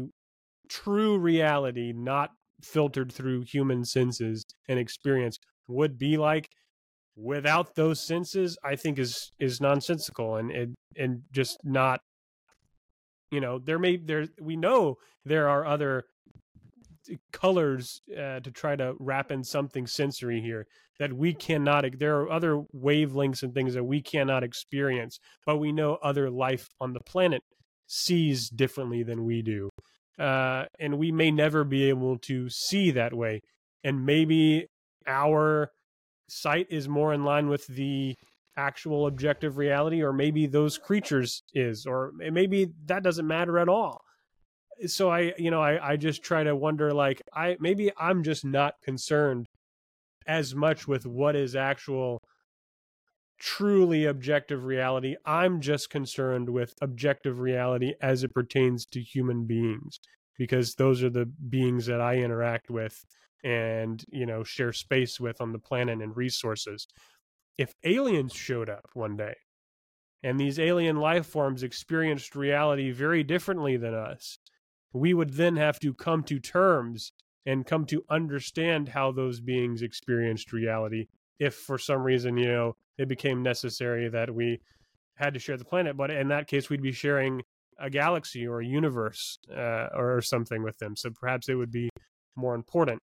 true 0.69 1.17
reality 1.17 1.91
not 1.93 2.29
filtered 2.63 3.11
through 3.11 3.41
human 3.55 3.83
senses 3.83 4.45
and 4.69 4.79
experience 4.79 5.37
would 5.67 5.97
be 5.97 6.15
like 6.29 6.47
without 7.17 7.75
those 7.75 7.99
senses 8.13 8.57
i 8.63 8.75
think 8.77 8.97
is 8.97 9.13
is 9.39 9.59
nonsensical 9.59 10.37
and 10.39 10.51
and, 10.51 10.69
and 10.95 11.11
just 11.33 11.57
not 11.63 11.99
you 13.31 13.41
know 13.41 13.59
there 13.59 13.79
may 13.79 13.97
there 13.97 14.27
we 14.39 14.55
know 14.55 14.95
there 15.25 15.49
are 15.49 15.65
other 15.65 16.03
colors 17.31 18.01
uh, 18.11 18.39
to 18.39 18.51
try 18.51 18.75
to 18.75 18.93
wrap 18.99 19.31
in 19.31 19.43
something 19.43 19.87
sensory 19.87 20.41
here 20.41 20.65
that 20.99 21.13
we 21.13 21.33
cannot 21.33 21.85
there 21.99 22.19
are 22.19 22.31
other 22.31 22.63
wavelengths 22.75 23.43
and 23.43 23.53
things 23.53 23.73
that 23.73 23.83
we 23.83 24.01
cannot 24.01 24.43
experience 24.43 25.19
but 25.45 25.57
we 25.57 25.71
know 25.71 25.97
other 26.01 26.29
life 26.29 26.67
on 26.79 26.93
the 26.93 26.99
planet 26.99 27.41
sees 27.87 28.49
differently 28.49 29.03
than 29.03 29.23
we 29.23 29.41
do 29.41 29.69
uh, 30.19 30.65
and 30.79 30.97
we 30.97 31.11
may 31.11 31.29
never 31.29 31.63
be 31.63 31.87
able 31.89 32.17
to 32.17 32.49
see 32.49 32.91
that 32.91 33.13
way 33.13 33.41
and 33.83 34.05
maybe 34.05 34.67
our 35.05 35.71
sight 36.27 36.67
is 36.69 36.89
more 36.89 37.13
in 37.13 37.23
line 37.23 37.47
with 37.47 37.65
the 37.67 38.15
actual 38.57 39.05
objective 39.05 39.57
reality 39.57 40.01
or 40.01 40.11
maybe 40.11 40.47
those 40.47 40.77
creatures 40.77 41.43
is 41.53 41.85
or 41.85 42.11
maybe 42.15 42.67
that 42.85 43.03
doesn't 43.03 43.27
matter 43.27 43.59
at 43.59 43.69
all 43.69 44.01
so 44.85 45.09
i 45.09 45.33
you 45.37 45.49
know 45.49 45.61
i 45.61 45.91
i 45.91 45.95
just 45.95 46.23
try 46.23 46.43
to 46.43 46.55
wonder 46.55 46.93
like 46.93 47.21
i 47.33 47.57
maybe 47.59 47.91
i'm 47.97 48.23
just 48.23 48.45
not 48.45 48.75
concerned 48.83 49.45
as 50.27 50.53
much 50.53 50.87
with 50.87 51.05
what 51.05 51.35
is 51.35 51.55
actual 51.55 52.21
truly 53.39 54.05
objective 54.05 54.63
reality. 54.65 55.15
I'm 55.25 55.61
just 55.61 55.89
concerned 55.89 56.49
with 56.49 56.73
objective 56.81 57.39
reality 57.39 57.93
as 58.01 58.23
it 58.23 58.33
pertains 58.33 58.85
to 58.87 59.01
human 59.01 59.45
beings 59.45 59.99
because 60.37 60.75
those 60.75 61.03
are 61.03 61.09
the 61.09 61.25
beings 61.25 61.85
that 61.87 62.01
i 62.01 62.15
interact 62.15 62.69
with 62.69 63.03
and 63.43 64.03
you 64.11 64.25
know 64.25 64.43
share 64.43 64.73
space 64.73 65.19
with 65.19 65.39
on 65.39 65.51
the 65.51 65.59
planet 65.59 66.01
and 66.01 66.15
resources. 66.15 66.87
If 67.57 67.73
aliens 67.83 68.33
showed 68.33 68.69
up 68.69 68.85
one 68.93 69.15
day 69.15 69.35
and 70.23 70.39
these 70.39 70.59
alien 70.59 70.97
life 70.97 71.25
forms 71.25 71.63
experienced 71.63 72.35
reality 72.35 72.91
very 72.91 73.23
differently 73.23 73.77
than 73.77 73.93
us 73.93 74.39
we 74.97 75.13
would 75.13 75.33
then 75.33 75.55
have 75.55 75.79
to 75.79 75.93
come 75.93 76.23
to 76.23 76.39
terms 76.39 77.11
and 77.45 77.65
come 77.65 77.85
to 77.85 78.03
understand 78.09 78.89
how 78.89 79.11
those 79.11 79.39
beings 79.39 79.81
experienced 79.81 80.51
reality 80.51 81.07
if 81.39 81.55
for 81.55 81.77
some 81.77 82.01
reason 82.03 82.37
you 82.37 82.47
know 82.47 82.75
it 82.97 83.07
became 83.07 83.43
necessary 83.43 84.09
that 84.09 84.33
we 84.33 84.59
had 85.15 85.33
to 85.33 85.39
share 85.39 85.57
the 85.57 85.65
planet. 85.65 85.95
But 85.95 86.11
in 86.11 86.27
that 86.29 86.47
case 86.47 86.69
we'd 86.69 86.81
be 86.81 86.91
sharing 86.91 87.41
a 87.79 87.89
galaxy 87.89 88.47
or 88.47 88.59
a 88.59 88.65
universe 88.65 89.37
uh, 89.55 89.87
or 89.95 90.21
something 90.21 90.63
with 90.63 90.77
them. 90.79 90.95
So 90.95 91.11
perhaps 91.11 91.47
it 91.47 91.55
would 91.55 91.71
be 91.71 91.89
more 92.35 92.55
important 92.55 92.99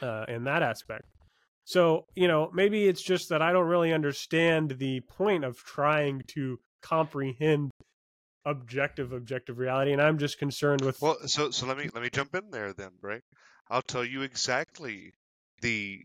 uh, 0.00 0.24
in 0.28 0.44
that 0.44 0.62
aspect. 0.62 1.04
So 1.64 2.06
you 2.14 2.28
know 2.28 2.50
maybe 2.52 2.88
it's 2.88 3.02
just 3.02 3.28
that 3.28 3.42
i 3.42 3.52
don't 3.52 3.68
really 3.68 3.92
understand 3.92 4.72
the 4.78 5.00
point 5.00 5.44
of 5.44 5.56
trying 5.58 6.22
to 6.28 6.58
comprehend 6.82 7.70
objective 8.46 9.12
objective 9.12 9.58
reality 9.58 9.92
and 9.92 10.00
i'm 10.00 10.18
just 10.18 10.38
concerned 10.38 10.80
with 10.80 11.00
Well, 11.00 11.16
so 11.26 11.50
so 11.50 11.66
let 11.66 11.76
me 11.76 11.88
let 11.92 12.02
me 12.02 12.10
jump 12.10 12.34
in 12.34 12.50
there 12.50 12.72
then, 12.72 12.92
right? 13.02 13.22
I'll 13.70 13.82
tell 13.82 14.04
you 14.04 14.22
exactly 14.22 15.12
the 15.62 16.00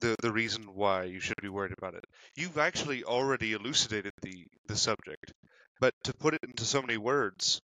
the 0.00 0.16
the 0.22 0.32
reason 0.32 0.62
why 0.74 1.04
you 1.04 1.20
should 1.20 1.40
be 1.42 1.48
worried 1.48 1.74
about 1.76 1.94
it. 1.94 2.04
You've 2.36 2.58
actually 2.58 3.04
already 3.04 3.52
elucidated 3.52 4.12
the 4.22 4.46
the 4.68 4.76
subject, 4.76 5.32
but 5.80 5.94
to 6.04 6.14
put 6.14 6.34
it 6.34 6.44
into 6.44 6.64
so 6.64 6.80
many 6.80 6.96
words, 6.96 7.60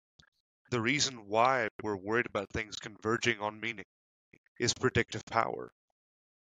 the 0.70 0.80
reason 0.80 1.26
why 1.26 1.68
we're 1.82 1.96
worried 1.96 2.26
about 2.26 2.50
things 2.50 2.76
converging 2.76 3.40
on 3.40 3.60
meaning 3.60 3.84
is 4.58 4.74
predictive 4.74 5.24
power. 5.24 5.72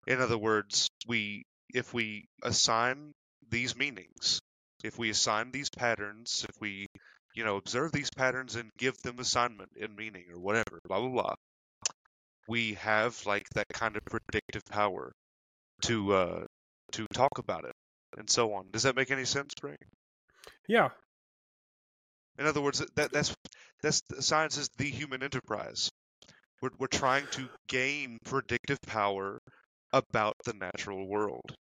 In 0.07 0.21
other 0.21 0.39
words, 0.39 0.89
we 1.07 1.45
if 1.73 1.95
we 1.95 2.27
assign 2.43 3.13
these 3.49 3.77
meanings, 3.77 4.41
if 4.83 4.99
we 4.99 5.11
assign 5.11 5.51
these 5.53 5.71
patterns, 5.71 6.45
if 6.49 6.61
we 6.61 6.87
you 7.35 7.45
know 7.45 7.57
observe 7.57 7.93
these 7.93 8.11
patterns 8.11 8.57
and 8.57 8.71
give 8.79 8.97
them 9.03 9.19
assignment 9.19 9.71
and 9.81 9.97
meaning 9.97 10.25
or 10.33 10.39
whatever, 10.41 10.81
blah 10.87 11.01
blah 11.01 11.11
blah, 11.11 11.35
we 12.49 12.75
have 12.75 13.25
like 13.27 13.49
that 13.55 13.67
kind 13.73 13.97
of 13.97 14.05
predictive 14.05 14.65
power 14.71 15.13
to 15.83 16.13
uh 16.15 16.45
to 16.93 17.07
talk 17.15 17.39
about 17.39 17.65
it 17.65 17.73
and 18.19 18.29
so 18.29 18.53
on. 18.55 18.67
Does 18.73 18.83
that 18.85 18.97
make 18.97 19.11
any 19.11 19.25
sense, 19.25 19.53
Bray? 19.61 19.77
yeah 20.69 20.91
In 22.39 22.47
other 22.47 22.61
words, 22.61 22.85
that 22.97 23.13
that's 23.13 23.35
that's 23.83 24.03
science 24.21 24.57
is 24.57 24.69
the 24.79 24.91
human 24.91 25.23
enterprise. 25.23 25.91
We're 26.63 26.71
we're 26.79 26.87
trying 26.89 27.27
to 27.33 27.49
gain 27.69 28.19
predictive 28.25 28.81
power 28.83 29.41
about 29.93 30.37
the 30.45 30.55
natural 30.55 31.07
world. 31.07 31.55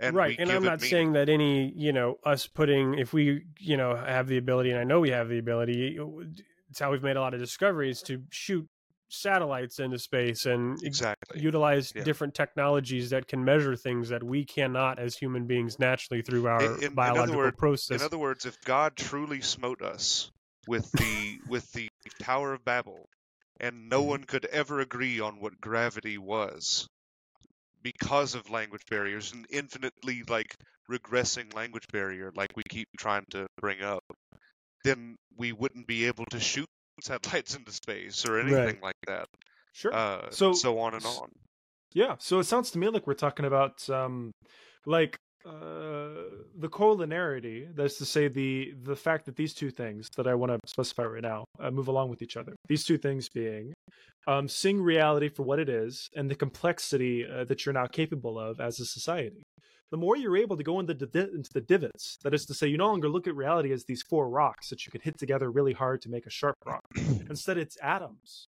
And 0.00 0.14
right, 0.16 0.36
and 0.38 0.50
I'm 0.50 0.62
not 0.62 0.80
meaning. 0.80 0.90
saying 0.90 1.12
that 1.12 1.28
any, 1.28 1.72
you 1.76 1.92
know, 1.92 2.18
us 2.24 2.46
putting 2.46 2.94
if 2.98 3.12
we, 3.12 3.42
you 3.58 3.76
know, 3.76 3.94
have 3.96 4.26
the 4.28 4.36
ability, 4.38 4.70
and 4.70 4.78
I 4.78 4.84
know 4.84 5.00
we 5.00 5.10
have 5.10 5.28
the 5.28 5.38
ability. 5.38 5.98
It's 6.70 6.78
how 6.78 6.90
we've 6.92 7.02
made 7.02 7.16
a 7.16 7.20
lot 7.20 7.34
of 7.34 7.40
discoveries 7.40 8.00
to 8.02 8.22
shoot 8.30 8.66
satellites 9.08 9.80
into 9.80 9.98
space 9.98 10.46
and 10.46 10.80
exactly. 10.84 11.40
utilize 11.40 11.92
Yeah. 11.94 12.04
different 12.04 12.32
technologies 12.34 13.10
that 13.10 13.26
can 13.26 13.44
measure 13.44 13.74
things 13.74 14.08
that 14.10 14.22
we 14.22 14.44
cannot 14.44 15.00
as 15.00 15.16
human 15.16 15.46
beings 15.48 15.80
naturally 15.80 16.22
through 16.22 16.46
our 16.46 16.62
in- 16.76 16.84
in 16.84 16.94
biological 16.94 17.38
word- 17.38 17.58
process. 17.58 18.00
In 18.00 18.04
other 18.06 18.18
words, 18.18 18.46
if 18.46 18.60
God 18.60 18.96
truly 18.96 19.40
smote 19.40 19.82
us 19.82 20.30
with 20.68 20.92
the 20.92 21.40
with 21.48 21.72
the 21.72 21.88
Tower 22.20 22.52
of 22.52 22.64
Babel, 22.64 23.08
and 23.58 23.88
no 23.88 24.00
Mhm. 24.02 24.06
one 24.06 24.24
could 24.24 24.44
ever 24.46 24.78
agree 24.78 25.18
on 25.18 25.40
what 25.40 25.60
gravity 25.60 26.16
was, 26.16 26.86
because 27.82 28.34
of 28.34 28.50
language 28.50 28.82
barriers, 28.90 29.32
an 29.32 29.44
infinitely 29.50 30.22
like 30.28 30.54
regressing 30.90 31.54
language 31.54 31.86
barrier, 31.92 32.30
like 32.34 32.50
we 32.56 32.62
keep 32.68 32.88
trying 32.98 33.24
to 33.30 33.46
bring 33.60 33.82
up, 33.82 34.02
then 34.84 35.16
we 35.36 35.52
wouldn't 35.52 35.86
be 35.86 36.06
able 36.06 36.24
to 36.26 36.40
shoot 36.40 36.66
satellites 37.02 37.54
into 37.54 37.72
space 37.72 38.26
or 38.26 38.38
anything 38.40 38.64
Right. 38.66 38.82
like 38.82 38.96
that. 39.06 39.26
Sure. 39.72 39.94
Uh, 39.94 40.30
So- 40.30 40.52
so 40.52 40.78
on 40.80 40.94
and 40.94 41.04
s- 41.04 41.18
on. 41.18 41.28
Yeah, 41.92 42.16
so 42.18 42.38
it 42.38 42.44
sounds 42.44 42.70
to 42.72 42.78
me 42.78 42.88
like 42.88 43.06
we're 43.06 43.14
talking 43.14 43.44
about 43.46 43.88
um 43.90 44.30
like 44.86 45.16
uh 45.44 46.10
the 46.58 46.68
collinearity, 46.68 47.74
that's 47.74 47.98
to 47.98 48.04
say 48.04 48.28
the 48.28 48.74
the 48.82 48.96
fact 48.96 49.26
that 49.26 49.36
these 49.36 49.54
two 49.54 49.70
things 49.70 50.08
that 50.16 50.26
I 50.26 50.34
want 50.34 50.52
to 50.52 50.58
specify 50.66 51.04
right 51.04 51.22
now 51.22 51.44
uh, 51.58 51.70
move 51.70 51.88
along 51.88 52.10
with 52.10 52.22
each 52.22 52.36
other. 52.36 52.54
These 52.68 52.84
two 52.84 52.98
things 52.98 53.28
being 53.28 53.72
um 54.26 54.48
seeing 54.48 54.80
reality 54.82 55.28
for 55.28 55.44
what 55.44 55.58
it 55.58 55.68
is 55.68 56.08
and 56.14 56.30
the 56.30 56.34
complexity 56.34 57.26
uh, 57.26 57.44
that 57.44 57.64
you're 57.64 57.72
now 57.72 57.86
capable 57.86 58.38
of 58.38 58.60
as 58.60 58.80
a 58.80 58.84
society. 58.84 59.42
The 59.90 59.96
more 59.96 60.16
you're 60.16 60.36
able 60.36 60.56
to 60.56 60.62
go 60.62 60.78
into 60.78 60.94
the 60.94 61.30
into 61.34 61.50
the 61.52 61.60
divots, 61.60 62.18
that 62.22 62.32
is 62.34 62.46
to 62.46 62.54
say, 62.54 62.68
you 62.68 62.78
no 62.78 62.86
longer 62.86 63.08
look 63.08 63.26
at 63.26 63.34
reality 63.34 63.72
as 63.72 63.84
these 63.84 64.02
four 64.02 64.28
rocks 64.28 64.68
that 64.68 64.86
you 64.86 64.92
could 64.92 65.02
hit 65.02 65.18
together 65.18 65.50
really 65.50 65.72
hard 65.72 66.00
to 66.02 66.08
make 66.08 66.26
a 66.26 66.30
sharp 66.30 66.56
rock. 66.64 66.84
Instead, 67.28 67.58
it's 67.58 67.76
atoms 67.82 68.46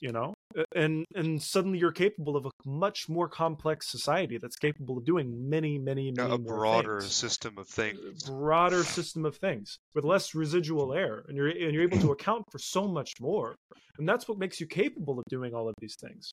you 0.00 0.12
know 0.12 0.34
and 0.74 1.04
and 1.14 1.40
suddenly 1.42 1.78
you're 1.78 1.92
capable 1.92 2.36
of 2.36 2.46
a 2.46 2.50
much 2.64 3.08
more 3.08 3.28
complex 3.28 3.88
society 3.90 4.38
that's 4.38 4.56
capable 4.56 4.98
of 4.98 5.04
doing 5.04 5.48
many 5.48 5.78
many 5.78 6.10
many 6.10 6.34
A 6.34 6.38
broader 6.38 7.00
things. 7.00 7.12
system 7.12 7.58
of 7.58 7.68
things. 7.68 8.24
broader 8.24 8.84
system 8.84 9.24
of 9.24 9.36
things 9.36 9.78
with 9.94 10.04
less 10.04 10.34
residual 10.34 10.92
error 10.94 11.24
and 11.28 11.36
you're 11.36 11.48
and 11.48 11.72
you're 11.72 11.82
able 11.82 11.98
to 12.00 12.12
account 12.12 12.44
for 12.50 12.58
so 12.58 12.86
much 12.86 13.12
more 13.20 13.54
and 13.98 14.08
that's 14.08 14.28
what 14.28 14.38
makes 14.38 14.60
you 14.60 14.66
capable 14.66 15.18
of 15.18 15.24
doing 15.28 15.54
all 15.54 15.68
of 15.68 15.74
these 15.80 15.96
things 16.00 16.30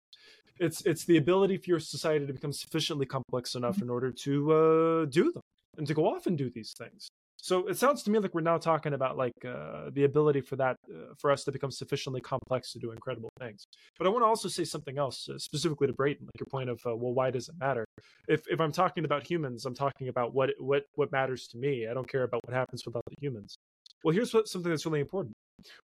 it's 0.59 0.81
it's 0.85 1.05
the 1.05 1.17
ability 1.17 1.57
for 1.57 1.69
your 1.69 1.79
society 1.79 2.25
to 2.25 2.33
become 2.33 2.53
sufficiently 2.53 3.05
complex 3.05 3.55
enough 3.55 3.81
in 3.81 3.89
order 3.89 4.11
to 4.11 4.53
uh, 4.53 5.05
do 5.05 5.31
them 5.31 5.41
and 5.77 5.85
to 5.87 5.93
go 5.93 6.05
off 6.07 6.25
and 6.27 6.37
do 6.37 6.49
these 6.55 6.73
things 6.77 7.07
so 7.45 7.67
it 7.67 7.77
sounds 7.77 8.01
to 8.01 8.09
me 8.09 8.17
like 8.17 8.33
we're 8.33 8.41
now 8.41 8.57
talking 8.57 8.95
about 8.95 9.17
like 9.17 9.45
uh, 9.47 9.91
the 9.93 10.03
ability 10.03 10.41
for 10.41 10.55
that 10.55 10.77
uh, 10.91 11.13
for 11.19 11.29
us 11.29 11.43
to 11.43 11.51
become 11.51 11.69
sufficiently 11.69 12.19
complex 12.19 12.71
to 12.71 12.79
do 12.79 12.91
incredible 12.91 13.29
things. 13.37 13.65
But 13.99 14.07
i 14.07 14.09
want 14.09 14.23
to 14.23 14.27
also 14.27 14.47
say 14.47 14.63
something 14.63 14.97
else 14.97 15.29
uh, 15.29 15.37
specifically 15.37 15.85
to 15.85 15.93
brayton 15.93 16.25
like 16.25 16.39
your 16.39 16.47
point 16.49 16.71
of 16.71 16.79
uh, 16.87 16.95
well 16.95 17.13
why 17.13 17.29
does 17.29 17.47
it 17.47 17.53
matter? 17.59 17.85
If 18.27 18.41
if 18.49 18.59
i'm 18.59 18.71
talking 18.71 19.05
about 19.05 19.29
humans 19.29 19.63
i'm 19.67 19.75
talking 19.75 20.07
about 20.07 20.33
what 20.33 20.49
what 20.57 20.85
what 20.95 21.11
matters 21.11 21.47
to 21.49 21.57
me. 21.59 21.87
I 21.87 21.93
don't 21.93 22.09
care 22.09 22.23
about 22.23 22.41
what 22.45 22.55
happens 22.55 22.83
with 22.83 22.95
other 22.95 23.15
humans. 23.21 23.55
Well 24.03 24.15
here's 24.15 24.33
what 24.33 24.47
something 24.47 24.71
that's 24.71 24.87
really 24.87 25.01
important. 25.01 25.33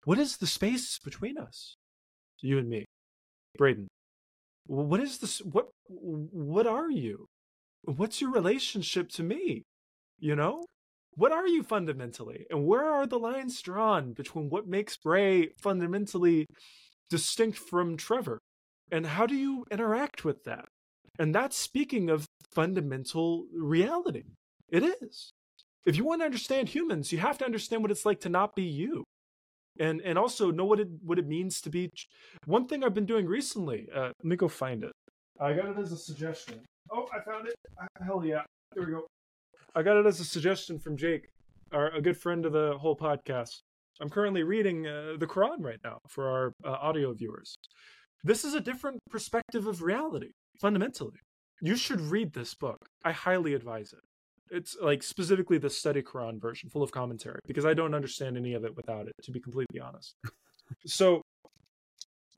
What 0.05 0.19
is 0.19 0.39
the 0.39 0.47
space 0.47 0.99
between 0.99 1.37
us? 1.37 1.75
You 2.41 2.57
and 2.57 2.71
me. 2.71 2.87
Braden 3.59 3.87
what 4.67 5.01
is 5.01 5.19
this 5.19 5.41
what 5.41 5.69
what 5.89 6.67
are 6.67 6.91
you? 6.91 7.27
What's 7.85 8.23
your 8.23 8.33
relationship 8.33 9.11
to 9.11 9.23
me? 9.23 9.65
You 10.19 10.37
know 10.37 10.65
what 11.17 11.33
are 11.33 11.47
you 11.47 11.63
fundamentally 11.63 12.47
and 12.51 12.67
where 12.67 12.85
are 12.85 13.07
the 13.07 13.19
lines 13.19 13.61
drawn 13.61 14.13
between 14.13 14.49
what 14.49 14.69
makes 14.69 14.97
bray 14.97 15.49
fundamentally 15.61 16.47
distinct 17.09 17.59
from 17.59 17.97
trevor? 17.97 18.39
And 18.93 19.07
how 19.07 19.27
do 19.27 19.35
you 19.35 19.65
interact 19.71 20.25
with 20.25 20.45
that? 20.45 20.67
And 21.19 21.35
that's 21.35 21.57
speaking 21.57 22.11
of 22.11 22.27
fundamental 22.55 23.47
reality. 23.53 24.23
It 24.69 24.83
is. 24.83 25.31
If 25.87 25.97
you 25.97 26.05
want 26.05 26.21
to 26.21 26.27
understand 26.27 26.69
humans 26.69 27.13
you 27.13 27.19
have 27.19 27.39
to 27.39 27.45
understand 27.45 27.83
what 27.83 27.91
it's 27.91 28.07
like 28.07 28.21
to 28.21 28.29
not 28.29 28.55
be 28.55 28.65
you. 28.65 29.05
And 29.79 30.01
and 30.03 30.19
also 30.19 30.51
know 30.51 30.65
what 30.65 30.81
it 30.81 30.89
what 31.03 31.19
it 31.19 31.27
means 31.27 31.61
to 31.63 31.71
be 31.71 31.91
one 32.45 32.67
thing 32.67 32.83
i've 32.83 32.93
been 32.93 33.07
doing 33.07 33.27
recently 33.27 33.89
uh, 33.95 34.11
let 34.19 34.25
me 34.25 34.37
go 34.37 34.49
find 34.49 34.85
it. 34.85 34.93
I 35.41 35.53
got 35.53 35.67
it 35.67 35.79
as 35.79 35.93
a 35.93 35.97
suggestion. 35.97 36.61
Oh 36.93 37.07
i 37.15 37.21
found 37.21 37.47
it. 37.47 37.55
Hell 38.05 38.25
yeah. 38.25 38.43
There 38.75 38.85
we 38.85 38.93
go 38.93 39.07
I 39.75 39.83
got 39.83 39.97
it 39.97 40.07
as 40.07 40.19
a 40.19 40.25
suggestion 40.25 40.79
from 40.79 40.97
Jake, 40.97 41.29
our, 41.73 41.95
a 41.95 42.01
good 42.01 42.17
friend 42.17 42.45
of 42.45 42.53
the 42.53 42.77
whole 42.79 42.97
podcast. 42.97 43.63
I'm 44.01 44.11
currently 44.11 44.43
reading 44.43 44.87
uh, 44.87 45.15
the 45.19 45.27
Quran 45.27 45.59
right 45.61 45.79
now 45.85 45.99
for 46.09 46.29
our 46.29 46.53
uh, 46.65 46.77
audio 46.81 47.13
viewers. 47.13 47.55
This 48.25 48.45
is 48.45 48.55
a 48.55 48.61
different 48.61 48.99
perspective 49.11 49.67
of 49.67 49.83
reality, 49.83 50.31
fundamentally. 50.61 51.19
You 51.63 51.77
should 51.77 52.01
read 52.01 52.33
this 52.33 52.55
book. 52.55 52.79
I 53.05 53.13
highly 53.13 53.55
advise 53.55 53.93
it. 53.93 54.01
It's 54.51 54.77
like 54.81 55.03
specifically 55.03 55.59
the 55.59 55.71
study 55.71 56.03
Quran 56.03 56.41
version, 56.41 56.69
full 56.71 56.83
of 56.83 56.91
commentary, 56.91 57.39
because 57.47 57.65
I 57.65 57.75
don't 57.75 57.95
understand 57.95 58.37
any 58.37 58.55
of 58.55 58.65
it 58.65 58.75
without 58.77 59.07
it, 59.07 59.15
to 59.23 59.31
be 59.31 59.41
completely 59.41 59.79
honest. 59.79 60.17
so, 60.87 61.23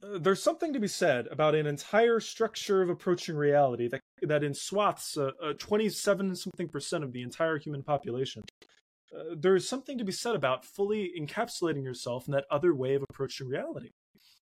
there's 0.02 0.42
something 0.42 0.72
to 0.72 0.80
be 0.80 0.88
said 0.88 1.26
about 1.30 1.54
an 1.54 1.66
entire 1.66 2.20
structure 2.20 2.82
of 2.82 2.90
approaching 2.90 3.36
reality 3.36 3.88
that 3.88 4.00
that 4.22 4.44
in 4.44 4.54
swaths, 4.54 5.16
uh, 5.16 5.30
uh, 5.42 5.52
27 5.58 6.36
something 6.36 6.68
percent 6.68 7.04
of 7.04 7.12
the 7.12 7.22
entire 7.22 7.58
human 7.58 7.82
population, 7.82 8.42
uh, 9.16 9.34
there 9.36 9.56
is 9.56 9.68
something 9.68 9.98
to 9.98 10.04
be 10.04 10.12
said 10.12 10.34
about 10.34 10.64
fully 10.64 11.12
encapsulating 11.18 11.82
yourself 11.82 12.26
in 12.26 12.32
that 12.32 12.46
other 12.50 12.74
way 12.74 12.94
of 12.94 13.02
approaching 13.10 13.48
reality. 13.48 13.90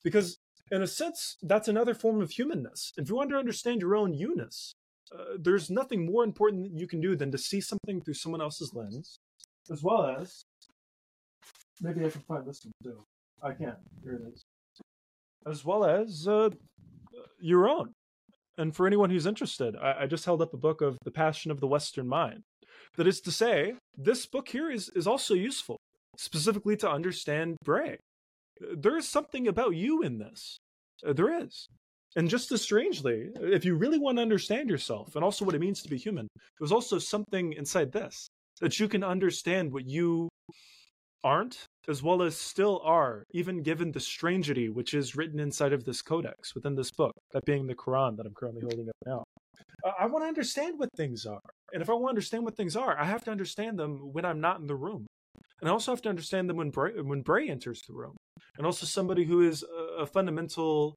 Because, 0.02 0.38
in 0.70 0.82
a 0.82 0.86
sense, 0.86 1.36
that's 1.42 1.68
another 1.68 1.94
form 1.94 2.20
of 2.20 2.30
humanness. 2.30 2.92
If 2.96 3.08
you 3.08 3.16
want 3.16 3.30
to 3.30 3.36
understand 3.36 3.80
your 3.80 3.96
own 3.96 4.14
you-ness, 4.14 4.74
uh, 5.12 5.36
there's 5.38 5.70
nothing 5.70 6.06
more 6.06 6.24
important 6.24 6.64
that 6.64 6.78
you 6.78 6.86
can 6.86 7.00
do 7.00 7.16
than 7.16 7.30
to 7.32 7.38
see 7.38 7.60
something 7.60 8.00
through 8.00 8.14
someone 8.14 8.40
else's 8.40 8.72
lens, 8.74 9.18
as 9.70 9.82
well 9.82 10.06
as. 10.06 10.44
Maybe 11.80 12.04
I 12.04 12.10
can 12.10 12.22
find 12.22 12.46
this 12.46 12.64
one 12.64 12.72
too. 12.82 13.04
I 13.42 13.52
can't 13.52 13.76
Here 14.02 14.14
it 14.14 14.32
is. 14.32 14.44
As 15.46 15.64
well 15.64 15.84
as 15.84 16.26
uh, 16.26 16.50
your 17.40 17.68
own. 17.68 17.92
And 18.56 18.74
for 18.74 18.86
anyone 18.86 19.10
who's 19.10 19.26
interested, 19.26 19.76
I, 19.76 20.02
I 20.02 20.06
just 20.06 20.24
held 20.24 20.40
up 20.40 20.54
a 20.54 20.58
book 20.58 20.80
of 20.80 20.96
The 21.04 21.10
Passion 21.10 21.50
of 21.50 21.60
the 21.60 21.66
Western 21.66 22.08
Mind. 22.08 22.42
That 22.96 23.06
is 23.06 23.20
to 23.22 23.32
say, 23.32 23.74
this 23.96 24.26
book 24.26 24.48
here 24.48 24.70
is, 24.70 24.90
is 24.94 25.06
also 25.06 25.34
useful, 25.34 25.78
specifically 26.16 26.76
to 26.78 26.90
understand 26.90 27.56
Bray. 27.64 27.98
There 28.60 28.96
is 28.96 29.08
something 29.08 29.48
about 29.48 29.74
you 29.74 30.02
in 30.02 30.18
this. 30.18 30.56
Uh, 31.06 31.12
there 31.12 31.42
is. 31.42 31.66
And 32.16 32.28
just 32.28 32.52
as 32.52 32.62
strangely, 32.62 33.30
if 33.40 33.64
you 33.64 33.74
really 33.74 33.98
want 33.98 34.18
to 34.18 34.22
understand 34.22 34.70
yourself 34.70 35.16
and 35.16 35.24
also 35.24 35.44
what 35.44 35.54
it 35.54 35.60
means 35.60 35.82
to 35.82 35.88
be 35.88 35.96
human, 35.96 36.28
there's 36.58 36.72
also 36.72 36.98
something 36.98 37.52
inside 37.54 37.90
this 37.90 38.28
that 38.60 38.78
you 38.78 38.86
can 38.86 39.02
understand 39.02 39.72
what 39.72 39.84
you 39.84 40.28
aren't 41.24 41.64
as 41.88 42.02
well 42.02 42.22
as 42.22 42.36
still 42.36 42.80
are, 42.84 43.24
even 43.32 43.62
given 43.62 43.90
the 43.90 43.98
strangity 43.98 44.72
which 44.72 44.94
is 44.94 45.16
written 45.16 45.40
inside 45.40 45.72
of 45.72 45.84
this 45.84 46.02
codex 46.02 46.54
within 46.54 46.74
this 46.74 46.90
book, 46.90 47.12
that 47.32 47.44
being 47.44 47.66
the 47.66 47.74
Quran 47.74 48.16
that 48.16 48.26
I'm 48.26 48.34
currently 48.34 48.62
holding 48.62 48.88
up 48.88 48.96
now. 49.06 49.24
I 49.98 50.06
want 50.06 50.24
to 50.24 50.28
understand 50.28 50.78
what 50.78 50.88
things 50.96 51.26
are. 51.26 51.40
And 51.72 51.82
if 51.82 51.90
I 51.90 51.92
want 51.92 52.04
to 52.04 52.10
understand 52.10 52.44
what 52.44 52.56
things 52.56 52.76
are, 52.76 52.98
I 52.98 53.04
have 53.04 53.24
to 53.24 53.30
understand 53.30 53.78
them 53.78 54.12
when 54.12 54.24
I'm 54.24 54.40
not 54.40 54.60
in 54.60 54.66
the 54.66 54.76
room. 54.76 55.06
And 55.60 55.68
I 55.68 55.72
also 55.72 55.92
have 55.92 56.02
to 56.02 56.08
understand 56.08 56.48
them 56.48 56.56
when 56.56 56.70
Bray, 56.70 56.92
when 57.00 57.22
Bray 57.22 57.48
enters 57.48 57.80
the 57.86 57.94
room. 57.94 58.16
And 58.56 58.66
also 58.66 58.86
somebody 58.86 59.24
who 59.24 59.42
is 59.42 59.62
a, 59.62 60.02
a 60.02 60.06
fundamental 60.06 60.94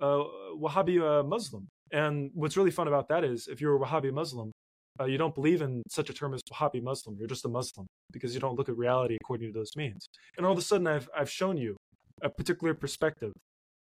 uh, 0.00 0.22
Wahhabi 0.56 1.00
uh, 1.00 1.22
Muslim. 1.22 1.68
And 1.92 2.30
what's 2.34 2.56
really 2.56 2.70
fun 2.70 2.88
about 2.88 3.08
that 3.08 3.24
is 3.24 3.48
if 3.48 3.60
you're 3.60 3.76
a 3.76 3.80
Wahhabi 3.80 4.12
Muslim, 4.12 4.52
uh, 5.00 5.04
you 5.04 5.18
don't 5.18 5.34
believe 5.34 5.62
in 5.62 5.82
such 5.88 6.10
a 6.10 6.12
term 6.12 6.34
as 6.34 6.42
Wahhabi 6.52 6.82
Muslim. 6.82 7.16
You're 7.18 7.28
just 7.28 7.44
a 7.44 7.48
Muslim 7.48 7.86
because 8.12 8.34
you 8.34 8.40
don't 8.40 8.56
look 8.56 8.68
at 8.68 8.76
reality 8.76 9.16
according 9.22 9.52
to 9.52 9.58
those 9.58 9.70
means. 9.76 10.08
And 10.36 10.44
all 10.44 10.52
of 10.52 10.58
a 10.58 10.62
sudden, 10.62 10.86
I've 10.86 11.08
I've 11.16 11.30
shown 11.30 11.56
you 11.56 11.76
a 12.22 12.28
particular 12.28 12.74
perspective 12.74 13.32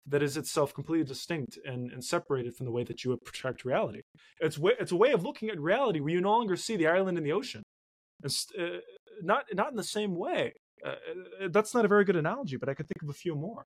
that 0.08 0.22
is 0.22 0.36
itself 0.36 0.72
completely 0.72 1.04
distinct 1.04 1.58
and, 1.64 1.90
and 1.90 2.04
separated 2.04 2.54
from 2.54 2.66
the 2.66 2.72
way 2.72 2.84
that 2.84 3.02
you 3.02 3.10
would 3.10 3.24
project 3.24 3.64
reality. 3.64 4.00
It's 4.40 4.56
way, 4.56 4.72
it's 4.78 4.92
a 4.92 4.96
way 4.96 5.10
of 5.12 5.24
looking 5.24 5.48
at 5.48 5.58
reality 5.58 6.00
where 6.00 6.12
you 6.12 6.20
no 6.20 6.30
longer 6.30 6.56
see 6.56 6.76
the 6.76 6.86
island 6.86 7.18
in 7.18 7.24
the 7.24 7.32
ocean, 7.32 7.62
and 8.22 8.32
uh, 8.58 8.78
not 9.22 9.44
not 9.54 9.70
in 9.70 9.76
the 9.76 9.84
same 9.84 10.14
way. 10.14 10.52
Uh, 10.84 10.94
that's 11.48 11.74
not 11.74 11.86
a 11.86 11.88
very 11.88 12.04
good 12.04 12.16
analogy, 12.16 12.56
but 12.56 12.68
I 12.68 12.74
could 12.74 12.86
think 12.86 13.02
of 13.02 13.08
a 13.08 13.14
few 13.14 13.34
more, 13.34 13.64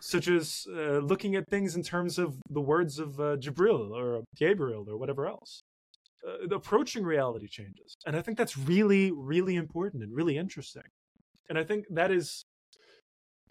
such 0.00 0.28
as 0.28 0.66
uh, 0.70 0.98
looking 0.98 1.34
at 1.34 1.48
things 1.48 1.74
in 1.74 1.82
terms 1.82 2.18
of 2.18 2.36
the 2.50 2.60
words 2.60 2.98
of 2.98 3.18
uh, 3.18 3.36
Jibril 3.36 3.90
or 3.90 4.22
Gabriel 4.36 4.84
or 4.86 4.98
whatever 4.98 5.26
else. 5.26 5.62
Uh, 6.26 6.54
approaching 6.54 7.02
reality 7.02 7.48
changes, 7.48 7.94
and 8.06 8.14
I 8.14 8.22
think 8.22 8.36
that's 8.36 8.58
really, 8.58 9.10
really 9.10 9.56
important 9.56 10.02
and 10.02 10.14
really 10.14 10.36
interesting. 10.36 10.82
And 11.48 11.58
I 11.58 11.64
think 11.64 11.86
that 11.90 12.10
is 12.10 12.44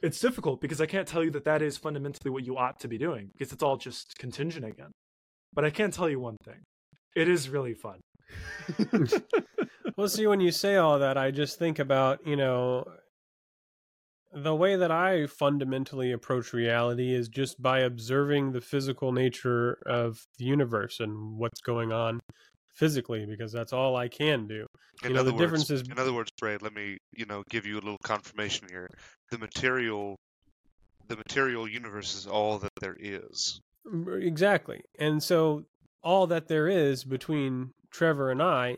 it's 0.04 0.20
difficult 0.20 0.62
because 0.62 0.80
I 0.80 0.86
can't 0.86 1.08
tell 1.08 1.24
you 1.24 1.32
that 1.32 1.46
that 1.46 1.62
is 1.62 1.78
fundamentally 1.78 2.32
what 2.32 2.46
you 2.46 2.58
ought 2.58 2.80
to 2.82 2.88
be 2.88 2.98
doing 2.98 3.30
because 3.34 3.52
it's 3.52 3.64
all 3.64 3.78
just 3.78 4.16
contingent 4.20 4.66
again. 4.66 4.92
But 5.54 5.66
I 5.66 5.72
can 5.72 5.92
tell 5.92 6.10
you 6.10 6.20
one 6.20 6.38
thing: 6.46 6.62
it 7.16 7.28
is 7.28 7.50
really 7.50 7.74
fun. 7.74 8.00
Well, 9.98 10.08
see, 10.08 10.28
when 10.28 10.40
you 10.40 10.52
say 10.52 10.78
all 10.78 11.00
that, 11.00 11.18
I 11.18 11.32
just 11.32 11.60
think 11.60 11.78
about, 11.78 12.26
you 12.26 12.38
know, 12.38 12.86
the 14.32 14.56
way 14.56 14.78
that 14.78 14.92
I 14.92 15.26
fundamentally 15.26 16.14
approach 16.14 16.54
reality 16.54 17.14
is 17.14 17.28
just 17.28 17.62
by 17.62 17.80
observing 17.80 18.52
the 18.52 18.62
physical 18.62 19.12
nature 19.12 19.80
of 19.86 20.20
the 20.38 20.46
universe 20.46 21.02
and 21.02 21.38
what's 21.38 21.60
going 21.60 21.92
on 21.92 22.22
physically, 22.84 23.26
because 23.26 23.52
that's 23.52 23.74
all 23.74 23.98
I 23.98 24.08
can 24.08 24.48
do. 24.48 24.66
In 25.04 25.10
You 25.10 25.14
know, 25.16 25.20
other 25.20 25.32
the 25.32 25.36
words, 25.36 25.42
difference 25.68 25.70
is- 25.70 25.82
in 25.90 26.00
other 26.00 26.14
words, 26.14 26.32
Bray, 26.40 26.58
let 26.62 26.74
me, 26.74 26.98
you 27.14 27.26
know, 27.26 27.44
give 27.50 27.66
you 27.66 27.74
a 27.76 27.84
little 27.84 27.98
confirmation 28.04 28.68
here. 28.72 28.88
The 29.32 29.38
material, 29.38 30.16
the 31.10 31.18
material 31.18 31.68
universe 31.68 32.16
is 32.16 32.26
all 32.26 32.58
that 32.60 32.72
there 32.80 32.96
is. 32.98 33.60
Exactly. 34.22 34.82
And 34.98 35.22
so 35.22 35.66
all 36.04 36.26
that 36.28 36.48
there 36.48 36.68
is 36.70 37.04
between 37.04 37.72
Trevor 37.92 38.32
and 38.32 38.42
I 38.42 38.78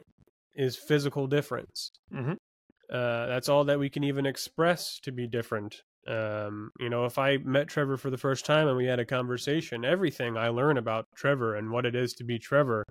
is 0.55 0.75
physical 0.75 1.27
difference. 1.27 1.91
Mhm. 2.11 2.37
Uh, 2.89 3.25
that's 3.27 3.49
all 3.49 3.63
that 3.65 3.79
we 3.79 3.89
can 3.89 4.03
even 4.03 4.25
express 4.25 4.99
to 5.01 5.11
be 5.11 5.27
different. 5.27 5.83
Um, 6.07 6.71
you 6.79 6.89
know, 6.89 7.05
if 7.05 7.17
I 7.19 7.37
met 7.37 7.67
Trevor 7.67 7.97
for 7.97 8.09
the 8.09 8.17
first 8.17 8.45
time 8.45 8.67
and 8.67 8.75
we 8.75 8.85
had 8.85 8.99
a 8.99 9.05
conversation, 9.05 9.85
everything 9.85 10.35
I 10.37 10.47
learn 10.49 10.77
about 10.77 11.05
Trevor 11.15 11.55
and 11.55 11.69
what 11.71 11.85
it 11.85 11.95
is 11.95 12.13
to 12.15 12.23
be 12.23 12.39
Trevor 12.39 12.83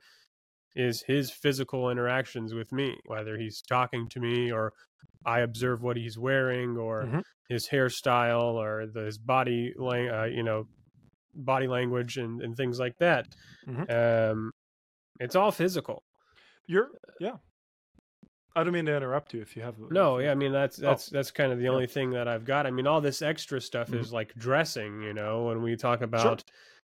is 0.77 1.03
his 1.03 1.31
physical 1.31 1.91
interactions 1.91 2.55
with 2.55 2.71
me, 2.73 2.97
whether 3.07 3.37
he's 3.37 3.61
talking 3.63 4.09
to 4.11 4.21
me 4.21 4.51
or 4.53 4.73
I 5.27 5.41
observe 5.41 5.83
what 5.83 5.97
he's 5.97 6.19
wearing 6.19 6.77
or 6.77 7.05
Mhm. 7.05 7.23
his 7.49 7.69
hairstyle 7.69 8.55
or 8.55 8.87
the, 8.87 9.01
his 9.07 9.19
body, 9.19 9.75
lang- 9.77 10.09
uh, 10.11 10.25
you 10.25 10.43
know, 10.43 10.67
body 11.35 11.67
language 11.69 12.17
and, 12.17 12.41
and 12.43 12.57
things 12.57 12.79
like 12.79 12.97
that. 12.99 13.27
Mhm. 13.67 14.31
Um, 14.33 14.53
it's 15.19 15.37
all 15.37 15.51
physical. 15.53 16.03
You're 16.67 16.91
yeah. 17.21 17.37
I 18.57 18.65
don't 18.65 18.73
mean 18.73 18.87
to 18.87 18.97
interrupt 18.97 19.33
you 19.33 19.41
if 19.43 19.55
you 19.57 19.63
have. 19.63 19.77
No, 19.79 20.19
yeah, 20.19 20.33
I 20.33 20.35
mean 20.35 20.53
that's 20.53 20.79
Oh. 20.79 20.83
that's 20.83 21.09
that's 21.09 21.31
kind 21.31 21.53
of 21.53 21.59
the 21.59 21.65
Yeah. 21.65 21.71
only 21.71 21.87
thing 21.87 22.11
that 22.13 22.27
I've 22.29 22.45
got. 22.45 22.67
I 22.67 22.71
mean, 22.71 22.87
all 22.87 23.01
this 23.01 23.23
extra 23.23 23.61
stuff 23.61 23.91
Mhm. 23.91 24.01
is 24.01 24.13
like 24.13 24.35
dressing, 24.35 25.03
you 25.03 25.15
know, 25.15 25.45
when 25.45 25.63
we 25.63 25.77
talk 25.77 26.01
about 26.03 26.45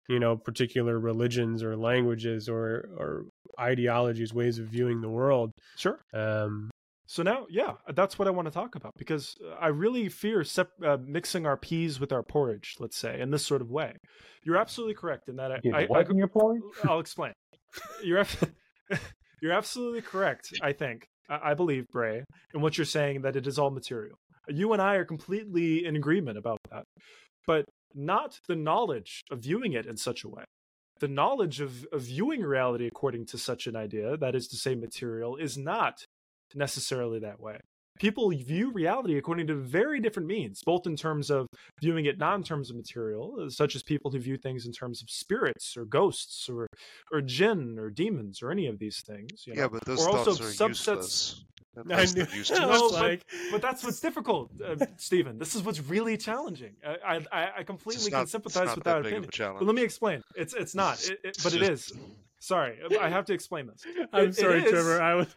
you 0.07 0.19
know 0.19 0.35
particular 0.37 0.99
religions 0.99 1.63
or 1.63 1.75
languages 1.75 2.47
or 2.49 2.89
or 2.97 3.25
ideologies, 3.59 4.33
ways 4.33 4.59
of 4.59 4.67
viewing 4.67 5.01
the 5.01 5.09
world. 5.09 5.51
Sure. 5.77 5.99
Um, 6.13 6.69
So 7.07 7.21
now, 7.21 7.45
yeah, 7.51 7.73
that's 7.93 8.17
what 8.17 8.27
I 8.27 8.31
want 8.31 8.47
to 8.47 8.51
talk 8.51 8.75
about 8.75 8.91
because 8.97 9.35
I 9.59 9.67
really 9.67 10.09
fear 10.09 10.43
sep- 10.43 10.81
uh, 10.83 10.97
mixing 11.05 11.45
our 11.45 11.55
peas 11.55 11.99
with 11.99 12.11
our 12.11 12.23
porridge, 12.23 12.75
let's 12.79 12.97
say, 12.97 13.21
in 13.21 13.29
this 13.29 13.45
sort 13.45 13.61
of 13.61 13.69
way. 13.69 13.93
You're 14.43 14.57
absolutely 14.57 14.95
correct 14.95 15.29
in 15.29 15.35
that. 15.35 15.51
I, 15.51 15.59
Get 15.59 15.75
I, 15.75 15.85
what 15.85 16.07
I, 16.07 16.09
in 16.09 16.17
your 16.17 16.27
porridge? 16.27 16.63
I'll 16.83 16.99
explain. 16.99 17.33
You're 18.03 18.19
ab- 18.19 18.51
you're 19.41 19.51
absolutely 19.53 20.01
correct. 20.01 20.51
I 20.63 20.73
think 20.73 21.05
I, 21.29 21.51
I 21.51 21.53
believe 21.53 21.85
Bray 21.91 22.23
in 22.53 22.61
what 22.61 22.77
you're 22.77 22.85
saying 22.85 23.21
that 23.21 23.35
it 23.35 23.45
is 23.47 23.59
all 23.59 23.69
material. 23.69 24.17
You 24.47 24.73
and 24.73 24.81
I 24.81 24.95
are 24.95 25.05
completely 25.05 25.85
in 25.85 25.95
agreement 25.95 26.37
about 26.37 26.59
that, 26.71 26.83
but 27.47 27.65
not 27.95 28.39
the 28.47 28.55
knowledge 28.55 29.23
of 29.31 29.39
viewing 29.39 29.73
it 29.73 29.85
in 29.85 29.97
such 29.97 30.23
a 30.23 30.29
way. 30.29 30.43
The 30.99 31.07
knowledge 31.07 31.59
of, 31.61 31.85
of 31.91 32.03
viewing 32.03 32.41
reality 32.41 32.87
according 32.87 33.25
to 33.27 33.37
such 33.37 33.67
an 33.67 33.75
idea, 33.75 34.17
that 34.17 34.35
is 34.35 34.47
to 34.49 34.55
say, 34.55 34.75
material, 34.75 35.35
is 35.35 35.57
not 35.57 36.05
necessarily 36.53 37.19
that 37.19 37.39
way. 37.39 37.57
People 37.97 38.29
view 38.29 38.71
reality 38.71 39.17
according 39.17 39.47
to 39.47 39.55
very 39.55 40.01
different 40.01 40.27
means, 40.27 40.61
both 40.65 40.85
in 40.85 40.97
terms 40.97 41.29
of 41.29 41.47
viewing 41.79 42.05
it 42.05 42.17
not 42.17 42.35
in 42.35 42.43
terms 42.43 42.69
of 42.69 42.75
material, 42.75 43.37
uh, 43.41 43.49
such 43.49 43.73
as 43.73 43.83
people 43.83 44.11
who 44.11 44.19
view 44.19 44.35
things 44.35 44.65
in 44.65 44.73
terms 44.73 45.01
of 45.01 45.09
spirits 45.09 45.77
or 45.77 45.85
ghosts 45.85 46.49
or 46.49 46.67
or 47.13 47.21
jinn 47.21 47.77
or 47.79 47.89
demons 47.89 48.41
or 48.41 48.51
any 48.51 48.67
of 48.67 48.79
these 48.79 49.01
things. 49.01 49.47
You 49.47 49.55
know? 49.55 49.61
Yeah, 49.61 49.67
but 49.69 49.85
those 49.85 50.05
or 50.05 50.09
also 50.09 50.33
thoughts 50.33 50.41
are 50.41 50.67
subsets- 50.67 50.67
useless. 50.67 51.45
That 51.75 51.85
I 51.91 51.97
makes 51.97 52.15
knew, 52.15 52.23
them 52.23 52.31
I 52.33 52.37
useless. 52.37 52.59
was 52.59 52.91
but- 52.93 53.01
like, 53.01 53.25
But 53.51 53.61
that's 53.61 53.83
what's 53.83 53.99
difficult, 53.99 54.51
uh, 54.65 54.75
Stephen. 54.97 55.37
This 55.37 55.55
is 55.55 55.63
what's 55.63 55.81
really 55.81 56.17
challenging. 56.17 56.73
I 56.85 57.21
I, 57.31 57.49
I 57.59 57.63
completely 57.63 58.09
just 58.09 58.11
can 58.11 58.27
sympathize 58.27 58.75
with 58.75 58.83
that 58.85 58.95
that 58.95 59.03
big 59.03 59.11
opinion. 59.13 59.23
of 59.23 59.29
a 59.29 59.31
challenge. 59.31 59.59
But 59.59 59.65
let 59.65 59.75
me 59.75 59.83
explain. 59.83 60.21
It's 60.35 60.53
it's 60.53 60.73
not, 60.81 60.93
It's- 61.03 61.09
it, 61.09 61.13
it, 61.23 61.27
it's 61.29 61.43
but 61.43 61.53
it 61.53 61.59
just- 61.59 61.91
is. 61.91 61.97
Sorry, 62.39 62.77
I 63.01 63.09
have 63.09 63.25
to 63.25 63.33
explain 63.33 63.67
this. 63.67 63.81
I'm 64.13 64.29
it 64.29 64.35
sorry, 64.35 64.63
is- 64.63 64.69
Trevor. 64.71 65.01
I 65.01 65.15
was 65.15 65.27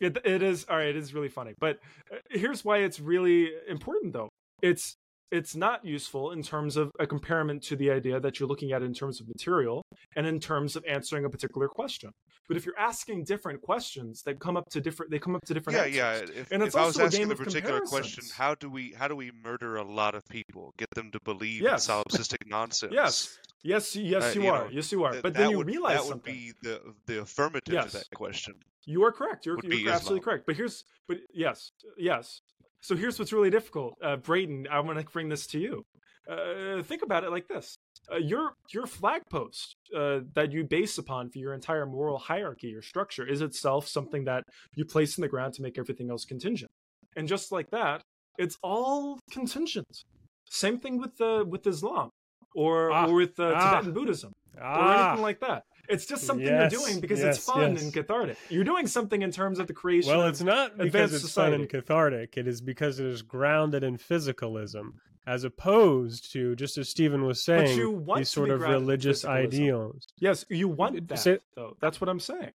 It, 0.00 0.16
it 0.24 0.42
is 0.42 0.64
all 0.68 0.76
right. 0.76 0.88
It 0.88 0.96
is 0.96 1.12
really 1.14 1.28
funny, 1.28 1.54
but 1.58 1.78
uh, 2.12 2.16
here's 2.30 2.64
why 2.64 2.78
it's 2.78 2.98
really 3.00 3.50
important, 3.68 4.12
though. 4.12 4.28
It's 4.62 4.96
it's 5.30 5.56
not 5.56 5.84
useful 5.84 6.30
in 6.32 6.42
terms 6.42 6.76
of 6.76 6.90
a 7.00 7.06
comparison 7.06 7.60
to 7.60 7.76
the 7.76 7.90
idea 7.90 8.20
that 8.20 8.38
you're 8.38 8.48
looking 8.48 8.72
at 8.72 8.82
in 8.82 8.94
terms 8.94 9.20
of 9.20 9.26
material 9.28 9.82
and 10.14 10.26
in 10.26 10.38
terms 10.40 10.76
of 10.76 10.84
answering 10.88 11.24
a 11.24 11.30
particular 11.30 11.68
question. 11.68 12.10
But 12.48 12.56
if 12.56 12.64
you're 12.64 12.78
asking 12.78 13.24
different 13.24 13.60
questions 13.60 14.22
that 14.22 14.38
come 14.38 14.56
up 14.56 14.68
to 14.70 14.80
different, 14.80 15.10
they 15.10 15.18
come 15.18 15.34
up 15.34 15.44
to 15.46 15.54
different 15.54 15.76
Yeah, 15.92 16.10
answers. 16.12 16.30
yeah. 16.34 16.40
If, 16.42 16.50
And 16.52 16.62
it's 16.62 16.76
if 16.76 16.80
I 16.80 16.86
was 16.86 16.94
also 16.96 17.02
a 17.02 17.06
asking 17.06 17.20
game 17.22 17.30
a 17.32 17.34
particular 17.36 17.80
question, 17.80 18.22
how 18.36 18.54
do 18.54 18.70
we 18.70 18.92
how 18.96 19.08
do 19.08 19.16
we 19.16 19.32
murder 19.42 19.76
a 19.76 19.82
lot 19.82 20.14
of 20.14 20.22
people, 20.28 20.72
get 20.78 20.88
them 20.94 21.10
to 21.10 21.18
believe 21.24 21.60
Yes. 21.62 21.88
in 21.88 21.94
solipsistic 21.94 22.46
nonsense? 22.56 22.92
Yes, 22.94 23.36
yes, 23.64 23.96
yes, 23.96 24.22
Uh, 24.22 24.32
you, 24.38 24.42
you 24.44 24.50
are. 24.52 24.68
yes, 24.70 24.92
you 24.92 25.02
are. 25.04 25.10
Th- 25.12 25.22
But 25.24 25.34
then 25.34 25.50
you 25.50 25.58
would, 25.58 25.66
realize 25.66 25.96
that 25.96 26.04
would 26.04 26.10
something. 26.24 26.34
be 26.34 26.52
the 26.62 26.80
the 27.06 27.20
affirmative 27.22 27.74
Yes. 27.74 27.90
to 27.92 27.98
that 27.98 28.10
question. 28.14 28.54
You 28.84 29.02
are 29.04 29.10
correct. 29.10 29.44
You're, 29.44 29.58
you're 29.64 29.90
absolutely 29.92 30.20
Islam. 30.20 30.20
correct. 30.20 30.46
But 30.46 30.54
here's, 30.54 30.84
but 31.08 31.16
yes, 31.34 31.72
yes. 31.98 32.42
So 32.86 32.94
here's 32.94 33.18
what's 33.18 33.32
really 33.32 33.50
difficult, 33.50 33.94
uh, 34.00 34.16
Brayden. 34.16 34.68
I 34.68 34.78
want 34.78 35.00
to 35.00 35.04
bring 35.06 35.28
this 35.28 35.48
to 35.48 35.58
you. 35.58 35.84
Uh, 36.30 36.84
think 36.84 37.02
about 37.02 37.24
it 37.24 37.32
like 37.32 37.48
this: 37.48 37.74
uh, 38.12 38.18
your 38.18 38.52
your 38.72 38.86
flag 38.86 39.22
post 39.28 39.74
uh, 39.92 40.20
that 40.34 40.52
you 40.52 40.62
base 40.62 40.96
upon 40.96 41.28
for 41.30 41.38
your 41.38 41.52
entire 41.52 41.84
moral 41.84 42.16
hierarchy 42.16 42.72
or 42.76 42.82
structure 42.82 43.26
is 43.26 43.40
itself 43.40 43.88
something 43.88 44.26
that 44.26 44.44
you 44.76 44.84
place 44.84 45.18
in 45.18 45.22
the 45.22 45.26
ground 45.26 45.54
to 45.54 45.62
make 45.62 45.78
everything 45.78 46.10
else 46.10 46.24
contingent. 46.24 46.70
And 47.16 47.26
just 47.26 47.50
like 47.50 47.70
that, 47.70 48.02
it's 48.38 48.56
all 48.62 49.18
contingent. 49.32 50.04
Same 50.48 50.78
thing 50.78 51.00
with 51.00 51.16
the 51.16 51.44
with 51.44 51.66
Islam 51.66 52.10
or 52.54 52.92
Ah, 52.92 53.08
or 53.08 53.14
with 53.14 53.40
uh, 53.40 53.52
ah, 53.56 53.70
Tibetan 53.72 53.94
Buddhism 53.94 54.32
or 54.56 54.62
ah, 54.62 55.08
anything 55.08 55.22
like 55.22 55.40
that. 55.40 55.64
It's 55.88 56.06
just 56.06 56.24
something 56.24 56.46
Yes, 56.46 56.72
you're 56.72 56.80
doing 56.80 57.00
because 57.00 57.20
yes, 57.20 57.36
it's 57.36 57.44
fun 57.46 57.72
yes. 57.72 57.82
and 57.82 57.92
cathartic. 57.92 58.36
You're 58.48 58.64
doing 58.64 58.86
something 58.86 59.22
in 59.22 59.30
terms 59.30 59.58
of 59.58 59.66
the 59.66 59.72
creation. 59.72 60.10
well, 60.16 60.26
it's 60.26 60.42
not 60.42 60.76
because 60.76 60.86
advanced 61.12 61.24
it's 61.24 61.34
fun 61.34 61.52
and 61.52 61.68
cathartic. 61.68 62.36
It 62.36 62.46
is 62.48 62.60
because 62.60 62.98
it 63.00 63.06
is 63.06 63.22
grounded 63.22 63.82
in 63.84 63.98
physicalism, 63.98 64.92
as 65.26 65.44
opposed 65.44 66.32
to 66.32 66.54
just 66.56 66.78
as 66.78 66.88
Stephen 66.88 67.24
was 67.24 67.42
saying, 67.42 67.76
you 67.76 67.90
want 67.90 68.20
these 68.20 68.30
sort 68.30 68.50
of 68.50 68.60
religious 68.60 69.24
ideals. 69.24 70.06
Yes, 70.18 70.44
you 70.48 70.68
want 70.68 71.08
that 71.08 71.18
say- 71.18 71.38
though. 71.54 71.76
That's 71.80 72.00
what 72.00 72.08
I'm 72.08 72.20
saying. 72.20 72.52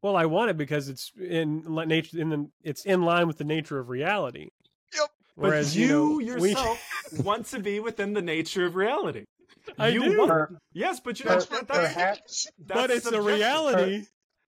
Well, 0.00 0.14
I 0.16 0.26
want 0.26 0.50
it 0.50 0.56
because 0.56 0.88
it's 0.88 1.10
in 1.20 1.64
nature. 1.86 2.20
In 2.20 2.28
the, 2.28 2.50
it's 2.62 2.84
in 2.84 3.02
line 3.02 3.26
with 3.26 3.38
the 3.38 3.44
nature 3.44 3.78
of 3.80 3.88
reality. 3.88 4.50
Yep. 4.94 5.08
But 5.36 5.42
Whereas 5.48 5.76
you, 5.76 5.88
know, 5.88 6.16
we- 6.16 6.24
yourself 6.50 6.80
want 7.24 7.46
to 7.46 7.58
be 7.58 7.80
within 7.80 8.12
the 8.12 8.22
nature 8.22 8.64
of 8.64 8.76
reality. 8.76 9.24
I 9.78 9.88
you 9.88 10.02
do. 10.04 10.18
want, 10.18 10.30
Per- 10.30 10.58
yes, 10.72 11.00
but 11.00 11.18
you 11.18 11.24
per- 11.26 11.32
that's, 11.32 11.46
that's, 11.46 11.64
perhaps 11.66 12.46
that's 12.58 12.80
but 12.80 12.90
it's 12.90 13.06
a 13.06 13.10
subjective. 13.10 13.24
reality. 13.26 14.02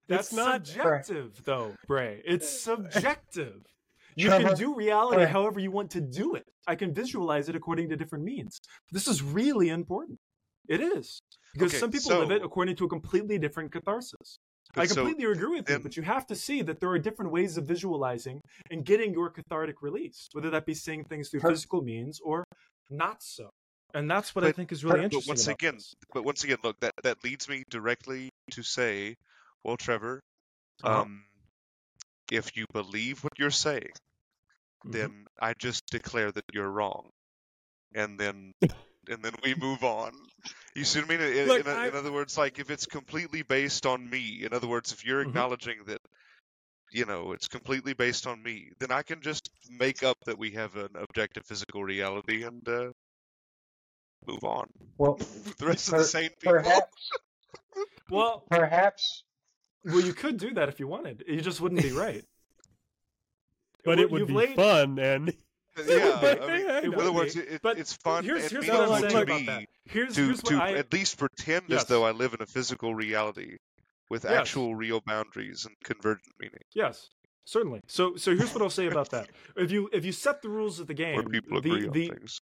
That's 0.09 0.29
it's 0.29 0.33
not. 0.37 0.67
subjective, 0.67 1.41
though, 1.45 1.75
Bray. 1.87 2.21
It's 2.25 2.49
subjective. 2.49 3.63
You 4.17 4.27
Trevor, 4.29 4.49
can 4.49 4.57
do 4.57 4.75
reality 4.75 5.17
Trevor. 5.19 5.31
however 5.33 5.61
you 5.61 5.71
want 5.71 5.91
to 5.93 6.01
do 6.01 6.35
it. 6.35 6.45
I 6.67 6.75
can 6.75 6.93
visualize 6.93 7.49
it 7.49 7.55
according 7.57 7.89
to 7.91 7.97
different 7.97 8.25
means. 8.25 8.59
This 8.91 9.07
is 9.07 9.23
really 9.23 9.69
important. 9.69 10.19
It 10.69 10.81
is 10.81 11.21
because 11.55 11.73
Okay, 11.73 11.79
some 11.79 11.91
people 11.91 12.19
live 12.19 12.31
it 12.33 12.43
according 12.45 12.77
to 12.77 12.85
a 12.85 12.89
completely 12.89 13.39
different 13.39 13.73
catharsis. 13.73 14.37
I 14.77 14.81
But 14.83 14.89
so 14.91 14.95
completely 14.97 15.25
agree 15.31 15.59
with 15.59 15.69
you, 15.69 15.75
then- 15.77 15.83
but 15.83 15.97
you 15.97 16.03
have 16.05 16.27
to 16.27 16.35
see 16.37 16.63
that 16.63 16.79
there 16.81 16.91
are 16.91 16.99
different 16.99 17.33
ways 17.33 17.57
of 17.57 17.65
visualizing 17.67 18.41
and 18.71 18.85
getting 18.85 19.13
your 19.13 19.31
cathartic 19.31 19.77
release, 19.83 20.29
whether 20.33 20.51
that 20.51 20.67
be 20.67 20.75
seeing 20.75 21.03
things 21.05 21.29
through 21.29 21.41
Per- 21.41 21.51
physical 21.51 21.83
means 21.83 22.21
or 22.21 22.45
not 22.89 23.23
so. 23.23 23.51
And 23.95 24.11
that's 24.11 24.35
what 24.35 24.45
I 24.45 24.53
think 24.53 24.73
is 24.73 24.85
really 24.85 25.03
but 25.03 25.03
interesting. 25.03 25.27
once 25.27 25.47
about 25.47 25.59
again, 25.59 25.75
this. 25.75 25.95
But 26.13 26.25
once 26.25 26.45
again, 26.45 26.59
look 26.63 26.79
that 26.81 26.95
that 27.03 27.23
leads 27.25 27.49
me 27.49 27.65
directly 27.71 28.31
to 28.53 28.63
say, 28.63 29.17
well, 29.65 29.77
Trevor, 29.77 30.21
Uh-huh. 30.85 31.05
um, 31.05 31.25
if 32.31 32.57
you 32.57 32.67
believe 32.73 33.23
what 33.25 33.39
you're 33.39 33.51
saying, 33.51 33.93
Mhm. 34.85 35.13
then 35.13 35.27
I 35.41 35.55
just 35.55 35.87
declare 35.91 36.31
that 36.33 36.45
you're 36.53 36.71
wrong, 36.71 37.11
and 37.95 38.19
then 38.19 38.53
and 39.09 39.23
then 39.23 39.35
we 39.45 39.55
move 39.55 39.85
on. 39.85 40.13
You 40.75 40.85
see 40.85 41.01
what 41.01 41.11
I 41.11 41.17
mean? 41.17 41.21
In, 41.21 41.51
in, 41.61 41.69
I- 41.69 41.89
in 41.89 41.95
other 41.95 42.13
words, 42.13 42.37
like 42.39 42.59
if 42.59 42.71
it's 42.71 42.87
completely 42.87 43.43
based 43.43 43.87
on 43.87 44.09
me. 44.09 44.45
In 44.45 44.53
other 44.55 44.69
words, 44.69 44.93
if 44.93 45.05
you're 45.05 45.21
Mhm. 45.23 45.23
acknowledging 45.23 45.85
that, 45.87 46.01
you 46.93 47.07
know, 47.07 47.33
it's 47.33 47.49
completely 47.49 47.95
based 47.95 48.27
on 48.27 48.43
me, 48.43 48.71
then 48.81 48.91
I 48.93 49.03
can 49.03 49.21
just 49.21 49.51
make 49.71 50.03
up 50.03 50.19
that 50.27 50.39
we 50.39 50.53
have 50.53 50.77
an 50.77 50.91
objective 50.97 51.45
physical 51.47 51.85
reality 51.85 52.45
and 52.45 52.67
uh, 52.69 52.91
move 54.27 54.45
on. 54.45 54.67
well, 54.99 55.15
the 55.59 55.67
rest 55.67 55.89
of 55.93 55.99
the 55.99 56.05
sane 56.05 56.31
people. 56.41 56.53
perhaps, 56.53 57.11
well, 58.11 58.45
perhaps, 58.51 59.25
well, 59.85 60.01
you 60.01 60.13
could 60.13 60.37
do 60.39 60.55
that 60.55 60.69
if 60.69 60.81
you 60.81 60.87
wanted. 60.87 61.25
You 61.27 61.41
just 61.41 61.61
wouldn't 61.61 61.83
be 61.83 61.93
right. 61.93 62.25
but 63.85 63.99
it 63.99 64.11
would 64.11 64.21
you've 64.21 64.29
be 64.29 64.35
laid- 64.35 64.57
fun 64.57 64.99
and. 64.99 65.33
Yeah, 65.87 66.19
But- 66.21 66.43
I 66.43 66.59
mean, 66.59 66.71
I 66.71 66.81
in 66.81 66.91
would 66.91 66.99
other 66.99 67.13
words, 67.13 67.37
it, 67.37 67.63
but 67.63 67.79
it's 67.79 67.93
fun 67.95 68.25
Here's, 68.25 68.51
here's 68.51 68.67
No, 68.67 68.81
what 68.91 68.91
I'm 68.91 69.01
saying 69.03 69.15
look, 69.15 69.23
about 69.29 69.41
me 69.41 69.47
that. 69.47 69.65
Here's, 69.87 70.15
to 70.17 70.25
here's 70.27 70.43
what 70.43 70.51
to 70.51 70.63
I, 70.63 70.73
at 70.73 70.93
least 70.93 71.17
pretend 71.17 71.67
Yes. 71.69 71.83
as 71.83 71.89
though 71.89 72.05
I 72.05 72.11
live 72.11 72.35
in 72.35 72.43
a 72.43 72.47
physical 72.47 72.95
reality 72.95 73.57
with 74.11 74.25
Yes. 74.25 74.33
actual 74.33 74.75
real 74.75 75.01
boundaries 75.07 75.65
and 75.65 75.75
convergent 75.85 76.35
meaning, 76.41 76.59
Yes, 76.75 77.09
certainly. 77.45 77.81
So 77.87 78.17
so 78.17 78.37
here's 78.37 78.53
what 78.53 78.63
I'll 78.63 78.69
say 78.69 78.89
about 78.89 79.11
that. 79.11 79.31
If 79.57 79.71
you 79.71 79.89
if 79.93 80.05
you 80.05 80.11
set 80.13 80.43
the 80.43 80.49
rules 80.51 80.81
of 80.81 80.89
the 80.89 80.93
game, 80.95 81.15
where 81.15 81.25
people 81.25 81.61
the, 81.63 81.71
agree 81.73 81.87
on 81.87 81.93
the, 81.93 82.09
things. 82.09 82.41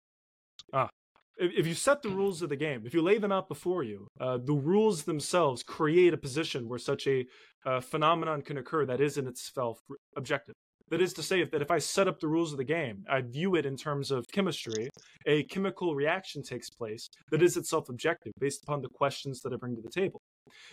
if 0.72 0.90
if 1.38 1.66
you 1.66 1.74
set 1.74 2.02
the 2.02 2.08
rules 2.08 2.42
of 2.42 2.48
the 2.48 2.56
game, 2.56 2.82
if 2.84 2.94
you 2.94 3.02
lay 3.02 3.18
them 3.18 3.32
out 3.32 3.48
before 3.48 3.82
you, 3.82 4.08
uh, 4.20 4.38
the 4.38 4.52
rules 4.52 5.04
themselves 5.04 5.62
create 5.62 6.12
a 6.12 6.18
position 6.18 6.68
where 6.68 6.78
such 6.78 7.06
a 7.06 7.26
uh, 7.64 7.80
phenomenon 7.80 8.42
can 8.42 8.58
occur 8.58 8.84
that 8.86 9.00
is 9.00 9.18
in 9.18 9.26
itself 9.26 9.78
objective. 10.16 10.54
That 10.90 11.02
is 11.02 11.12
to 11.14 11.22
say, 11.22 11.44
that 11.44 11.60
if 11.60 11.70
I 11.70 11.78
set 11.78 12.08
up 12.08 12.18
the 12.18 12.28
rules 12.28 12.52
of 12.52 12.58
the 12.58 12.64
game, 12.64 13.04
I 13.10 13.20
view 13.20 13.56
it 13.56 13.66
in 13.66 13.76
terms 13.76 14.10
of 14.10 14.24
chemistry, 14.32 14.88
a 15.26 15.42
chemical 15.44 15.94
reaction 15.94 16.42
takes 16.42 16.70
place 16.70 17.08
that 17.30 17.42
is 17.42 17.58
itself 17.58 17.90
objective 17.90 18.32
based 18.40 18.62
upon 18.62 18.80
the 18.80 18.88
questions 18.88 19.42
that 19.42 19.52
I 19.52 19.56
bring 19.56 19.76
to 19.76 19.82
the 19.82 19.90
table. 19.90 20.20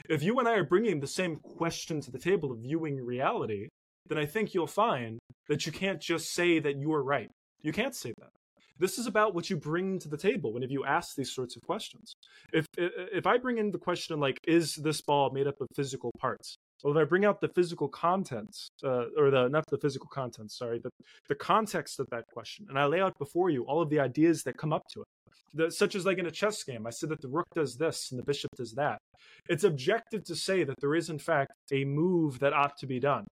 If 0.10 0.24
you 0.24 0.40
and 0.40 0.48
I 0.48 0.54
are 0.54 0.64
bringing 0.64 1.02
the 1.02 1.08
same 1.08 1.36
question 1.36 2.00
to 2.02 2.12
the 2.12 2.20
table 2.20 2.52
of 2.52 2.60
viewing 2.60 2.96
reality, 3.04 3.68
then 4.08 4.18
I 4.18 4.26
think 4.26 4.54
you'll 4.54 4.68
find 4.68 5.20
that 5.50 5.66
you 5.66 5.74
can't 5.74 6.00
just 6.00 6.34
say 6.34 6.60
that 6.60 6.78
you 6.78 6.94
are 6.94 7.04
right. 7.04 7.30
You 7.62 7.74
can't 7.74 7.96
say 7.96 8.14
that. 8.20 8.30
This 8.77 8.97
is 8.97 9.07
about 9.07 9.34
what 9.34 9.49
you 9.49 9.56
bring 9.56 9.99
to 9.99 10.10
the 10.10 10.18
table 10.18 10.53
whenever 10.53 10.73
you 10.73 10.85
ask 10.85 11.15
these 11.15 11.34
sorts 11.34 11.56
of 11.56 11.61
questions. 11.61 12.15
If 12.52 12.65
if 12.77 13.26
I 13.26 13.38
bring 13.38 13.57
in 13.57 13.72
the 13.72 13.77
question 13.77 14.19
like, 14.19 14.38
is 14.47 14.76
this 14.76 15.02
ball 15.02 15.31
made 15.31 15.47
up 15.47 15.60
of 15.61 15.68
physical 15.76 16.11
parts? 16.19 16.57
Well, 16.84 16.95
if 16.95 17.02
I 17.02 17.06
bring 17.06 17.26
out 17.26 17.39
the 17.39 17.47
physical 17.47 17.88
contents, 17.88 18.68
uh, 18.84 19.06
or 19.18 19.31
the 19.31 19.47
not 19.47 19.64
the 19.69 19.77
physical 19.77 20.07
contents, 20.07 20.57
sorry, 20.57 20.80
the 20.80 20.89
the 21.30 21.35
context 21.35 21.99
of 21.99 22.07
that 22.11 22.26
question, 22.34 22.65
and 22.69 22.77
I 22.77 22.85
lay 22.85 23.02
out 23.02 23.18
before 23.18 23.49
you 23.49 23.64
all 23.64 23.81
of 23.81 23.89
the 23.89 23.99
ideas 23.99 24.43
that 24.43 24.57
come 24.57 24.73
up 24.73 24.84
to 24.93 25.02
it, 25.02 25.07
the, 25.53 25.72
such 25.72 25.95
as 25.95 26.06
like 26.06 26.18
in 26.18 26.26
a 26.26 26.31
chess 26.31 26.64
game, 26.64 26.85
I 26.85 26.89
said 26.89 27.10
that 27.10 27.22
the 27.22 27.30
rook 27.30 27.47
does 27.56 27.77
this 27.77 28.11
and 28.11 28.19
the 28.19 28.26
bishop 28.26 28.52
does 28.57 28.73
that. 28.73 28.99
It's 29.47 29.64
objective 29.64 30.23
to 30.26 30.35
say 30.35 30.64
that 30.65 30.80
there 30.81 30.95
is 30.95 31.10
in 31.10 31.19
fact 31.19 31.53
a 31.72 31.85
move 31.85 32.39
that 32.39 32.53
ought 32.53 32.77
to 32.80 32.88
be 32.88 32.99
done, 32.99 33.26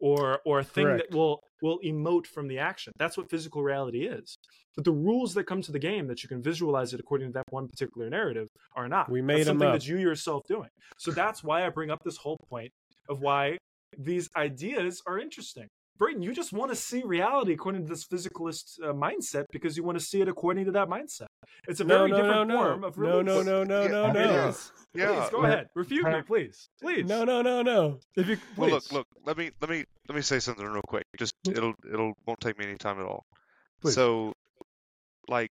or 0.00 0.40
or 0.44 0.60
a 0.60 0.64
thing 0.64 0.84
Correct. 0.84 1.10
that 1.10 1.16
will 1.16 1.40
will 1.62 1.78
emote 1.84 2.26
from 2.26 2.48
the 2.48 2.58
action. 2.58 2.92
That's 2.98 3.16
what 3.16 3.30
physical 3.30 3.62
reality 3.62 4.06
is. 4.06 4.36
But 4.76 4.84
the 4.84 4.92
rules 4.92 5.34
that 5.34 5.44
come 5.44 5.60
to 5.62 5.72
the 5.72 5.78
game 5.78 6.06
that 6.06 6.22
you 6.22 6.28
can 6.28 6.40
visualize 6.40 6.94
it 6.94 7.00
according 7.00 7.28
to 7.30 7.32
that 7.32 7.44
one 7.50 7.66
particular 7.68 8.08
narrative 8.08 8.48
are 8.76 8.88
not. 8.88 9.10
We 9.10 9.22
made 9.22 9.38
That's 9.38 9.48
something 9.48 9.68
up. 9.68 9.74
that 9.74 9.88
you 9.88 9.98
yourself 9.98 10.42
doing. 10.46 10.68
So 10.98 11.10
that's 11.10 11.42
why 11.42 11.66
I 11.66 11.70
bring 11.70 11.90
up 11.90 11.98
this 12.04 12.16
whole 12.16 12.38
point 12.48 12.70
of 13.08 13.20
why 13.20 13.58
these 13.98 14.28
ideas 14.36 15.02
are 15.06 15.18
interesting. 15.18 15.66
Brayton, 15.98 16.22
you 16.22 16.32
just 16.32 16.52
want 16.52 16.70
to 16.70 16.76
see 16.76 17.02
reality 17.02 17.52
according 17.52 17.82
to 17.82 17.88
this 17.88 18.06
physicalist 18.06 18.80
uh, 18.82 18.92
mindset 18.92 19.44
because 19.52 19.76
you 19.76 19.82
want 19.82 19.98
to 19.98 20.04
see 20.04 20.20
it 20.20 20.28
according 20.28 20.64
to 20.66 20.72
that 20.72 20.88
mindset. 20.88 21.26
It's 21.66 21.80
a 21.80 21.84
No, 21.84 21.98
very 21.98 22.10
no, 22.10 22.16
no, 22.16 22.22
different 22.22 22.48
no, 22.48 22.54
form 22.56 22.84
of 22.84 22.98
no, 22.98 23.22
no, 23.22 23.42
no, 23.42 23.64
no, 23.64 23.82
Yeah, 23.82 23.88
no, 23.88 24.12
no, 24.12 24.54
Yeah, 24.94 25.06
please 25.06 25.30
go 25.30 25.44
ahead. 25.44 25.68
Refute 25.74 26.04
me, 26.04 26.22
please. 26.22 26.68
Please. 26.80 27.06
no, 27.08 27.24
no, 27.24 27.42
no, 27.42 27.62
no. 27.62 27.98
If 28.16 28.28
you 28.28 28.38
Well, 28.56 28.70
look, 28.70 28.92
look. 28.92 29.06
Let 29.26 29.36
me 29.36 29.50
let 29.60 29.68
me 29.70 29.84
let 30.08 30.14
me 30.16 30.22
say 30.22 30.38
something 30.38 30.64
real 30.64 30.82
quick. 30.86 31.04
Just 31.18 31.34
it'll 31.50 31.74
it'll 31.92 32.14
won't 32.26 32.40
take 32.40 32.58
me 32.58 32.64
any 32.64 32.76
time 32.76 32.98
at 33.00 33.06
all. 33.06 33.24
Please. 33.80 33.94
So, 33.94 34.32
like, 35.28 35.50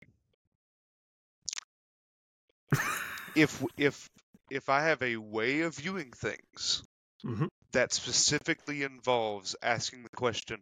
if 3.36 3.64
if 3.76 4.08
if 4.50 4.68
I 4.68 4.82
have 4.82 5.02
a 5.02 5.16
way 5.16 5.60
of 5.60 5.76
viewing 5.76 6.10
things 6.12 6.82
Mhm. 7.24 7.48
That 7.72 7.92
specifically 7.92 8.82
involves 8.82 9.56
asking 9.62 10.02
the 10.02 10.16
question, 10.16 10.60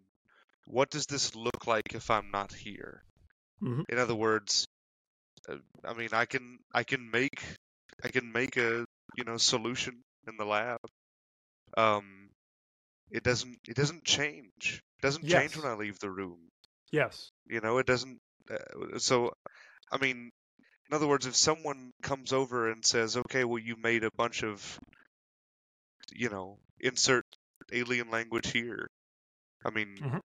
"What 0.67 0.91
does 0.91 1.07
this 1.07 1.35
look 1.35 1.67
like 1.67 1.95
if 1.95 2.11
I'm 2.11 2.31
not 2.31 2.53
here?" 2.53 3.05
Mhm. 3.63 3.85
In 3.89 3.99
other 3.99 4.15
words, 4.15 4.67
uh, 5.49 5.59
I 5.85 5.95
mean, 5.95 6.11
I 6.13 6.27
can 6.27 6.59
I 6.73 6.85
can 6.85 7.11
make 7.11 7.45
I 8.05 8.09
can 8.09 8.33
make 8.33 8.57
a 8.57 8.87
you 9.17 9.25
know 9.25 9.37
solution 9.39 10.03
in 10.29 10.37
the 10.37 10.45
lab. 10.45 10.81
Um, 11.77 12.31
it 13.11 13.23
doesn't 13.23 13.59
it 13.69 13.77
doesn't 13.77 14.05
change. 14.05 14.83
It 14.99 15.03
doesn't 15.03 15.29
change 15.29 15.57
when 15.57 15.67
I 15.67 15.75
leave 15.75 15.99
the 15.99 16.11
room. 16.11 16.39
Yes. 16.93 17.31
You 17.47 17.61
know, 17.61 17.79
it 17.79 17.87
doesn't. 17.87 18.19
Uh, 18.51 18.99
so, 18.99 19.33
I 19.93 19.99
mean, 19.99 20.31
in 20.89 20.95
other 20.95 21.07
words, 21.09 21.27
if 21.27 21.37
someone 21.37 21.93
comes 22.03 22.33
over 22.33 22.71
and 22.71 22.85
says, 22.85 23.17
"Okay, 23.17 23.45
well, 23.45 23.59
you 23.59 23.77
made 23.77 24.05
a 24.05 24.11
bunch 24.17 24.43
of, 24.45 24.79
you 26.13 26.29
know, 26.29 26.59
insert 26.81 27.27
alien 27.73 28.11
language 28.11 28.51
here," 28.53 28.89
I 29.65 29.71
mean, 29.71 29.97
Mhm. 29.99 30.21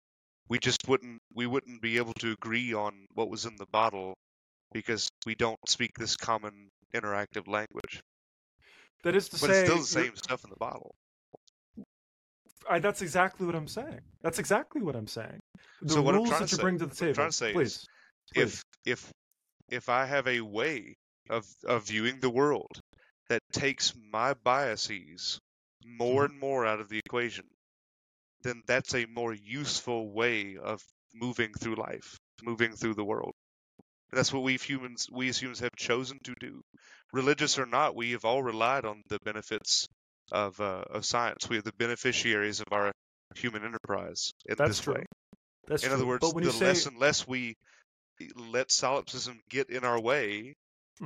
we 0.47 0.59
just 0.59 0.87
wouldn't 0.87 1.21
we 1.33 1.45
wouldn't 1.47 1.81
be 1.81 1.97
able 1.97 2.13
to 2.15 2.31
agree 2.31 2.73
on 2.73 3.07
what 3.13 3.29
was 3.29 3.45
in 3.45 3.55
the 3.57 3.65
bottle 3.67 4.17
because 4.71 5.09
we 5.25 5.35
don't 5.35 5.59
speak 5.67 5.91
this 5.97 6.15
common 6.17 6.69
interactive 6.93 7.47
language. 7.47 8.01
That 9.03 9.15
is 9.15 9.29
to 9.29 9.39
But 9.39 9.49
say, 9.49 9.59
it's 9.61 9.69
still 9.69 9.79
the 9.81 9.87
same 9.87 10.15
stuff 10.15 10.43
in 10.43 10.49
the 10.49 10.55
bottle. 10.55 10.95
I, 12.67 12.79
that's 12.79 13.01
exactly 13.01 13.45
what 13.45 13.55
I'm 13.55 13.67
saying. 13.67 14.01
That's 14.21 14.39
exactly 14.39 14.81
what 14.81 14.95
I'm 14.95 15.07
saying. 15.07 15.39
The 15.81 15.93
So 15.93 16.01
what 16.01 16.15
rules 16.15 16.29
that 16.31 16.41
you 16.51 16.57
say- 16.57 16.61
bring 16.63 16.79
to 16.79 16.87
the 16.87 16.95
table. 16.95 17.13
trying 17.13 17.31
to 17.31 17.51
please, 17.53 17.85
please. 18.33 18.43
if 18.43 18.63
if 18.85 19.11
if 19.69 19.89
I 19.89 20.05
have 20.05 20.27
a 20.27 20.41
way 20.41 20.95
of 21.29 21.45
of 21.65 21.85
viewing 21.87 22.19
the 22.21 22.29
world 22.29 22.79
that 23.29 23.41
takes 23.51 23.93
my 23.95 24.33
biases 24.33 25.39
more 25.85 26.25
Mm-hmm. 26.25 26.25
and 26.25 26.39
more 26.39 26.65
out 26.65 26.81
of 26.81 26.89
the 26.89 26.99
equation, 27.05 27.45
then 28.43 28.61
that's 28.67 28.93
a 28.95 29.05
more 29.07 29.33
useful 29.33 30.11
way 30.11 30.57
of 30.57 30.81
moving 31.13 31.53
through 31.53 31.75
life, 31.75 32.17
moving 32.43 32.73
through 32.75 32.95
the 32.95 33.03
world. 33.05 33.33
That's 34.11 34.33
what 34.33 34.43
we 34.43 34.57
humans 34.57 35.07
we 35.11 35.29
as 35.29 35.39
humans 35.41 35.59
have 35.59 35.75
chosen 35.75 36.19
to 36.23 36.33
do. 36.39 36.61
Religious 37.13 37.59
or 37.59 37.65
not, 37.65 37.95
we 37.95 38.11
have 38.11 38.25
all 38.25 38.43
relied 38.43 38.85
on 38.85 39.01
the 39.09 39.19
benefits 39.25 39.87
of 40.31 40.59
uh, 40.61 40.85
of 40.89 41.05
science. 41.05 41.49
We 41.49 41.57
are 41.57 41.61
the 41.63 41.73
beneficiaries 41.73 42.61
of 42.61 42.67
our 42.71 42.91
human 43.35 43.63
enterprise 43.65 44.31
in 44.45 44.57
That's 44.57 44.63
this 44.63 44.81
true. 44.81 44.95
way. 44.95 45.05
That's 45.67 45.83
In 45.83 45.91
true. 45.91 45.93
other 45.93 46.05
words, 46.05 46.33
the 46.41 46.51
say, 46.51 46.65
less 46.65 46.85
and 46.87 46.97
less 46.99 47.27
we 47.27 47.55
let 48.35 48.71
solipsism 48.71 49.39
get 49.49 49.69
in 49.69 49.83
our 49.85 49.99
way, 49.99 50.53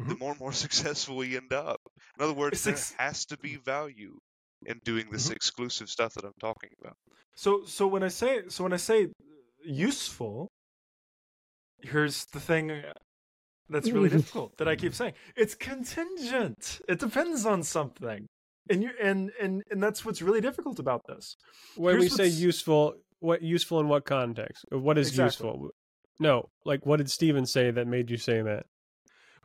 the 0.08 0.16
Mhm. 0.16 0.18
more 0.18 0.32
and 0.32 0.40
more 0.40 0.54
successful 0.66 1.18
we 1.18 1.38
end 1.38 1.54
up. 1.54 1.82
In 2.18 2.24
other 2.26 2.34
words, 2.34 2.60
It's 2.60 2.64
there 2.64 2.80
ex- 2.80 2.96
has 2.98 3.26
to 3.28 3.38
be 3.38 3.58
value 3.58 4.20
in 4.66 4.80
doing 4.84 5.10
this 5.12 5.30
Mhm. 5.30 5.36
exclusive 5.36 5.90
stuff 5.90 6.14
that 6.16 6.26
I'm 6.26 6.34
talking 6.40 6.70
about. 6.82 6.98
so 7.36 7.64
so 7.66 7.88
when 7.88 8.04
I 8.04 8.10
say 8.10 8.44
so 8.50 8.64
when 8.64 8.74
I 8.74 8.78
say 8.78 9.08
useful, 9.66 10.48
here's 11.82 12.26
the 12.26 12.40
thing 12.40 12.84
that's 13.70 13.92
really 13.92 14.10
difficult 14.18 14.58
that 14.58 14.68
I 14.68 14.76
keep 14.76 14.94
saying. 14.94 15.14
It's 15.36 15.56
contingent. 15.56 16.82
It 16.88 17.00
depends 17.00 17.46
on 17.46 17.64
something. 17.64 18.26
And 18.70 18.84
you 18.84 18.92
and 19.02 19.32
and 19.42 19.64
and 19.72 19.82
that's 19.82 20.04
what's 20.06 20.22
really 20.22 20.42
difficult 20.42 20.80
about 20.80 21.02
this. 21.08 21.36
When 21.76 21.94
Here's 21.98 22.12
we 22.12 22.18
say 22.18 22.28
useful, 22.28 22.96
what 23.20 23.42
useful 23.42 23.80
in 23.80 23.88
what 23.88 24.06
context? 24.06 24.66
What 24.70 24.98
is 24.98 25.10
Exactly. 25.10 25.26
useful? 25.26 25.70
No, 26.20 26.50
like 26.66 26.86
what 26.86 26.98
did 26.98 27.10
Stephen 27.10 27.46
say 27.46 27.72
that 27.72 27.88
made 27.88 28.12
you 28.12 28.18
say 28.18 28.42
that? 28.42 28.66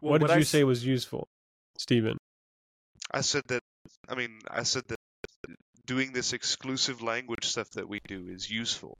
Well, 0.03 0.13
what 0.13 0.21
did 0.23 0.31
I 0.31 0.35
you 0.37 0.41
s- 0.43 0.49
say 0.49 0.65
was 0.65 0.85
useful, 0.85 1.29
Stephen? 1.79 2.19
I 3.13 3.21
said 3.23 3.43
that. 3.49 3.63
I 4.09 4.15
mean, 4.15 4.41
I 4.51 4.65
said 4.65 4.83
that 4.89 4.99
doing 5.87 6.13
this 6.13 6.33
exclusive 6.33 7.03
language 7.03 7.45
stuff 7.47 7.69
that 7.71 7.89
we 7.89 8.01
do 8.09 8.29
is 8.29 8.51
useful. 8.51 8.99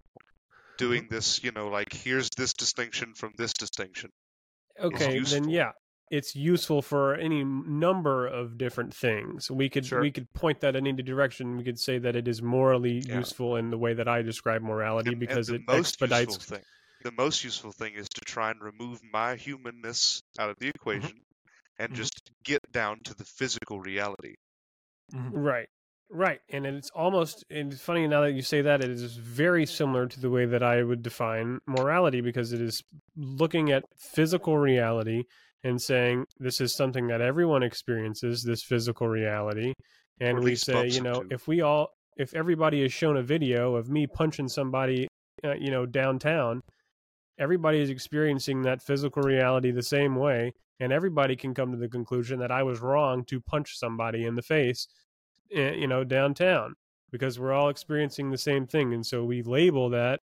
Doing 0.77 1.07
this, 1.11 1.43
you 1.45 1.53
know, 1.53 1.69
like 1.69 1.93
here's 1.93 2.31
this 2.37 2.53
distinction 2.53 3.15
from 3.15 3.33
this 3.37 3.53
distinction. 3.53 4.11
Okay, 4.81 5.21
then 5.21 5.49
yeah, 5.49 5.71
it's 6.11 6.35
useful 6.35 6.83
for 6.83 7.15
any 7.15 7.45
number 7.45 8.27
of 8.27 8.59
different 8.59 8.93
things. 8.93 9.49
We 9.51 9.69
could 9.69 9.87
Sure. 9.87 10.01
we 10.01 10.11
could 10.11 10.33
point 10.33 10.61
that 10.63 10.75
in 10.75 10.87
any 10.87 11.03
direction. 11.03 11.57
We 11.57 11.63
could 11.65 11.79
say 11.79 11.99
that 11.99 12.17
it 12.17 12.27
is 12.27 12.43
morally 12.43 13.03
Yeah. 13.07 13.19
useful 13.19 13.57
in 13.57 13.71
the 13.71 13.79
way 13.79 13.95
that 13.95 14.09
I 14.09 14.23
describe 14.23 14.63
morality 14.63 15.11
And- 15.11 15.15
and 15.15 15.21
because 15.21 15.47
the 15.47 15.55
it 15.57 15.63
most 15.69 15.91
expedites. 15.95 16.35
useful 16.35 16.57
thing, 16.57 16.65
the 17.05 17.13
most 17.13 17.45
useful 17.45 17.71
thing 17.73 17.95
is 17.95 18.09
to 18.09 18.21
try 18.23 18.51
and 18.51 18.61
remove 18.61 19.01
my 19.13 19.37
humanness 19.37 20.23
out 20.41 20.51
of 20.51 20.59
the 20.59 20.69
equation 20.69 21.21
and 21.79 21.93
Mhm. 21.93 21.97
just 21.97 22.33
get 22.43 22.61
down 22.73 22.99
to 23.05 23.15
the 23.15 23.25
physical 23.25 23.79
reality. 23.81 24.35
Mhm. 25.13 25.31
Right. 25.33 25.69
Right. 26.11 26.41
And 26.51 26.67
it's 26.67 26.91
almost 26.91 27.45
and 27.51 27.73
it's 27.73 27.83
funny 27.83 28.07
now 28.07 28.23
that 28.23 28.33
you 28.33 28.43
say 28.43 28.63
that 28.63 28.83
it 28.83 28.91
is 28.91 29.17
very 29.17 29.67
similar 29.67 30.07
to 30.07 30.21
the 30.21 30.31
way 30.31 30.47
that 30.47 30.63
I 30.63 30.83
would 30.83 31.03
define 31.03 31.59
morality 31.67 32.21
because 32.21 32.53
it 32.53 32.61
is 32.61 32.83
looking 33.17 33.73
at 33.73 33.85
physical 33.97 34.59
reality 34.59 35.25
and 35.65 35.81
saying 35.81 36.27
this 36.39 36.61
is 36.61 36.75
something 36.75 37.07
that 37.09 37.21
everyone 37.21 37.63
experiences, 37.63 38.43
this 38.43 38.63
physical 38.63 39.09
reality. 39.09 39.73
And 40.21 40.41
we 40.41 40.55
say, 40.55 40.89
you 40.89 41.01
know, 41.01 41.25
if 41.31 41.49
we 41.49 41.63
all 41.63 41.89
if 42.17 42.35
everybody 42.35 42.83
is 42.83 42.93
shown 42.93 43.17
a 43.17 43.23
video 43.23 43.75
of 43.75 43.89
me 43.89 44.07
punching 44.07 44.49
somebody 44.49 45.09
uh, 45.43 45.55
you 45.55 45.71
know 45.71 45.87
downtown, 45.87 46.61
everybody 47.39 47.81
is 47.81 47.91
experiencing 47.91 48.63
that 48.63 48.83
physical 48.83 49.23
reality 49.23 49.71
the 49.71 49.83
same 49.83 50.15
way 50.15 50.53
and 50.81 50.93
everybody 50.93 51.37
can 51.37 51.55
come 51.55 51.71
to 51.73 51.79
the 51.79 51.89
conclusion 51.89 52.39
that 52.41 52.51
I 52.51 52.63
was 52.63 52.81
wrong 52.81 53.25
to 53.27 53.41
punch 53.41 53.79
somebody 53.79 54.25
in 54.25 54.35
the 54.35 54.43
face 54.43 54.87
you 55.51 55.87
know 55.87 56.05
downtown 56.05 56.75
because 57.11 57.39
we're 57.39 57.53
all 57.53 57.69
experiencing 57.69 58.31
the 58.31 58.39
same 58.39 58.67
thing 58.67 58.93
and 58.95 59.07
so 59.07 59.25
we 59.25 59.43
label 59.43 59.91
that 59.91 60.21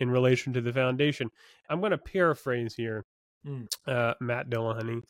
in 0.00 0.10
relation 0.10 0.52
to 0.52 0.60
the 0.60 0.72
foundation 0.72 1.28
i'm 1.68 1.80
going 1.80 1.90
to 1.92 1.98
paraphrase 1.98 2.74
here 2.74 3.04
Mm. 3.46 3.68
uh, 3.86 4.14
matt 4.20 4.50
dillahunty 4.50 5.00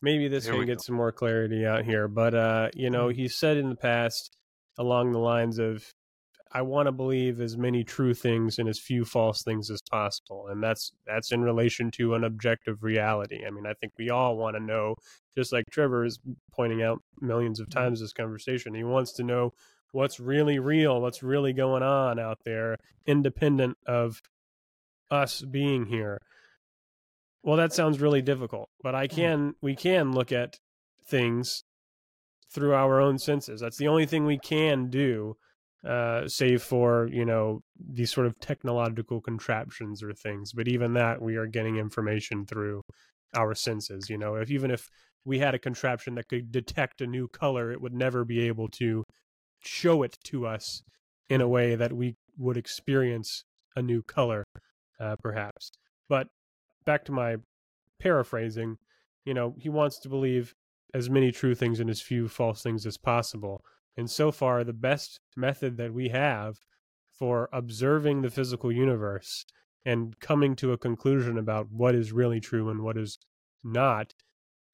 maybe 0.00 0.28
this 0.28 0.44
Here 0.44 0.54
can 0.54 0.66
get 0.66 0.76
go. 0.78 0.82
some 0.82 0.94
more 0.94 1.10
clarity 1.10 1.66
out 1.66 1.84
here 1.84 2.06
but 2.06 2.32
uh, 2.32 2.68
you 2.74 2.90
know 2.90 3.06
Mm. 3.08 3.16
he 3.16 3.28
said 3.28 3.56
in 3.56 3.68
the 3.70 3.74
past 3.76 4.36
along 4.78 5.10
the 5.12 5.18
lines 5.18 5.58
of 5.58 5.84
I 6.54 6.62
want 6.62 6.86
to 6.86 6.92
believe 6.92 7.40
as 7.40 7.56
many 7.56 7.82
true 7.82 8.12
things 8.12 8.58
and 8.58 8.68
as 8.68 8.78
few 8.78 9.06
false 9.06 9.42
things 9.42 9.70
as 9.70 9.80
possible, 9.80 10.48
and 10.48 10.62
that's 10.62 10.92
that's 11.06 11.32
in 11.32 11.42
relation 11.42 11.90
to 11.92 12.14
an 12.14 12.24
objective 12.24 12.82
reality. 12.82 13.46
I 13.46 13.50
mean, 13.50 13.66
I 13.66 13.72
think 13.72 13.94
we 13.98 14.10
all 14.10 14.36
want 14.36 14.56
to 14.56 14.62
know, 14.62 14.96
just 15.34 15.52
like 15.52 15.64
Trevor 15.70 16.04
is 16.04 16.18
pointing 16.52 16.82
out 16.82 17.02
millions 17.20 17.58
of 17.58 17.70
times 17.70 18.00
this 18.00 18.12
conversation. 18.12 18.74
He 18.74 18.84
wants 18.84 19.12
to 19.14 19.22
know 19.22 19.54
what's 19.92 20.20
really 20.20 20.58
real, 20.58 21.00
what's 21.00 21.22
really 21.22 21.54
going 21.54 21.82
on 21.82 22.18
out 22.18 22.40
there, 22.44 22.76
independent 23.06 23.78
of 23.86 24.20
us 25.10 25.40
being 25.42 25.86
here. 25.86 26.20
Well, 27.42 27.56
that 27.56 27.72
sounds 27.72 28.00
really 28.00 28.22
difficult, 28.22 28.68
but 28.82 28.94
I 28.94 29.06
mm. 29.06 29.10
can 29.10 29.54
we 29.62 29.74
can 29.74 30.12
look 30.12 30.32
at 30.32 30.58
things 31.06 31.64
through 32.52 32.74
our 32.74 33.00
own 33.00 33.18
senses. 33.18 33.62
That's 33.62 33.78
the 33.78 33.88
only 33.88 34.04
thing 34.04 34.26
we 34.26 34.38
can 34.38 34.90
do 34.90 35.36
uh, 35.86 36.28
save 36.28 36.62
for 36.62 37.08
you 37.12 37.24
know 37.24 37.62
these 37.78 38.12
sort 38.12 38.26
of 38.26 38.38
technological 38.40 39.20
contraptions 39.20 40.02
or 40.02 40.12
things. 40.12 40.52
But 40.52 40.68
even 40.68 40.94
that, 40.94 41.20
we 41.20 41.36
are 41.36 41.46
getting 41.46 41.76
information 41.76 42.46
through 42.46 42.82
our 43.34 43.54
senses. 43.54 44.08
You 44.08 44.18
know, 44.18 44.36
if 44.36 44.50
even 44.50 44.70
if 44.70 44.88
we 45.24 45.38
had 45.38 45.54
a 45.54 45.58
contraption 45.58 46.14
that 46.16 46.28
could 46.28 46.50
detect 46.50 47.00
a 47.00 47.06
new 47.06 47.28
color, 47.28 47.72
it 47.72 47.80
would 47.80 47.94
never 47.94 48.24
be 48.24 48.40
able 48.46 48.68
to 48.68 49.04
show 49.60 50.02
it 50.02 50.16
to 50.24 50.46
us 50.46 50.82
in 51.28 51.40
a 51.40 51.48
way 51.48 51.74
that 51.74 51.92
we 51.92 52.16
would 52.36 52.56
experience 52.56 53.44
a 53.76 53.82
new 53.82 54.02
color, 54.02 54.44
uh, 55.00 55.16
perhaps. 55.16 55.70
But 56.08 56.28
back 56.84 57.04
to 57.06 57.12
my 57.12 57.36
paraphrasing, 58.00 58.76
you 59.24 59.34
know, 59.34 59.54
he 59.58 59.68
wants 59.68 60.00
to 60.00 60.08
believe 60.08 60.54
as 60.94 61.08
many 61.08 61.32
true 61.32 61.54
things 61.54 61.80
and 61.80 61.88
as 61.88 62.02
few 62.02 62.28
false 62.28 62.62
things 62.62 62.84
as 62.84 62.98
possible. 62.98 63.62
And 63.96 64.10
so 64.10 64.32
far, 64.32 64.64
the 64.64 64.72
best 64.72 65.20
method 65.36 65.76
that 65.76 65.92
we 65.92 66.08
have 66.08 66.56
for 67.18 67.48
observing 67.52 68.22
the 68.22 68.30
physical 68.30 68.72
universe 68.72 69.44
and 69.84 70.18
coming 70.20 70.56
to 70.56 70.72
a 70.72 70.78
conclusion 70.78 71.36
about 71.36 71.70
what 71.70 71.94
is 71.94 72.12
really 72.12 72.40
true 72.40 72.70
and 72.70 72.82
what 72.82 72.96
is 72.96 73.18
not 73.62 74.12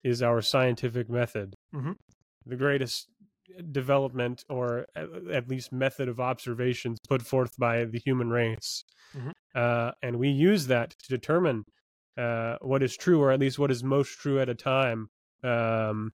is 0.04 0.22
our 0.22 0.40
scientific 0.40 1.08
method. 1.10 1.54
Mhm. 1.74 1.96
The 2.46 2.56
greatest 2.56 3.08
development, 3.72 4.44
or 4.48 4.86
at 4.94 5.48
least 5.48 5.72
method 5.72 6.08
of 6.08 6.20
observations 6.20 6.98
put 7.08 7.22
forth 7.22 7.56
by 7.58 7.84
the 7.84 7.98
human 7.98 8.30
race. 8.30 8.84
Mhm. 9.14 9.32
Uh, 9.54 9.92
and 10.02 10.18
we 10.18 10.28
use 10.28 10.66
that 10.68 10.90
to 10.90 11.08
determine 11.08 11.64
uh, 12.16 12.58
what 12.60 12.82
is 12.82 12.96
true, 12.96 13.20
or 13.20 13.30
at 13.30 13.38
least 13.38 13.60
what 13.60 13.70
is 13.70 13.84
most 13.84 14.18
true 14.18 14.40
at 14.40 14.48
a 14.48 14.54
time. 14.54 15.08
Um, 15.44 16.12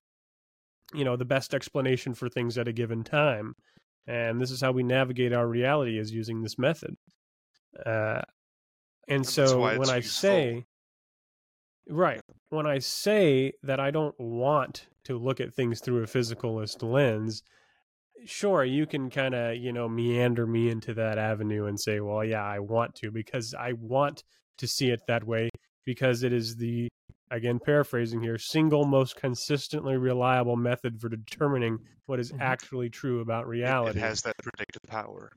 you 0.95 1.05
know 1.05 1.15
the 1.15 1.25
best 1.25 1.53
explanation 1.53 2.13
for 2.13 2.29
things 2.29 2.57
at 2.57 2.67
a 2.67 2.73
given 2.73 3.03
time. 3.03 3.55
And 4.07 4.39
this 4.39 4.51
is 4.51 4.61
how 4.61 4.71
we 4.71 4.83
navigate 4.83 5.33
our 5.33 5.47
reality 5.47 5.97
is 5.97 6.11
using 6.11 6.41
this 6.41 6.59
method. 6.59 6.95
Uh, 7.85 8.21
and 9.07 9.25
so 9.25 9.59
when 9.59 9.89
i 9.89 9.97
useful. 9.97 10.01
say 10.01 10.65
right. 11.87 12.21
When 12.49 12.65
i 12.65 12.79
say 12.79 13.53
that 13.63 13.79
i 13.79 13.91
don't 13.91 14.17
want 14.19 14.87
to 15.05 15.17
look 15.17 15.39
at 15.39 15.53
things 15.53 15.81
through 15.81 16.03
a 16.03 16.07
physicalist 16.07 16.81
lens 16.81 17.43
sure 18.25 18.63
you 18.63 18.87
can 18.87 19.09
kind 19.09 19.35
of 19.35 19.55
you 19.57 19.71
know 19.71 19.87
meander 19.87 20.47
me 20.47 20.69
into 20.69 20.93
that 20.93 21.17
avenue 21.17 21.65
and 21.65 21.79
say 21.79 21.99
well 21.99 22.23
yeah 22.23 22.43
i 22.43 22.57
want 22.57 22.95
to 22.95 23.11
because 23.11 23.53
i 23.53 23.73
want 23.73 24.23
to 24.57 24.67
see 24.67 24.89
it 24.89 25.01
that 25.07 25.23
way 25.23 25.49
because 25.85 26.23
it 26.23 26.33
is 26.33 26.55
the 26.55 26.87
again 27.31 27.59
paraphrasing 27.59 28.21
here 28.21 28.37
single 28.37 28.85
most 28.85 29.15
consistently 29.15 29.97
reliable 29.97 30.55
method 30.55 30.99
for 30.99 31.09
determining 31.09 31.79
what 32.05 32.19
is 32.19 32.31
Mhm. 32.31 32.39
actually 32.41 32.89
true 32.89 33.19
about 33.21 33.47
reality 33.47 33.99
it 33.99 34.03
has 34.03 34.21
that 34.21 34.37
predictive 34.37 34.83
power. 34.87 35.31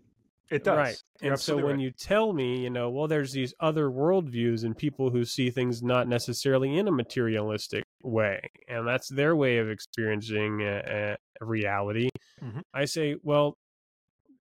It 0.50 0.64
does. 0.64 0.76
right 0.76 0.96
You're 1.20 1.32
and 1.32 1.40
so 1.40 1.56
when 1.56 1.66
right. 1.66 1.78
you 1.80 1.90
tell 1.90 2.32
me 2.32 2.62
you 2.62 2.70
know 2.70 2.88
well 2.90 3.06
there's 3.06 3.32
these 3.32 3.52
other 3.60 3.88
worldviews 3.90 4.64
and 4.64 4.76
people 4.76 5.10
who 5.10 5.24
see 5.24 5.50
things 5.50 5.82
not 5.82 6.08
necessarily 6.08 6.78
in 6.78 6.88
a 6.88 6.92
materialistic 6.92 7.84
way 8.02 8.40
and 8.66 8.86
that's 8.88 9.08
their 9.08 9.36
way 9.36 9.58
of 9.58 9.68
experiencing 9.68 10.62
a, 10.62 11.16
a 11.40 11.44
reality 11.44 12.08
Mhm. 12.42 12.62
i 12.72 12.84
say 12.86 13.16
well 13.22 13.58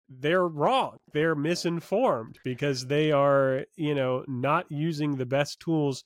they're 0.10 0.48
wrong 0.48 0.98
they're 1.14 1.36
misinformed 1.36 2.40
because 2.44 2.88
they 2.88 3.12
are 3.12 3.66
you 3.76 3.94
know 3.94 4.24
not 4.28 4.66
using 4.72 5.18
the 5.18 5.26
best 5.26 5.60
tools 5.60 6.04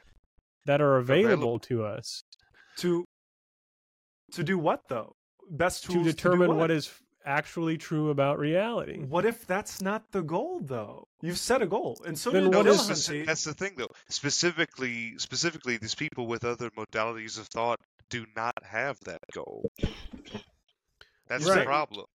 that 0.65 0.81
are 0.81 0.97
available, 0.97 1.55
Available. 1.55 1.59
to 1.59 1.83
us 1.85 2.23
to 2.77 3.05
to 4.31 4.43
do 4.43 4.57
what 4.57 4.81
though? 4.87 5.15
Best 5.49 5.83
tools 5.83 5.97
to 5.97 6.03
do 6.03 6.11
determine 6.11 6.49
what? 6.49 6.57
what 6.57 6.71
is 6.71 6.91
actually 7.25 7.77
true 7.77 8.09
about 8.09 8.39
reality 8.39 8.97
What 8.99 9.25
if 9.25 9.45
that's 9.45 9.79
not 9.81 10.11
the 10.11 10.21
goal 10.23 10.59
though? 10.61 11.07
You've 11.21 11.37
set 11.37 11.61
a 11.61 11.67
goal, 11.67 11.97
and 12.05 12.17
so 12.17 12.31
Then 12.31 12.45
did 12.45 12.55
what 12.55 12.65
no, 12.65 12.71
is- 12.71 12.87
Bill 12.87 12.95
speci- 12.95 13.21
Huntey. 13.21 13.25
that's 13.27 13.43
the 13.43 13.53
thing, 13.53 13.73
though. 13.77 13.89
Specifically, 14.09 15.13
specifically, 15.19 15.77
these 15.77 15.93
people 15.93 16.25
with 16.25 16.43
other 16.45 16.69
modalities 16.71 17.37
of 17.37 17.45
thought 17.47 17.79
do 18.09 18.25
not 18.35 18.53
have 18.63 18.97
that 19.05 19.19
goal. 19.33 19.69
That's 21.27 21.45
the 21.45 21.63
problem. 21.63 22.05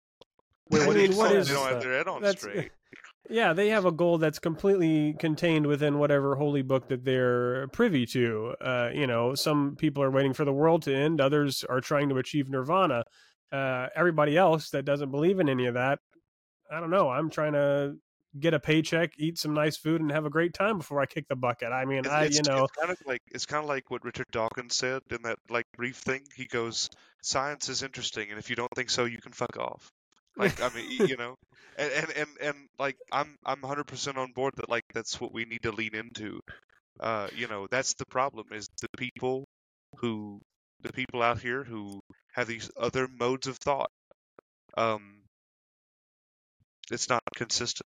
Wait, 0.71 0.83
I 0.83 0.87
what 0.89 0.97
mean, 0.97 1.07
do 1.07 1.13
you 1.13 1.19
what 1.19 1.31
say? 1.31 1.37
is 1.37 1.49
they 1.49 1.55
don't 1.55 1.65
that? 1.65 1.73
have 1.75 1.83
their 1.83 1.97
head 1.99 2.09
on 2.09 2.23
That's- 2.23 2.41
straight. 2.43 2.73
Yeah 3.31 3.53
they 3.53 3.69
have 3.69 3.85
a 3.85 3.93
goal 3.93 4.19
that's 4.19 4.39
completely 4.39 5.15
contained 5.19 5.67
within 5.67 5.99
whatever 5.99 6.35
holy 6.37 6.63
book 6.63 6.89
that 6.89 7.05
they're 7.05 7.69
privy 7.69 8.07
to 8.07 8.55
uh, 8.61 8.91
you 8.93 9.07
know 9.07 9.35
some 9.35 9.77
people 9.77 10.03
are 10.03 10.11
waiting 10.11 10.33
for 10.33 10.45
the 10.45 10.53
world 10.53 10.83
to 10.83 10.95
end 10.95 11.21
others 11.21 11.65
are 11.65 11.81
trying 11.81 12.09
to 12.09 12.19
achieve 12.19 12.49
nirvana 12.49 13.05
uh, 13.53 13.87
everybody 13.95 14.37
else 14.37 14.71
that 14.71 14.85
doesn't 14.85 15.11
believe 15.11 15.41
in 15.41 15.49
any 15.49 15.67
of 15.67 15.75
that 15.75 15.99
i 16.71 16.81
don't 16.81 16.91
know 16.91 17.11
i'm 17.11 17.31
trying 17.31 17.53
to 17.53 17.95
get 18.39 18.53
a 18.53 18.61
paycheck 18.61 19.13
eat 19.19 19.39
some 19.39 19.55
nice 19.55 19.77
food 19.79 20.01
and 20.01 20.11
have 20.13 20.27
a 20.27 20.31
great 20.31 20.53
time 20.53 20.79
before 20.79 21.01
i 21.01 21.07
kick 21.07 21.27
the 21.29 21.37
bucket 21.37 21.73
i 21.73 21.85
mean 21.85 22.01
It's, 22.01 22.09
i 22.09 22.25
you 22.25 22.43
know 22.43 22.65
it's 22.65 22.77
kind 22.77 22.91
of 22.91 22.99
like 23.07 23.23
it's 23.31 23.47
kind 23.47 23.63
of 23.63 23.69
like 23.69 23.91
what 23.91 24.05
Richard 24.05 24.27
Dawkins 24.31 24.77
said 24.77 25.03
in 25.11 25.23
that 25.23 25.39
like 25.49 25.67
brief 25.77 25.97
thing. 25.97 26.23
He 26.35 26.45
goes, 26.45 26.91
"Science 27.23 27.69
is 27.69 27.83
interesting, 27.83 28.31
and 28.31 28.39
if 28.39 28.51
you 28.51 28.57
don't 28.57 28.71
think 28.75 28.91
so, 28.91 29.05
you 29.05 29.19
can 29.19 29.33
fuck 29.33 29.57
off." 29.57 29.91
Like 30.37 30.61
I 30.63 30.71
mean, 30.75 31.09
you 31.09 31.17
know, 31.19 31.37
and 31.77 31.93
and 31.93 32.11
and, 32.17 32.29
and 32.41 32.57
like 32.79 32.97
I'm 33.13 33.37
I'm 33.45 33.61
100% 33.63 34.17
on 34.17 34.33
board 34.33 34.55
that 34.57 34.69
like 34.69 34.85
that's 34.95 35.21
what 35.21 35.33
we 35.33 35.45
need 35.45 35.63
to 35.63 35.73
lean 35.73 35.95
into. 35.95 36.41
Uh, 37.01 37.29
you 37.35 37.47
know, 37.49 37.67
that's 37.71 37.95
the 37.95 38.07
problem 38.07 38.47
is 38.53 38.69
the 38.81 38.89
people 38.97 39.45
who 39.99 40.41
the 40.83 40.93
people 40.93 41.23
out 41.23 41.41
here 41.41 41.65
who 41.65 42.01
have 42.35 42.47
these 42.47 42.71
other 42.79 43.09
modes 43.09 43.47
of 43.47 43.57
thought. 43.57 43.91
Um, 44.77 45.23
it's 46.91 47.09
not 47.09 47.23
consistent. 47.35 47.87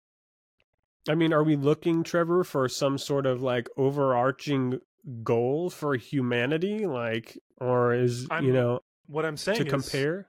I 1.09 1.15
mean, 1.15 1.33
are 1.33 1.43
we 1.43 1.57
looking, 1.57 2.03
Trevor, 2.03 2.45
for 2.45 2.69
some 2.69 2.99
sort 2.99 3.27
of 3.27 3.43
like 3.43 3.69
overarching 3.77 4.81
goal 5.23 5.71
for 5.71 5.95
humanity? 5.97 6.87
Like, 6.87 7.39
or 7.59 7.95
is, 7.95 8.27
I'm 8.31 8.45
you 8.45 8.53
know, 8.53 8.81
What 9.07 9.25
I'm 9.25 9.37
saying 9.37 9.59
to 9.59 9.67
is, 9.67 9.71
compare? 9.71 10.29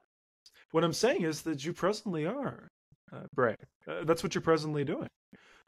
What 0.71 0.83
I'm 0.83 0.93
saying 0.93 1.23
is 1.23 1.41
that 1.43 1.63
you 1.65 1.73
presently 1.73 2.25
are, 2.25 2.69
uh, 3.13 3.21
Bray. 3.33 3.55
Uh, 3.87 4.03
that's 4.05 4.23
what 4.23 4.33
you're 4.35 4.41
presently 4.41 4.83
doing. 4.83 5.07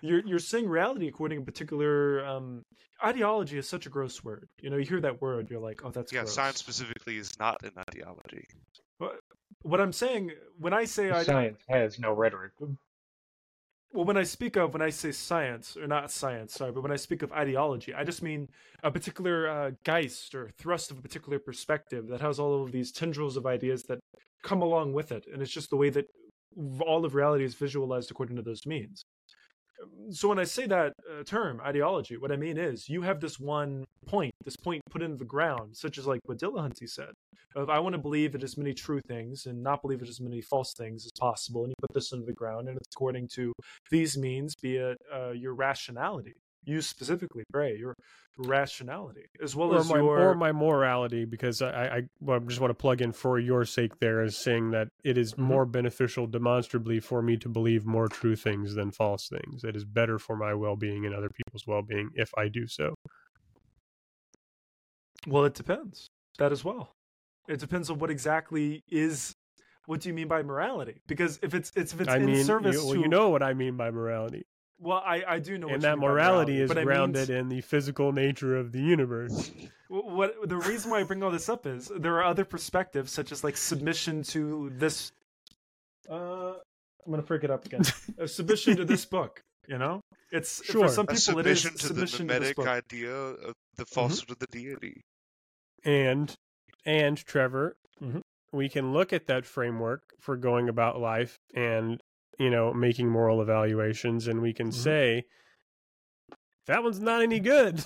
You're 0.02 0.26
you're 0.26 0.40
seeing 0.40 0.68
reality 0.68 1.08
according 1.08 1.40
to 1.40 1.44
a 1.44 1.46
particular 1.46 2.26
um, 2.26 2.64
ideology 3.04 3.58
is 3.58 3.68
such 3.70 3.86
a 3.86 3.90
gross 3.90 4.24
word. 4.24 4.48
You 4.62 4.70
know, 4.70 4.78
you 4.78 4.86
hear 4.86 5.02
that 5.02 5.22
word, 5.22 5.50
you're 5.50 5.62
like, 5.62 5.82
oh, 5.86 5.92
that's 5.92 6.12
yeah, 6.12 6.22
gross. 6.22 6.34
science 6.34 6.58
specifically 6.58 7.18
is 7.18 7.38
not 7.40 7.62
an 7.64 7.72
ideology. 7.90 8.46
What 9.62 9.80
I'm 9.80 9.94
saying 9.94 10.32
when 10.60 10.74
I 10.74 10.86
say 10.86 11.10
ide- 11.10 11.26
Science 11.26 11.62
has 11.70 12.00
no 12.00 12.12
rhetoric. 12.12 12.52
well, 12.60 14.06
when 14.06 14.18
I 14.18 14.24
speak 14.24 14.58
of 14.58 14.74
when 14.74 14.82
I 14.82 14.90
say 14.90 15.12
science 15.14 15.78
or 15.78 15.88
not 15.88 16.12
science, 16.12 16.54
sorry, 16.54 16.72
but 16.72 16.82
when 16.82 16.92
I 16.92 16.98
speak 16.98 17.22
of 17.22 17.32
ideology, 17.32 17.94
I 17.94 18.04
just 18.04 18.22
mean 18.24 18.50
a 18.84 18.92
particular 18.92 19.48
uh, 19.48 19.72
geist 19.86 20.36
or 20.36 20.50
thrust 20.58 20.92
of 20.92 20.98
a 20.98 21.02
particular 21.02 21.40
perspective 21.40 22.08
that 22.08 22.20
has 22.20 22.40
all 22.40 22.64
of 22.64 22.72
these 22.74 22.92
tendrils 22.92 23.38
of 23.38 23.46
ideas 23.46 23.84
that 23.84 24.00
come 24.44 24.62
along 24.62 24.94
with 24.94 25.12
it, 25.12 25.26
and 25.32 25.42
it's 25.42 25.52
just 25.52 25.70
the 25.70 25.78
way 25.78 25.90
that 25.90 26.06
all 26.86 27.06
of 27.06 27.16
reality 27.16 27.44
is 27.44 27.56
visualized 27.56 28.12
according 28.12 28.36
to 28.36 28.42
those 28.42 28.66
means. 28.66 29.04
So 30.12 30.30
when 30.30 30.40
I 30.40 30.44
say 30.44 30.68
that 30.68 30.94
uh, 31.12 31.24
term 31.24 31.60
ideology, 31.62 32.16
what 32.18 32.32
I 32.32 32.38
mean 32.38 32.58
is 32.58 32.88
you 32.88 33.02
have 33.02 33.20
this 33.20 33.40
one 33.40 33.84
point, 34.06 34.34
this 34.46 34.56
point 34.56 34.82
put 34.90 35.02
into 35.02 35.18
the 35.18 35.26
ground, 35.26 35.76
such 35.76 35.98
as 35.98 36.06
like 36.06 36.22
what 36.26 36.38
Dillahunty 36.40 36.88
said, 36.88 37.10
of 37.56 37.70
I 37.70 37.80
want 37.80 37.94
to 37.94 38.02
believe 38.02 38.36
in 38.36 38.44
as 38.44 38.58
many 38.58 38.74
true 38.74 39.02
things 39.08 39.46
and 39.46 39.62
not 39.62 39.82
believe 39.82 40.02
in 40.02 40.08
as 40.08 40.22
many 40.22 40.42
false 40.42 40.74
things 40.74 41.06
as 41.06 41.12
possible, 41.20 41.64
and 41.64 41.72
you 41.72 41.76
put 41.82 41.94
this 41.94 42.12
into 42.12 42.26
the 42.26 42.34
ground, 42.34 42.68
and 42.68 42.78
it's 42.78 42.96
according 42.96 43.28
to 43.36 43.52
these 43.90 44.18
means, 44.18 44.56
be 44.56 44.78
it 44.78 44.98
uh, 45.14 45.32
your 45.32 45.54
rationality, 45.54 46.34
you 46.66 46.82
specifically, 46.82 47.44
Bray, 47.52 47.76
your 47.78 47.94
rationality, 48.38 49.26
as 49.42 49.56
well 49.56 49.74
or 49.74 49.78
as 49.78 49.90
my, 49.90 49.98
your 49.98 50.32
or 50.32 50.36
my 50.36 50.52
morality, 50.52 51.26
because 51.26 51.62
I, 51.62 51.86
I, 51.86 52.02
well, 52.20 52.38
I 52.38 52.46
just 52.46 52.60
want 52.60 52.72
to 52.72 52.76
plug 52.76 53.02
in 53.02 53.12
for 53.12 53.40
your 53.40 53.66
sake 53.66 54.00
there 54.00 54.22
as 54.22 54.38
saying 54.38 54.72
that 54.72 54.88
it 55.04 55.18
is 55.18 55.34
Mhm. 55.34 55.40
more 55.40 55.66
beneficial 55.66 56.28
demonstrably 56.28 57.00
for 57.00 57.22
me 57.22 57.38
to 57.38 57.50
believe 57.50 57.86
more 57.86 58.08
true 58.08 58.36
things 58.36 58.76
than 58.76 58.92
false 58.92 59.30
things. 59.30 59.64
It 59.64 59.76
is 59.76 59.86
better 59.86 60.18
for 60.20 60.36
my 60.36 60.54
well 60.54 60.76
being 60.76 61.06
and 61.06 61.14
other 61.14 61.30
people's 61.30 61.68
well 61.68 61.82
being 61.82 62.10
if 62.16 62.32
I 62.38 62.48
do 62.48 62.68
so. 62.68 62.96
Well, 65.28 65.46
it 65.46 65.54
depends. 65.54 66.08
That 66.38 66.52
as 66.52 66.64
well. 66.64 66.96
It 67.48 67.60
depends 67.60 67.90
on 67.90 68.00
what 68.00 68.10
exactly 68.10 68.82
is 68.90 69.36
what 69.86 70.00
do 70.00 70.10
you 70.10 70.14
mean 70.14 70.28
by 70.28 70.44
morality? 70.44 71.02
Because 71.08 71.40
if 71.44 71.54
it's 71.54 71.72
it's 71.76 71.94
if 71.94 72.02
it's 72.02 72.10
I 72.10 72.20
in 72.20 72.26
mean, 72.26 72.36
service 72.46 72.76
you, 72.76 72.86
well, 72.86 72.96
to 72.96 73.02
you 73.02 73.08
know 73.10 73.30
what 73.30 73.44
I 73.44 73.54
mean 73.54 73.76
by 73.78 73.92
morality, 73.92 74.44
well, 74.80 75.02
I 75.06 75.24
I 75.28 75.40
do 75.40 75.58
know 75.58 75.68
and 75.68 75.78
you 75.78 75.82
that 75.82 75.98
mean 75.98 76.02
by 76.02 76.08
morality 76.14 76.62
is 76.62 76.68
but 76.68 76.78
I 76.78 76.82
mean 76.82 76.86
grounded 76.88 77.30
in 77.30 77.50
the 77.50 77.62
physical 77.62 78.12
nature 78.12 78.58
of 78.58 78.72
the 78.72 78.82
universe. 78.82 79.52
What 79.90 80.48
the 80.50 80.58
reason 80.58 80.92
why 80.92 81.00
I 81.00 81.04
bring 81.04 81.22
all 81.24 81.32
this 81.32 81.50
up 81.50 81.66
is 81.66 81.92
there 81.96 82.16
are 82.16 82.24
other 82.24 82.46
perspectives 82.46 83.12
such 83.12 83.32
as 83.32 83.44
like 83.44 83.58
submission 83.58 84.24
to 84.24 84.72
this. 84.76 85.12
Uh, 86.10 86.54
I'm 87.06 87.12
gonna 87.12 87.22
freak 87.24 87.44
it 87.44 87.52
up 87.52 87.66
again. 87.66 87.82
uh, 88.22 88.28
submission 88.28 88.76
to 88.78 88.86
this 88.86 89.06
book. 89.06 89.42
You 89.68 89.78
know, 89.78 90.02
it's 90.32 90.64
Sure. 90.66 90.88
for 90.88 90.94
some 90.94 91.06
A 91.10 91.14
people 91.14 91.40
it 91.40 91.48
is 91.48 91.62
submission 91.62 91.78
to 91.88 91.94
the 91.94 92.08
submission 92.08 92.28
to 92.28 92.34
this 92.34 92.40
mimetic 92.40 92.56
book. 92.58 92.68
idea 92.68 93.14
of 93.14 93.54
the 93.78 93.86
falsehood 93.86 94.32
of 94.32 94.40
the 94.40 94.48
deity. 94.48 95.02
and 95.86 96.36
and 96.86 97.18
Trevor, 97.26 97.78
Mhm. 98.02 98.22
we 98.52 98.68
can 98.68 98.92
look 98.92 99.14
at 99.14 99.28
that 99.28 99.46
framework 99.46 100.02
for 100.20 100.36
going 100.36 100.68
about 100.68 101.00
life 101.00 101.38
and 101.54 102.02
you 102.40 102.50
know 102.50 102.74
making 102.74 103.10
moral 103.10 103.42
evaluations, 103.42 104.28
and 104.28 104.42
we 104.42 104.54
can 104.54 104.70
Mhm. 104.70 104.74
say 104.74 105.24
that 106.68 106.84
one's 106.84 107.00
not 107.00 107.22
any 107.22 107.40
good. 107.40 107.84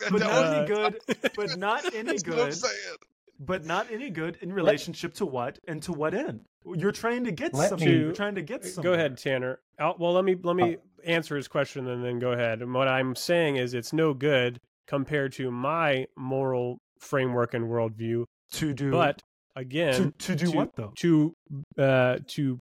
but 0.10 0.20
not 0.20 0.30
Uh, 0.30 0.52
any 0.58 0.66
good. 0.66 0.98
But 1.36 1.56
not 1.58 1.84
any 1.94 2.02
That's 2.10 2.26
what 2.26 2.38
I'm 2.38 2.44
good. 2.46 2.54
saying. 2.54 2.96
But 3.38 3.64
not 3.66 3.90
any 3.90 4.08
good 4.10 4.38
in 4.40 4.52
relationship 4.52 5.12
to 5.14 5.26
what 5.26 5.58
and 5.68 5.82
to 5.82 5.92
what 5.92 6.14
end? 6.14 6.40
You're 6.64 6.90
trying 6.92 7.24
to 7.24 7.32
get 7.32 7.52
Let 7.54 7.68
something. 7.68 7.86
me- 7.88 7.98
You're 7.98 8.12
trying 8.12 8.34
to 8.36 8.42
get 8.42 8.64
something. 8.64 8.82
Go 8.82 8.94
ahead, 8.94 9.18
Tanner. 9.18 9.60
I'll, 9.78 9.94
well, 9.98 10.12
let 10.14 10.24
me 10.24 10.34
let 10.42 10.56
me 10.56 10.78
answer 11.04 11.36
his 11.36 11.46
question 11.46 11.86
and 11.88 12.02
then 12.04 12.18
go 12.18 12.32
ahead. 12.32 12.62
And 12.62 12.72
what 12.74 12.88
I'm 12.88 13.14
saying 13.14 13.56
is, 13.56 13.74
it's 13.74 13.92
no 13.92 14.14
good 14.14 14.58
compared 14.88 15.32
to 15.34 15.50
my 15.50 16.06
moral 16.16 16.78
framework 16.98 17.52
and 17.54 17.66
worldview. 17.66 18.24
To 18.52 18.72
do, 18.72 18.90
But 18.90 19.22
again, 19.54 20.12
to 20.18 20.34
do 20.36 20.46
to- 20.46 20.56
what 20.56 20.74
though? 20.76 20.92
to 20.96 21.34
uh, 21.78 22.18
to 22.28 22.56
p- 22.56 22.60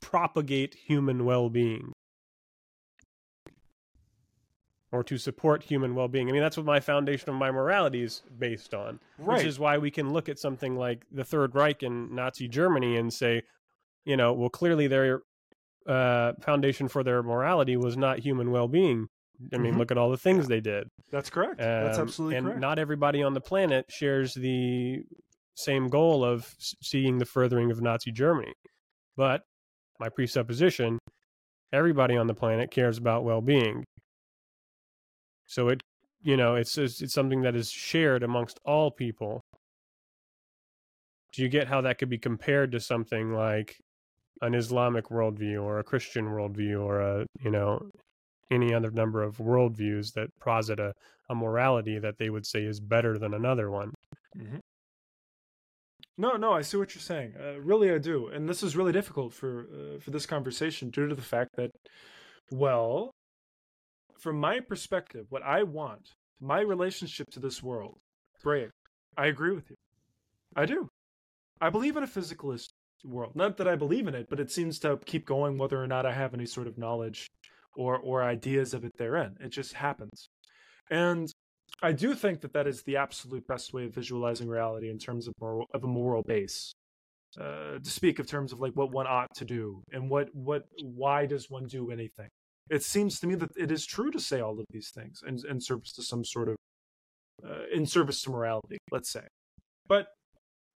propagate 0.00 0.74
human 0.74 1.24
well-being 1.24 1.92
or 4.92 5.02
to 5.02 5.18
support 5.18 5.64
human 5.64 5.94
well-being. 5.94 6.28
I 6.28 6.32
mean, 6.32 6.40
that's 6.42 6.56
what 6.56 6.64
my 6.64 6.80
foundation 6.80 7.28
of 7.28 7.34
my 7.34 7.50
morality 7.50 8.02
is 8.02 8.22
based 8.38 8.72
on. 8.72 9.00
Right. 9.18 9.38
Which 9.38 9.46
is 9.46 9.58
why 9.58 9.78
we 9.78 9.90
can 9.90 10.12
look 10.12 10.28
at 10.28 10.38
something 10.38 10.76
like 10.76 11.04
the 11.10 11.24
Third 11.24 11.54
Reich 11.54 11.82
in 11.82 12.14
Nazi 12.14 12.48
Germany 12.48 12.96
and 12.96 13.12
say, 13.12 13.42
you 14.04 14.16
know, 14.16 14.32
well, 14.32 14.48
clearly 14.48 14.86
their 14.86 15.22
uh, 15.86 16.32
foundation 16.40 16.88
for 16.88 17.04
their 17.04 17.22
morality 17.22 17.76
was 17.76 17.96
not 17.96 18.18
human 18.18 18.50
well-being. 18.50 19.06
I 19.52 19.58
mean, 19.58 19.74
Mhm. 19.74 19.78
look 19.78 19.90
at 19.92 19.98
all 19.98 20.10
the 20.10 20.16
things 20.16 20.48
they 20.48 20.60
did. 20.60 20.88
That's 21.12 21.30
correct. 21.30 21.58
That's 21.58 21.98
Um, 21.98 22.08
absolutely 22.08 22.36
and 22.38 22.46
correct. 22.46 22.60
not 22.60 22.78
everybody 22.80 23.22
on 23.22 23.34
the 23.34 23.40
planet 23.40 23.86
shares 23.88 24.34
the 24.34 25.04
same 25.54 25.88
goal 25.88 26.24
of 26.24 26.54
seeing 26.58 27.18
the 27.18 27.24
furthering 27.24 27.70
of 27.70 27.80
Nazi 27.80 28.10
Germany. 28.10 28.54
But 29.16 29.42
my 30.00 30.08
presupposition, 30.08 30.98
everybody 31.72 32.16
on 32.16 32.26
the 32.26 32.34
planet 32.34 32.70
cares 32.70 32.98
about 32.98 33.24
well-being. 33.24 33.84
So 35.46 35.68
it, 35.68 35.80
you 36.22 36.36
know, 36.36 36.56
it's 36.56 36.76
it's, 36.78 37.00
it's 37.02 37.14
something 37.14 37.42
that 37.42 37.54
is 37.54 37.70
shared 37.70 38.22
amongst 38.22 38.58
all 38.64 38.90
people. 38.90 39.40
Do 41.32 41.42
you 41.42 41.48
get 41.48 41.68
how 41.68 41.82
that 41.82 41.98
could 41.98 42.08
be 42.08 42.18
compared 42.18 42.72
to 42.72 42.80
something 42.80 43.32
like 43.32 43.76
an 44.42 44.54
Islamic 44.54 45.08
worldview 45.08 45.62
or 45.62 45.78
a 45.78 45.84
Christian 45.84 46.26
worldview 46.26 46.82
or 46.82 47.00
a, 47.00 47.26
you 47.40 47.50
know, 47.50 47.90
any 48.50 48.72
other 48.74 48.90
number 48.90 49.22
of 49.22 49.38
worldviews 49.38 50.12
that 50.14 50.28
posit 50.40 50.78
a, 50.78 50.92
a 51.28 51.34
morality 51.34 51.98
that 51.98 52.18
they 52.18 52.30
would 52.30 52.46
say 52.46 52.64
is 52.64 52.80
better 52.80 53.18
than 53.18 53.34
another 53.34 53.70
one. 53.70 53.92
Mm-hmm. 54.36 54.58
No, 56.18 56.36
no, 56.36 56.52
I 56.52 56.62
see 56.62 56.78
what 56.78 56.94
you're 56.94 57.02
saying. 57.02 57.34
Uh, 57.38 57.60
really, 57.60 57.90
I 57.90 57.98
do, 57.98 58.28
and 58.28 58.48
this 58.48 58.62
is 58.62 58.76
really 58.76 58.92
difficult 58.92 59.34
for 59.34 59.66
uh, 59.72 60.00
for 60.00 60.10
this 60.10 60.24
conversation 60.26 60.90
due 60.90 61.08
to 61.08 61.14
the 61.14 61.22
fact 61.22 61.50
that, 61.56 61.70
well, 62.50 63.10
from 64.18 64.40
my 64.40 64.60
perspective, 64.60 65.26
what 65.28 65.42
I 65.42 65.62
want, 65.62 66.08
my 66.40 66.60
relationship 66.60 67.28
to 67.32 67.40
this 67.40 67.62
world, 67.62 67.98
Bray, 68.42 68.68
I 69.16 69.26
agree 69.26 69.54
with 69.54 69.68
you. 69.68 69.76
I 70.54 70.64
do. 70.64 70.88
I 71.60 71.68
believe 71.70 71.96
in 71.96 72.02
a 72.02 72.06
physicalist 72.06 72.68
world. 73.04 73.36
Not 73.36 73.58
that 73.58 73.68
I 73.68 73.76
believe 73.76 74.08
in 74.08 74.14
it, 74.14 74.26
but 74.30 74.40
it 74.40 74.50
seems 74.50 74.78
to 74.80 74.98
keep 75.04 75.26
going 75.26 75.58
whether 75.58 75.82
or 75.82 75.86
not 75.86 76.06
I 76.06 76.12
have 76.12 76.32
any 76.34 76.46
sort 76.46 76.66
of 76.66 76.78
knowledge 76.78 77.28
or 77.76 77.98
or 77.98 78.22
ideas 78.22 78.72
of 78.72 78.84
it 78.84 78.92
therein. 78.96 79.36
It 79.40 79.50
just 79.50 79.74
happens, 79.74 80.30
and 80.90 81.28
I 81.82 81.92
do 81.92 82.14
think 82.14 82.40
that 82.40 82.52
that 82.54 82.66
is 82.66 82.82
the 82.82 82.96
absolute 82.96 83.46
best 83.46 83.72
way 83.72 83.84
of 83.84 83.94
visualizing 83.94 84.48
reality 84.48 84.88
in 84.90 84.98
terms 84.98 85.26
of 85.28 85.34
moral, 85.40 85.66
of 85.74 85.84
a 85.84 85.86
moral 85.86 86.22
base. 86.22 86.72
Uh, 87.38 87.78
to 87.82 87.90
speak 87.90 88.18
of 88.18 88.26
terms 88.26 88.50
of 88.50 88.60
like 88.60 88.72
what 88.72 88.92
one 88.92 89.06
ought 89.06 89.28
to 89.34 89.44
do 89.44 89.82
and 89.92 90.08
what 90.08 90.34
what 90.34 90.64
why 90.80 91.26
does 91.26 91.50
one 91.50 91.66
do 91.66 91.90
anything? 91.90 92.28
It 92.70 92.82
seems 92.82 93.20
to 93.20 93.26
me 93.26 93.34
that 93.34 93.50
it 93.56 93.70
is 93.70 93.84
true 93.84 94.10
to 94.10 94.18
say 94.18 94.40
all 94.40 94.58
of 94.58 94.64
these 94.70 94.90
things 94.90 95.22
in, 95.26 95.38
in 95.46 95.60
service 95.60 95.92
to 95.94 96.02
some 96.02 96.24
sort 96.24 96.48
of 96.48 96.56
uh, 97.44 97.64
in 97.70 97.84
service 97.84 98.22
to 98.22 98.30
morality, 98.30 98.78
let's 98.90 99.10
say. 99.10 99.26
But 99.86 100.06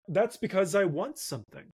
that's 0.08 0.36
because 0.36 0.74
I 0.74 0.84
want 0.84 1.18
something. 1.18 1.70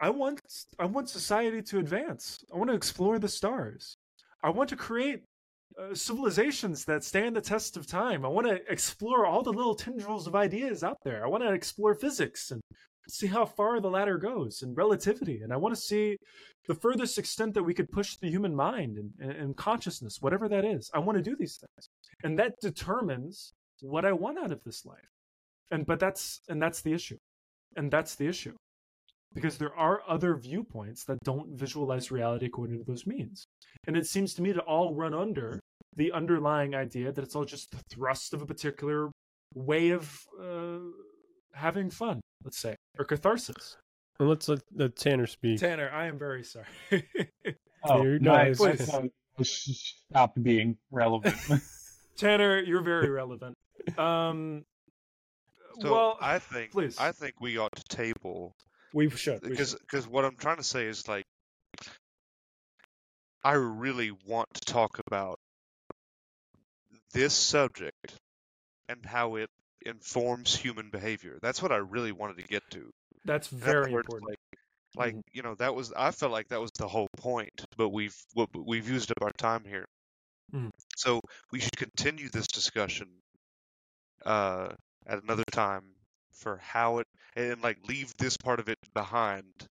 I 0.00 0.10
want 0.10 0.40
I 0.78 0.86
want 0.86 1.08
society 1.08 1.62
to 1.62 1.78
advance. 1.78 2.38
I 2.52 2.56
want 2.56 2.70
to 2.70 2.76
explore 2.76 3.20
the 3.20 3.28
stars. 3.28 3.94
I 4.42 4.50
want 4.50 4.70
to 4.70 4.76
create 4.76 5.22
uh, 5.78 5.94
civilizations 5.94 6.84
that 6.84 7.04
stand 7.04 7.36
the 7.36 7.40
test 7.40 7.76
of 7.76 7.86
time. 7.86 8.24
I 8.24 8.28
want 8.28 8.46
to 8.46 8.60
explore 8.70 9.26
all 9.26 9.42
the 9.42 9.52
little 9.52 9.74
tendrils 9.74 10.26
of 10.26 10.34
ideas 10.34 10.82
out 10.82 10.98
there. 11.04 11.24
I 11.24 11.28
want 11.28 11.42
to 11.42 11.52
explore 11.52 11.94
physics 11.94 12.50
and 12.50 12.60
see 13.08 13.26
how 13.26 13.44
far 13.44 13.80
the 13.80 13.90
ladder 13.90 14.18
goes 14.18 14.62
and 14.62 14.76
relativity. 14.76 15.40
And 15.42 15.52
I 15.52 15.56
want 15.56 15.74
to 15.74 15.80
see 15.80 16.16
the 16.66 16.74
furthest 16.74 17.18
extent 17.18 17.54
that 17.54 17.62
we 17.62 17.74
could 17.74 17.90
push 17.90 18.16
the 18.16 18.30
human 18.30 18.54
mind 18.54 18.98
and, 18.98 19.10
and, 19.20 19.32
and 19.32 19.56
consciousness, 19.56 20.18
whatever 20.20 20.48
that 20.48 20.64
is. 20.64 20.90
I 20.94 20.98
want 20.98 21.16
to 21.16 21.22
do 21.22 21.36
these 21.38 21.58
things. 21.58 21.88
And 22.24 22.38
that 22.38 22.54
determines 22.60 23.52
what 23.80 24.04
I 24.04 24.12
want 24.12 24.38
out 24.38 24.52
of 24.52 24.62
this 24.64 24.84
life. 24.84 25.10
And 25.70 25.84
but 25.84 26.00
that's 26.00 26.40
and 26.48 26.62
that's 26.62 26.80
the 26.80 26.92
issue. 26.92 27.18
And 27.76 27.90
that's 27.90 28.14
the 28.14 28.26
issue. 28.26 28.54
Because 29.34 29.58
there 29.58 29.74
are 29.74 30.00
other 30.08 30.36
viewpoints 30.36 31.04
that 31.04 31.18
don't 31.22 31.58
visualize 31.58 32.10
reality 32.10 32.46
according 32.46 32.78
to 32.78 32.84
those 32.84 33.06
means. 33.06 33.45
And 33.86 33.96
it 33.96 34.06
seems 34.06 34.34
to 34.34 34.42
me 34.42 34.52
to 34.52 34.60
all 34.60 34.94
run 34.94 35.14
under 35.14 35.60
the 35.94 36.12
underlying 36.12 36.74
idea 36.74 37.12
that 37.12 37.22
it's 37.22 37.34
all 37.34 37.44
just 37.44 37.70
the 37.70 37.80
thrust 37.90 38.34
of 38.34 38.42
a 38.42 38.46
particular 38.46 39.10
way 39.54 39.90
of 39.90 40.18
uh, 40.40 40.78
having 41.54 41.90
fun, 41.90 42.20
let's 42.44 42.58
say, 42.58 42.76
or 42.98 43.04
catharsis. 43.04 43.76
Well, 44.18 44.28
let's 44.28 44.48
let, 44.48 44.60
let 44.74 44.96
Tanner 44.96 45.26
speak. 45.26 45.60
Tanner, 45.60 45.90
I 45.90 46.06
am 46.06 46.18
very 46.18 46.42
sorry. 46.42 46.66
Oh, 47.84 48.02
You're 48.02 48.18
no, 48.18 48.32
I, 48.32 48.48
nice. 48.48 48.60
I 48.60 48.76
thought 48.76 49.04
it 49.04 49.46
stopped 49.46 50.42
being 50.42 50.76
relevant. 50.90 51.36
Tanner, 52.16 52.60
you're 52.60 52.82
very 52.82 53.08
relevant. 53.08 53.54
Um, 53.98 54.64
So 55.80 55.92
well, 55.92 56.18
I 56.20 56.38
think 56.38 56.72
please. 56.72 56.98
I 56.98 57.12
think 57.12 57.34
we 57.40 57.58
ought 57.58 57.74
to 57.76 57.84
table 57.84 58.56
we 58.94 59.10
should. 59.10 59.42
Because 59.42 59.70
should. 59.70 59.80
because 59.80 60.08
what 60.08 60.24
I'm 60.24 60.36
trying 60.36 60.56
to 60.56 60.64
say 60.64 60.86
is 60.86 61.06
like 61.06 61.26
I 63.46 63.52
really 63.54 64.10
want 64.10 64.52
to 64.52 64.60
talk 64.60 64.98
about 65.06 65.38
this 67.12 67.34
subject 67.34 68.16
and 68.88 69.06
how 69.06 69.36
it 69.36 69.50
informs 69.86 70.56
human 70.56 70.90
behavior. 70.90 71.38
That's 71.42 71.62
what 71.62 71.72
I 71.72 71.76
really 71.78 72.12
wanted 72.12 72.38
to 72.38 72.44
get 72.44 72.62
to. 72.72 72.90
That's 73.24 73.48
very 73.48 73.92
words, 73.92 74.08
important. 74.08 74.28
Like, 74.28 74.38
like 74.96 75.16
Mhm. 75.16 75.22
you 75.32 75.42
know, 75.42 75.54
that 75.56 75.74
was 75.74 75.92
I 75.94 76.12
felt 76.12 76.32
like 76.32 76.48
that 76.48 76.60
was 76.60 76.72
the 76.78 76.88
whole 76.88 77.08
point, 77.18 77.64
but 77.76 77.90
we've 77.90 78.16
we've 78.54 78.88
used 78.90 79.10
up 79.12 79.22
our 79.22 79.32
time 79.32 79.64
here. 79.64 79.86
Mhm. 80.52 80.70
So 80.96 81.20
we 81.52 81.60
should 81.60 81.76
continue 81.76 82.28
this 82.28 82.48
discussion 82.48 83.22
uh, 84.24 84.74
at 85.06 85.22
another 85.22 85.44
time 85.52 85.94
for 86.32 86.58
how 86.58 86.98
it 86.98 87.06
and 87.34 87.62
like 87.62 87.78
leave 87.88 88.14
this 88.18 88.36
part 88.36 88.60
of 88.60 88.68
it 88.68 88.78
behind 88.92 89.66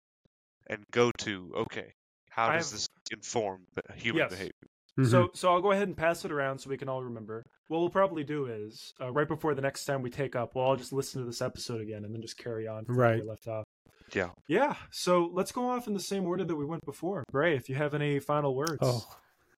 and 0.69 0.85
go 0.93 1.13
to 1.19 1.53
okay, 1.57 1.95
how 2.31 2.47
I 2.49 2.57
does 2.57 2.71
have- 2.71 2.79
this 2.81 2.89
inform 3.13 3.67
human 3.95 4.21
Yes. 4.23 4.31
behavior? 4.31 4.53
Mhm. 4.99 5.07
So, 5.11 5.31
so 5.35 5.53
I'll 5.53 5.61
go 5.63 5.71
ahead 5.73 5.87
and 5.89 5.97
pass 5.97 6.25
it 6.25 6.33
around 6.33 6.59
so 6.59 6.69
we 6.71 6.77
can 6.77 6.89
all 6.89 7.03
remember. 7.05 7.45
What 7.69 7.79
we'll 7.79 7.91
probably 7.91 8.25
do 8.25 8.47
is 8.47 8.93
uh, 9.01 9.13
right 9.13 9.29
before 9.29 9.55
the 9.55 9.63
next 9.63 9.85
time 9.85 10.03
we 10.03 10.11
take 10.11 10.35
up, 10.35 10.55
we'll 10.55 10.65
all 10.65 10.77
just 10.77 10.93
listen 10.93 11.21
to 11.23 11.27
this 11.27 11.41
episode 11.41 11.81
again 11.81 12.05
and 12.05 12.13
then 12.15 12.21
just 12.21 12.37
carry 12.37 12.67
on 12.67 12.85
from 12.85 12.97
where 12.97 13.15
we 13.17 13.23
left 13.23 13.47
off. 13.47 13.65
Yeah. 14.13 14.31
Yeah. 14.49 14.75
So 14.91 15.31
let's 15.33 15.53
go 15.53 15.71
off 15.71 15.87
in 15.87 15.95
the 15.95 16.01
same 16.01 16.25
order 16.27 16.45
that 16.45 16.57
we 16.57 16.65
went 16.65 16.85
before. 16.85 17.23
Bray, 17.31 17.55
if 17.55 17.69
you 17.69 17.77
have 17.77 17.95
any 17.95 18.19
final 18.19 18.55
words, 18.57 18.79
oh, 18.83 19.07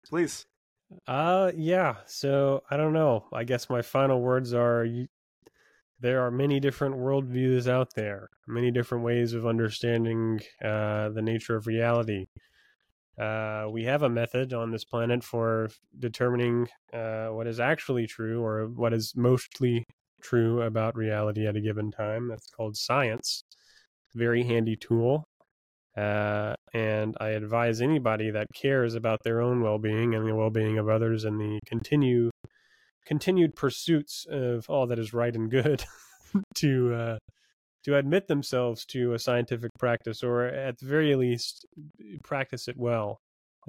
please. 0.08 0.44
Uh 1.06 1.50
yeah. 1.56 1.96
So 2.06 2.62
I 2.70 2.76
don't 2.76 2.92
know. 2.92 3.26
I 3.32 3.44
guess 3.44 3.70
my 3.70 3.80
final 3.80 4.20
words 4.20 4.52
are 4.52 4.84
you, 4.84 5.06
there 6.00 6.20
are 6.20 6.30
many 6.30 6.60
different 6.60 6.96
worldviews 6.96 7.66
out 7.66 7.94
there, 7.94 8.28
many 8.46 8.70
different 8.70 9.02
ways 9.04 9.32
of 9.32 9.46
understanding 9.46 10.40
uh, 10.62 11.08
the 11.08 11.22
nature 11.22 11.56
of 11.56 11.66
reality. 11.66 12.26
Uh, 13.18 13.66
we 13.70 13.84
have 13.84 14.02
a 14.02 14.08
method 14.08 14.52
on 14.52 14.70
this 14.70 14.84
planet 14.84 15.22
for 15.22 15.68
determining 15.98 16.68
uh, 16.92 17.28
what 17.28 17.46
is 17.46 17.60
actually 17.60 18.06
true 18.06 18.42
or 18.42 18.66
what 18.66 18.92
is 18.92 19.12
mostly 19.14 19.84
true 20.22 20.62
about 20.62 20.96
reality 20.96 21.46
at 21.46 21.56
a 21.56 21.60
given 21.60 21.90
time. 21.90 22.28
That's 22.28 22.48
called 22.48 22.76
science. 22.76 23.44
Very 24.14 24.44
handy 24.44 24.76
tool. 24.76 25.24
Uh, 25.96 26.54
and 26.72 27.16
I 27.20 27.30
advise 27.30 27.82
anybody 27.82 28.30
that 28.30 28.46
cares 28.54 28.94
about 28.94 29.20
their 29.24 29.42
own 29.42 29.62
well-being 29.62 30.14
and 30.14 30.26
the 30.26 30.34
well-being 30.34 30.78
of 30.78 30.88
others 30.88 31.24
and 31.24 31.38
the 31.38 31.58
continue 31.66 32.30
continued 33.04 33.54
pursuits 33.54 34.24
of 34.30 34.64
all 34.70 34.86
that 34.86 34.98
is 34.98 35.12
right 35.12 35.34
and 35.34 35.50
good 35.50 35.84
to 36.54 36.94
uh, 36.94 37.18
to 37.84 37.96
admit 37.96 38.28
themselves 38.28 38.84
to 38.86 39.14
a 39.14 39.18
scientific 39.18 39.70
practice, 39.78 40.22
or 40.22 40.44
at 40.44 40.78
the 40.78 40.86
very 40.86 41.14
least, 41.14 41.66
practice 42.22 42.68
it 42.68 42.76
well, 42.76 43.20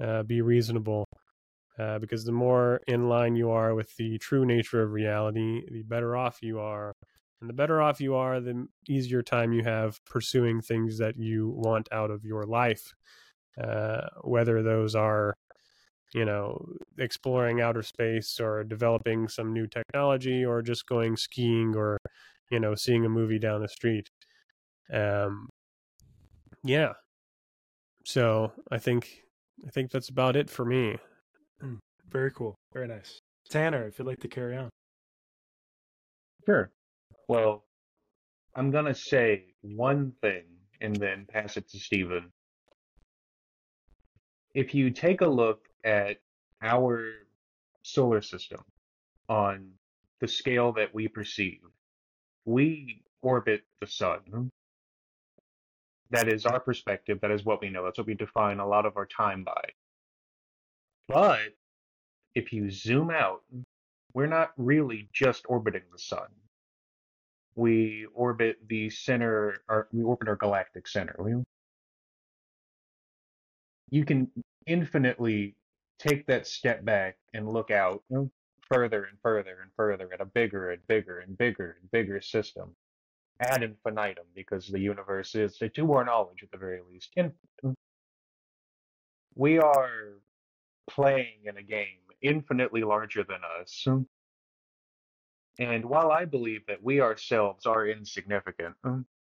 uh, 0.02 0.22
be 0.22 0.40
reasonable. 0.42 1.06
Uh, 1.76 1.98
because 1.98 2.24
the 2.24 2.30
more 2.30 2.80
in 2.86 3.08
line 3.08 3.34
you 3.34 3.50
are 3.50 3.74
with 3.74 3.96
the 3.96 4.16
true 4.18 4.46
nature 4.46 4.80
of 4.80 4.92
reality, 4.92 5.60
the 5.72 5.82
better 5.82 6.14
off 6.14 6.38
you 6.40 6.60
are. 6.60 6.94
And 7.40 7.50
the 7.50 7.54
better 7.54 7.82
off 7.82 8.00
you 8.00 8.14
are, 8.14 8.40
the 8.40 8.68
easier 8.88 9.22
time 9.22 9.52
you 9.52 9.64
have 9.64 9.98
pursuing 10.04 10.60
things 10.60 10.98
that 10.98 11.18
you 11.18 11.48
want 11.48 11.88
out 11.90 12.12
of 12.12 12.24
your 12.24 12.44
life. 12.44 12.94
Uh, 13.60 14.06
whether 14.22 14.62
those 14.62 14.94
are, 14.94 15.34
you 16.14 16.24
know, 16.24 16.64
exploring 16.96 17.60
outer 17.60 17.82
space 17.82 18.38
or 18.38 18.62
developing 18.62 19.26
some 19.26 19.52
new 19.52 19.66
technology 19.66 20.44
or 20.44 20.62
just 20.62 20.86
going 20.86 21.16
skiing 21.16 21.74
or 21.76 21.98
you 22.50 22.60
know, 22.60 22.74
seeing 22.74 23.04
a 23.04 23.08
movie 23.08 23.38
down 23.38 23.60
the 23.60 23.68
street. 23.68 24.08
Um, 24.92 25.48
yeah. 26.62 26.92
So 28.04 28.52
I 28.70 28.78
think 28.78 29.22
I 29.66 29.70
think 29.70 29.90
that's 29.90 30.08
about 30.08 30.36
it 30.36 30.50
for 30.50 30.64
me. 30.64 30.96
Mm, 31.62 31.78
very 32.10 32.30
cool. 32.30 32.54
Very 32.72 32.88
nice. 32.88 33.20
Tanner, 33.48 33.86
if 33.86 33.98
you'd 33.98 34.06
like 34.06 34.20
to 34.20 34.28
carry 34.28 34.56
on. 34.56 34.70
Sure. 36.46 36.70
Well, 37.28 37.64
I'm 38.54 38.70
gonna 38.70 38.94
say 38.94 39.54
one 39.62 40.12
thing 40.20 40.44
and 40.80 40.96
then 40.96 41.26
pass 41.26 41.56
it 41.56 41.68
to 41.70 41.78
Stephen. 41.78 42.30
If 44.54 44.74
you 44.74 44.90
take 44.90 45.20
a 45.20 45.26
look 45.26 45.66
at 45.84 46.18
our 46.62 47.10
solar 47.82 48.22
system 48.22 48.60
on 49.28 49.70
the 50.20 50.28
scale 50.28 50.72
that 50.72 50.94
we 50.94 51.08
perceive, 51.08 51.60
we 52.44 53.02
orbit 53.22 53.62
the 53.80 53.86
sun. 53.86 54.50
That 56.10 56.28
is 56.28 56.46
our 56.46 56.60
perspective. 56.60 57.18
That 57.22 57.30
is 57.30 57.44
what 57.44 57.60
we 57.60 57.70
know. 57.70 57.84
That's 57.84 57.98
what 57.98 58.06
we 58.06 58.14
define 58.14 58.60
a 58.60 58.68
lot 58.68 58.86
of 58.86 58.96
our 58.96 59.06
time 59.06 59.44
by. 59.44 59.62
But 61.08 61.54
if 62.34 62.52
you 62.52 62.70
zoom 62.70 63.10
out, 63.10 63.42
we're 64.12 64.26
not 64.26 64.52
really 64.56 65.08
just 65.12 65.44
orbiting 65.48 65.82
the 65.90 65.98
sun. 65.98 66.28
We 67.56 68.06
orbit 68.14 68.58
the 68.68 68.90
center, 68.90 69.62
or 69.68 69.88
we 69.92 70.02
orbit 70.02 70.28
our 70.28 70.36
galactic 70.36 70.88
center. 70.88 71.44
You 73.90 74.04
can 74.04 74.30
infinitely 74.66 75.54
take 75.98 76.26
that 76.26 76.46
step 76.46 76.84
back 76.84 77.16
and 77.32 77.48
look 77.48 77.70
out 77.70 78.02
further 78.72 79.04
and 79.04 79.18
further 79.22 79.58
and 79.62 79.70
further 79.76 80.08
at 80.12 80.20
a 80.20 80.24
bigger 80.24 80.70
and 80.70 80.86
bigger 80.86 81.20
and 81.20 81.36
bigger 81.36 81.76
and 81.80 81.90
bigger 81.90 82.20
system 82.20 82.74
ad 83.40 83.62
infinitum 83.62 84.24
because 84.34 84.68
the 84.68 84.78
universe 84.78 85.34
is, 85.34 85.58
to 85.58 85.92
our 85.92 86.04
knowledge 86.04 86.42
at 86.42 86.50
the 86.50 86.56
very 86.56 86.80
least, 86.90 87.10
infinite. 87.16 87.76
We 89.34 89.58
are 89.58 90.18
playing 90.88 91.40
in 91.44 91.56
a 91.56 91.62
game 91.62 91.98
infinitely 92.22 92.82
larger 92.84 93.24
than 93.24 93.40
us. 93.60 93.86
And 95.58 95.84
while 95.84 96.10
I 96.10 96.24
believe 96.24 96.66
that 96.68 96.82
we 96.82 97.00
ourselves 97.00 97.66
are 97.66 97.86
insignificant 97.86 98.74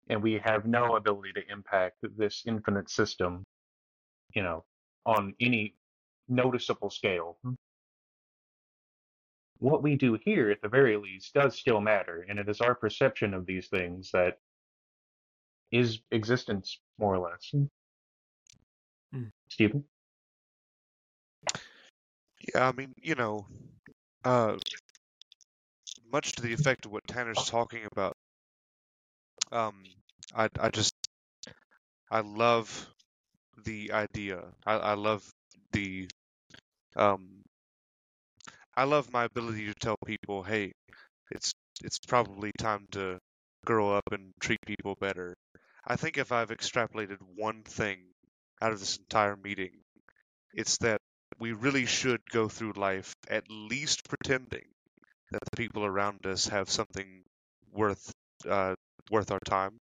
and 0.10 0.23
we 0.23 0.39
have 0.43 0.65
no 0.65 0.95
ability 0.95 1.34
to 1.34 1.51
impact 1.51 1.97
this 2.18 2.43
infinite 2.47 2.89
system, 2.89 3.43
you 4.34 4.43
know, 4.43 4.64
on 5.06 5.34
any 5.39 5.76
noticeable 6.27 6.89
scale, 6.89 7.38
what 9.60 9.84
we 9.84 9.95
do 9.95 10.18
here, 10.23 10.49
at 10.49 10.61
the 10.61 10.69
very 10.69 10.98
least, 10.98 11.34
does 11.34 11.57
still 11.57 11.81
matter, 11.81 12.26
and 12.27 12.40
it 12.40 12.49
is 12.49 12.61
our 12.61 12.73
perception 12.76 13.34
of 13.34 13.45
these 13.45 13.68
things 13.68 14.11
that 14.11 14.40
is 15.72 15.99
existence, 16.11 16.80
more 16.98 17.15
or 17.15 17.30
less. 17.30 17.53
Mm. 19.14 19.31
Stephen? 19.49 19.84
Yeah, 22.53 22.68
I 22.68 22.72
mean, 22.72 22.94
you 23.02 23.15
know, 23.15 23.48
uh, 24.23 24.56
much 26.11 26.31
to 26.34 26.41
the 26.41 26.53
effect 26.53 26.86
of 26.86 26.91
what 26.91 27.06
Tanner's 27.07 27.45
talking 27.45 27.86
about. 27.91 28.15
Um, 29.52 29.84
I 30.36 30.49
I 30.60 30.69
just 30.69 30.94
I 32.10 32.22
love 32.22 32.88
the 33.65 33.91
idea. 33.91 34.44
I 34.65 34.73
I 34.76 34.94
love 34.94 35.27
the 35.72 36.07
um 36.95 37.38
I 38.75 38.85
love 38.85 39.11
my 39.13 39.25
ability 39.25 39.67
to 39.67 39.75
tell 39.75 39.97
people, 40.05 40.41
hey, 40.43 40.73
it's 41.31 41.53
it's 41.83 41.99
probably 41.99 42.51
time 42.59 42.87
to 42.93 43.19
grow 43.65 43.93
up 43.95 44.11
and 44.11 44.33
treat 44.41 44.59
people 44.65 44.95
better. 44.95 45.35
I 45.87 45.95
think 45.97 46.17
if 46.17 46.31
I've 46.31 46.49
extrapolated 46.49 47.17
one 47.35 47.63
thing 47.63 47.99
out 48.61 48.73
of 48.73 48.79
this 48.79 48.97
entire 48.97 49.35
meeting, 49.37 49.71
it's 50.53 50.77
that 50.79 51.01
we 51.39 51.53
really 51.53 51.85
should 51.85 52.21
go 52.31 52.49
through 52.49 52.73
life 52.73 53.13
at 53.29 53.45
least 53.49 54.07
pretending 54.09 54.65
that 55.31 55.41
the 55.51 55.57
people 55.57 55.85
around 55.85 56.25
us 56.27 56.47
have 56.47 56.69
something 56.69 57.23
worth 57.71 58.11
uh, 58.49 58.75
worth 59.11 59.31
our 59.31 59.39
time. 59.45 59.79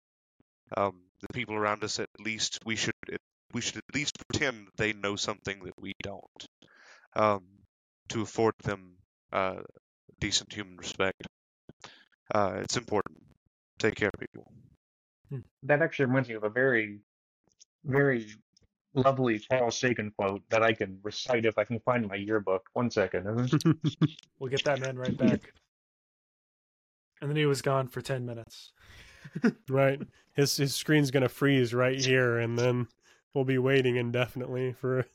Um, 0.76 1.02
the 1.20 1.32
people 1.32 1.54
around 1.56 1.84
us, 1.84 1.98
at 2.00 2.08
least, 2.20 2.58
we 2.64 2.76
should 2.76 2.94
we 3.52 3.60
should 3.60 3.76
at 3.78 3.94
least 3.94 4.18
pretend 4.28 4.68
they 4.76 4.92
know 4.92 5.16
something 5.16 5.64
that 5.64 5.80
we 5.80 5.94
don't. 6.02 6.46
Um, 7.16 7.44
to 8.08 8.22
afford 8.22 8.54
them 8.62 8.96
uh, 9.32 9.60
decent 10.20 10.52
human 10.52 10.76
respect. 10.76 11.26
Uh, 12.34 12.54
it's 12.56 12.76
important. 12.76 13.18
Take 13.78 13.94
care 13.96 14.10
of 14.12 14.20
people. 14.20 14.52
Hmm. 15.30 15.40
That 15.64 15.82
actually 15.82 16.06
reminds 16.06 16.28
me 16.28 16.34
of 16.36 16.44
a 16.44 16.50
very, 16.50 17.00
very 17.84 18.26
lovely 18.94 19.38
Carl 19.38 19.70
Sagan 19.70 20.12
quote 20.16 20.42
that 20.50 20.62
I 20.62 20.72
can 20.72 20.98
recite 21.02 21.44
if 21.44 21.58
I 21.58 21.64
can 21.64 21.80
find 21.80 22.06
my 22.08 22.16
yearbook. 22.16 22.62
One 22.72 22.90
second. 22.90 23.24
we'll 24.38 24.50
get 24.50 24.64
that 24.64 24.80
man 24.80 24.96
right 24.96 25.16
back. 25.16 25.52
And 27.20 27.30
then 27.30 27.36
he 27.36 27.46
was 27.46 27.62
gone 27.62 27.88
for 27.88 28.00
10 28.00 28.26
minutes. 28.26 28.72
right. 29.68 30.00
His 30.34 30.56
his 30.56 30.74
screen's 30.74 31.10
going 31.10 31.22
to 31.22 31.28
freeze 31.28 31.72
right 31.72 31.98
here 31.98 32.38
and 32.38 32.58
then 32.58 32.88
we'll 33.34 33.44
be 33.44 33.58
waiting 33.58 33.96
indefinitely 33.96 34.72
for 34.72 35.06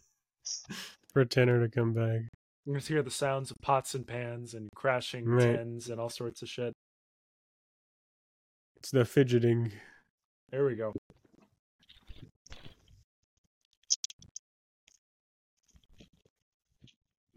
for 1.12 1.26
Tanner 1.26 1.60
to 1.62 1.70
come 1.70 1.94
back. 1.94 2.22
You're 2.68 2.74
going 2.74 2.84
to 2.84 2.94
hear 2.94 3.02
the 3.02 3.10
sounds 3.10 3.50
of 3.50 3.62
pots 3.62 3.96
and 3.96 4.06
pans 4.06 4.54
and 4.54 4.68
crashing 4.76 5.24
right. 5.24 5.56
tins 5.56 5.90
and 5.90 6.02
all 6.02 6.10
sorts 6.10 6.42
of 6.42 6.50
shit. 6.50 6.74
It's 8.76 8.92
the 8.92 9.06
fidgeting. 9.06 9.72
There 10.52 10.66
we 10.66 10.76
go. 10.76 10.92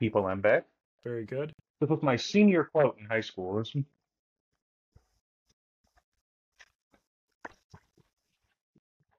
People, 0.01 0.27
I'm 0.27 0.41
back. 0.41 0.65
Very 1.05 1.25
good. 1.27 1.53
This 1.81 1.89
was 1.89 2.03
my 2.03 2.17
senior 2.17 2.65
quote 2.65 2.97
in 2.99 3.07
high 3.07 3.21
school. 3.21 3.63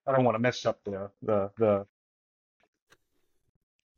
I 0.06 0.12
don't 0.12 0.26
want 0.26 0.36
to 0.36 0.40
mess 0.40 0.66
up 0.66 0.84
the 0.84 1.10
the 1.22 1.52
the 1.58 1.86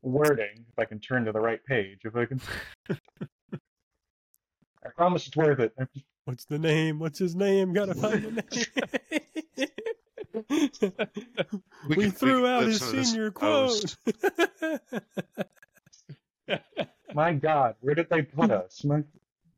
wording, 0.04 0.66
if 0.72 0.78
I 0.78 0.86
can 0.86 1.00
turn 1.00 1.26
to 1.26 1.32
the 1.32 1.40
right 1.40 1.64
page, 1.66 2.02
if 2.04 2.16
I 2.16 2.26
can. 2.26 2.40
I 4.86 4.90
promise 4.96 5.28
it's 5.28 5.36
worth 5.36 5.60
it. 5.60 5.74
What's 6.26 6.46
the 6.46 6.60
name? 6.60 7.00
What's 7.00 7.20
his 7.20 7.36
name? 7.36 7.74
Gotta 7.74 7.96
find 7.96 8.24
the 8.24 8.32
name. 9.58 9.70
we, 11.88 11.96
we 11.96 12.10
threw 12.10 12.48
out 12.48 12.64
his 12.64 12.82
senior 12.82 13.32
quote. 13.32 13.96
My 17.14 17.34
God, 17.34 17.76
where 17.82 17.96
did 17.96 18.10
they 18.10 18.24
put 18.24 18.52
us? 18.52 18.84
My... 18.84 19.04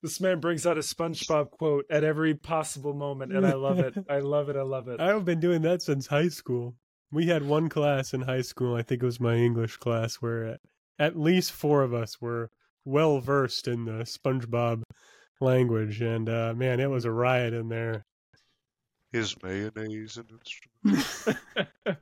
This 0.01 0.19
man 0.21 0.39
brings 0.39 0.67
out 0.67 0.77
a 0.77 0.81
SpongeBob 0.81 1.51
quote 1.51 1.85
at 1.89 2.03
every 2.03 2.35
possible 2.35 2.93
moment, 2.93 3.31
and 3.35 3.47
I 3.47 3.53
love 3.53 3.79
it. 3.79 3.95
I 4.09 4.19
love 4.19 4.49
it. 4.49 4.55
I 4.55 4.61
love 4.61 4.87
it. 4.87 4.99
I've 4.99 5.25
been 5.25 5.39
doing 5.39 5.63
that 5.63 5.81
since 5.81 6.05
high 6.05 6.27
school. 6.27 6.75
We 7.15 7.27
had 7.27 7.47
one 7.47 7.69
class 7.69 8.13
in 8.13 8.23
high 8.23 8.41
school, 8.41 8.75
I 8.75 8.81
think 8.81 9.01
it 9.01 9.05
was 9.05 9.21
my 9.21 9.35
English 9.35 9.77
class, 9.77 10.15
where 10.15 10.59
at 10.99 11.17
least 11.17 11.53
four 11.53 11.81
of 11.81 11.93
us 11.93 12.19
were 12.19 12.51
well 12.83 13.21
versed 13.21 13.69
in 13.69 13.85
the 13.85 14.03
SpongeBob 14.03 14.83
language, 15.39 16.01
and 16.01 16.27
uh, 16.27 16.53
man, 16.57 16.81
it 16.81 16.89
was 16.89 17.05
a 17.05 17.11
riot 17.11 17.53
in 17.53 17.69
there. 17.69 18.05
Is 19.13 19.33
mayonnaise 19.41 20.17
an 20.17 20.27
instrument? 20.83 21.39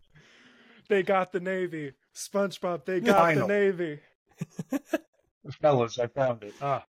they 0.89 1.03
got 1.03 1.31
the 1.31 1.39
Navy. 1.39 1.91
SpongeBob, 2.15 2.83
they 2.85 2.99
got 2.99 3.19
Final. 3.19 3.47
the 3.47 3.53
Navy. 3.53 3.99
Fellas, 5.61 5.99
I 5.99 6.07
found 6.07 6.41
it. 6.41 6.55
Ah. 6.59 6.83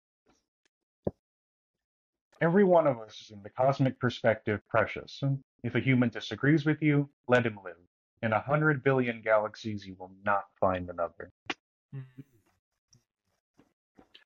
Every 2.40 2.64
one 2.64 2.88
of 2.88 3.00
us 3.00 3.20
is 3.20 3.32
in 3.32 3.44
the 3.44 3.50
cosmic 3.50 4.00
perspective 4.00 4.62
precious. 4.70 5.22
If 5.62 5.76
a 5.76 5.82
human 5.82 6.08
disagrees 6.08 6.64
with 6.64 6.82
you, 6.82 7.10
let 7.28 7.46
him 7.46 7.60
live. 7.66 7.76
In 8.24 8.32
a 8.32 8.40
hundred 8.40 8.84
billion 8.84 9.22
galaxies, 9.22 9.86
you 9.86 9.96
will 10.00 10.12
not 10.26 10.46
find 10.58 10.90
another. 10.90 11.30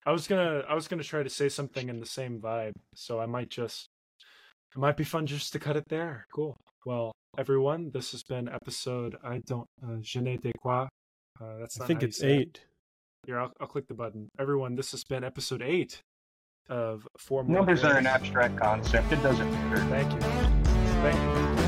I 0.06 0.12
was 0.12 0.28
gonna 0.28 0.62
I 0.70 0.76
was 0.76 0.88
gonna 0.88 1.04
try 1.04 1.24
to 1.24 1.30
say 1.30 1.50
something 1.50 1.90
in 1.90 2.00
the 2.00 2.06
same 2.06 2.40
vibe, 2.40 2.76
so 2.94 3.20
I 3.20 3.26
might 3.26 3.50
just 3.50 3.90
it 4.76 4.80
might 4.80 4.98
be 4.98 5.04
fun 5.04 5.26
just 5.26 5.52
to 5.54 5.60
cut 5.60 5.76
it 5.76 5.86
there. 5.90 6.28
Cool. 6.34 6.56
Well, 6.86 7.12
everyone, 7.40 7.90
this 7.92 8.12
has 8.12 8.22
been 8.22 8.48
episode 8.48 9.18
I 9.24 9.42
don't 9.48 9.68
uh, 9.84 9.98
je 10.00 10.22
ne 10.22 10.38
sais 10.42 10.54
quoi. 10.62 10.88
Uh, 11.42 11.58
that's 11.60 11.82
I 11.82 11.88
think 11.88 12.04
it's 12.04 12.20
say 12.20 12.36
it. 12.36 12.40
eight. 12.40 12.62
Here, 13.26 13.40
I'll, 13.40 13.52
I'll 13.60 13.68
click 13.68 13.88
the 13.88 13.96
button. 13.96 14.30
Everyone, 14.40 14.76
this 14.76 14.92
has 14.92 15.04
been 15.04 15.24
episode 15.24 15.64
eight 15.64 16.02
of 16.70 17.08
Four 17.18 17.44
Numbers 17.46 17.84
are 17.84 17.98
an 17.98 18.06
abstract 18.06 18.58
concept. 18.58 19.12
It 19.12 19.24
doesn't 19.24 19.52
matter. 19.52 19.82
Thank 19.86 20.14
you. 20.14 20.20
Thank 21.02 21.60
you. 21.60 21.67